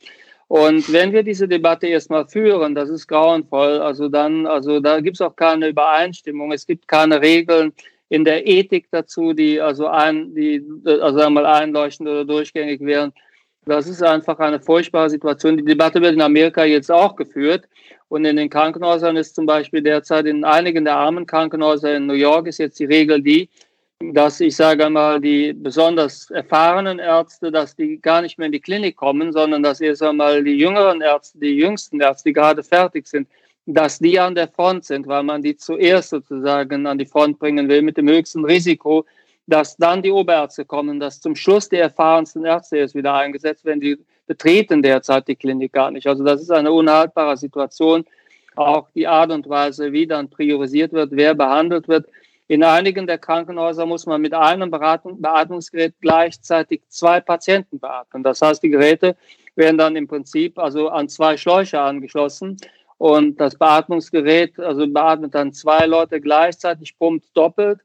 Und 0.48 0.92
wenn 0.92 1.12
wir 1.12 1.22
diese 1.22 1.48
Debatte 1.48 1.86
erstmal 1.86 2.26
führen, 2.26 2.74
das 2.74 2.90
ist 2.90 3.06
grauenvoll, 3.08 3.78
also 3.80 4.08
dann, 4.08 4.46
also 4.46 4.80
da 4.80 5.00
gibt 5.00 5.16
es 5.16 5.20
auch 5.20 5.34
keine 5.34 5.68
Übereinstimmung, 5.68 6.52
es 6.52 6.66
gibt 6.66 6.86
keine 6.86 7.20
Regeln 7.20 7.72
in 8.08 8.24
der 8.24 8.46
Ethik 8.46 8.86
dazu, 8.90 9.32
die 9.32 9.60
also 9.60 9.86
ein, 9.86 10.34
die 10.34 10.62
also 10.84 11.20
einmal 11.20 11.46
einleuchtend 11.46 12.08
oder 12.08 12.24
durchgängig 12.24 12.80
wären. 12.80 13.12
Das 13.66 13.88
ist 13.88 14.02
einfach 14.02 14.38
eine 14.38 14.60
furchtbare 14.60 15.08
Situation. 15.08 15.56
Die 15.56 15.64
Debatte 15.64 16.00
wird 16.02 16.12
in 16.12 16.20
Amerika 16.20 16.64
jetzt 16.64 16.90
auch 16.92 17.16
geführt. 17.16 17.66
Und 18.08 18.26
in 18.26 18.36
den 18.36 18.50
Krankenhäusern 18.50 19.16
ist 19.16 19.34
zum 19.34 19.46
Beispiel 19.46 19.82
derzeit 19.82 20.26
in 20.26 20.44
einigen 20.44 20.84
der 20.84 20.96
armen 20.96 21.26
Krankenhäuser 21.26 21.96
in 21.96 22.06
New 22.06 22.14
York 22.14 22.46
ist 22.46 22.58
jetzt 22.58 22.78
die 22.78 22.84
Regel 22.84 23.22
die, 23.22 23.48
dass 24.12 24.40
ich 24.40 24.56
sage 24.56 24.90
mal, 24.90 25.20
die 25.20 25.52
besonders 25.52 26.30
erfahrenen 26.30 26.98
Ärzte, 26.98 27.50
dass 27.50 27.76
die 27.76 28.00
gar 28.00 28.22
nicht 28.22 28.38
mehr 28.38 28.46
in 28.46 28.52
die 28.52 28.60
Klinik 28.60 28.96
kommen, 28.96 29.32
sondern 29.32 29.62
dass 29.62 29.80
erst 29.80 30.02
einmal 30.02 30.42
die 30.42 30.58
jüngeren 30.58 31.00
Ärzte, 31.00 31.38
die 31.38 31.56
jüngsten 31.56 32.00
Ärzte, 32.00 32.28
die 32.28 32.32
gerade 32.32 32.62
fertig 32.62 33.06
sind, 33.06 33.28
dass 33.66 33.98
die 33.98 34.18
an 34.18 34.34
der 34.34 34.48
Front 34.48 34.84
sind, 34.84 35.06
weil 35.06 35.22
man 35.22 35.42
die 35.42 35.56
zuerst 35.56 36.10
sozusagen 36.10 36.86
an 36.86 36.98
die 36.98 37.06
Front 37.06 37.38
bringen 37.38 37.68
will 37.68 37.82
mit 37.82 37.96
dem 37.96 38.08
höchsten 38.08 38.44
Risiko, 38.44 39.06
dass 39.46 39.76
dann 39.76 40.02
die 40.02 40.10
Oberärzte 40.10 40.64
kommen, 40.64 41.00
dass 41.00 41.20
zum 41.20 41.36
Schluss 41.36 41.68
die 41.68 41.76
erfahrensten 41.76 42.44
Ärzte 42.44 42.78
erst 42.78 42.94
wieder 42.94 43.14
eingesetzt 43.14 43.64
werden, 43.64 43.80
die 43.80 43.98
betreten 44.26 44.82
derzeit 44.82 45.28
die 45.28 45.36
Klinik 45.36 45.72
gar 45.72 45.90
nicht. 45.90 46.06
Also 46.06 46.24
das 46.24 46.40
ist 46.40 46.50
eine 46.50 46.72
unhaltbare 46.72 47.36
Situation. 47.36 48.04
Auch 48.56 48.88
die 48.94 49.06
Art 49.06 49.30
und 49.32 49.48
Weise, 49.48 49.92
wie 49.92 50.06
dann 50.06 50.30
priorisiert 50.30 50.92
wird, 50.92 51.10
wer 51.12 51.34
behandelt 51.34 51.88
wird, 51.88 52.06
in 52.46 52.62
einigen 52.62 53.06
der 53.06 53.18
Krankenhäuser 53.18 53.86
muss 53.86 54.06
man 54.06 54.20
mit 54.20 54.34
einem 54.34 54.70
Beratung, 54.70 55.20
Beatmungsgerät 55.20 55.94
gleichzeitig 56.00 56.82
zwei 56.88 57.20
Patienten 57.20 57.78
beatmen. 57.78 58.22
Das 58.22 58.42
heißt, 58.42 58.62
die 58.62 58.68
Geräte 58.68 59.16
werden 59.56 59.78
dann 59.78 59.96
im 59.96 60.06
Prinzip 60.06 60.58
also 60.58 60.88
an 60.88 61.08
zwei 61.08 61.36
Schläuche 61.36 61.80
angeschlossen 61.80 62.58
und 62.98 63.40
das 63.40 63.56
Beatmungsgerät 63.56 64.58
also 64.58 64.86
beatmet 64.86 65.34
dann 65.34 65.52
zwei 65.52 65.86
Leute 65.86 66.20
gleichzeitig, 66.20 66.98
pumpt 66.98 67.26
doppelt. 67.34 67.80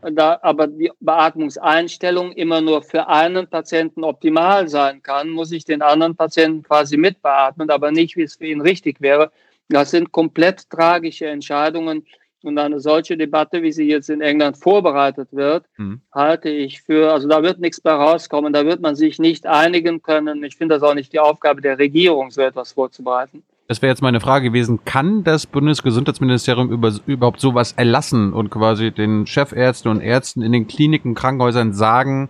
Da 0.00 0.38
aber 0.42 0.66
die 0.66 0.92
Beatmungseinstellung 1.00 2.32
immer 2.32 2.60
nur 2.60 2.82
für 2.82 3.08
einen 3.08 3.46
Patienten 3.48 4.04
optimal 4.04 4.68
sein 4.68 5.02
kann, 5.02 5.30
muss 5.30 5.50
ich 5.50 5.64
den 5.64 5.80
anderen 5.80 6.14
Patienten 6.14 6.62
quasi 6.62 6.98
mitbeatmen, 6.98 7.70
aber 7.70 7.90
nicht, 7.90 8.14
wie 8.16 8.22
es 8.22 8.36
für 8.36 8.46
ihn 8.46 8.60
richtig 8.60 9.00
wäre. 9.00 9.32
Das 9.70 9.90
sind 9.92 10.12
komplett 10.12 10.68
tragische 10.68 11.26
Entscheidungen, 11.26 12.04
und 12.44 12.58
eine 12.58 12.80
solche 12.80 13.16
Debatte, 13.16 13.62
wie 13.62 13.72
sie 13.72 13.88
jetzt 13.88 14.10
in 14.10 14.20
England 14.20 14.56
vorbereitet 14.56 15.28
wird, 15.32 15.64
mhm. 15.76 16.00
halte 16.12 16.48
ich 16.48 16.82
für, 16.82 17.12
also 17.12 17.28
da 17.28 17.42
wird 17.42 17.60
nichts 17.60 17.80
bei 17.80 17.92
rauskommen, 17.92 18.52
da 18.52 18.64
wird 18.66 18.80
man 18.80 18.94
sich 18.94 19.18
nicht 19.18 19.46
einigen 19.46 20.02
können. 20.02 20.42
Ich 20.44 20.56
finde 20.56 20.76
das 20.76 20.82
auch 20.82 20.94
nicht 20.94 21.12
die 21.12 21.20
Aufgabe 21.20 21.60
der 21.60 21.78
Regierung, 21.78 22.30
so 22.30 22.42
etwas 22.42 22.72
vorzubereiten. 22.72 23.42
Das 23.66 23.80
wäre 23.80 23.90
jetzt 23.90 24.02
meine 24.02 24.20
Frage 24.20 24.48
gewesen. 24.50 24.84
Kann 24.84 25.24
das 25.24 25.46
Bundesgesundheitsministerium 25.46 26.70
über, 26.70 26.92
überhaupt 27.06 27.40
sowas 27.40 27.72
erlassen 27.72 28.34
und 28.34 28.50
quasi 28.50 28.90
den 28.90 29.26
Chefärzten 29.26 29.90
und 29.90 30.00
Ärzten 30.00 30.42
in 30.42 30.52
den 30.52 30.66
Kliniken, 30.66 31.14
Krankenhäusern 31.14 31.72
sagen, 31.72 32.28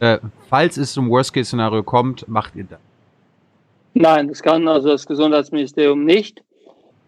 äh, 0.00 0.18
falls 0.50 0.76
es 0.76 0.92
zum 0.92 1.08
Worst-Case-Szenario 1.08 1.84
kommt, 1.84 2.26
macht 2.26 2.56
ihr 2.56 2.64
das? 2.64 2.80
Nein, 3.94 4.28
das 4.28 4.42
kann 4.42 4.66
also 4.66 4.88
das 4.88 5.06
Gesundheitsministerium 5.06 6.04
nicht. 6.04 6.42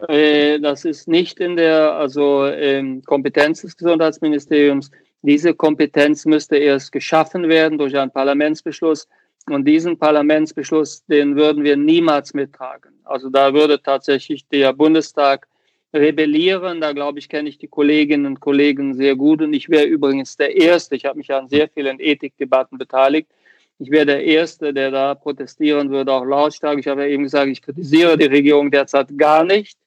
Äh, 0.09 0.59
das 0.59 0.85
ist 0.85 1.07
nicht 1.07 1.39
in 1.39 1.55
der 1.55 1.93
also, 1.93 2.45
ähm, 2.45 3.01
Kompetenz 3.03 3.61
des 3.61 3.75
Gesundheitsministeriums. 3.77 4.91
Diese 5.21 5.53
Kompetenz 5.53 6.25
müsste 6.25 6.57
erst 6.57 6.91
geschaffen 6.91 7.49
werden 7.49 7.77
durch 7.77 7.97
einen 7.97 8.11
Parlamentsbeschluss. 8.11 9.07
Und 9.49 9.65
diesen 9.65 9.97
Parlamentsbeschluss, 9.97 11.05
den 11.05 11.35
würden 11.35 11.63
wir 11.63 11.77
niemals 11.77 12.33
mittragen. 12.33 12.93
Also 13.03 13.29
da 13.29 13.53
würde 13.53 13.81
tatsächlich 13.81 14.47
der 14.47 14.73
Bundestag 14.73 15.47
rebellieren. 15.93 16.81
Da 16.81 16.93
glaube 16.93 17.19
ich, 17.19 17.29
kenne 17.29 17.49
ich 17.49 17.57
die 17.57 17.67
Kolleginnen 17.67 18.25
und 18.25 18.39
Kollegen 18.39 18.95
sehr 18.95 19.15
gut. 19.15 19.41
Und 19.41 19.53
ich 19.53 19.69
wäre 19.69 19.85
übrigens 19.85 20.35
der 20.35 20.55
Erste. 20.55 20.95
Ich 20.95 21.05
habe 21.05 21.17
mich 21.17 21.31
an 21.31 21.47
sehr 21.47 21.69
vielen 21.69 21.99
Ethikdebatten 21.99 22.77
beteiligt. 22.77 23.29
Ich 23.77 23.91
wäre 23.91 24.05
der 24.05 24.23
Erste, 24.23 24.73
der 24.73 24.89
da 24.89 25.15
protestieren 25.15 25.89
würde, 25.89 26.11
auch 26.11 26.25
lautstark. 26.25 26.79
Ich 26.79 26.87
habe 26.87 27.01
ja 27.01 27.07
eben 27.09 27.23
gesagt, 27.23 27.49
ich 27.49 27.61
kritisiere 27.61 28.17
die 28.17 28.25
Regierung 28.25 28.71
derzeit 28.71 29.15
gar 29.17 29.43
nicht. 29.43 29.77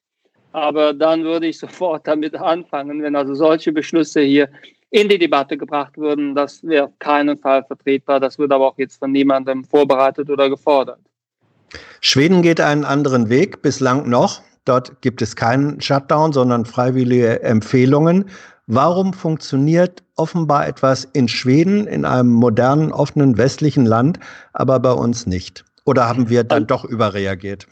Aber 0.51 0.93
dann 0.93 1.23
würde 1.23 1.47
ich 1.47 1.59
sofort 1.59 2.07
damit 2.07 2.35
anfangen, 2.35 3.01
wenn 3.01 3.15
also 3.15 3.33
solche 3.33 3.71
Beschlüsse 3.71 4.21
hier 4.21 4.49
in 4.91 5.07
die 5.07 5.19
Debatte 5.19 5.57
gebracht 5.57 5.97
würden. 5.97 6.35
Das 6.35 6.63
wäre 6.63 6.85
auf 6.85 6.99
keinen 6.99 7.37
Fall 7.37 7.63
vertretbar. 7.63 8.19
Das 8.19 8.39
wird 8.39 8.51
aber 8.51 8.67
auch 8.67 8.77
jetzt 8.77 8.97
von 8.97 9.11
niemandem 9.11 9.63
vorbereitet 9.63 10.29
oder 10.29 10.49
gefordert. 10.49 10.99
Schweden 12.01 12.41
geht 12.41 12.59
einen 12.59 12.85
anderen 12.85 13.29
Weg, 13.29 13.61
bislang 13.61 14.09
noch. 14.09 14.41
Dort 14.65 15.01
gibt 15.01 15.21
es 15.21 15.35
keinen 15.35 15.79
Shutdown, 15.81 16.33
sondern 16.33 16.65
freiwillige 16.65 17.41
Empfehlungen. 17.43 18.25
Warum 18.67 19.13
funktioniert 19.13 20.03
offenbar 20.15 20.67
etwas 20.67 21.05
in 21.05 21.27
Schweden, 21.27 21.87
in 21.87 22.05
einem 22.05 22.29
modernen, 22.29 22.91
offenen 22.91 23.37
westlichen 23.37 23.85
Land, 23.85 24.19
aber 24.53 24.79
bei 24.79 24.91
uns 24.91 25.25
nicht? 25.25 25.65
Oder 25.85 26.07
haben 26.07 26.29
wir 26.29 26.43
dann 26.43 26.67
doch 26.67 26.85
überreagiert? 26.85 27.67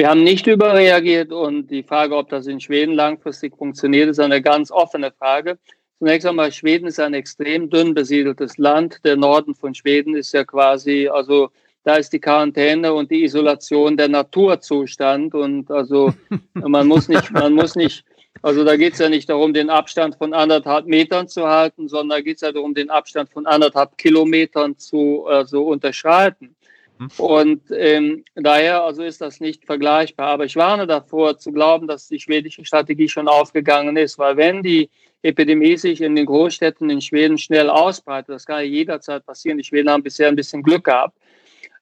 Wir 0.00 0.08
haben 0.08 0.24
nicht 0.24 0.46
überreagiert 0.46 1.30
und 1.30 1.66
die 1.66 1.82
Frage, 1.82 2.16
ob 2.16 2.30
das 2.30 2.46
in 2.46 2.58
Schweden 2.58 2.94
langfristig 2.94 3.54
funktioniert, 3.54 4.08
ist 4.08 4.18
eine 4.18 4.40
ganz 4.40 4.70
offene 4.70 5.12
Frage. 5.12 5.58
Zunächst 5.98 6.26
einmal, 6.26 6.50
Schweden 6.52 6.86
ist 6.86 6.98
ein 6.98 7.12
extrem 7.12 7.68
dünn 7.68 7.92
besiedeltes 7.92 8.56
Land. 8.56 9.04
Der 9.04 9.16
Norden 9.16 9.54
von 9.54 9.74
Schweden 9.74 10.16
ist 10.16 10.32
ja 10.32 10.42
quasi, 10.42 11.06
also 11.06 11.50
da 11.84 11.96
ist 11.96 12.14
die 12.14 12.18
Quarantäne 12.18 12.94
und 12.94 13.10
die 13.10 13.24
Isolation 13.24 13.98
der 13.98 14.08
Naturzustand 14.08 15.34
und 15.34 15.70
also 15.70 16.14
man 16.54 16.86
muss 16.86 17.08
nicht, 17.08 17.30
man 17.32 17.52
muss 17.52 17.76
nicht, 17.76 18.02
also 18.40 18.64
da 18.64 18.76
geht 18.76 18.94
es 18.94 19.00
ja 19.00 19.10
nicht 19.10 19.28
darum, 19.28 19.52
den 19.52 19.68
Abstand 19.68 20.16
von 20.16 20.32
anderthalb 20.32 20.86
Metern 20.86 21.28
zu 21.28 21.46
halten, 21.46 21.90
sondern 21.90 22.16
da 22.16 22.20
geht 22.22 22.36
es 22.36 22.40
ja 22.40 22.52
darum, 22.52 22.72
den 22.72 22.88
Abstand 22.88 23.28
von 23.28 23.44
anderthalb 23.44 23.98
Kilometern 23.98 24.78
zu 24.78 25.26
also 25.26 25.64
unterschreiten. 25.64 26.56
Mhm. 27.00 27.08
Und 27.16 27.62
ähm, 27.74 28.24
daher 28.34 28.84
also 28.84 29.02
ist 29.02 29.22
das 29.22 29.40
nicht 29.40 29.64
vergleichbar. 29.64 30.28
Aber 30.28 30.44
ich 30.44 30.56
warne 30.56 30.86
davor 30.86 31.38
zu 31.38 31.50
glauben, 31.50 31.86
dass 31.86 32.08
die 32.08 32.20
schwedische 32.20 32.64
Strategie 32.64 33.08
schon 33.08 33.26
aufgegangen 33.26 33.96
ist, 33.96 34.18
weil 34.18 34.36
wenn 34.36 34.62
die 34.62 34.90
Epidemie 35.22 35.76
sich 35.78 36.02
in 36.02 36.14
den 36.14 36.26
Großstädten 36.26 36.90
in 36.90 37.00
Schweden 37.00 37.38
schnell 37.38 37.70
ausbreitet, 37.70 38.34
das 38.34 38.44
kann 38.44 38.58
ja 38.58 38.64
jederzeit 38.64 39.24
passieren, 39.24 39.58
die 39.58 39.64
Schweden 39.64 39.90
haben 39.90 40.02
bisher 40.02 40.28
ein 40.28 40.36
bisschen 40.36 40.62
Glück 40.62 40.84
gehabt, 40.84 41.16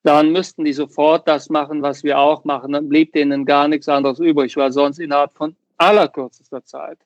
dann 0.05 0.31
müssten 0.31 0.65
die 0.65 0.73
sofort 0.73 1.27
das 1.27 1.49
machen, 1.51 1.83
was 1.83 2.05
wir 2.05 2.19
auch 2.19 2.45
machen. 2.45 2.73
Dann 2.73 2.89
blieb 2.89 3.13
denen 3.13 3.45
gar 3.45 3.67
nichts 3.67 3.89
anderes 3.89 4.21
übrig, 4.21 4.57
weil 4.57 4.71
sonst 4.71 5.01
innerhalb 5.01 5.33
von 5.33 5.57
allerkürzester 5.79 6.65
Zeit 6.65 6.99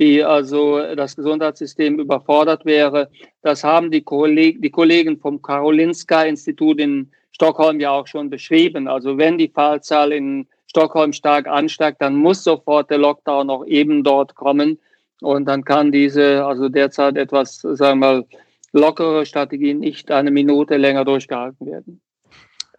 die 0.00 0.24
also 0.24 0.94
das 0.96 1.14
Gesundheitssystem 1.14 2.00
überfordert 2.00 2.64
wäre. 2.64 3.10
Das 3.42 3.62
haben 3.62 3.92
die, 3.92 4.02
Kolleg 4.02 4.60
die 4.60 4.70
Kollegen 4.70 5.18
vom 5.18 5.40
Karolinska-Institut 5.40 6.80
in 6.80 7.12
Stockholm 7.34 7.80
ja 7.80 7.90
auch 7.90 8.06
schon 8.06 8.30
beschrieben. 8.30 8.86
Also 8.88 9.18
wenn 9.18 9.38
die 9.38 9.48
Fallzahl 9.48 10.12
in 10.12 10.46
Stockholm 10.66 11.12
stark 11.12 11.46
ansteigt, 11.46 12.00
dann 12.00 12.14
muss 12.14 12.44
sofort 12.44 12.90
der 12.90 12.98
Lockdown 12.98 13.50
auch 13.50 13.66
eben 13.66 14.04
dort 14.04 14.34
kommen. 14.34 14.78
Und 15.20 15.46
dann 15.46 15.64
kann 15.64 15.90
diese, 15.90 16.44
also 16.44 16.68
derzeit 16.68 17.16
etwas, 17.16 17.58
sagen 17.60 17.78
wir 17.78 18.06
mal, 18.06 18.24
lockere 18.72 19.26
Strategie 19.26 19.74
nicht 19.74 20.10
eine 20.10 20.30
Minute 20.30 20.76
länger 20.76 21.04
durchgehalten 21.04 21.66
werden. 21.66 22.00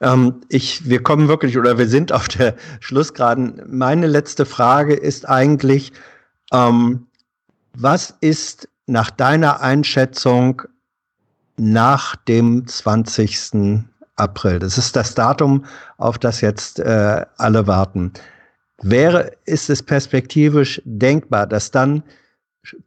Ähm, 0.02 0.42
ich, 0.50 0.88
wir 0.88 1.02
kommen 1.02 1.28
wirklich 1.28 1.58
oder 1.58 1.78
wir 1.78 1.88
sind 1.88 2.12
auf 2.12 2.28
der 2.28 2.56
Schlussgeraden. 2.80 3.62
Meine 3.68 4.08
letzte 4.08 4.46
Frage 4.46 4.94
ist 4.94 5.28
eigentlich, 5.28 5.92
ähm, 6.54 7.08
was 7.74 8.16
ist 8.22 8.70
nach 8.88 9.10
deiner 9.10 9.62
Einschätzung 9.62 10.62
nach 11.58 12.16
dem 12.16 12.68
20. 12.68 13.86
April? 14.16 14.60
Das 14.60 14.78
ist 14.78 14.96
das 14.96 15.16
Datum, 15.16 15.66
auf 15.98 16.18
das 16.18 16.42
jetzt 16.42 16.80
äh, 16.80 17.26
alle 17.38 17.68
warten. 17.68 18.14
Wäre, 18.82 19.32
ist 19.46 19.70
es 19.70 19.82
perspektivisch 19.82 20.82
denkbar, 20.86 21.48
dass 21.48 21.72
dann 21.72 22.04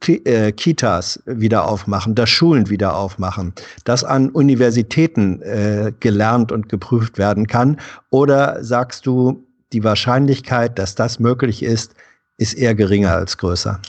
äh, 0.07 0.51
Kitas 0.51 1.21
wieder 1.25 1.67
aufmachen, 1.67 2.15
dass 2.15 2.29
Schulen 2.29 2.69
wieder 2.69 2.95
aufmachen, 2.95 3.53
dass 3.85 4.03
an 4.03 4.29
Universitäten 4.29 5.41
äh, 5.41 5.93
gelernt 5.99 6.51
und 6.51 6.69
geprüft 6.69 7.17
werden 7.17 7.47
kann? 7.47 7.79
Oder 8.09 8.63
sagst 8.63 9.05
du, 9.05 9.45
die 9.71 9.83
Wahrscheinlichkeit, 9.83 10.77
dass 10.79 10.95
das 10.95 11.19
möglich 11.19 11.63
ist, 11.63 11.93
ist 12.37 12.53
eher 12.53 12.75
geringer 12.75 13.13
als 13.13 13.37
größer? 13.37 13.79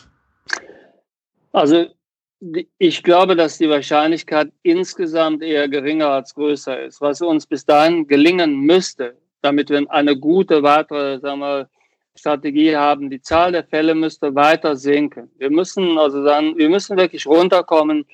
Also 1.52 1.86
ich 2.78 3.02
glaube, 3.02 3.36
dass 3.36 3.58
die 3.58 3.68
Wahrscheinlichkeit 3.68 4.50
insgesamt 4.62 5.42
eher 5.42 5.68
geringer 5.68 6.08
als 6.08 6.34
größer 6.34 6.82
ist. 6.84 7.00
Was 7.00 7.20
uns 7.20 7.46
bis 7.46 7.66
dahin 7.66 8.06
gelingen 8.06 8.60
müsste, 8.60 9.16
damit 9.42 9.68
wir 9.70 9.84
eine 9.90 10.16
gute 10.16 10.62
weitere 10.62 11.18
sagen 11.20 11.40
wir, 11.40 11.68
Strategie 12.14 12.76
haben, 12.76 13.08
die 13.08 13.22
Zahl 13.22 13.52
der 13.52 13.64
Fälle 13.64 13.94
müsste 13.94 14.34
weiter 14.34 14.76
sinken. 14.76 15.30
Wir 15.38 15.50
müssen 15.50 15.96
also 15.96 16.24
dann, 16.24 16.56
wir 16.56 16.68
müssen 16.68 16.96
wirklich 16.96 17.26
runterkommen 17.26 18.04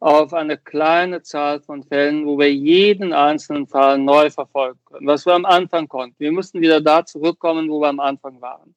auf 0.00 0.32
eine 0.32 0.56
kleine 0.56 1.22
Zahl 1.22 1.60
von 1.60 1.82
Fällen, 1.82 2.26
wo 2.26 2.38
wir 2.38 2.52
jeden 2.52 3.12
einzelnen 3.12 3.66
Fall 3.66 3.98
neu 3.98 4.30
verfolgen 4.30 4.78
können, 4.86 5.06
was 5.06 5.26
wir 5.26 5.34
am 5.34 5.44
Anfang 5.44 5.88
konnten. 5.88 6.16
Wir 6.18 6.32
müssen 6.32 6.60
wieder 6.60 6.80
da 6.80 7.04
zurückkommen, 7.04 7.68
wo 7.68 7.80
wir 7.80 7.88
am 7.88 8.00
Anfang 8.00 8.40
waren 8.40 8.74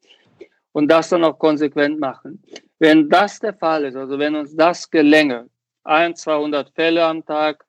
und 0.78 0.88
das 0.90 1.10
dann 1.10 1.24
auch 1.24 1.40
konsequent 1.40 2.00
machen. 2.00 2.40
Wenn 2.78 3.10
das 3.10 3.40
der 3.40 3.56
Fall 3.56 3.86
ist, 3.86 3.96
also 3.96 4.20
wenn 4.20 4.36
uns 4.36 4.56
das 4.56 4.88
gelänge, 4.92 5.50
ein, 5.84 6.16
200 6.16 6.70
Fälle 6.70 7.04
am 7.04 7.26
Tag, 7.26 7.66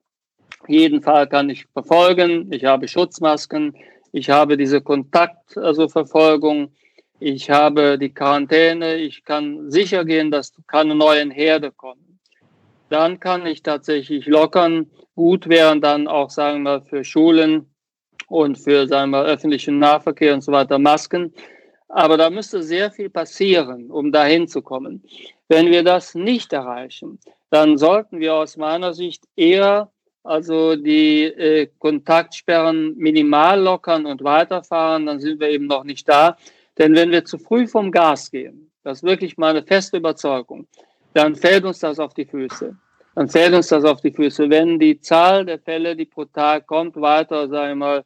jeden 0.66 1.00
Fall 1.00 1.26
kann 1.26 1.48
ich 1.48 1.64
verfolgen, 1.72 2.52
ich 2.52 2.66
habe 2.66 2.86
Schutzmasken, 2.86 3.74
ich 4.12 4.28
habe 4.28 4.58
diese 4.58 4.82
Kontaktverfolgung, 4.82 6.58
also 6.58 6.72
ich 7.18 7.48
habe 7.48 7.96
die 7.96 8.12
Quarantäne, 8.12 8.96
ich 8.96 9.24
kann 9.24 9.70
sicher 9.70 10.04
gehen, 10.04 10.30
dass 10.30 10.52
keine 10.66 10.94
neuen 10.94 11.30
Herde 11.30 11.72
kommen. 11.72 12.20
Dann 12.90 13.18
kann 13.20 13.46
ich 13.46 13.62
tatsächlich 13.62 14.26
lockern. 14.26 14.90
Gut 15.14 15.48
wären 15.48 15.80
dann 15.80 16.08
auch, 16.08 16.28
sagen 16.28 16.62
wir, 16.62 16.82
für 16.82 17.04
Schulen 17.04 17.70
und 18.26 18.58
für, 18.58 18.86
sagen 18.86 19.12
wir, 19.12 19.24
öffentlichen 19.24 19.78
Nahverkehr 19.78 20.34
und 20.34 20.42
so 20.42 20.52
weiter 20.52 20.78
Masken. 20.78 21.32
Aber 21.88 22.16
da 22.16 22.30
müsste 22.30 22.62
sehr 22.62 22.90
viel 22.90 23.10
passieren, 23.10 23.90
um 23.90 24.12
dahin 24.12 24.46
zu 24.46 24.62
kommen. 24.62 25.02
Wenn 25.48 25.70
wir 25.70 25.82
das 25.82 26.14
nicht 26.14 26.52
erreichen, 26.52 27.18
dann 27.50 27.78
sollten 27.78 28.20
wir 28.20 28.34
aus 28.34 28.56
meiner 28.56 28.92
Sicht 28.92 29.24
eher 29.36 29.90
also 30.28 30.76
die 30.76 31.24
äh, 31.24 31.68
Kontaktsperren 31.78 32.94
minimal 32.98 33.60
lockern 33.60 34.04
und 34.04 34.22
weiterfahren, 34.22 35.06
dann 35.06 35.20
sind 35.20 35.40
wir 35.40 35.48
eben 35.48 35.66
noch 35.66 35.84
nicht 35.84 36.06
da. 36.06 36.36
Denn 36.76 36.94
wenn 36.94 37.10
wir 37.10 37.24
zu 37.24 37.38
früh 37.38 37.66
vom 37.66 37.90
Gas 37.90 38.30
gehen, 38.30 38.70
das 38.82 38.98
ist 38.98 39.04
wirklich 39.04 39.38
meine 39.38 39.62
feste 39.62 39.96
Überzeugung, 39.96 40.66
dann 41.14 41.34
fällt 41.34 41.64
uns 41.64 41.78
das 41.78 41.98
auf 41.98 42.12
die 42.12 42.26
Füße. 42.26 42.76
Dann 43.14 43.28
fällt 43.28 43.54
uns 43.54 43.68
das 43.68 43.84
auf 43.84 44.02
die 44.02 44.12
Füße. 44.12 44.50
Wenn 44.50 44.78
die 44.78 45.00
Zahl 45.00 45.46
der 45.46 45.58
Fälle, 45.58 45.96
die 45.96 46.04
pro 46.04 46.26
Tag 46.26 46.66
kommt, 46.66 46.96
weiter, 46.96 47.48
sagen 47.48 47.70
wir 47.70 47.86
mal, 47.86 48.04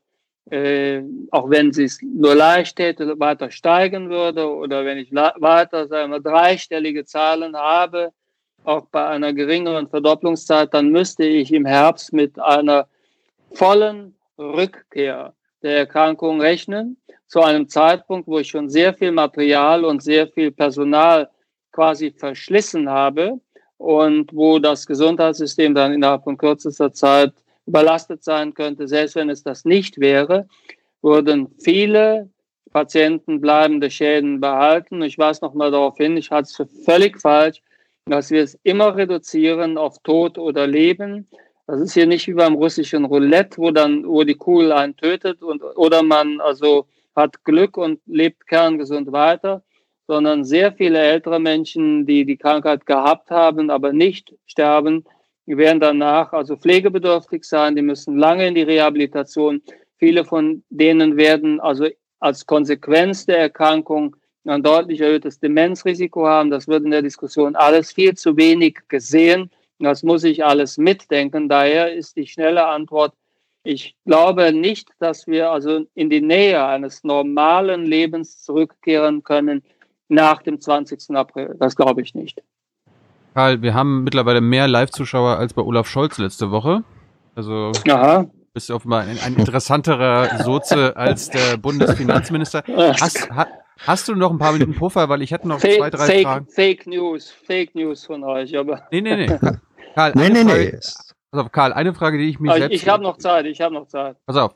äh, 0.50 1.02
auch 1.30 1.48
wenn 1.50 1.70
es 1.70 2.00
nur 2.02 2.34
leicht 2.34 2.78
hätte, 2.78 3.18
weiter 3.18 3.50
steigen 3.50 4.10
würde 4.10 4.48
oder 4.48 4.84
wenn 4.84 4.98
ich 4.98 5.12
weiter 5.12 5.86
sagen 5.86 6.10
wir, 6.12 6.20
dreistellige 6.20 7.04
Zahlen 7.04 7.56
habe, 7.56 8.12
auch 8.64 8.86
bei 8.86 9.06
einer 9.06 9.32
geringeren 9.32 9.88
Verdopplungszeit, 9.88 10.72
dann 10.74 10.90
müsste 10.90 11.24
ich 11.24 11.52
im 11.52 11.64
Herbst 11.64 12.12
mit 12.12 12.38
einer 12.38 12.86
vollen 13.52 14.14
Rückkehr 14.38 15.34
der 15.62 15.78
Erkrankung 15.78 16.40
rechnen, 16.40 16.96
zu 17.26 17.40
einem 17.40 17.68
Zeitpunkt, 17.68 18.28
wo 18.28 18.38
ich 18.38 18.48
schon 18.48 18.68
sehr 18.68 18.92
viel 18.92 19.12
Material 19.12 19.84
und 19.84 20.02
sehr 20.02 20.28
viel 20.28 20.50
Personal 20.50 21.30
quasi 21.70 22.10
verschlissen 22.10 22.90
habe 22.90 23.40
und 23.78 24.34
wo 24.34 24.58
das 24.58 24.86
Gesundheitssystem 24.86 25.74
dann 25.74 25.92
innerhalb 25.92 26.24
von 26.24 26.36
kürzester 26.36 26.92
Zeit 26.92 27.32
überlastet 27.72 28.22
sein 28.22 28.52
könnte. 28.52 28.86
Selbst 28.86 29.14
wenn 29.14 29.30
es 29.30 29.42
das 29.42 29.64
nicht 29.64 29.98
wäre, 29.98 30.46
würden 31.00 31.48
viele 31.58 32.28
Patienten 32.70 33.40
bleibende 33.40 33.90
Schäden 33.90 34.40
behalten. 34.40 35.00
Ich 35.00 35.16
weise 35.16 35.42
noch 35.42 35.54
mal 35.54 35.70
darauf 35.70 35.96
hin, 35.96 36.18
ich 36.18 36.30
halte 36.30 36.48
es 36.50 36.56
für 36.56 36.66
völlig 36.66 37.18
falsch, 37.18 37.62
dass 38.04 38.30
wir 38.30 38.42
es 38.42 38.58
immer 38.62 38.94
reduzieren 38.94 39.78
auf 39.78 39.98
Tod 40.02 40.36
oder 40.36 40.66
Leben. 40.66 41.26
Das 41.66 41.80
ist 41.80 41.94
hier 41.94 42.06
nicht 42.06 42.26
wie 42.28 42.34
beim 42.34 42.54
russischen 42.54 43.06
Roulette, 43.06 43.56
wo 43.56 43.70
dann, 43.70 44.06
wo 44.06 44.22
die 44.22 44.34
Kugel 44.34 44.72
einen 44.72 44.94
tötet 44.94 45.42
und, 45.42 45.62
oder 45.62 46.02
man 46.02 46.42
also 46.42 46.86
hat 47.16 47.42
Glück 47.44 47.78
und 47.78 48.00
lebt 48.04 48.46
kerngesund 48.46 49.12
weiter, 49.12 49.62
sondern 50.06 50.44
sehr 50.44 50.72
viele 50.72 50.98
ältere 50.98 51.40
Menschen, 51.40 52.04
die 52.04 52.26
die 52.26 52.36
Krankheit 52.36 52.84
gehabt 52.84 53.30
haben, 53.30 53.70
aber 53.70 53.94
nicht 53.94 54.34
sterben, 54.44 55.04
die 55.46 55.56
werden 55.56 55.80
danach 55.80 56.32
also 56.32 56.56
pflegebedürftig 56.56 57.44
sein, 57.44 57.74
die 57.74 57.82
müssen 57.82 58.16
lange 58.16 58.46
in 58.46 58.54
die 58.54 58.62
Rehabilitation. 58.62 59.62
Viele 59.98 60.24
von 60.24 60.62
denen 60.70 61.16
werden 61.16 61.60
also 61.60 61.88
als 62.20 62.46
Konsequenz 62.46 63.26
der 63.26 63.38
Erkrankung 63.38 64.16
ein 64.44 64.62
deutlich 64.62 65.00
erhöhtes 65.00 65.38
Demenzrisiko 65.38 66.26
haben. 66.26 66.50
Das 66.50 66.68
wird 66.68 66.84
in 66.84 66.90
der 66.90 67.02
Diskussion 67.02 67.56
alles 67.56 67.92
viel 67.92 68.14
zu 68.14 68.36
wenig 68.36 68.78
gesehen. 68.88 69.50
Das 69.78 70.02
muss 70.02 70.24
ich 70.24 70.44
alles 70.44 70.78
mitdenken. 70.78 71.48
Daher 71.48 71.92
ist 71.92 72.16
die 72.16 72.26
schnelle 72.26 72.66
Antwort, 72.66 73.14
ich 73.64 73.96
glaube 74.04 74.52
nicht, 74.52 74.90
dass 74.98 75.26
wir 75.26 75.50
also 75.50 75.86
in 75.94 76.10
die 76.10 76.20
Nähe 76.20 76.64
eines 76.64 77.04
normalen 77.04 77.84
Lebens 77.86 78.42
zurückkehren 78.42 79.22
können 79.22 79.62
nach 80.08 80.42
dem 80.42 80.60
20. 80.60 81.14
April. 81.16 81.54
Das 81.58 81.76
glaube 81.76 82.02
ich 82.02 82.14
nicht. 82.14 82.42
Karl, 83.34 83.62
wir 83.62 83.74
haben 83.74 84.04
mittlerweile 84.04 84.40
mehr 84.40 84.68
Live-Zuschauer 84.68 85.38
als 85.38 85.54
bei 85.54 85.62
Olaf 85.62 85.88
Scholz 85.88 86.18
letzte 86.18 86.50
Woche. 86.50 86.84
Also 87.34 87.72
Aha. 87.88 88.26
bist 88.52 88.68
du 88.68 88.74
offenbar 88.74 89.02
ein, 89.02 89.18
ein 89.24 89.36
interessanterer 89.36 90.42
Soze 90.42 90.96
als 90.96 91.30
der 91.30 91.56
Bundesfinanzminister. 91.56 92.62
Hast, 93.00 93.30
ha, 93.30 93.46
hast 93.86 94.08
du 94.08 94.14
noch 94.14 94.30
ein 94.30 94.38
paar 94.38 94.52
Minuten 94.52 94.74
Puffer, 94.74 95.08
weil 95.08 95.22
ich 95.22 95.30
hätte 95.30 95.48
noch 95.48 95.60
Fake, 95.60 95.78
zwei, 95.78 95.90
drei 95.90 96.06
Fake, 96.06 96.26
Fragen. 96.26 96.46
Fake 96.48 96.86
News, 96.86 97.30
Fake 97.30 97.74
News 97.74 98.04
von 98.04 98.22
euch, 98.22 98.56
aber. 98.56 98.82
Nee, 98.90 99.00
nee, 99.00 99.16
nee. 99.16 99.26
Karl, 99.94 100.12
nee, 100.14 100.28
nee, 100.28 100.44
Frage, 100.44 100.64
nee. 100.64 100.78
Pass 101.30 101.40
auf, 101.40 101.52
Karl, 101.52 101.72
eine 101.72 101.94
Frage, 101.94 102.18
die 102.18 102.28
ich 102.28 102.38
mir 102.38 102.52
selbst. 102.52 102.74
Ich, 102.74 102.82
ich 102.82 102.88
habe 102.88 103.02
noch 103.02 103.16
Zeit, 103.16 103.46
ich 103.46 103.62
habe 103.62 103.72
noch 103.72 103.86
Zeit. 103.86 104.16
Pass 104.26 104.36
auf. 104.36 104.54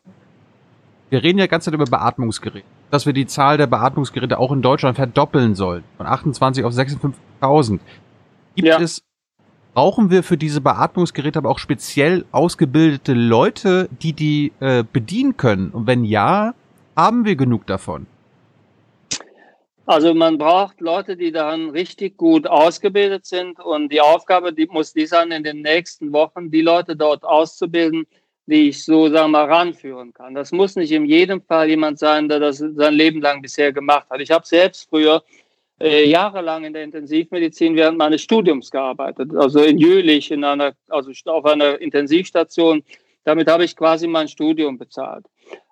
Wir 1.08 1.22
reden 1.22 1.38
ja 1.38 1.46
ganze 1.46 1.66
Zeit 1.66 1.74
über 1.74 1.84
Beatmungsgeräte. 1.84 2.66
Dass 2.90 3.06
wir 3.06 3.12
die 3.12 3.26
Zahl 3.26 3.56
der 3.56 3.66
Beatmungsgeräte 3.66 4.38
auch 4.38 4.52
in 4.52 4.60
Deutschland 4.60 4.96
verdoppeln 4.96 5.54
sollen. 5.54 5.84
Von 5.96 6.06
28 6.06 6.64
auf 6.64 6.72
56.000. 6.72 7.80
Gibt 8.56 8.68
ja. 8.68 8.80
es, 8.80 9.02
brauchen 9.74 10.10
wir 10.10 10.22
für 10.22 10.36
diese 10.36 10.60
Beatmungsgeräte 10.60 11.38
aber 11.38 11.50
auch 11.50 11.58
speziell 11.58 12.24
ausgebildete 12.32 13.12
Leute, 13.12 13.88
die 14.02 14.14
die 14.14 14.52
äh, 14.60 14.82
bedienen 14.90 15.36
können? 15.36 15.70
Und 15.70 15.86
wenn 15.86 16.04
ja, 16.04 16.54
haben 16.96 17.24
wir 17.24 17.36
genug 17.36 17.66
davon? 17.66 18.06
Also 19.84 20.14
man 20.14 20.36
braucht 20.36 20.80
Leute, 20.80 21.16
die 21.16 21.30
daran 21.30 21.70
richtig 21.70 22.16
gut 22.16 22.46
ausgebildet 22.48 23.24
sind 23.24 23.60
und 23.60 23.92
die 23.92 24.00
Aufgabe, 24.00 24.52
die 24.52 24.66
muss 24.66 24.92
die 24.92 25.06
sein, 25.06 25.30
in 25.30 25.44
den 25.44 25.62
nächsten 25.62 26.12
Wochen 26.12 26.50
die 26.50 26.62
Leute 26.62 26.96
dort 26.96 27.22
auszubilden, 27.22 28.04
die 28.46 28.70
ich 28.70 28.84
so 28.84 29.08
sagen 29.08 29.30
wir 29.30 29.44
mal 29.44 29.52
ranführen 29.52 30.12
kann. 30.12 30.34
Das 30.34 30.50
muss 30.50 30.74
nicht 30.74 30.90
in 30.90 31.04
jedem 31.04 31.40
Fall 31.40 31.68
jemand 31.68 32.00
sein, 32.00 32.28
der 32.28 32.40
das 32.40 32.58
sein 32.58 32.94
Leben 32.94 33.20
lang 33.20 33.42
bisher 33.42 33.72
gemacht 33.72 34.06
hat. 34.10 34.20
Ich 34.20 34.32
habe 34.32 34.44
selbst 34.44 34.88
früher 34.88 35.22
äh, 35.80 36.08
jahrelang 36.08 36.64
in 36.64 36.72
der 36.72 36.84
Intensivmedizin 36.84 37.76
während 37.76 37.98
meines 37.98 38.22
Studiums 38.22 38.70
gearbeitet, 38.70 39.34
also 39.34 39.60
in 39.62 39.78
Jülich, 39.78 40.30
in 40.30 40.44
einer, 40.44 40.74
also 40.88 41.10
auf 41.26 41.44
einer 41.44 41.80
Intensivstation. 41.80 42.82
Damit 43.24 43.50
habe 43.50 43.64
ich 43.64 43.76
quasi 43.76 44.06
mein 44.06 44.28
Studium 44.28 44.78
bezahlt 44.78 45.26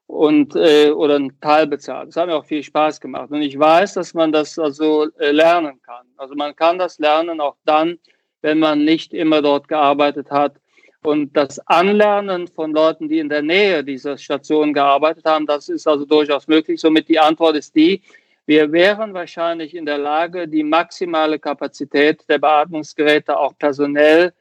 und 0.06 0.54
äh, 0.56 0.90
oder 0.90 1.16
einen 1.16 1.40
Teil 1.40 1.66
bezahlt. 1.66 2.08
Das 2.08 2.16
hat 2.16 2.26
mir 2.26 2.36
auch 2.36 2.44
viel 2.44 2.62
Spaß 2.62 3.00
gemacht. 3.00 3.30
Und 3.30 3.42
ich 3.42 3.58
weiß, 3.58 3.94
dass 3.94 4.14
man 4.14 4.32
das 4.32 4.58
also 4.58 5.08
äh, 5.18 5.30
lernen 5.30 5.80
kann. 5.82 6.06
Also 6.16 6.34
man 6.34 6.54
kann 6.54 6.78
das 6.78 6.98
lernen 6.98 7.40
auch 7.40 7.56
dann, 7.64 7.98
wenn 8.42 8.58
man 8.58 8.84
nicht 8.84 9.14
immer 9.14 9.40
dort 9.40 9.68
gearbeitet 9.68 10.30
hat. 10.30 10.56
Und 11.02 11.36
das 11.36 11.58
Anlernen 11.66 12.48
von 12.48 12.72
Leuten, 12.72 13.08
die 13.08 13.18
in 13.18 13.28
der 13.28 13.42
Nähe 13.42 13.84
dieser 13.84 14.16
Station 14.16 14.72
gearbeitet 14.72 15.24
haben, 15.26 15.46
das 15.46 15.68
ist 15.68 15.86
also 15.86 16.06
durchaus 16.06 16.48
möglich. 16.48 16.80
Somit 16.80 17.08
die 17.08 17.18
Antwort 17.18 17.56
ist 17.56 17.74
die, 17.76 18.00
wir 18.46 18.72
wären 18.72 19.14
wahrscheinlich 19.14 19.74
in 19.74 19.86
der 19.86 19.98
Lage, 19.98 20.46
die 20.48 20.62
maximale 20.62 21.38
Kapazität 21.38 22.28
der 22.28 22.38
Beatmungsgeräte 22.38 23.38
auch 23.38 23.56
personell 23.58 24.32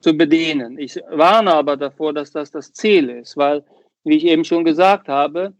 zu 0.00 0.16
bedienen. 0.16 0.78
Ich 0.78 0.98
warne 1.10 1.54
aber 1.54 1.76
davor, 1.76 2.12
dass 2.12 2.32
das 2.32 2.50
das 2.50 2.72
Ziel 2.72 3.10
ist, 3.10 3.36
weil, 3.36 3.62
wie 4.04 4.16
ich 4.16 4.24
eben 4.24 4.44
schon 4.44 4.64
gesagt 4.64 5.08
habe, 5.08 5.52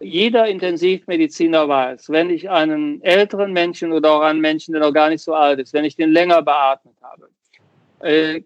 jeder 0.00 0.46
Intensivmediziner 0.46 1.66
weiß, 1.66 2.10
wenn 2.10 2.28
ich 2.28 2.50
einen 2.50 3.02
älteren 3.02 3.52
Menschen 3.52 3.92
oder 3.92 4.12
auch 4.12 4.20
einen 4.20 4.40
Menschen, 4.40 4.72
der 4.72 4.82
noch 4.82 4.92
gar 4.92 5.08
nicht 5.08 5.22
so 5.22 5.32
alt 5.34 5.58
ist, 5.58 5.72
wenn 5.72 5.86
ich 5.86 5.96
den 5.96 6.12
länger 6.12 6.42
beatmet 6.42 6.96
habe, 7.00 7.30
äh, 8.00 8.42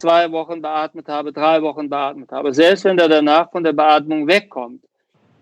zwei 0.00 0.30
Wochen 0.32 0.60
beatmet 0.60 1.08
habe, 1.08 1.32
drei 1.32 1.62
Wochen 1.62 1.88
beatmet 1.88 2.32
habe, 2.32 2.52
selbst 2.52 2.84
wenn 2.84 2.96
der 2.96 3.08
danach 3.08 3.50
von 3.52 3.62
der 3.62 3.72
Beatmung 3.72 4.26
wegkommt, 4.26 4.84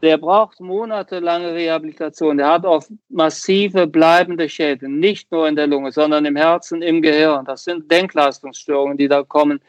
der 0.07 0.19
braucht 0.19 0.61
monatelange 0.61 1.53
Rehabilitation. 1.53 2.37
Der 2.37 2.49
hat 2.49 2.65
oft 2.65 2.93
massive 3.09 3.89
bleibende 3.89 4.49
Schäden, 4.49 5.01
nicht 5.01 5.33
nur 5.33 5.49
in 5.49 5.57
der 5.57 5.67
Lunge, 5.67 5.91
sondern 5.91 6.25
im 6.25 6.37
Herzen, 6.37 6.81
im 6.81 7.03
Gehirn. 7.03 7.45
Das 7.45 7.65
sind 7.65 7.91
Denkleistungsstörungen, 7.91 8.97
die 8.97 9.09
da 9.09 9.25
kommen. 9.25 9.61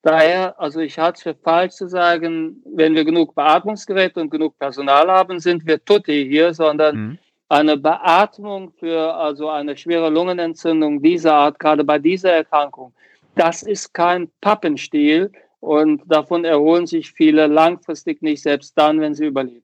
Daher, 0.00 0.58
also 0.58 0.80
ich 0.80 0.98
halte 0.98 1.16
es 1.16 1.22
für 1.22 1.34
falsch 1.34 1.74
zu 1.74 1.86
sagen, 1.86 2.62
wenn 2.64 2.94
wir 2.94 3.04
genug 3.04 3.34
Beatmungsgeräte 3.34 4.22
und 4.22 4.30
genug 4.30 4.58
Personal 4.58 5.10
haben, 5.10 5.38
sind 5.38 5.66
wir 5.66 5.84
tutti 5.84 6.26
hier, 6.30 6.54
sondern 6.54 6.96
mhm. 6.96 7.18
eine 7.50 7.76
Beatmung 7.76 8.72
für 8.78 9.14
also 9.14 9.50
eine 9.50 9.76
schwere 9.76 10.08
Lungenentzündung 10.08 11.02
dieser 11.02 11.34
Art, 11.34 11.58
gerade 11.58 11.84
bei 11.84 11.98
dieser 11.98 12.32
Erkrankung, 12.32 12.94
das 13.34 13.62
ist 13.62 13.92
kein 13.92 14.30
Pappenstiel 14.40 15.30
und 15.60 16.02
davon 16.06 16.46
erholen 16.46 16.86
sich 16.86 17.12
viele 17.12 17.46
langfristig 17.48 18.22
nicht, 18.22 18.42
selbst 18.42 18.78
dann, 18.78 18.98
wenn 19.00 19.14
sie 19.14 19.26
überleben. 19.26 19.63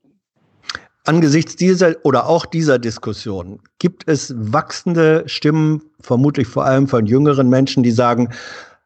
Angesichts 1.04 1.56
dieser 1.56 1.94
oder 2.04 2.26
auch 2.26 2.44
dieser 2.44 2.78
Diskussion 2.78 3.60
gibt 3.78 4.06
es 4.06 4.34
wachsende 4.36 5.24
Stimmen, 5.26 5.82
vermutlich 6.00 6.46
vor 6.46 6.64
allem 6.66 6.88
von 6.88 7.06
jüngeren 7.06 7.48
Menschen, 7.48 7.82
die 7.82 7.90
sagen, 7.90 8.30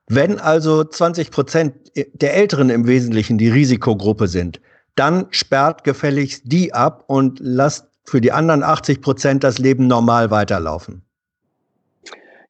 wenn 0.09 0.39
also 0.39 0.85
20 0.85 1.31
Prozent 1.31 1.75
der 2.13 2.35
Älteren 2.35 2.71
im 2.71 2.87
Wesentlichen 2.87 3.39
die 3.39 3.49
Risikogruppe 3.49 4.29
sind, 4.29 4.61
dann 4.95 5.27
sperrt 5.31 5.83
gefälligst 5.83 6.43
die 6.45 6.73
ab 6.73 7.05
und 7.09 7.41
lasst 7.41 7.87
für 8.05 8.21
die 8.21 8.33
anderen 8.33 8.63
80 8.63 9.01
Prozent 9.01 9.43
das 9.43 9.59
Leben 9.59 9.87
normal 9.87 10.31
weiterlaufen. 10.31 11.03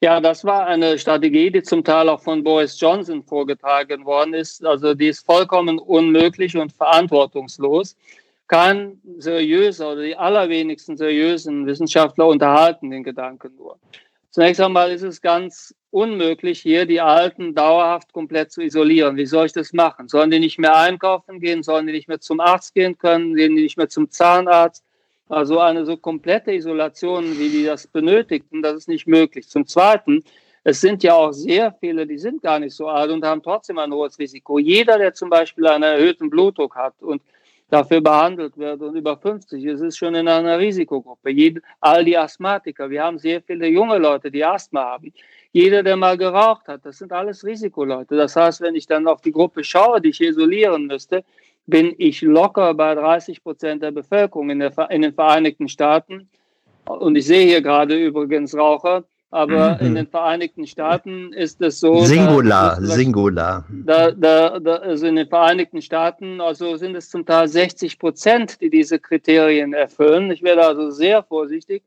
Ja, 0.00 0.20
das 0.20 0.44
war 0.44 0.66
eine 0.66 0.98
Strategie, 0.98 1.50
die 1.50 1.62
zum 1.62 1.82
Teil 1.82 2.10
auch 2.10 2.20
von 2.20 2.44
Boris 2.44 2.78
Johnson 2.78 3.22
vorgetragen 3.22 4.04
worden 4.04 4.34
ist. 4.34 4.62
Also 4.66 4.92
die 4.92 5.08
ist 5.08 5.24
vollkommen 5.24 5.78
unmöglich 5.78 6.54
und 6.56 6.72
verantwortungslos. 6.72 7.96
Kein 8.46 9.00
seriöser 9.18 9.92
oder 9.92 10.02
die 10.02 10.16
allerwenigsten 10.16 10.96
seriösen 10.96 11.66
Wissenschaftler 11.66 12.26
unterhalten 12.26 12.90
den 12.90 13.02
Gedanken 13.02 13.54
nur. 13.56 13.78
Zunächst 14.30 14.60
einmal 14.60 14.90
ist 14.90 15.02
es 15.02 15.20
ganz 15.20 15.74
unmöglich, 15.90 16.60
hier 16.60 16.86
die 16.86 17.00
Alten 17.00 17.54
dauerhaft 17.54 18.12
komplett 18.12 18.50
zu 18.50 18.62
isolieren. 18.62 19.16
Wie 19.16 19.26
soll 19.26 19.46
ich 19.46 19.52
das 19.52 19.72
machen? 19.72 20.08
Sollen 20.08 20.30
die 20.30 20.40
nicht 20.40 20.58
mehr 20.58 20.76
einkaufen 20.76 21.38
gehen? 21.38 21.62
Sollen 21.62 21.86
die 21.86 21.92
nicht 21.92 22.08
mehr 22.08 22.20
zum 22.20 22.40
Arzt 22.40 22.74
gehen 22.74 22.98
können? 22.98 23.36
Gehen 23.36 23.54
die 23.54 23.62
nicht 23.62 23.76
mehr 23.76 23.88
zum 23.88 24.10
Zahnarzt? 24.10 24.84
Also 25.28 25.60
eine 25.60 25.86
so 25.86 25.96
komplette 25.96 26.52
Isolation, 26.52 27.38
wie 27.38 27.48
die 27.48 27.64
das 27.64 27.86
benötigten, 27.86 28.60
das 28.60 28.74
ist 28.74 28.88
nicht 28.88 29.06
möglich. 29.06 29.48
Zum 29.48 29.66
Zweiten, 29.66 30.22
es 30.64 30.80
sind 30.80 31.02
ja 31.02 31.14
auch 31.14 31.32
sehr 31.32 31.72
viele, 31.78 32.06
die 32.06 32.18
sind 32.18 32.42
gar 32.42 32.58
nicht 32.58 32.74
so 32.74 32.88
alt 32.88 33.10
und 33.10 33.24
haben 33.24 33.42
trotzdem 33.42 33.78
ein 33.78 33.92
hohes 33.92 34.18
Risiko. 34.18 34.58
Jeder, 34.58 34.98
der 34.98 35.14
zum 35.14 35.30
Beispiel 35.30 35.66
einen 35.66 35.84
erhöhten 35.84 36.28
Blutdruck 36.28 36.74
hat 36.74 36.94
und 37.00 37.22
dafür 37.70 38.00
behandelt 38.00 38.56
wird 38.56 38.80
und 38.80 38.94
über 38.94 39.16
50 39.16 39.64
ist, 39.64 39.80
ist 39.80 39.96
schon 39.96 40.14
in 40.14 40.28
einer 40.28 40.58
Risikogruppe. 40.58 41.30
Jed, 41.30 41.62
all 41.80 42.04
die 42.04 42.16
Asthmatiker, 42.16 42.90
wir 42.90 43.02
haben 43.02 43.18
sehr 43.18 43.42
viele 43.42 43.66
junge 43.66 43.98
Leute, 43.98 44.30
die 44.30 44.44
Asthma 44.44 44.82
haben. 44.84 45.12
Jeder, 45.52 45.82
der 45.82 45.96
mal 45.96 46.18
geraucht 46.18 46.68
hat, 46.68 46.84
das 46.84 46.98
sind 46.98 47.12
alles 47.12 47.44
Risikoleute. 47.44 48.16
Das 48.16 48.36
heißt, 48.36 48.60
wenn 48.60 48.74
ich 48.74 48.86
dann 48.86 49.06
auf 49.06 49.20
die 49.20 49.32
Gruppe 49.32 49.64
schaue, 49.64 50.00
die 50.00 50.10
ich 50.10 50.20
isolieren 50.20 50.86
müsste, 50.86 51.24
bin 51.66 51.94
ich 51.98 52.20
locker 52.22 52.74
bei 52.74 52.94
30 52.94 53.42
Prozent 53.42 53.82
der 53.82 53.90
Bevölkerung 53.90 54.50
in, 54.50 54.58
der, 54.58 54.90
in, 54.90 55.02
den 55.02 55.14
Vereinigten 55.14 55.68
Staaten. 55.68 56.28
Und 56.86 57.16
ich 57.16 57.26
sehe 57.26 57.46
hier 57.46 57.62
gerade 57.62 57.96
übrigens 57.96 58.54
Raucher, 58.54 59.04
aber 59.35 59.78
mhm. 59.81 59.86
in 59.86 59.94
den 59.97 60.06
Vereinigten 60.06 60.65
Staaten 60.65 61.32
ist 61.32 61.61
es 61.61 61.81
so. 61.81 62.05
Singular, 62.05 62.77
da, 62.81 62.86
Singular. 62.86 63.65
Da, 63.69 64.12
da, 64.12 64.61
da, 64.61 64.77
also 64.77 65.06
in 65.06 65.16
den 65.16 65.27
Vereinigten 65.27 65.82
Staaten 65.82 66.40
also 66.40 66.77
sind 66.77 66.94
es 66.94 67.11
zum 67.11 67.27
Teil 67.27 67.48
60 67.48 67.98
Prozent, 67.98 68.61
die 68.61 68.70
diese 68.70 69.01
Kriterien 69.01 69.73
erfüllen. 69.73 70.31
Ich 70.31 70.44
werde 70.44 70.65
also 70.65 70.93
sehr 70.93 71.24
vorsichtig. 71.24 71.82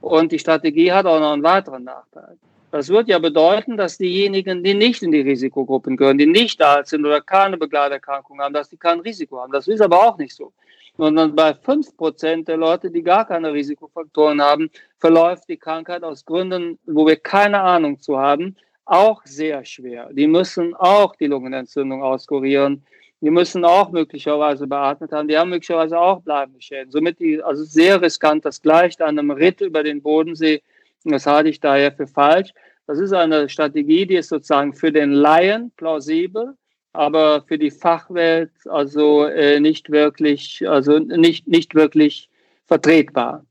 Und 0.00 0.32
die 0.32 0.38
Strategie 0.38 0.90
hat 0.90 1.04
auch 1.04 1.20
noch 1.20 1.32
einen 1.34 1.42
weiteren 1.42 1.84
Nachteil. 1.84 2.38
Das 2.70 2.88
wird 2.88 3.08
ja 3.08 3.18
bedeuten, 3.18 3.76
dass 3.76 3.98
diejenigen, 3.98 4.64
die 4.64 4.72
nicht 4.72 5.02
in 5.02 5.12
die 5.12 5.20
Risikogruppen 5.20 5.94
gehören, 5.94 6.16
die 6.16 6.26
nicht 6.26 6.62
alt 6.62 6.86
sind 6.86 7.04
oder 7.04 7.20
keine 7.20 7.58
Begleiterkrankung 7.58 8.40
haben, 8.40 8.54
dass 8.54 8.70
die 8.70 8.78
kein 8.78 9.00
Risiko 9.00 9.40
haben. 9.42 9.52
Das 9.52 9.68
ist 9.68 9.82
aber 9.82 10.02
auch 10.02 10.16
nicht 10.16 10.34
so. 10.34 10.54
Sondern 10.98 11.34
bei 11.34 11.54
fünf 11.54 11.96
Prozent 11.96 12.48
der 12.48 12.58
Leute, 12.58 12.90
die 12.90 13.02
gar 13.02 13.26
keine 13.26 13.52
Risikofaktoren 13.52 14.42
haben, 14.42 14.68
verläuft 14.98 15.48
die 15.48 15.56
Krankheit 15.56 16.02
aus 16.02 16.24
Gründen, 16.26 16.78
wo 16.84 17.06
wir 17.06 17.16
keine 17.16 17.60
Ahnung 17.60 17.98
zu 17.98 18.18
haben, 18.18 18.56
auch 18.84 19.22
sehr 19.24 19.64
schwer. 19.64 20.10
Die 20.12 20.26
müssen 20.26 20.74
auch 20.74 21.16
die 21.16 21.26
Lungenentzündung 21.26 22.02
auskurieren. 22.02 22.84
Die 23.20 23.30
müssen 23.30 23.64
auch 23.64 23.90
möglicherweise 23.90 24.66
beatmet 24.66 25.12
haben. 25.12 25.28
Die 25.28 25.38
haben 25.38 25.50
möglicherweise 25.50 25.98
auch 25.98 26.20
bleibende 26.20 26.60
Schäden. 26.60 26.90
Somit 26.90 27.18
die, 27.18 27.42
also 27.42 27.64
sehr 27.64 28.02
riskant. 28.02 28.44
Das 28.44 28.60
gleicht 28.60 29.00
einem 29.00 29.30
Ritt 29.30 29.62
über 29.62 29.82
den 29.82 30.02
Bodensee 30.02 30.62
das 31.04 31.26
halte 31.26 31.48
ich 31.48 31.60
daher 31.60 31.92
für 31.92 32.06
falsch. 32.06 32.52
Das 32.86 32.98
ist 32.98 33.12
eine 33.12 33.48
Strategie, 33.48 34.06
die 34.06 34.16
ist 34.16 34.28
sozusagen 34.28 34.72
für 34.72 34.92
den 34.92 35.12
Laien 35.12 35.70
plausibel, 35.76 36.54
aber 36.98 37.42
für 37.42 37.58
die 37.58 37.70
Fachwelt 37.70 38.50
also 38.68 39.24
äh, 39.24 39.60
nicht 39.60 39.90
wirklich, 39.90 40.68
also 40.68 40.98
nicht, 40.98 41.46
nicht 41.46 41.76
wirklich 41.76 42.28
vertretbar. 42.66 43.44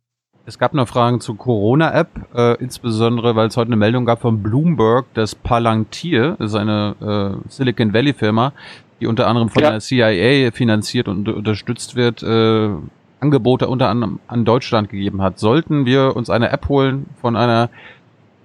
Es 0.46 0.60
gab 0.60 0.74
noch 0.74 0.88
Fragen 0.88 1.22
zur 1.22 1.38
Corona-App, 1.38 2.10
äh, 2.36 2.62
insbesondere 2.62 3.38
weil 3.38 3.48
es 3.48 3.56
heute 3.56 3.68
eine 3.68 3.78
Meldung 3.78 4.06
gab 4.06 4.20
von 4.20 4.44
Bloomberg, 4.44 5.06
dass 5.14 5.34
Palantir, 5.34 6.36
das 6.40 6.52
ist 6.52 6.56
eine 6.56 7.42
äh, 7.46 7.50
Silicon 7.50 7.94
Valley-Firma, 7.94 8.52
die 9.00 9.08
unter 9.08 9.28
anderem 9.28 9.48
von 9.48 9.64
ja. 9.64 9.72
der 9.72 9.80
CIA 9.80 10.52
finanziert 10.52 11.08
und 11.08 11.30
unterstützt 11.30 11.96
wird, 11.96 12.24
äh, 12.24 12.70
Angebote 13.22 13.70
unter 13.70 13.88
anderem 13.88 14.20
an 14.28 14.44
Deutschland 14.44 14.90
gegeben 14.90 15.22
hat. 15.22 15.40
Sollten 15.40 15.86
wir 15.86 16.18
uns 16.18 16.30
eine 16.30 16.50
App 16.52 16.68
holen 16.68 17.06
von 17.22 17.38
einer 17.38 17.70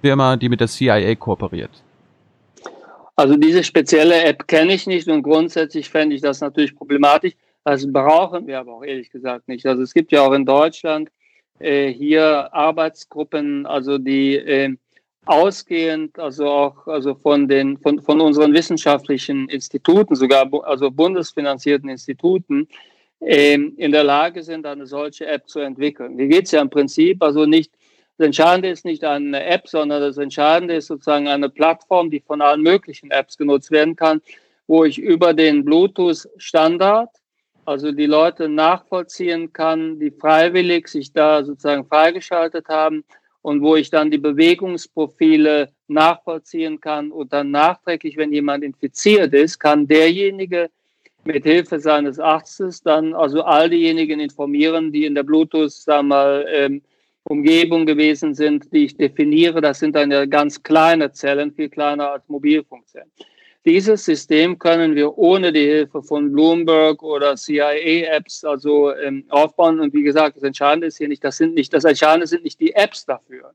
Firma, 0.01 0.37
die 0.37 0.47
mit 0.47 0.61
der 0.61 0.67
CIA 0.67 1.15
kooperiert? 1.15 1.83
Also 3.15 3.35
diese 3.37 3.63
spezielle 3.63 4.23
App 4.23 4.47
kenne 4.47 4.73
ich 4.73 4.87
nicht 4.87 5.07
und 5.07 5.21
grundsätzlich 5.21 5.89
fände 5.89 6.15
ich 6.15 6.21
das 6.21 6.41
natürlich 6.41 6.75
problematisch. 6.75 7.33
Das 7.63 7.91
brauchen 7.91 8.47
wir 8.47 8.59
aber 8.59 8.73
auch 8.73 8.83
ehrlich 8.83 9.09
gesagt 9.09 9.47
nicht. 9.47 9.65
Also 9.65 9.83
es 9.83 9.93
gibt 9.93 10.11
ja 10.11 10.21
auch 10.21 10.33
in 10.33 10.45
Deutschland 10.45 11.09
äh, 11.59 11.89
hier 11.91 12.53
Arbeitsgruppen, 12.53 13.65
also 13.65 13.97
die 13.97 14.35
äh, 14.35 14.75
ausgehend, 15.25 16.19
also 16.19 16.47
auch 16.47 16.87
also 16.87 17.15
von 17.15 17.47
den 17.47 17.77
von, 17.77 18.01
von 18.01 18.19
unseren 18.19 18.53
wissenschaftlichen 18.53 19.47
Instituten, 19.47 20.15
sogar 20.15 20.49
also 20.65 20.91
bundesfinanzierten 20.91 21.89
Instituten, 21.89 22.67
ähm, 23.21 23.73
in 23.77 23.91
der 23.91 24.03
Lage 24.03 24.43
sind, 24.43 24.65
eine 24.65 24.85
solche 24.85 25.27
App 25.27 25.47
zu 25.47 25.59
entwickeln. 25.59 26.17
Wie 26.17 26.27
geht 26.27 26.45
es 26.45 26.51
ja 26.51 26.61
im 26.61 26.69
Prinzip? 26.69 27.23
Also 27.23 27.45
nicht, 27.45 27.71
das 28.17 28.25
Entscheidende 28.25 28.69
ist 28.69 28.85
nicht 28.85 29.03
eine 29.03 29.43
App, 29.43 29.67
sondern 29.67 30.01
das 30.01 30.17
Entscheidende 30.17 30.75
ist 30.75 30.87
sozusagen 30.87 31.27
eine 31.27 31.49
Plattform, 31.49 32.11
die 32.11 32.19
von 32.19 32.41
allen 32.41 32.61
möglichen 32.61 33.09
Apps 33.09 33.37
genutzt 33.37 33.71
werden 33.71 33.95
kann, 33.95 34.21
wo 34.67 34.85
ich 34.85 34.99
über 34.99 35.33
den 35.33 35.65
Bluetooth-Standard, 35.65 37.09
also 37.65 37.91
die 37.91 38.05
Leute 38.05 38.49
nachvollziehen 38.49 39.51
kann, 39.51 39.99
die 39.99 40.11
freiwillig 40.11 40.87
sich 40.87 41.11
da 41.11 41.43
sozusagen 41.43 41.85
freigeschaltet 41.85 42.67
haben 42.67 43.03
und 43.41 43.61
wo 43.61 43.75
ich 43.75 43.89
dann 43.89 44.11
die 44.11 44.19
Bewegungsprofile 44.19 45.69
nachvollziehen 45.87 46.79
kann 46.79 47.11
und 47.11 47.33
dann 47.33 47.51
nachträglich, 47.51 48.15
wenn 48.17 48.31
jemand 48.31 48.63
infiziert 48.63 49.33
ist, 49.33 49.59
kann 49.59 49.87
derjenige, 49.87 50.69
mit 51.25 51.43
Hilfe 51.43 51.79
seines 51.79 52.19
Arztes 52.19 52.81
dann 52.81 53.13
also 53.13 53.43
all 53.43 53.69
diejenigen 53.69 54.19
informieren, 54.19 54.91
die 54.91 55.05
in 55.05 55.15
der 55.15 55.23
Bluetooth, 55.23 55.71
sagen 55.71 56.09
mal, 56.09 56.45
ähm, 56.49 56.81
Umgebung 57.25 57.85
gewesen 57.85 58.33
sind, 58.33 58.71
die 58.73 58.85
ich 58.85 58.97
definiere. 58.97 59.61
Das 59.61 59.79
sind 59.79 59.95
dann 59.95 60.11
ja 60.11 60.25
ganz 60.25 60.61
kleine 60.61 61.11
Zellen, 61.11 61.53
viel 61.53 61.69
kleiner 61.69 62.11
als 62.11 62.27
Mobilfunkzellen. 62.27 63.11
Dieses 63.65 64.03
System 64.03 64.59
können 64.59 64.93
wir 64.93 65.17
ohne 65.17 65.53
die 65.53 65.63
Hilfe 65.63 66.03
von 66.03 66.33
Bloomberg 66.33 67.01
oder 67.01 67.35
CIA-Apps 67.35 68.43
also 68.43 68.93
ähm, 68.93 69.23
aufbauen. 69.29 69.79
Und 69.79 69.93
wie 69.93 70.03
gesagt, 70.03 70.35
das 70.35 70.43
Entscheidende 70.43 70.87
ist 70.87 70.97
hier 70.97 71.07
nicht, 71.07 71.23
das 71.23 71.37
sind 71.37 71.53
nicht, 71.53 71.73
das 71.73 71.85
Entscheidende 71.85 72.27
sind 72.27 72.43
nicht 72.43 72.59
die 72.59 72.75
Apps 72.75 73.05
dafür, 73.05 73.53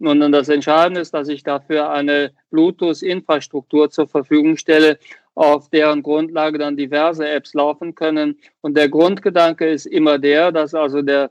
sondern 0.00 0.32
das 0.32 0.48
Entscheidende 0.48 1.00
ist, 1.00 1.14
dass 1.14 1.28
ich 1.28 1.44
dafür 1.44 1.90
eine 1.90 2.32
Bluetooth-Infrastruktur 2.50 3.88
zur 3.88 4.08
Verfügung 4.08 4.56
stelle, 4.56 4.98
auf 5.36 5.70
deren 5.70 6.02
Grundlage 6.02 6.58
dann 6.58 6.76
diverse 6.76 7.28
Apps 7.28 7.54
laufen 7.54 7.94
können. 7.94 8.40
Und 8.62 8.76
der 8.76 8.88
Grundgedanke 8.88 9.68
ist 9.68 9.86
immer 9.86 10.18
der, 10.18 10.50
dass 10.50 10.74
also 10.74 11.02
der, 11.02 11.30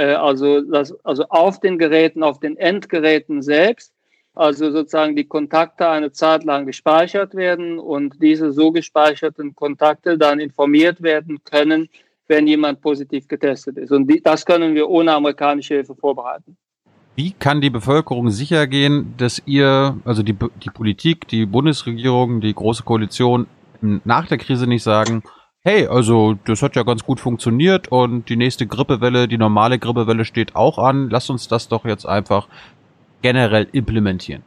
also, 0.00 0.60
dass, 0.60 0.92
also 1.04 1.24
auf 1.28 1.60
den 1.60 1.78
Geräten, 1.78 2.22
auf 2.22 2.40
den 2.40 2.56
Endgeräten 2.56 3.42
selbst, 3.42 3.92
also 4.34 4.70
sozusagen 4.70 5.14
die 5.14 5.26
Kontakte 5.26 5.88
eine 5.88 6.10
Zeit 6.10 6.44
lang 6.44 6.66
gespeichert 6.66 7.34
werden 7.34 7.78
und 7.78 8.20
diese 8.20 8.52
so 8.52 8.72
gespeicherten 8.72 9.54
Kontakte 9.54 10.18
dann 10.18 10.40
informiert 10.40 11.02
werden 11.02 11.38
können, 11.44 11.88
wenn 12.26 12.46
jemand 12.46 12.80
positiv 12.80 13.28
getestet 13.28 13.76
ist. 13.78 13.92
Und 13.92 14.08
die, 14.10 14.20
das 14.20 14.44
können 14.44 14.74
wir 14.74 14.88
ohne 14.88 15.14
amerikanische 15.14 15.74
Hilfe 15.74 15.94
vorbereiten. 15.94 16.56
Wie 17.16 17.30
kann 17.30 17.60
die 17.60 17.70
Bevölkerung 17.70 18.30
sicher 18.30 18.66
gehen, 18.66 19.14
dass 19.18 19.40
ihr, 19.46 19.96
also 20.04 20.24
die, 20.24 20.34
die 20.64 20.70
Politik, 20.70 21.28
die 21.28 21.46
Bundesregierung, 21.46 22.40
die 22.40 22.54
Große 22.54 22.82
Koalition 22.82 23.46
nach 23.80 24.26
der 24.26 24.38
Krise 24.38 24.66
nicht 24.66 24.82
sagen, 24.82 25.22
hey, 25.64 25.86
also 25.86 26.34
das 26.44 26.62
hat 26.62 26.76
ja 26.76 26.82
ganz 26.82 27.04
gut 27.04 27.20
funktioniert 27.20 27.88
und 27.88 28.28
die 28.28 28.36
nächste 28.36 28.66
Grippewelle, 28.66 29.26
die 29.26 29.38
normale 29.38 29.78
Grippewelle 29.78 30.24
steht 30.24 30.54
auch 30.54 30.78
an, 30.78 31.08
lass 31.10 31.30
uns 31.30 31.48
das 31.48 31.68
doch 31.68 31.84
jetzt 31.84 32.06
einfach 32.06 32.48
generell 33.22 33.66
implementieren? 33.72 34.42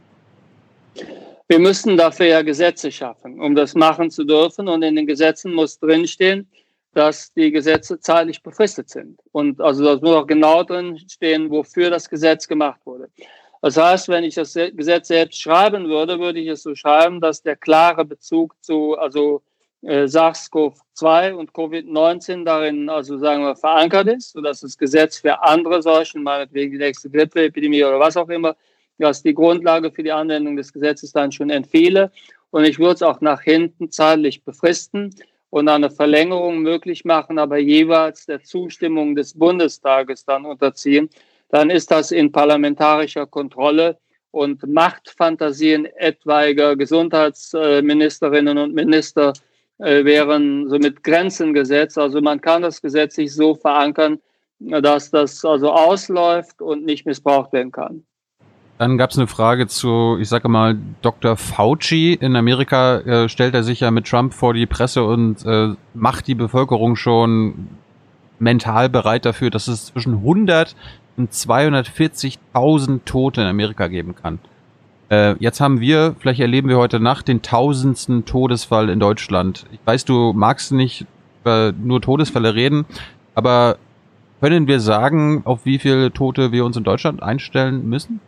Wir 1.48 1.60
müssen 1.60 1.98
dafür 1.98 2.27
ja 2.27 2.41
Gesetze 2.41 2.91
schaffen, 2.91 3.39
um 3.39 3.56
das 3.56 3.73
machen 3.73 4.11
zu 4.11 4.26
dürfen. 4.26 4.68
Und 4.68 4.84
in 4.84 4.95
den 4.95 5.07
Gesetzen 5.07 5.53
muss 5.53 5.80
drinstehen, 5.80 6.48
dass 6.94 7.34
die 7.34 7.52
Gesetze 7.52 7.99
zeitlich 7.99 8.44
befristet 8.44 8.89
sind. 8.89 9.18
Und 9.31 9.61
also 9.61 9.84
das 9.84 10.02
muss 10.02 10.11
auch 10.11 10.27
genau 10.27 10.64
drin 10.64 10.99
stehen, 11.10 11.49
wofür 11.49 11.89
das 11.89 12.10
Gesetz 12.10 12.48
gemacht 12.48 12.81
wurde. 12.84 13.10
Das 13.61 13.77
heißt, 13.77 14.10
wenn 14.10 14.26
ich 14.26 14.35
das 14.35 14.53
Gesetz 14.53 15.07
selbst 15.07 15.41
schreiben 15.41 15.88
würde, 15.88 16.19
würde 16.19 16.39
ich 16.39 16.49
es 16.49 16.64
so 16.64 16.76
schreiben, 16.76 17.22
dass 17.22 17.41
der 17.41 17.56
klare 17.56 18.06
Bezug 18.06 18.53
zu 18.61 18.98
also 18.98 19.41
äh, 19.83 20.07
SARS-CoV-2 20.07 21.33
und 21.33 21.51
Covid-19 21.51 22.43
darin 22.43 22.89
also 22.89 23.17
sagen 23.17 23.43
wir 23.43 23.55
verankert 23.55 24.07
ist, 24.07 24.31
sodass 24.31 24.61
das 24.61 24.77
Gesetz 24.77 25.19
für 25.19 25.41
andere 25.43 25.81
Seuchen, 25.81 26.23
meinetwegen 26.23 26.71
die 26.71 26.79
nächste 26.79 27.09
Grippeepidemie 27.09 27.83
oder 27.83 27.99
was 27.99 28.17
auch 28.17 28.29
immer, 28.29 28.55
dass 28.97 29.21
die 29.21 29.33
Grundlage 29.33 29.91
für 29.91 30.03
die 30.03 30.11
Anwendung 30.11 30.55
des 30.55 30.73
Gesetzes 30.73 31.11
dann 31.11 31.31
schon 31.31 31.49
entfehle. 31.49 32.11
Und 32.49 32.63
ich 32.63 32.79
würde 32.79 32.95
es 32.95 33.01
auch 33.03 33.21
nach 33.21 33.41
hinten 33.41 33.91
zeitlich 33.91 34.43
befristen 34.43 35.13
und 35.49 35.69
eine 35.69 35.89
Verlängerung 35.89 36.59
möglich 36.59 37.05
machen, 37.05 37.39
aber 37.39 37.57
jeweils 37.57 38.25
der 38.25 38.43
Zustimmung 38.43 39.15
des 39.15 39.33
Bundestages 39.33 40.25
dann 40.25 40.45
unterziehen, 40.45 41.09
dann 41.49 41.69
ist 41.69 41.91
das 41.91 42.11
in 42.11 42.31
parlamentarischer 42.31 43.25
Kontrolle 43.25 43.97
und 44.31 44.67
Machtfantasien 44.67 45.85
etwaiger 45.85 46.75
Gesundheitsministerinnen 46.75 48.57
und 48.57 48.73
Minister 48.73 49.33
äh, 49.79 50.03
wären 50.05 50.69
somit 50.69 51.03
Grenzen 51.03 51.53
gesetzt. 51.53 51.97
Also 51.97 52.21
man 52.21 52.41
kann 52.41 52.61
das 52.61 52.81
Gesetz 52.81 53.15
sich 53.15 53.33
so 53.33 53.55
verankern, 53.55 54.19
dass 54.59 55.11
das 55.11 55.43
also 55.45 55.71
ausläuft 55.71 56.61
und 56.61 56.85
nicht 56.85 57.05
missbraucht 57.05 57.53
werden 57.53 57.71
kann. 57.71 58.03
Dann 58.77 58.97
gab 58.97 59.09
es 59.09 59.17
eine 59.17 59.27
Frage 59.27 59.67
zu, 59.67 60.17
ich 60.19 60.29
sage 60.29 60.49
mal, 60.49 60.77
Dr. 61.01 61.35
Fauci. 61.35 62.13
In 62.13 62.35
Amerika 62.35 62.99
äh, 62.99 63.29
stellt 63.29 63.55
er 63.55 63.63
sich 63.63 63.79
ja 63.79 63.89
mit 63.89 64.07
Trump 64.07 64.33
vor 64.33 64.53
die 64.53 64.67
Presse 64.67 65.03
und 65.03 65.43
äh, 65.45 65.73
macht 65.95 66.27
die 66.27 66.35
Bevölkerung 66.35 66.95
schon 66.95 67.69
mental 68.37 68.87
bereit 68.89 69.25
dafür, 69.25 69.49
dass 69.49 69.67
es 69.67 69.87
zwischen 69.87 70.13
100 70.13 70.75
und 71.17 71.31
240.000 71.31 72.99
Tote 73.05 73.41
in 73.41 73.47
Amerika 73.47 73.87
geben 73.87 74.13
kann. 74.15 74.37
Äh, 75.09 75.35
jetzt 75.39 75.61
haben 75.61 75.79
wir, 75.79 76.15
vielleicht 76.19 76.39
erleben 76.39 76.69
wir 76.69 76.77
heute 76.77 76.99
Nacht 76.99 77.27
den 77.27 77.41
tausendsten 77.41 78.25
Todesfall 78.25 78.89
in 78.89 78.99
Deutschland. 78.99 79.65
Ich 79.71 79.79
weiß, 79.85 80.05
du 80.05 80.34
magst 80.34 80.71
nicht 80.71 81.05
über 81.41 81.73
nur 81.81 82.01
Todesfälle 82.01 82.55
reden, 82.55 82.85
aber 83.35 83.77
können 84.41 84.67
wir 84.67 84.79
sagen, 84.79 85.41
auf 85.45 85.65
wie 85.65 85.79
viele 85.79 86.11
Tote 86.11 86.51
wir 86.51 86.65
uns 86.65 86.77
in 86.77 86.84
Deutschland 86.84 87.23
einstellen 87.23 87.88
müssen? 87.88 88.19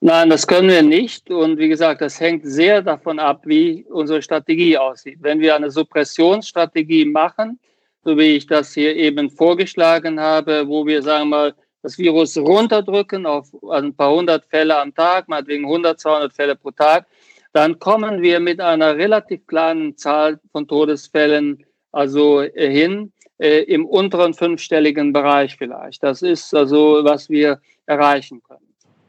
Nein, 0.00 0.30
das 0.30 0.46
können 0.46 0.68
wir 0.68 0.82
nicht. 0.82 1.28
Und 1.30 1.58
wie 1.58 1.68
gesagt, 1.68 2.00
das 2.00 2.20
hängt 2.20 2.46
sehr 2.46 2.82
davon 2.82 3.18
ab, 3.18 3.42
wie 3.44 3.84
unsere 3.90 4.22
Strategie 4.22 4.78
aussieht. 4.78 5.18
Wenn 5.20 5.40
wir 5.40 5.56
eine 5.56 5.70
Suppressionsstrategie 5.70 7.04
machen, 7.04 7.58
so 8.04 8.16
wie 8.16 8.36
ich 8.36 8.46
das 8.46 8.72
hier 8.72 8.94
eben 8.94 9.28
vorgeschlagen 9.28 10.20
habe, 10.20 10.68
wo 10.68 10.86
wir, 10.86 11.02
sagen 11.02 11.30
wir 11.30 11.36
mal, 11.36 11.54
das 11.82 11.98
Virus 11.98 12.36
runterdrücken 12.36 13.26
auf 13.26 13.48
ein 13.70 13.94
paar 13.94 14.12
hundert 14.12 14.44
Fälle 14.46 14.78
am 14.78 14.94
Tag, 14.94 15.28
meinetwegen 15.28 15.64
100, 15.64 15.98
200 16.00 16.32
Fälle 16.32 16.56
pro 16.56 16.70
Tag, 16.70 17.06
dann 17.52 17.78
kommen 17.78 18.22
wir 18.22 18.40
mit 18.40 18.60
einer 18.60 18.96
relativ 18.96 19.46
kleinen 19.46 19.96
Zahl 19.96 20.38
von 20.52 20.66
Todesfällen 20.68 21.64
also 21.92 22.42
äh, 22.42 22.70
hin, 22.70 23.12
äh, 23.38 23.62
im 23.62 23.86
unteren 23.86 24.34
fünfstelligen 24.34 25.12
Bereich 25.12 25.56
vielleicht. 25.56 26.02
Das 26.02 26.22
ist 26.22 26.54
also, 26.54 27.00
was 27.02 27.30
wir 27.30 27.60
erreichen 27.86 28.42
können. 28.42 28.66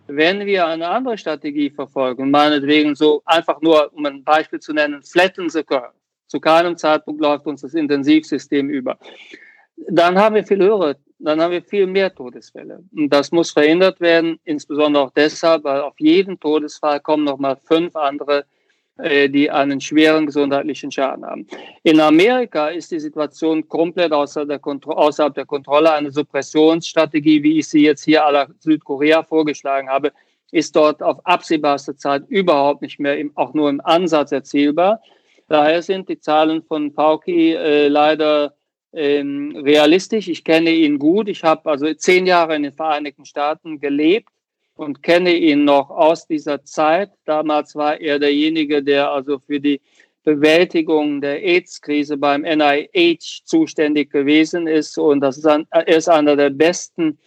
Wenn 0.07 0.45
wir 0.45 0.65
eine 0.65 0.87
andere 0.87 1.17
Strategie 1.17 1.69
verfolgen, 1.69 2.31
meinetwegen 2.31 2.95
so 2.95 3.21
einfach 3.25 3.61
nur, 3.61 3.91
um 3.93 4.05
ein 4.05 4.23
Beispiel 4.23 4.59
zu 4.59 4.73
nennen, 4.73 5.03
flatten 5.03 5.49
the 5.49 5.63
curve, 5.63 5.93
zu 6.27 6.39
keinem 6.39 6.77
Zeitpunkt 6.77 7.21
läuft 7.21 7.45
uns 7.45 7.61
das 7.61 7.73
Intensivsystem 7.73 8.69
über, 8.69 8.97
dann 9.87 10.17
haben 10.17 10.35
wir 10.35 10.43
viel 10.43 10.59
höhere, 10.59 10.95
dann 11.19 11.41
haben 11.41 11.51
wir 11.51 11.61
viel 11.61 11.85
mehr 11.85 12.13
Todesfälle. 12.13 12.83
Und 12.95 13.09
das 13.09 13.31
muss 13.31 13.51
verhindert 13.51 13.99
werden, 13.99 14.39
insbesondere 14.45 15.03
auch 15.03 15.11
deshalb, 15.11 15.63
weil 15.63 15.81
auf 15.81 15.99
jeden 15.99 16.39
Todesfall 16.39 16.99
kommen 16.99 17.25
nochmal 17.25 17.57
fünf 17.57 17.95
andere 17.95 18.45
äh, 18.99 19.29
die 19.29 19.49
einen 19.49 19.79
schweren 19.79 20.25
gesundheitlichen 20.25 20.91
Schaden 20.91 21.25
haben. 21.25 21.47
In 21.83 22.01
Amerika 22.01 22.67
ist 22.67 22.91
die 22.91 22.99
Situation 22.99 23.67
komplett 23.69 24.11
außer 24.11 24.45
der 24.45 24.59
außerhalb 24.61 25.33
der 25.33 25.45
Kontrolle. 25.45 25.93
Eine 25.93 26.11
Suppressionsstrategie, 26.11 27.41
wie 27.41 27.59
ich 27.59 27.69
sie 27.69 27.83
jetzt 27.83 28.03
hier 28.03 28.25
aller 28.25 28.47
Südkorea 28.59 29.23
vorgeschlagen 29.23 29.89
habe, 29.89 30.11
ist 30.51 30.75
dort 30.75 31.01
auf 31.01 31.25
absehbarste 31.25 31.95
Zeit 31.95 32.23
überhaupt 32.27 32.81
nicht 32.81 32.99
mehr 32.99 33.17
im, 33.17 33.31
auch 33.35 33.53
nur 33.53 33.69
im 33.69 33.79
Ansatz 33.85 34.33
erzielbar. 34.33 35.01
Daher 35.47 35.81
sind 35.81 36.09
die 36.09 36.19
Zahlen 36.19 36.61
von 36.63 36.93
Pauki 36.93 37.53
äh, 37.53 37.87
leider 37.87 38.53
ähm, 38.93 39.55
realistisch. 39.55 40.27
Ich 40.27 40.43
kenne 40.43 40.71
ihn 40.71 40.99
gut. 40.99 41.29
Ich 41.29 41.43
habe 41.43 41.69
also 41.69 41.93
zehn 41.93 42.25
Jahre 42.25 42.55
in 42.55 42.63
den 42.63 42.73
Vereinigten 42.73 43.25
Staaten 43.25 43.79
gelebt 43.79 44.29
und 44.75 45.03
kenne 45.03 45.35
ihn 45.35 45.65
noch 45.65 45.89
aus 45.89 46.27
dieser 46.27 46.63
Zeit. 46.63 47.11
Damals 47.25 47.75
war 47.75 47.99
er 47.99 48.19
derjenige, 48.19 48.81
der 48.81 49.11
also 49.11 49.39
für 49.39 49.59
die 49.59 49.81
Bewältigung 50.23 51.21
der 51.21 51.43
AIDS-Krise 51.43 52.17
beim 52.17 52.41
NIH 52.41 53.43
zuständig 53.45 54.11
gewesen 54.11 54.67
ist. 54.67 54.97
Und 54.97 55.21
das 55.21 55.37
ist 55.37 55.45
ein, 55.45 55.65
er 55.71 55.87
ist 55.87 56.09
einer 56.09 56.35
der 56.35 56.49
besten 56.49 57.17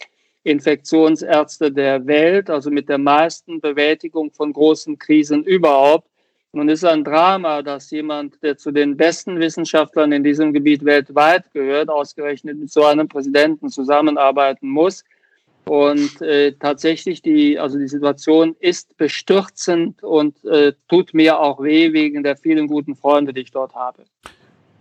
Infektionsärzte 0.45 1.71
der 1.71 2.07
Welt, 2.07 2.51
also 2.51 2.71
mit 2.71 2.89
der 2.89 2.99
meisten 2.99 3.61
Bewältigung 3.61 4.33
von 4.33 4.53
großen 4.53 4.99
Krisen 4.99 5.45
überhaupt. 5.45 6.09
Es 6.55 6.83
ist 6.83 6.85
ein 6.85 7.03
Drama, 7.03 7.63
dass 7.63 7.91
jemand, 7.91 8.43
der 8.43 8.59
zu 8.59 8.73
den 8.73 8.95
besten 8.95 9.41
Wissenschaftlern 9.41 10.13
in 10.13 10.23
diesem 10.23 10.53
Gebiet 10.53 10.85
weltweit 10.85 11.51
gehört, 11.55 11.89
ausgerechnet 11.89 12.59
mit 12.59 12.71
so 12.71 12.85
einem 12.85 13.09
Präsidenten 13.09 13.71
zusammenarbeiten 13.71 14.69
muss. 14.69 15.03
Und 15.65 16.21
äh, 16.21 16.53
tatsächlich, 16.53 17.23
die, 17.23 17.59
also 17.59 17.79
die 17.79 17.89
Situation 17.89 18.55
ist 18.61 18.97
bestürzend 18.99 20.03
und 20.03 20.45
äh, 20.45 20.75
tut 20.89 21.15
mir 21.15 21.41
auch 21.41 21.63
weh 21.63 21.95
wegen 21.95 22.23
der 22.23 22.37
vielen 22.37 22.67
guten 22.67 22.97
Freunde, 22.97 23.33
die 23.33 23.43
ich 23.43 23.51
dort 23.51 23.75
habe. 23.75 24.05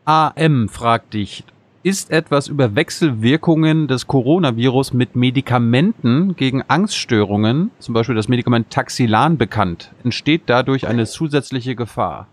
AM 0.04 0.68
fragt 0.68 1.14
dich, 1.14 1.46
ist 1.84 2.12
etwas 2.12 2.48
über 2.48 2.76
Wechselwirkungen 2.76 3.88
des 3.88 4.06
Coronavirus 4.08 4.94
mit 4.94 5.16
Medikamenten 5.16 6.36
gegen 6.36 6.64
Angststörungen, 6.68 7.72
zum 7.80 7.94
Beispiel 7.94 8.16
das 8.16 8.28
Medikament 8.28 8.70
Taxilan, 8.70 9.38
bekannt? 9.38 9.92
Entsteht 10.04 10.44
dadurch 10.46 10.88
eine 10.88 11.06
zusätzliche 11.06 11.76
Gefahr? 11.76 12.28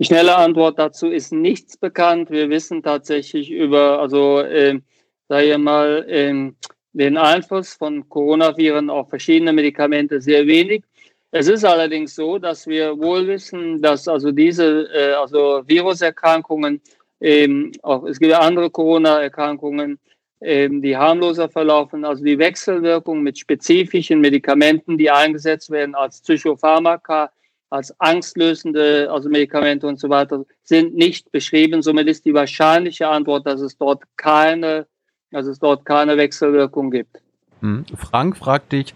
Die 0.00 0.04
schnelle 0.04 0.36
Antwort 0.36 0.78
dazu 0.78 1.08
ist 1.08 1.32
nichts 1.32 1.76
bekannt. 1.76 2.30
Wir 2.30 2.50
wissen 2.50 2.82
tatsächlich 2.82 3.50
über, 3.50 4.00
also 4.00 4.40
äh, 4.40 4.80
sage 5.28 5.52
ich 5.52 5.58
mal, 5.58 6.04
äh, 6.08 6.52
den 6.92 7.16
Einfluss 7.16 7.74
von 7.74 8.08
Coronaviren 8.08 8.90
auf 8.90 9.08
verschiedene 9.10 9.52
Medikamente 9.52 10.20
sehr 10.20 10.46
wenig. 10.46 10.82
Es 11.30 11.46
ist 11.46 11.64
allerdings 11.64 12.14
so, 12.14 12.38
dass 12.38 12.66
wir 12.66 12.98
wohl 12.98 13.26
wissen, 13.26 13.82
dass 13.82 14.08
also 14.08 14.32
diese 14.32 14.88
äh, 14.92 15.12
also 15.12 15.62
Viruserkrankungen, 15.66 16.80
ähm, 17.20 17.72
auch 17.82 18.04
es 18.04 18.18
gibt 18.18 18.32
andere 18.34 18.70
Corona-Erkrankungen, 18.70 19.98
ähm, 20.40 20.82
die 20.82 20.96
harmloser 20.96 21.48
verlaufen, 21.48 22.04
also 22.04 22.24
die 22.24 22.38
Wechselwirkung 22.38 23.22
mit 23.22 23.38
spezifischen 23.38 24.20
Medikamenten, 24.20 24.96
die 24.96 25.10
eingesetzt 25.10 25.70
werden 25.70 25.94
als 25.94 26.20
Psychopharmaka, 26.20 27.30
als 27.70 27.98
angstlösende 28.00 29.10
also 29.10 29.28
Medikamente 29.28 29.86
und 29.86 29.98
so 29.98 30.08
weiter, 30.08 30.44
sind 30.62 30.94
nicht 30.94 31.32
beschrieben. 31.32 31.82
Somit 31.82 32.06
ist 32.08 32.24
die 32.24 32.34
wahrscheinliche 32.34 33.08
Antwort, 33.08 33.46
dass 33.46 33.60
es 33.60 33.76
dort 33.76 34.04
keine 34.16 34.86
dass 35.30 35.46
es 35.46 35.58
dort 35.58 35.84
keine 35.84 36.16
Wechselwirkung 36.16 36.90
gibt. 36.90 37.20
Hm. 37.60 37.84
Frank 37.94 38.36
fragt 38.36 38.72
dich, 38.72 38.94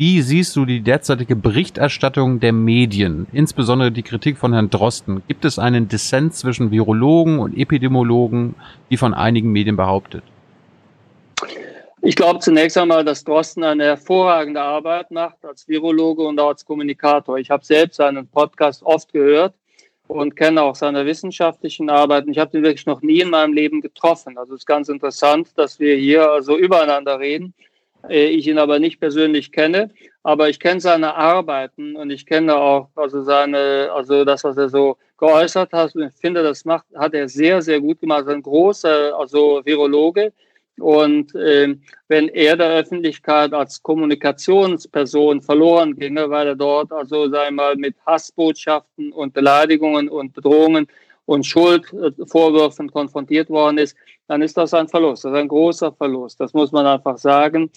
Wie 0.00 0.22
siehst 0.22 0.56
du 0.56 0.64
die 0.64 0.80
derzeitige 0.80 1.36
Berichterstattung 1.36 2.40
der 2.40 2.54
Medien, 2.54 3.26
insbesondere 3.34 3.92
die 3.92 4.02
Kritik 4.02 4.38
von 4.38 4.54
Herrn 4.54 4.70
Drosten? 4.70 5.22
Gibt 5.28 5.44
es 5.44 5.58
einen 5.58 5.88
Dissens 5.88 6.38
zwischen 6.38 6.70
Virologen 6.70 7.38
und 7.38 7.54
Epidemiologen, 7.54 8.54
wie 8.88 8.96
von 8.96 9.12
einigen 9.12 9.52
Medien 9.52 9.76
behauptet? 9.76 10.22
Ich 12.00 12.16
glaube 12.16 12.38
zunächst 12.38 12.78
einmal, 12.78 13.04
dass 13.04 13.24
Drosten 13.24 13.62
eine 13.62 13.84
hervorragende 13.84 14.62
Arbeit 14.62 15.10
macht 15.10 15.44
als 15.44 15.68
Virologe 15.68 16.22
und 16.22 16.40
auch 16.40 16.48
als 16.48 16.64
Kommunikator. 16.64 17.36
Ich 17.36 17.50
habe 17.50 17.62
selbst 17.62 17.96
seinen 17.96 18.26
Podcast 18.26 18.82
oft 18.82 19.12
gehört 19.12 19.52
und 20.08 20.34
kenne 20.34 20.62
auch 20.62 20.76
seine 20.76 21.04
wissenschaftlichen 21.04 21.90
Arbeiten. 21.90 22.30
Ich 22.30 22.38
habe 22.38 22.56
ihn 22.56 22.64
wirklich 22.64 22.86
noch 22.86 23.02
nie 23.02 23.20
in 23.20 23.28
meinem 23.28 23.52
Leben 23.52 23.82
getroffen. 23.82 24.38
Also 24.38 24.54
es 24.54 24.60
ist 24.60 24.66
ganz 24.66 24.88
interessant, 24.88 25.48
dass 25.56 25.78
wir 25.78 25.94
hier 25.96 26.30
also 26.30 26.56
übereinander 26.56 27.20
reden. 27.20 27.52
Äh, 28.08 28.26
ich 28.26 28.46
ihn 28.46 28.58
aber 28.58 28.78
nicht 28.78 29.00
persönlich 29.00 29.52
kenne, 29.52 29.90
aber 30.22 30.48
ich 30.48 30.60
kenne 30.60 30.80
seine 30.80 31.14
Arbeiten 31.14 31.96
und 31.96 32.10
ich 32.10 32.26
kenne 32.26 32.56
auch 32.56 32.88
also 32.94 33.22
seine, 33.22 33.90
also 33.94 34.24
das, 34.24 34.44
was 34.44 34.56
er 34.56 34.68
so 34.68 34.96
geäußert 35.18 35.72
hat. 35.72 35.94
Und 35.94 36.02
ich 36.04 36.14
finde, 36.14 36.42
das 36.42 36.64
macht, 36.64 36.86
hat 36.94 37.14
er 37.14 37.28
sehr, 37.28 37.62
sehr 37.62 37.80
gut 37.80 38.00
gemacht. 38.00 38.28
Ein 38.28 38.42
großer, 38.42 39.16
also 39.18 39.62
Virologe, 39.64 40.32
und 40.80 41.34
äh, 41.34 41.76
wenn 42.08 42.28
er 42.28 42.56
der 42.56 42.70
Öffentlichkeit 42.70 43.52
als 43.52 43.82
Kommunikationsperson 43.82 45.42
verloren 45.42 45.94
ginge, 45.94 46.30
weil 46.30 46.48
er 46.48 46.56
dort 46.56 46.90
also 46.90 47.28
sei 47.28 47.50
mal 47.50 47.76
mit 47.76 47.94
Hassbotschaften 48.06 49.12
und 49.12 49.34
Beleidigungen 49.34 50.08
und 50.08 50.32
Bedrohungen 50.32 50.86
und 51.30 51.46
Schuldvorwürfen 51.46 52.90
konfrontiert 52.90 53.50
worden 53.50 53.78
ist, 53.78 53.96
dann 54.26 54.42
ist 54.42 54.56
das 54.56 54.74
ein 54.74 54.88
Verlust. 54.88 55.24
Das 55.24 55.30
ist 55.30 55.38
ein 55.38 55.46
großer 55.46 55.92
Verlust. 55.92 56.40
Das 56.40 56.52
muss 56.54 56.72
man 56.72 56.86
einfach 56.86 57.18
sagen. 57.18 57.70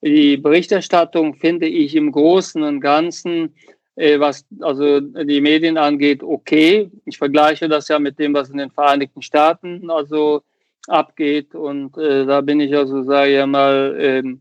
Die 0.00 0.36
Berichterstattung 0.36 1.34
finde 1.34 1.66
ich 1.66 1.96
im 1.96 2.12
Großen 2.12 2.62
und 2.62 2.80
Ganzen, 2.80 3.56
äh, 3.96 4.20
was 4.20 4.46
also 4.60 5.00
die 5.00 5.40
Medien 5.40 5.76
angeht, 5.76 6.22
okay. 6.22 6.88
Ich 7.04 7.18
vergleiche 7.18 7.68
das 7.68 7.88
ja 7.88 7.98
mit 7.98 8.16
dem, 8.20 8.32
was 8.32 8.48
in 8.48 8.58
den 8.58 8.70
Vereinigten 8.70 9.22
Staaten 9.22 9.90
also 9.90 10.42
abgeht. 10.86 11.56
Und 11.56 11.98
äh, 11.98 12.24
da 12.24 12.40
bin 12.42 12.60
ich 12.60 12.76
also, 12.76 13.02
sage 13.02 13.40
ich 13.40 13.46
mal, 13.46 13.96
ähm, 13.98 14.40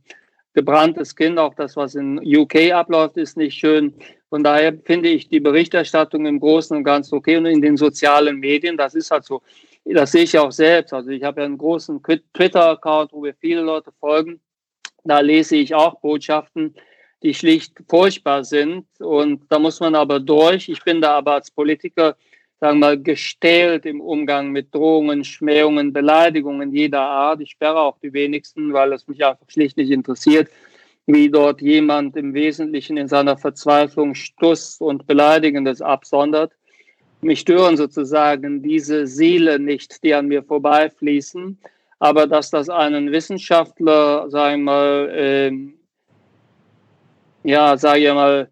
gebranntes 0.59 1.15
Kind. 1.15 1.39
Auch 1.39 1.53
das, 1.53 1.75
was 1.75 1.95
in 1.95 2.19
UK 2.19 2.71
abläuft, 2.71 3.17
ist 3.17 3.37
nicht 3.37 3.57
schön. 3.57 3.93
Von 4.29 4.43
daher 4.43 4.73
finde 4.85 5.09
ich 5.09 5.29
die 5.29 5.39
Berichterstattung 5.39 6.25
im 6.25 6.39
Großen 6.39 6.75
und 6.75 6.83
Ganzen 6.83 7.15
okay. 7.15 7.37
Und 7.37 7.45
in 7.45 7.61
den 7.61 7.77
sozialen 7.77 8.37
Medien, 8.39 8.77
das 8.77 8.93
ist 8.93 9.09
halt 9.11 9.23
so. 9.23 9.41
Das 9.85 10.11
sehe 10.11 10.23
ich 10.23 10.37
auch 10.37 10.51
selbst. 10.51 10.93
Also 10.93 11.09
ich 11.09 11.23
habe 11.23 11.41
ja 11.41 11.45
einen 11.45 11.57
großen 11.57 12.01
Twitter-Account, 12.33 13.11
wo 13.13 13.23
wir 13.23 13.33
viele 13.33 13.61
Leute 13.61 13.91
folgen. 13.99 14.39
Da 15.03 15.21
lese 15.21 15.55
ich 15.55 15.73
auch 15.73 15.99
Botschaften, 16.01 16.75
die 17.23 17.33
schlicht 17.33 17.73
furchtbar 17.87 18.43
sind. 18.43 18.85
Und 18.99 19.43
da 19.49 19.57
muss 19.57 19.79
man 19.79 19.95
aber 19.95 20.19
durch. 20.19 20.69
Ich 20.69 20.83
bin 20.83 21.01
da 21.01 21.11
aber 21.17 21.33
als 21.35 21.49
Politiker 21.49 22.15
sagen 22.59 22.79
wir 22.79 22.87
mal, 22.87 23.01
gestählt 23.01 23.85
im 23.85 24.01
Umgang 24.01 24.51
mit 24.51 24.73
Drohungen, 24.75 25.23
Schmähungen, 25.23 25.93
Beleidigungen 25.93 26.73
jeder 26.73 27.01
Art. 27.01 27.41
Ich 27.41 27.51
sperre 27.51 27.79
auch 27.79 27.97
die 27.99 28.11
wenigsten, 28.11 28.73
weil 28.73 28.91
es 28.93 29.07
mich 29.07 29.23
einfach 29.23 29.49
schlicht 29.49 29.77
nicht 29.77 29.91
interessiert, 29.91 30.49
wie 31.05 31.29
dort 31.29 31.61
jemand 31.61 32.17
im 32.17 32.33
Wesentlichen 32.33 32.97
in 32.97 33.07
seiner 33.07 33.37
Verzweiflung 33.37 34.13
Stuss 34.13 34.77
und 34.79 35.07
Beleidigendes 35.07 35.81
absondert. 35.81 36.51
Mich 37.21 37.41
stören 37.41 37.77
sozusagen 37.77 38.61
diese 38.61 39.07
Seele 39.07 39.59
nicht, 39.59 40.03
die 40.03 40.13
an 40.13 40.27
mir 40.27 40.43
vorbeifließen. 40.43 41.57
Aber 41.99 42.27
dass 42.27 42.49
das 42.49 42.69
einen 42.69 43.11
Wissenschaftler, 43.11 44.29
sagen 44.29 44.63
wir 44.63 44.71
mal, 44.71 45.09
äh, 45.09 45.51
ja, 47.43 47.77
sage 47.77 47.99
ich 48.07 48.13
mal, 48.13 48.49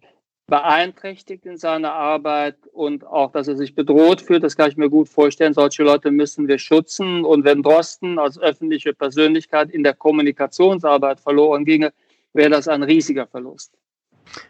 beeinträchtigt 0.48 1.46
in 1.46 1.58
seiner 1.58 1.92
Arbeit 1.92 2.56
und 2.72 3.06
auch, 3.06 3.32
dass 3.32 3.50
er 3.50 3.58
sich 3.58 3.76
bedroht 3.76 4.22
fühlt. 4.22 4.44
Das 4.44 4.56
kann 4.56 4.70
ich 4.70 4.78
mir 4.78 4.90
gut 4.90 5.10
vorstellen. 5.10 5.54
Solche 5.54 5.84
Leute 5.84 6.10
müssen 6.10 6.48
wir 6.48 6.58
schützen. 6.58 7.26
Und 7.26 7.44
wenn 7.44 7.62
Drosten 7.62 8.18
als 8.18 8.40
öffentliche 8.40 8.94
Persönlichkeit 8.94 9.70
in 9.70 9.84
der 9.84 9.94
Kommunikationsarbeit 9.94 11.20
verloren 11.20 11.66
ginge, 11.66 11.92
wäre 12.34 12.50
das 12.50 12.70
ein 12.70 12.84
riesiger 12.84 13.28
Verlust. 13.28 13.74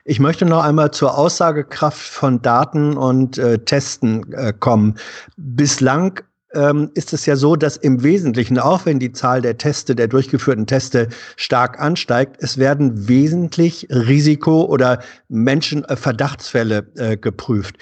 Ich 0.05 0.19
möchte 0.19 0.45
noch 0.45 0.63
einmal 0.63 0.91
zur 0.91 1.17
Aussagekraft 1.17 2.07
von 2.07 2.41
Daten 2.41 2.95
und 2.95 3.37
äh, 3.37 3.59
Testen 3.59 4.33
äh, 4.33 4.53
kommen. 4.57 4.97
Bislang 5.35 6.19
ähm, 6.57 6.91
ist 6.93 7.13
es 7.13 7.25
ja 7.25 7.35
so, 7.35 7.55
dass 7.55 7.77
im 7.77 8.03
Wesentlichen, 8.03 8.59
auch 8.59 8.85
wenn 8.85 8.99
die 8.99 9.11
Zahl 9.13 9.41
der 9.41 9.57
Teste, 9.57 9.95
der 9.95 10.07
durchgeführten 10.07 10.67
Teste 10.67 11.07
stark 11.35 11.79
ansteigt, 11.79 12.37
es 12.39 12.57
werden 12.57 13.07
wesentlich 13.07 13.87
Risiko- 13.89 14.65
oder 14.65 14.99
Menschenverdachtsfälle 15.29 16.87
äh, 16.97 17.07
äh, 17.07 17.17
geprüft. 17.17 17.77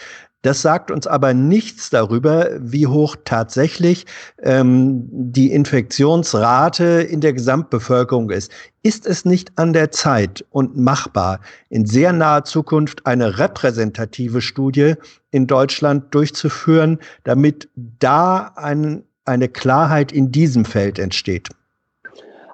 Das 0.46 0.62
sagt 0.62 0.92
uns 0.92 1.08
aber 1.08 1.34
nichts 1.34 1.90
darüber, 1.90 2.52
wie 2.60 2.86
hoch 2.86 3.16
tatsächlich 3.26 4.06
ähm, 4.44 5.08
die 5.10 5.52
Infektionsrate 5.52 7.02
in 7.02 7.20
der 7.20 7.34
Gesamtbevölkerung 7.34 8.30
ist. 8.30 8.52
Ist 8.84 9.08
es 9.08 9.26
nicht 9.26 9.54
an 9.56 9.74
der 9.74 9.90
Zeit 9.90 10.46
und 10.52 10.78
machbar, 10.78 11.40
in 11.70 11.88
sehr 11.88 12.14
naher 12.14 12.44
Zukunft 12.44 13.08
eine 13.08 13.40
repräsentative 13.40 14.40
Studie 14.40 14.94
in 15.32 15.48
Deutschland 15.48 16.14
durchzuführen, 16.14 17.00
damit 17.24 17.68
da 17.76 18.54
ein, 18.56 19.04
eine 19.26 19.50
Klarheit 19.50 20.12
in 20.12 20.32
diesem 20.32 20.64
Feld 20.64 21.00
entsteht? 21.00 21.50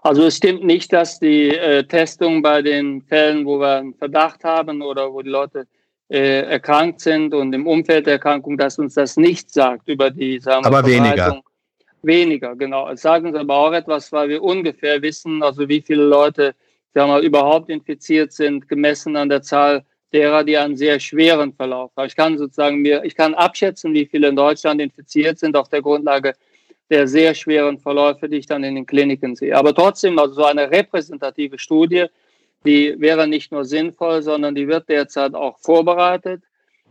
Also 0.02 0.24
es 0.24 0.38
stimmt 0.38 0.64
nicht, 0.64 0.94
dass 0.94 1.20
die 1.20 1.50
äh, 1.50 1.84
Testung 1.84 2.42
bei 2.42 2.62
den 2.62 3.02
Fällen, 3.02 3.46
wo 3.46 3.60
wir 3.60 3.80
einen 3.80 3.96
Verdacht 3.96 4.46
haben 4.46 4.82
oder 4.82 5.12
wo 5.12 5.22
die 5.22 5.30
Leute 5.30 5.68
äh, 6.12 6.42
erkrankt 6.42 7.00
sind 7.00 7.34
und 7.34 7.54
im 7.54 7.66
Umfeld 7.66 8.06
der 8.06 8.14
Erkrankung, 8.14 8.58
dass 8.58 8.78
uns 8.78 8.96
das 8.96 9.16
nicht 9.16 9.52
sagt 9.52 9.88
über 9.88 10.12
die 10.12 10.40
sagen 10.40 10.66
Aber 10.66 10.86
weniger. 10.86 11.42
Weniger, 12.04 12.56
genau. 12.56 12.90
Es 12.90 13.02
sagen 13.02 13.28
uns 13.28 13.38
aber 13.38 13.56
auch 13.56 13.72
etwas, 13.72 14.12
weil 14.12 14.28
wir 14.28 14.44
ungefähr 14.44 15.02
wissen, 15.02 15.42
also 15.42 15.70
wie 15.70 15.82
viele 15.82 16.04
Leute 16.04 16.54
sagen 16.94 17.12
wir, 17.12 17.20
überhaupt 17.20 17.70
infiziert 17.70 18.34
sind, 18.34 18.68
gemessen 18.68 19.16
an 19.16 19.30
der 19.30 19.42
Zahl 19.42 19.86
derer, 20.12 20.44
die 20.44 20.58
einen 20.58 20.76
sehr 20.76 21.00
schweren 21.00 21.54
Verlauf 21.54 21.92
haben. 21.96 22.08
Ich 22.08 22.16
kann 22.16 22.38
sozusagen 22.38 22.80
mir, 22.82 23.04
ich 23.06 23.16
kann 23.16 23.34
abschätzen, 23.34 23.94
wie 23.94 24.06
viele 24.06 24.30
in 24.30 24.36
Deutschland 24.36 24.82
infiziert 24.82 25.40
sind 25.40 25.56
auf 25.56 25.70
der 25.70 25.82
Grundlage 25.82 26.34
der 26.90 27.08
sehr 27.08 27.34
schweren 27.34 27.80
Verläufe, 27.80 28.28
die 28.28 28.36
ich 28.36 28.48
dann 28.48 28.66
in 28.66 28.76
den 28.76 28.86
Kliniken 28.86 29.38
sehe. 29.38 29.56
Aber 29.56 29.74
trotzdem, 29.74 30.20
also 30.20 30.34
so 30.34 30.44
eine 30.44 30.70
repräsentative 30.70 31.58
Studie, 31.58 32.08
die 32.66 32.96
wäre 33.00 33.28
nicht 33.28 33.52
nur 33.52 33.66
sinnvoll, 33.66 34.22
sondern 34.22 34.56
die 34.56 34.68
wird 34.68 34.90
derzeit 34.90 35.34
auch 35.34 35.58
vorbereitet. 35.60 36.44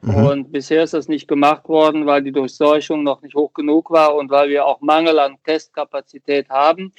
Mhm. 0.02 0.14
Und 0.14 0.52
bisher 0.52 0.84
ist 0.84 0.94
das 0.94 1.08
nicht 1.08 1.28
gemacht 1.28 1.68
worden, 1.68 2.06
weil 2.06 2.22
die 2.22 2.32
Durchseuchung 2.32 3.02
noch 3.02 3.22
nicht 3.22 3.34
hoch 3.34 3.52
genug 3.52 3.90
war 3.90 4.14
und 4.14 4.30
weil 4.30 4.48
wir 4.48 4.64
auch 4.64 4.80
Mangel 4.80 5.18
an 5.18 5.36
Testkapazität 5.44 6.48
haben. 6.48 6.92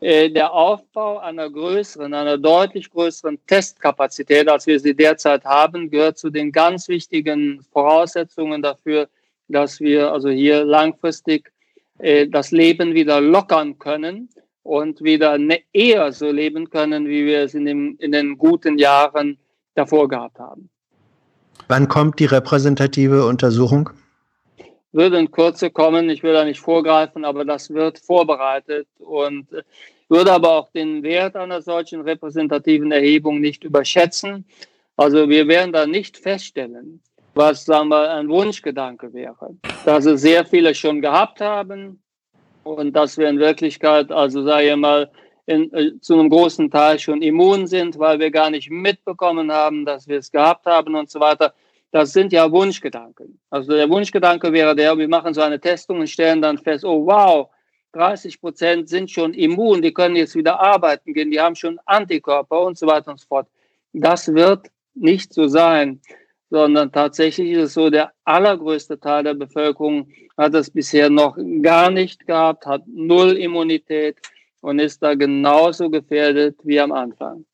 Äh, 0.00 0.28
der 0.30 0.52
Aufbau 0.52 1.18
einer 1.18 1.48
größeren, 1.48 2.12
einer 2.12 2.36
deutlich 2.36 2.90
größeren 2.90 3.38
Testkapazität, 3.46 4.48
als 4.48 4.66
wir 4.66 4.78
sie 4.78 4.94
derzeit 4.94 5.44
haben, 5.44 5.90
gehört 5.90 6.18
zu 6.18 6.30
den 6.30 6.52
ganz 6.52 6.88
wichtigen 6.88 7.64
Voraussetzungen 7.72 8.60
dafür, 8.60 9.08
dass 9.48 9.80
wir 9.80 10.12
also 10.12 10.28
hier 10.28 10.64
langfristig 10.64 11.50
äh, 11.98 12.28
das 12.28 12.50
Leben 12.50 12.92
wieder 12.94 13.20
lockern 13.20 13.78
können 13.78 14.28
und 14.64 15.02
wieder 15.04 15.38
ne, 15.38 15.60
eher 15.72 16.10
so 16.12 16.30
leben 16.30 16.68
können, 16.68 17.06
wie 17.06 17.24
wir 17.24 17.42
es 17.44 17.54
in, 17.54 17.66
dem, 17.66 17.96
in 18.00 18.10
den 18.10 18.36
guten 18.36 18.78
Jahren 18.78 19.38
davor 19.74 20.08
gehabt 20.08 20.40
haben. 20.40 20.68
Wann 21.68 21.86
kommt 21.88 22.18
die 22.18 22.24
repräsentative 22.24 23.26
Untersuchung? 23.26 23.90
Würde 24.92 25.18
in 25.18 25.30
Kürze 25.30 25.70
kommen, 25.70 26.08
ich 26.10 26.22
will 26.22 26.32
da 26.32 26.44
nicht 26.44 26.60
vorgreifen, 26.60 27.24
aber 27.24 27.44
das 27.44 27.70
wird 27.70 27.98
vorbereitet 27.98 28.88
und 28.98 29.48
würde 30.08 30.32
aber 30.32 30.50
auch 30.50 30.70
den 30.70 31.02
Wert 31.02 31.36
einer 31.36 31.60
solchen 31.62 32.02
repräsentativen 32.02 32.92
Erhebung 32.92 33.40
nicht 33.40 33.64
überschätzen. 33.64 34.44
Also 34.96 35.28
wir 35.28 35.48
werden 35.48 35.72
da 35.72 35.86
nicht 35.86 36.16
feststellen, 36.16 37.00
was 37.34 37.64
sagen 37.64 37.88
wir, 37.88 38.12
ein 38.12 38.28
Wunschgedanke 38.28 39.12
wäre, 39.12 39.56
dass 39.84 40.06
es 40.06 40.20
sehr 40.20 40.44
viele 40.44 40.74
schon 40.74 41.00
gehabt 41.00 41.40
haben, 41.40 42.00
und 42.64 42.92
dass 42.94 43.18
wir 43.18 43.28
in 43.28 43.38
Wirklichkeit, 43.38 44.10
also 44.10 44.42
sage 44.42 44.70
ich 44.70 44.76
mal, 44.76 45.10
in, 45.46 45.72
äh, 45.72 46.00
zu 46.00 46.14
einem 46.14 46.30
großen 46.30 46.70
Teil 46.70 46.98
schon 46.98 47.22
immun 47.22 47.66
sind, 47.66 47.98
weil 47.98 48.18
wir 48.18 48.30
gar 48.30 48.50
nicht 48.50 48.70
mitbekommen 48.70 49.52
haben, 49.52 49.84
dass 49.84 50.08
wir 50.08 50.18
es 50.18 50.30
gehabt 50.30 50.66
haben 50.66 50.94
und 50.94 51.10
so 51.10 51.20
weiter. 51.20 51.54
Das 51.90 52.12
sind 52.12 52.32
ja 52.32 52.50
Wunschgedanken. 52.50 53.38
Also 53.50 53.72
der 53.72 53.88
Wunschgedanke 53.88 54.52
wäre 54.52 54.74
der, 54.74 54.96
wir 54.98 55.08
machen 55.08 55.34
so 55.34 55.42
eine 55.42 55.60
Testung 55.60 56.00
und 56.00 56.08
stellen 56.08 56.42
dann 56.42 56.58
fest, 56.58 56.84
oh 56.84 57.06
wow, 57.06 57.50
30 57.92 58.40
Prozent 58.40 58.88
sind 58.88 59.10
schon 59.10 59.34
immun, 59.34 59.80
die 59.80 59.92
können 59.92 60.16
jetzt 60.16 60.34
wieder 60.34 60.58
arbeiten 60.58 61.14
gehen, 61.14 61.30
die 61.30 61.40
haben 61.40 61.54
schon 61.54 61.78
Antikörper 61.84 62.62
und 62.62 62.76
so 62.76 62.86
weiter 62.86 63.12
und 63.12 63.20
so 63.20 63.26
fort. 63.26 63.46
Das 63.92 64.34
wird 64.34 64.66
nicht 64.94 65.32
so 65.32 65.46
sein 65.46 66.00
sondern 66.54 66.92
tatsächlich 66.92 67.50
ist 67.50 67.62
es 67.62 67.74
so, 67.74 67.90
der 67.90 68.12
allergrößte 68.24 69.00
Teil 69.00 69.24
der 69.24 69.34
Bevölkerung 69.34 70.06
hat 70.38 70.54
es 70.54 70.70
bisher 70.70 71.10
noch 71.10 71.36
gar 71.62 71.90
nicht 71.90 72.28
gehabt, 72.28 72.64
hat 72.64 72.82
null 72.86 73.32
Immunität 73.32 74.18
und 74.60 74.78
ist 74.78 75.02
da 75.02 75.16
genauso 75.16 75.90
gefährdet 75.90 76.56
wie 76.62 76.78
am 76.78 76.92
Anfang. 76.92 77.44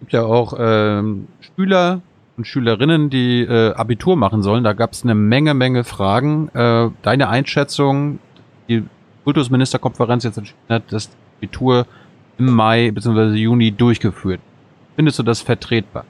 gibt 0.00 0.12
ja 0.12 0.24
auch 0.24 0.52
ähm, 0.58 1.28
Schüler 1.40 2.02
und 2.36 2.46
Schülerinnen, 2.46 3.08
die 3.08 3.40
äh, 3.40 3.72
Abitur 3.72 4.16
machen 4.16 4.42
sollen. 4.42 4.64
Da 4.64 4.74
gab 4.74 4.92
es 4.92 5.02
eine 5.02 5.14
Menge, 5.14 5.54
Menge 5.54 5.82
Fragen. 5.82 6.50
Äh, 6.52 6.90
deine 7.00 7.30
Einschätzung, 7.30 8.18
die 8.68 8.84
Kultusministerkonferenz 9.24 10.24
jetzt 10.24 10.36
entschieden 10.36 10.60
hat, 10.68 10.92
dass 10.92 11.08
Abitur 11.38 11.86
im 12.36 12.52
Mai 12.52 12.90
bzw. 12.90 13.34
Juni 13.36 13.72
durchgeführt. 13.72 14.40
Findest 14.94 15.18
du 15.18 15.22
das 15.22 15.40
vertretbar? 15.40 16.04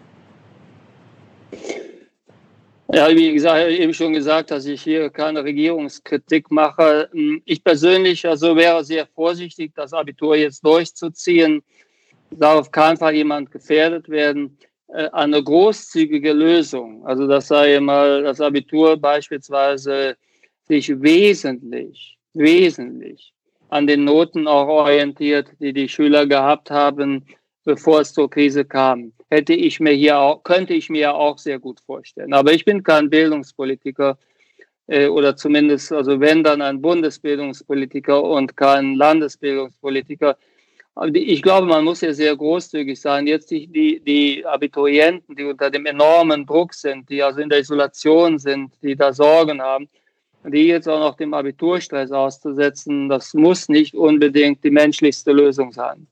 Ja, 2.93 3.09
wie 3.09 3.33
gesagt, 3.33 3.71
eben 3.71 3.95
schon 3.95 4.12
gesagt, 4.12 4.51
dass 4.51 4.67
ich 4.67 4.83
hier 4.83 5.11
keine 5.11 5.45
Regierungskritik 5.45 6.51
mache. 6.51 7.09
Ich 7.45 7.62
persönlich 7.62 8.27
also 8.27 8.57
wäre 8.57 8.83
sehr 8.85 9.07
vorsichtig, 9.07 9.73
das 9.77 9.93
Abitur 9.93 10.35
jetzt 10.35 10.65
durchzuziehen. 10.65 11.62
Darf 12.33 12.59
auf 12.59 12.71
keinen 12.73 12.97
Fall 12.97 13.15
jemand 13.15 13.53
gefährdet 13.53 14.09
werden. 14.09 14.59
Äh, 14.89 15.09
eine 15.12 15.43
großzügige 15.43 16.33
Lösung, 16.33 17.07
also 17.07 17.29
das 17.29 17.47
sei 17.49 17.79
mal 17.79 18.25
das 18.25 18.41
Abitur 18.41 18.97
beispielsweise 18.97 20.17
sich 20.67 20.89
wesentlich, 21.01 22.19
wesentlich 22.35 23.33
an 23.69 23.87
den 23.87 24.05
Noten 24.05 24.49
auch 24.49 24.67
orientiert, 24.67 25.49
die 25.61 25.73
die 25.73 25.89
Schüler 25.89 26.27
gehabt 26.27 26.73
haben, 26.73 27.25
bevor 27.65 28.01
es 28.01 28.12
zur 28.12 28.29
Krise 28.29 28.65
kam 28.65 29.12
hätte 29.31 29.55
ich 29.55 29.81
mir 29.81 29.93
hier 29.93 30.19
auch, 30.19 30.43
könnte 30.43 30.74
ich 30.74 30.90
mir 30.90 31.15
auch 31.15 31.39
sehr 31.39 31.59
gut 31.59 31.81
vorstellen. 31.81 32.32
Aber 32.35 32.52
ich 32.52 32.65
bin 32.65 32.82
kein 32.82 33.09
Bildungspolitiker 33.09 34.19
äh, 34.89 35.07
oder 35.07 35.36
zumindest, 35.36 35.93
also 35.93 36.20
wenn 36.20 36.43
dann 36.43 36.61
ein 36.61 36.82
Bundesbildungspolitiker 36.82 38.23
und 38.23 38.57
kein 38.57 38.97
Landesbildungspolitiker. 38.97 40.36
Ich 41.12 41.40
glaube, 41.40 41.69
man 41.69 41.85
muss 41.85 42.01
ja 42.01 42.12
sehr 42.12 42.36
großzügig 42.36 43.01
sein. 43.01 43.27
Jetzt 43.28 43.51
die, 43.52 43.69
die, 43.69 44.01
die 44.01 44.44
Abiturienten, 44.44 45.36
die 45.36 45.44
unter 45.44 45.70
dem 45.70 45.86
enormen 45.86 46.44
Druck 46.44 46.74
sind, 46.74 47.09
die 47.09 47.23
also 47.23 47.40
in 47.40 47.48
der 47.48 47.61
Isolation 47.61 48.39
sind, 48.39 48.74
die 48.82 48.97
da 48.97 49.12
Sorgen 49.12 49.62
haben, 49.62 49.89
die 50.44 50.66
jetzt 50.66 50.89
auch 50.89 50.98
noch 50.98 51.16
dem 51.16 51.32
Abiturstress 51.32 52.11
auszusetzen, 52.11 53.09
das 53.09 53.32
muss 53.35 53.69
nicht 53.69 53.94
unbedingt 53.94 54.65
die 54.65 54.70
menschlichste 54.70 55.32
Lösung 55.32 55.73
sein. 55.73 56.09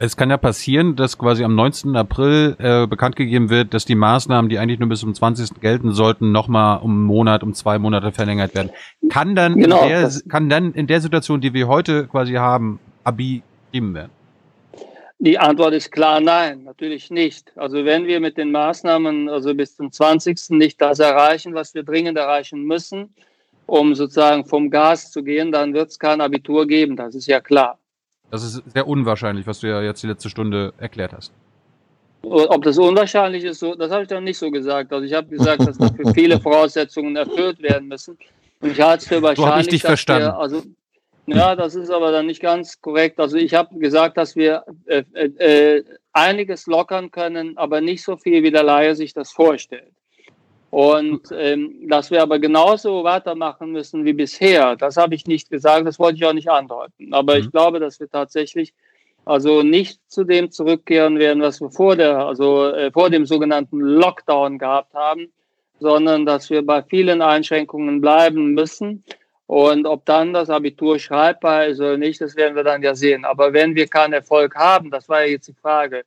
Es 0.00 0.16
kann 0.16 0.30
ja 0.30 0.36
passieren, 0.36 0.94
dass 0.94 1.18
quasi 1.18 1.42
am 1.42 1.56
19. 1.56 1.96
April 1.96 2.56
äh, 2.60 2.86
bekannt 2.86 3.16
gegeben 3.16 3.50
wird, 3.50 3.74
dass 3.74 3.84
die 3.84 3.96
Maßnahmen, 3.96 4.48
die 4.48 4.58
eigentlich 4.58 4.78
nur 4.78 4.88
bis 4.88 5.00
zum 5.00 5.12
20. 5.12 5.60
gelten 5.60 5.92
sollten, 5.92 6.30
nochmal 6.30 6.78
um 6.80 6.92
einen 6.92 7.02
Monat, 7.02 7.42
um 7.42 7.52
zwei 7.52 7.80
Monate 7.80 8.12
verlängert 8.12 8.54
werden. 8.54 8.70
Kann 9.10 9.34
dann, 9.34 9.56
genau, 9.56 9.82
in 9.82 9.88
der, 9.88 10.12
kann 10.28 10.48
dann 10.48 10.72
in 10.74 10.86
der 10.86 11.00
Situation, 11.00 11.40
die 11.40 11.52
wir 11.52 11.66
heute 11.66 12.06
quasi 12.06 12.34
haben, 12.34 12.78
Abi 13.02 13.42
gegeben 13.72 13.94
werden? 13.94 14.12
Die 15.18 15.36
Antwort 15.36 15.74
ist 15.74 15.90
klar 15.90 16.20
nein, 16.20 16.62
natürlich 16.62 17.10
nicht. 17.10 17.52
Also 17.56 17.84
wenn 17.84 18.06
wir 18.06 18.20
mit 18.20 18.38
den 18.38 18.52
Maßnahmen 18.52 19.28
also 19.28 19.52
bis 19.52 19.74
zum 19.74 19.90
20. 19.90 20.50
nicht 20.50 20.80
das 20.80 21.00
erreichen, 21.00 21.54
was 21.54 21.74
wir 21.74 21.82
dringend 21.82 22.16
erreichen 22.16 22.62
müssen, 22.62 23.12
um 23.66 23.96
sozusagen 23.96 24.44
vom 24.44 24.70
Gas 24.70 25.10
zu 25.10 25.24
gehen, 25.24 25.50
dann 25.50 25.74
wird 25.74 25.90
es 25.90 25.98
kein 25.98 26.20
Abitur 26.20 26.68
geben, 26.68 26.94
das 26.94 27.16
ist 27.16 27.26
ja 27.26 27.40
klar. 27.40 27.80
Das 28.30 28.44
ist 28.44 28.62
sehr 28.72 28.86
unwahrscheinlich, 28.86 29.46
was 29.46 29.60
du 29.60 29.68
ja 29.68 29.82
jetzt 29.82 30.02
die 30.02 30.06
letzte 30.06 30.28
Stunde 30.28 30.72
erklärt 30.78 31.12
hast. 31.12 31.32
Ob 32.22 32.62
das 32.62 32.76
unwahrscheinlich 32.78 33.44
ist, 33.44 33.60
so, 33.60 33.74
das 33.74 33.90
habe 33.90 34.02
ich 34.02 34.08
dann 34.08 34.24
nicht 34.24 34.38
so 34.38 34.50
gesagt. 34.50 34.92
Also 34.92 35.04
ich 35.04 35.14
habe 35.14 35.28
gesagt, 35.28 35.66
dass 35.66 35.78
dafür 35.78 36.12
viele 36.14 36.40
Voraussetzungen 36.40 37.16
erfüllt 37.16 37.62
werden 37.62 37.88
müssen. 37.88 38.18
Und 38.60 38.72
ich 38.72 38.80
halte 38.80 39.02
es 39.02 39.08
für 39.08 39.22
wahrscheinlich. 39.22 39.54
So 39.54 39.60
ich 39.60 39.68
dich 39.68 39.82
verstanden. 39.82 40.26
Wir, 40.26 40.36
also, 40.36 40.62
ja, 41.26 41.54
das 41.54 41.74
ist 41.74 41.90
aber 41.90 42.10
dann 42.10 42.26
nicht 42.26 42.40
ganz 42.42 42.80
korrekt. 42.80 43.20
Also 43.20 43.36
ich 43.36 43.54
habe 43.54 43.78
gesagt, 43.78 44.16
dass 44.16 44.34
wir 44.34 44.64
äh, 44.86 45.04
äh, 45.12 45.76
äh, 45.76 45.84
einiges 46.12 46.66
lockern 46.66 47.10
können, 47.10 47.56
aber 47.56 47.80
nicht 47.80 48.02
so 48.02 48.16
viel, 48.16 48.42
wie 48.42 48.50
der 48.50 48.62
Laie 48.62 48.94
sich 48.94 49.14
das 49.14 49.30
vorstellt. 49.30 49.92
Und 50.70 51.28
ähm, 51.32 51.88
dass 51.88 52.10
wir 52.10 52.22
aber 52.22 52.38
genauso 52.38 53.02
weitermachen 53.02 53.72
müssen 53.72 54.04
wie 54.04 54.12
bisher, 54.12 54.76
das 54.76 54.96
habe 54.98 55.14
ich 55.14 55.26
nicht 55.26 55.48
gesagt, 55.48 55.86
das 55.86 55.98
wollte 55.98 56.16
ich 56.16 56.26
auch 56.26 56.34
nicht 56.34 56.50
andeuten. 56.50 57.14
Aber 57.14 57.34
mhm. 57.34 57.40
ich 57.40 57.50
glaube, 57.50 57.80
dass 57.80 58.00
wir 58.00 58.10
tatsächlich 58.10 58.74
also 59.24 59.62
nicht 59.62 60.00
zu 60.08 60.24
dem 60.24 60.50
zurückkehren 60.50 61.18
werden, 61.18 61.42
was 61.42 61.60
wir 61.60 61.70
vor 61.70 61.96
der, 61.96 62.18
also 62.18 62.66
äh, 62.66 62.90
vor 62.90 63.10
dem 63.10 63.26
sogenannten 63.26 63.78
Lockdown 63.78 64.58
gehabt 64.58 64.94
haben, 64.94 65.30
sondern 65.80 66.26
dass 66.26 66.50
wir 66.50 66.64
bei 66.64 66.82
vielen 66.82 67.22
Einschränkungen 67.22 68.00
bleiben 68.00 68.54
müssen. 68.54 69.04
Und 69.46 69.86
ob 69.86 70.04
dann 70.04 70.34
das 70.34 70.50
Abitur 70.50 70.98
schreibbar 70.98 71.66
ist 71.66 71.80
oder 71.80 71.96
nicht, 71.96 72.20
das 72.20 72.36
werden 72.36 72.56
wir 72.56 72.64
dann 72.64 72.82
ja 72.82 72.94
sehen. 72.94 73.24
Aber 73.24 73.52
wenn 73.52 73.74
wir 73.74 73.86
keinen 73.86 74.12
Erfolg 74.12 74.54
haben, 74.54 74.90
das 74.90 75.08
war 75.08 75.24
ja 75.24 75.32
jetzt 75.32 75.48
die 75.48 75.54
Frage, 75.54 76.04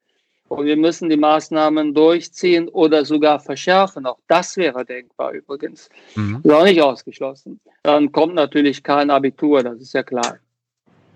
und 0.51 0.65
wir 0.65 0.75
müssen 0.75 1.09
die 1.09 1.15
Maßnahmen 1.15 1.93
durchziehen 1.93 2.67
oder 2.67 3.05
sogar 3.05 3.39
verschärfen. 3.39 4.05
Auch 4.05 4.19
das 4.27 4.57
wäre 4.57 4.83
denkbar 4.83 5.31
übrigens. 5.31 5.89
Mhm. 6.15 6.41
Ist 6.43 6.51
auch 6.51 6.65
nicht 6.65 6.81
ausgeschlossen. 6.81 7.61
Dann 7.83 8.11
kommt 8.11 8.35
natürlich 8.35 8.83
kein 8.83 9.09
Abitur, 9.09 9.63
das 9.63 9.79
ist 9.79 9.93
ja 9.93 10.03
klar. 10.03 10.39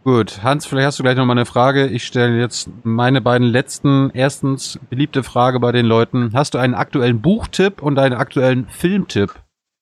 Gut, 0.05 0.41
Hans, 0.41 0.65
vielleicht 0.65 0.87
hast 0.87 0.99
du 0.99 1.03
gleich 1.03 1.17
noch 1.17 1.25
mal 1.25 1.33
eine 1.33 1.45
Frage. 1.45 1.87
Ich 1.87 2.05
stelle 2.05 2.39
jetzt 2.39 2.69
meine 2.83 3.19
beiden 3.19 3.47
letzten. 3.47 4.09
Erstens, 4.13 4.79
beliebte 4.89 5.21
Frage 5.23 5.59
bei 5.59 5.73
den 5.73 5.85
Leuten. 5.85 6.31
Hast 6.33 6.53
du 6.53 6.57
einen 6.57 6.75
aktuellen 6.75 7.21
Buchtipp 7.21 7.81
und 7.81 7.99
einen 7.99 8.15
aktuellen 8.15 8.67
Filmtipp 8.69 9.33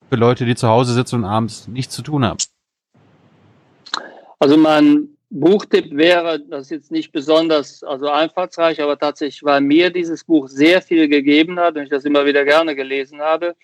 für 0.09 0.15
Leute, 0.15 0.45
die 0.45 0.55
zu 0.55 0.67
Hause 0.67 0.93
sitzen 0.93 1.17
und 1.17 1.25
abends 1.25 1.67
nichts 1.67 1.93
zu 1.93 2.01
tun 2.01 2.25
haben? 2.25 2.37
Also 4.39 4.57
mein 4.57 5.09
Buchtipp 5.35 5.95
wäre, 5.97 6.39
das 6.39 6.65
ist 6.65 6.71
jetzt 6.71 6.91
nicht 6.91 7.11
besonders 7.11 7.83
also 7.83 8.07
einfallsreich, 8.07 8.79
aber 8.79 8.99
tatsächlich, 8.99 9.43
weil 9.43 9.61
mir 9.61 9.89
dieses 9.89 10.23
Buch 10.23 10.47
sehr 10.47 10.79
viel 10.79 11.07
gegeben 11.07 11.59
hat 11.59 11.75
und 11.75 11.83
ich 11.83 11.89
das 11.89 12.05
immer 12.05 12.23
wieder 12.23 12.45
gerne 12.45 12.75
gelesen 12.75 13.19
habe, 13.19 13.55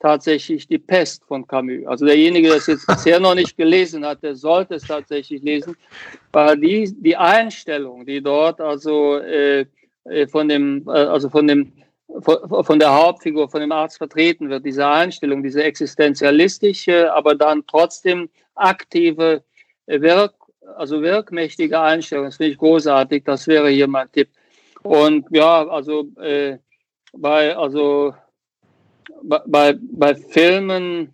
tatsächlich 0.00 0.66
Die 0.66 0.78
Pest 0.78 1.24
von 1.24 1.46
Camus. 1.46 1.86
Also 1.86 2.06
derjenige, 2.06 2.48
der 2.48 2.56
es 2.56 2.66
jetzt 2.66 2.88
bisher 2.88 3.20
noch 3.20 3.36
nicht 3.36 3.56
gelesen 3.56 4.04
hat, 4.04 4.20
der 4.24 4.34
sollte 4.34 4.74
es 4.74 4.82
tatsächlich 4.82 5.40
lesen, 5.42 5.76
weil 6.32 6.58
die, 6.58 6.92
die 6.92 7.16
Einstellung, 7.16 8.04
die 8.04 8.20
dort 8.20 8.60
also 8.60 9.18
äh, 9.18 9.64
äh 10.06 10.26
von 10.26 10.48
dem, 10.48 10.84
äh, 10.88 10.90
also 10.90 11.30
von 11.30 11.46
dem 11.46 11.72
von, 12.20 12.64
von 12.64 12.78
der 12.80 12.92
Hauptfigur, 12.92 13.48
von 13.48 13.60
dem 13.60 13.70
Arzt 13.70 13.98
vertreten 13.98 14.50
wird, 14.50 14.66
diese 14.66 14.86
Einstellung, 14.88 15.42
diese 15.42 15.62
existenzialistische, 15.62 17.12
aber 17.14 17.36
dann 17.36 17.64
trotzdem 17.68 18.28
aktive 18.56 19.44
Wirk 19.86 20.34
also 20.76 21.02
wirkmächtige 21.02 21.80
Einstellung. 21.80 22.26
Das 22.26 22.36
finde 22.36 22.52
ich 22.52 22.58
großartig. 22.58 23.24
Das 23.24 23.46
wäre 23.46 23.70
hier 23.70 23.88
mein 23.88 24.10
Tipp. 24.12 24.28
Und 24.82 25.26
ja, 25.30 25.66
also 25.68 26.08
äh, 26.20 26.58
bei, 27.12 27.56
also 27.56 28.14
bei, 29.22 29.76
bei 29.80 30.14
Filmen, 30.14 31.12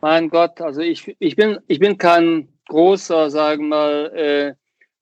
mein 0.00 0.28
Gott, 0.28 0.60
also 0.60 0.80
ich, 0.80 1.16
ich, 1.18 1.36
bin, 1.36 1.58
ich 1.68 1.78
bin 1.78 1.96
kein 1.96 2.48
großer, 2.68 3.30
sagen 3.30 3.68
mal, 3.68 4.12
äh, 4.14 4.54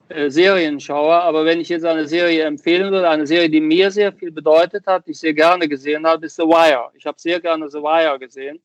äh, 0.09 0.31
Serienschauer, 0.31 1.15
aber 1.15 1.45
wenn 1.45 1.61
ich 1.61 1.71
jetzt 1.71 1.85
eine 1.85 2.07
Serie 2.07 2.45
empfehlen 2.45 2.93
würde, 2.93 3.09
eine 3.09 3.27
Serie, 3.27 3.49
die 3.49 3.61
mir 3.61 3.91
sehr 3.91 4.13
viel 4.13 4.31
bedeutet 4.31 4.87
hat, 4.87 5.07
die 5.07 5.13
ich 5.13 5.19
sehr 5.19 5.33
gerne 5.33 5.67
gesehen 5.67 6.07
habe, 6.07 6.27
ist 6.27 6.37
The 6.37 6.43
Wire. 6.43 6.91
Ich 6.95 7.07
habe 7.07 7.19
sehr 7.19 7.41
gerne 7.41 7.69
The 7.71 7.79
Wire 7.79 8.19
gesehen. 8.19 8.61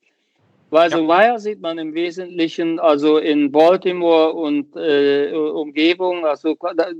Weil 0.71 0.91
so 0.91 1.07
Wire 1.07 1.39
sieht 1.39 1.61
man 1.61 1.79
im 1.79 1.93
Wesentlichen 1.93 2.79
also 2.79 3.17
in 3.17 3.51
Baltimore 3.51 4.33
und 4.33 4.75
äh, 4.75 5.31
Umgebung. 5.33 6.25
Also 6.25 6.55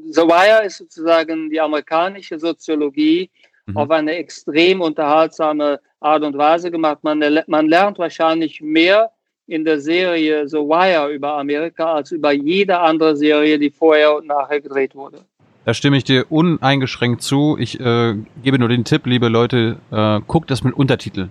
The 0.06 0.22
Wire 0.22 0.66
ist 0.66 0.78
sozusagen 0.78 1.50
die 1.50 1.62
amerikanische 1.62 2.40
Soziologie 2.40 3.30
mhm. 3.68 3.78
auf 3.78 3.92
eine 3.92 4.16
extrem 4.16 4.82
unterhaltsame 4.82 5.80
Art 6.00 6.24
und 6.24 6.38
Weise 6.38 6.72
gemacht. 6.72 7.00
Man, 7.04 7.24
man 7.48 7.68
lernt 7.68 8.00
wahrscheinlich 8.00 8.62
mehr 8.62 9.12
in 9.46 9.66
der 9.66 9.80
Serie 9.80 10.48
The 10.48 10.58
Wire 10.58 11.12
über 11.12 11.38
Amerika 11.38 11.94
als 11.94 12.12
über 12.12 12.32
jede 12.32 12.80
andere 12.80 13.16
Serie, 13.16 13.60
die 13.60 13.70
vorher 13.70 14.16
und 14.16 14.28
nachher 14.28 14.62
gedreht 14.62 14.96
wurde. 14.96 15.20
Da 15.66 15.74
stimme 15.74 15.98
ich 15.98 16.04
dir 16.04 16.26
uneingeschränkt 16.30 17.22
zu. 17.22 17.58
Ich 17.60 17.80
äh, 17.80 18.16
gebe 18.44 18.58
nur 18.58 18.70
den 18.70 18.86
Tipp, 18.86 19.06
liebe 19.06 19.28
Leute, 19.28 19.78
äh, 19.92 20.20
guckt 20.26 20.50
das 20.50 20.64
mit 20.64 20.74
Untertitel. 20.74 21.30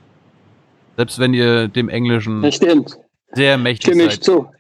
Selbst 0.99 1.21
wenn 1.21 1.33
ihr 1.33 1.69
dem 1.69 1.89
Englischen 1.89 2.43
sehr 3.33 3.57
mächtig 3.57 3.93
Stimme 3.93 4.03
seid. 4.03 4.15
Ich 4.15 4.21
zu. 4.21 4.51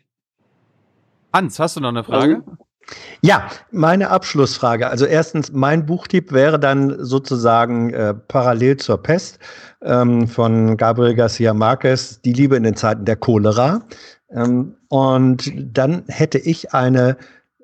Hans, 1.32 1.58
hast 1.58 1.74
du 1.74 1.80
noch 1.80 1.88
eine 1.88 2.04
Frage? 2.04 2.44
Ja, 3.22 3.50
meine 3.72 4.08
Abschlussfrage. 4.10 4.88
Also 4.88 5.04
erstens, 5.04 5.50
mein 5.50 5.84
Buchtipp 5.84 6.30
wäre 6.30 6.60
dann 6.60 6.94
sozusagen 7.04 7.92
äh, 7.92 8.14
parallel 8.14 8.76
zur 8.76 9.02
Pest 9.02 9.40
ähm, 9.82 10.28
von 10.28 10.76
Gabriel 10.76 11.16
Garcia 11.16 11.52
Marquez, 11.54 12.20
Die 12.20 12.32
Liebe 12.32 12.54
in 12.54 12.62
den 12.62 12.76
Zeiten 12.76 13.04
der 13.04 13.16
Cholera. 13.16 13.80
Ähm, 14.30 14.76
und 14.90 15.52
dann 15.56 16.04
hätte 16.06 16.38
ich 16.38 16.72
eine 16.72 17.16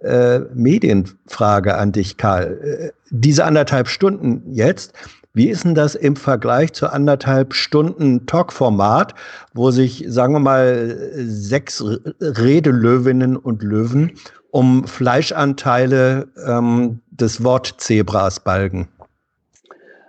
äh, 0.03 0.41
Medienfrage 0.53 1.77
an 1.77 1.93
dich, 1.93 2.17
Karl. 2.17 2.59
Äh, 2.61 2.93
diese 3.11 3.45
anderthalb 3.45 3.87
Stunden 3.87 4.53
jetzt, 4.53 4.95
wie 5.35 5.51
ist 5.51 5.65
denn 5.65 5.75
das 5.75 5.97
im 5.97 6.15
Vergleich 6.15 6.73
zu 6.73 6.89
anderthalb 6.89 7.55
Stunden 7.55 8.25
Talkformat, 8.27 9.15
wo 9.53 9.73
sich, 9.73 10.05
sagen 10.07 10.33
wir 10.33 10.41
mal, 10.41 10.97
sechs 11.13 11.85
Redelöwinnen 12.21 13.37
und 13.37 13.63
Löwen 13.65 14.13
um 14.53 14.87
Fleischanteile 14.87 16.29
ähm, 16.47 17.01
des 17.11 17.43
Wortzebras 17.43 18.45
balgen? 18.45 18.89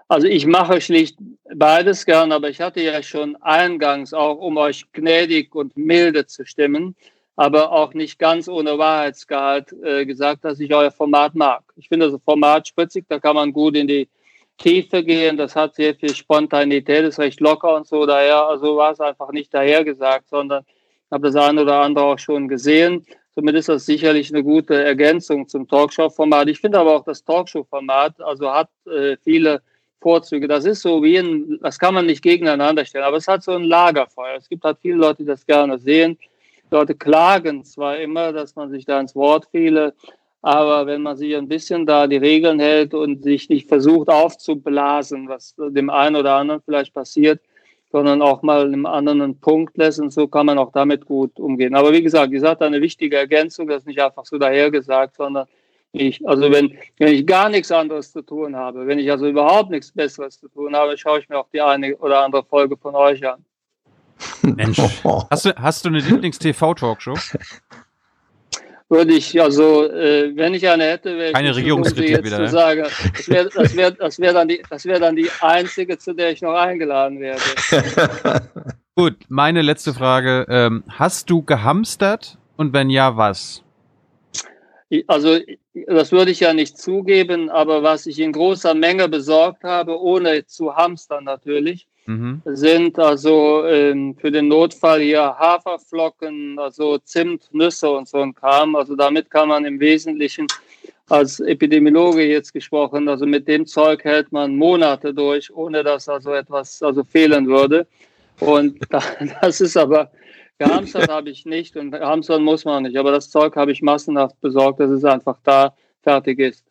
Also 0.08 0.28
ich 0.28 0.46
mache 0.46 0.80
schlicht 0.80 1.18
beides 1.56 2.06
gern, 2.06 2.32
aber 2.32 2.50
ich 2.50 2.62
hatte 2.62 2.82
ja 2.82 3.02
schon 3.02 3.36
eingangs 3.42 4.14
auch, 4.14 4.38
um 4.38 4.58
euch 4.58 4.86
gnädig 4.94 5.56
und 5.56 5.76
milde 5.76 6.28
zu 6.28 6.46
stimmen, 6.46 6.96
aber 7.36 7.72
auch 7.72 7.96
nicht 7.96 8.20
ganz 8.20 8.48
ohne 8.48 8.78
Wahrheitsgehalt 8.78 9.76
äh, 9.84 10.06
gesagt, 10.06 10.46
dass 10.46 10.60
ich 10.60 10.72
euer 10.72 10.92
Format 10.92 11.34
mag. 11.34 11.64
Ich 11.76 11.90
finde 11.90 12.12
das 12.12 12.22
Format 12.24 12.68
spritzig, 12.68 13.06
da 13.10 13.20
kann 13.20 13.36
man 13.36 13.52
gut 13.52 13.76
in 13.76 13.88
die 13.88 14.08
Tiefe 14.58 15.04
gehen, 15.04 15.38
das 15.38 15.56
hat 15.56 15.76
sehr 15.76 15.96
viel 15.96 16.16
Spontanität, 16.16 17.04
ist 17.04 17.20
recht 17.20 17.40
locker 17.40 17.76
und 17.76 17.88
so 17.88 18.06
daher, 18.06 18.48
also 18.48 18.78
war 18.78 18.92
es 18.92 19.00
einfach 19.00 19.32
nicht 19.32 19.54
dahergesagt, 19.54 20.30
sondern 20.30 20.64
habe 21.12 21.28
das 21.28 21.36
eine 21.36 21.62
oder 21.62 21.82
andere 21.82 22.06
auch 22.06 22.20
schon 22.20 22.48
gesehen. 22.48 23.06
Somit 23.36 23.56
ist 23.56 23.68
das 23.68 23.86
sicherlich 23.86 24.34
eine 24.34 24.44
gute 24.44 24.82
Ergänzung 24.82 25.48
zum 25.48 25.68
Talkshow-Format. 25.68 26.48
Ich 26.48 26.60
finde 26.60 26.80
aber 26.80 26.96
auch 26.96 27.04
das 27.04 27.24
Talkshow-Format, 27.24 28.22
also 28.22 28.50
hat 28.52 28.70
äh, 28.86 29.18
viele 29.24 29.62
Vorzüge. 30.02 30.48
Das 30.48 30.66
ist 30.66 30.82
so 30.82 31.04
wie 31.04 31.18
ein, 31.18 31.60
das 31.62 31.78
kann 31.78 31.94
man 31.94 32.06
nicht 32.06 32.22
gegeneinander 32.22 32.86
stellen, 32.86 33.04
aber 33.04 33.18
es 33.18 33.28
hat 33.28 33.44
so 33.44 33.52
ein 33.52 33.64
Lagerfeuer. 33.64 34.38
Es 34.38 34.48
gibt 34.48 34.64
halt 34.64 34.78
viele 34.82 34.96
Leute, 34.96 35.24
die 35.24 35.26
das 35.26 35.46
gerne 35.46 35.78
sehen. 35.80 36.18
Leute 36.72 36.96
klagen 36.96 37.64
zwar 37.66 37.98
immer, 37.98 38.32
dass 38.32 38.56
man 38.56 38.70
sich 38.70 38.86
da 38.86 39.00
ins 39.00 39.16
Wort 39.16 39.48
fiele, 39.52 39.94
aber 40.46 40.86
wenn 40.86 41.02
man 41.02 41.18
sich 41.18 41.36
ein 41.36 41.48
bisschen 41.48 41.88
da 41.88 42.06
die 42.06 42.18
Regeln 42.18 42.60
hält 42.60 42.94
und 42.94 43.24
sich 43.24 43.50
nicht 43.50 43.68
versucht 43.68 44.10
aufzublasen, 44.10 45.28
was 45.28 45.56
dem 45.58 45.90
einen 45.90 46.16
oder 46.16 46.36
anderen 46.36 46.62
vielleicht 46.62 46.94
passiert, 46.94 47.42
sondern 47.92 48.22
auch 48.22 48.44
mal 48.44 48.64
einen 48.66 48.86
anderen 48.86 49.40
Punkt 49.40 49.76
lässt 49.76 50.00
und 50.00 50.14
so 50.14 50.28
kann 50.28 50.46
man 50.46 50.60
auch 50.60 50.72
damit 50.72 51.08
gut 51.08 51.40
umgehen. 51.40 51.74
Aber 51.74 51.92
wie 51.94 52.04
gesagt, 52.04 52.32
ihr 52.32 52.42
sagt 52.42 52.62
eine 52.62 52.80
wichtige 52.80 53.18
Ergänzung, 53.18 53.68
das 53.68 53.80
ist 53.80 53.88
nicht 53.88 54.00
einfach 54.00 54.24
so 54.24 54.38
dahergesagt, 54.38 55.16
sondern 55.16 55.48
ich, 55.94 56.28
also 56.28 56.52
wenn, 56.52 56.78
wenn 57.00 57.12
ich 57.12 57.26
gar 57.26 57.50
nichts 57.50 57.72
anderes 57.72 58.12
zu 58.12 58.22
tun 58.22 58.56
habe, 58.56 58.86
wenn 58.86 59.00
ich 59.00 59.10
also 59.10 59.26
überhaupt 59.26 59.72
nichts 59.72 59.92
Besseres 59.94 60.40
zu 60.40 60.48
tun 60.48 60.76
habe, 60.76 60.96
schaue 60.96 61.22
ich 61.22 61.28
mir 61.28 61.40
auch 61.40 61.50
die 61.52 61.62
eine 61.62 61.98
oder 61.98 62.24
andere 62.24 62.44
Folge 62.44 62.78
von 62.78 62.94
euch 62.94 63.28
an. 63.28 63.44
Mensch, 64.44 64.78
hast 65.32 65.46
du, 65.46 65.56
hast 65.56 65.86
du 65.86 65.90
eine 65.90 66.02
Lieblings-TV-Talkshow? 66.02 67.16
Würde 68.90 69.14
ich, 69.14 69.42
also 69.42 69.86
äh, 69.86 70.36
wenn 70.36 70.54
ich 70.54 70.68
eine 70.68 70.84
hätte, 70.86 71.18
wäre 71.18 71.28
ich 71.28 71.34
Keine 71.34 71.56
Regierungskritik 71.56 72.10
jetzt 72.10 72.26
wieder, 72.26 72.36
zu 72.38 72.42
ne? 72.44 72.50
sagen, 72.50 72.84
das 73.16 73.30
wäre 73.30 73.50
das 73.50 73.76
wär, 73.76 73.92
das 74.00 74.20
wär 74.20 74.34
dann, 74.34 74.48
die, 74.48 74.62
das 74.70 74.86
wär 74.86 75.00
dann 75.00 75.16
die 75.16 75.30
einzige, 75.42 75.98
zu 75.98 76.14
der 76.14 76.32
ich 76.32 76.42
noch 76.42 76.54
eingeladen 76.54 77.20
werde. 77.20 77.42
Gut, 78.96 79.16
meine 79.28 79.62
letzte 79.62 79.94
Frage. 79.94 80.46
Ähm, 80.50 80.84
hast 80.88 81.30
du 81.30 81.42
gehamstert? 81.42 82.38
Und 82.58 82.72
wenn 82.72 82.90
ja, 82.90 83.18
was? 83.18 83.64
Also 85.08 85.40
das 85.88 86.12
würde 86.12 86.32
ich 86.32 86.40
ja 86.40 86.54
nicht 86.54 86.78
zugeben, 86.78 87.50
aber 87.50 87.84
was 87.84 88.06
ich 88.06 88.20
in 88.20 88.32
großer 88.32 88.74
Menge 88.74 89.10
besorgt 89.10 89.64
habe, 89.64 90.00
ohne 90.00 90.46
zu 90.46 90.76
hamstern 90.76 91.26
natürlich, 91.26 91.88
mhm. 92.06 92.42
sind 92.46 92.98
also 93.00 93.66
ähm, 93.66 94.16
für 94.16 94.32
den 94.32 94.48
Notfall 94.48 95.02
hier 95.02 95.24
Haferflocken, 95.38 96.58
also 96.60 96.98
Zimt, 97.00 97.50
Nüsse 97.54 97.90
und 97.90 98.08
so 98.08 98.20
ein 98.20 98.34
Kram. 98.34 98.76
Also 98.76 98.96
damit 98.96 99.30
kann 99.30 99.50
man 99.50 99.66
im 99.66 99.80
Wesentlichen 99.80 100.48
als 101.10 101.40
Epidemiologe 101.40 102.24
jetzt 102.24 102.52
gesprochen, 102.52 103.08
also 103.08 103.28
mit 103.28 103.48
dem 103.48 103.68
Zeug 103.68 104.04
hält 104.04 104.32
man 104.32 104.56
Monate 104.56 105.14
durch, 105.14 105.54
ohne 105.54 105.84
dass 105.84 106.10
also 106.10 106.34
etwas 106.34 106.82
also 106.82 107.04
fehlen 107.04 107.48
würde. 107.48 107.86
Und 108.40 108.80
das 109.42 109.62
ist 109.62 109.78
aber 109.78 110.12
Gehamstert 110.58 111.10
habe 111.10 111.30
ich 111.30 111.46
nicht 111.46 111.76
und 111.76 111.94
hamstern 111.94 112.42
muss 112.42 112.64
man 112.64 112.84
nicht. 112.84 112.98
Aber 112.98 113.12
das 113.12 113.30
Zeug 113.30 113.56
habe 113.56 113.72
ich 113.72 113.82
massenhaft 113.82 114.40
besorgt, 114.40 114.80
dass 114.80 114.90
es 114.90 115.04
einfach 115.04 115.38
da 115.44 115.76
fertig 116.02 116.40
ist. 116.40 116.64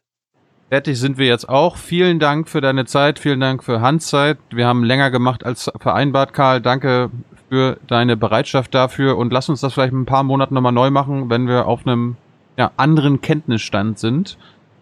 Fertig 0.75 0.99
sind 0.99 1.19
wir 1.19 1.27
jetzt 1.29 1.49
auch. 1.49 1.77
Vielen 1.77 2.19
Dank 2.19 2.49
für 2.49 2.61
deine 2.61 2.85
Zeit, 2.85 3.21
vielen 3.21 3.39
Dank 3.39 3.63
für 3.63 3.81
Hans 3.81 4.09
Zeit. 4.09 4.39
Wir 4.51 4.67
haben 4.67 4.83
länger 4.83 5.13
gemacht 5.13 5.47
als 5.47 5.71
vereinbart, 5.79 6.35
Karl. 6.35 6.61
Danke 6.61 7.11
für 7.49 7.79
deine 7.87 8.17
Bereitschaft 8.17 8.75
dafür 8.75 9.17
und 9.17 9.33
lass 9.33 9.49
uns 9.49 9.61
das 9.61 9.73
vielleicht 9.73 9.93
in 9.93 10.01
ein 10.01 10.05
paar 10.05 10.25
Monaten 10.25 10.53
nochmal 10.53 10.73
neu 10.73 10.91
machen, 10.91 11.31
wenn 11.31 11.47
wir 11.47 11.69
auf 11.69 11.87
einem 11.87 12.17
ja, 12.57 12.73
anderen 12.77 13.21
Kenntnisstand 13.21 14.01
sind. 14.01 14.37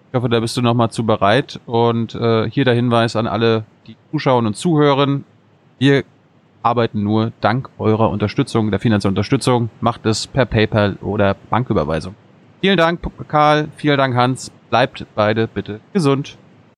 Ich 0.08 0.16
hoffe, 0.16 0.30
da 0.30 0.40
bist 0.40 0.56
du 0.56 0.62
nochmal 0.62 0.90
zu 0.90 1.04
bereit. 1.04 1.60
Und 1.66 2.14
äh, 2.14 2.48
hier 2.48 2.64
der 2.64 2.72
Hinweis 2.72 3.14
an 3.14 3.26
alle, 3.26 3.64
die 3.86 3.96
zuschauen 4.12 4.46
und 4.46 4.56
zuhören. 4.56 5.26
Wir 5.78 6.04
arbeiten 6.62 7.02
nur 7.02 7.32
dank 7.42 7.68
eurer 7.76 8.08
Unterstützung, 8.08 8.70
der 8.70 8.80
finanziellen 8.80 9.12
Unterstützung. 9.12 9.68
Macht 9.82 10.06
es 10.06 10.26
per 10.26 10.46
PayPal 10.46 10.96
oder 11.02 11.36
Banküberweisung. 11.50 12.14
Vielen 12.62 12.78
Dank, 12.78 13.00
Karl. 13.28 13.68
Vielen 13.76 13.98
Dank, 13.98 14.14
Hans. 14.14 14.50
Bleibt 14.72 15.04
beide 15.14 15.48
bitte 15.48 15.80
gesund. 15.92 16.38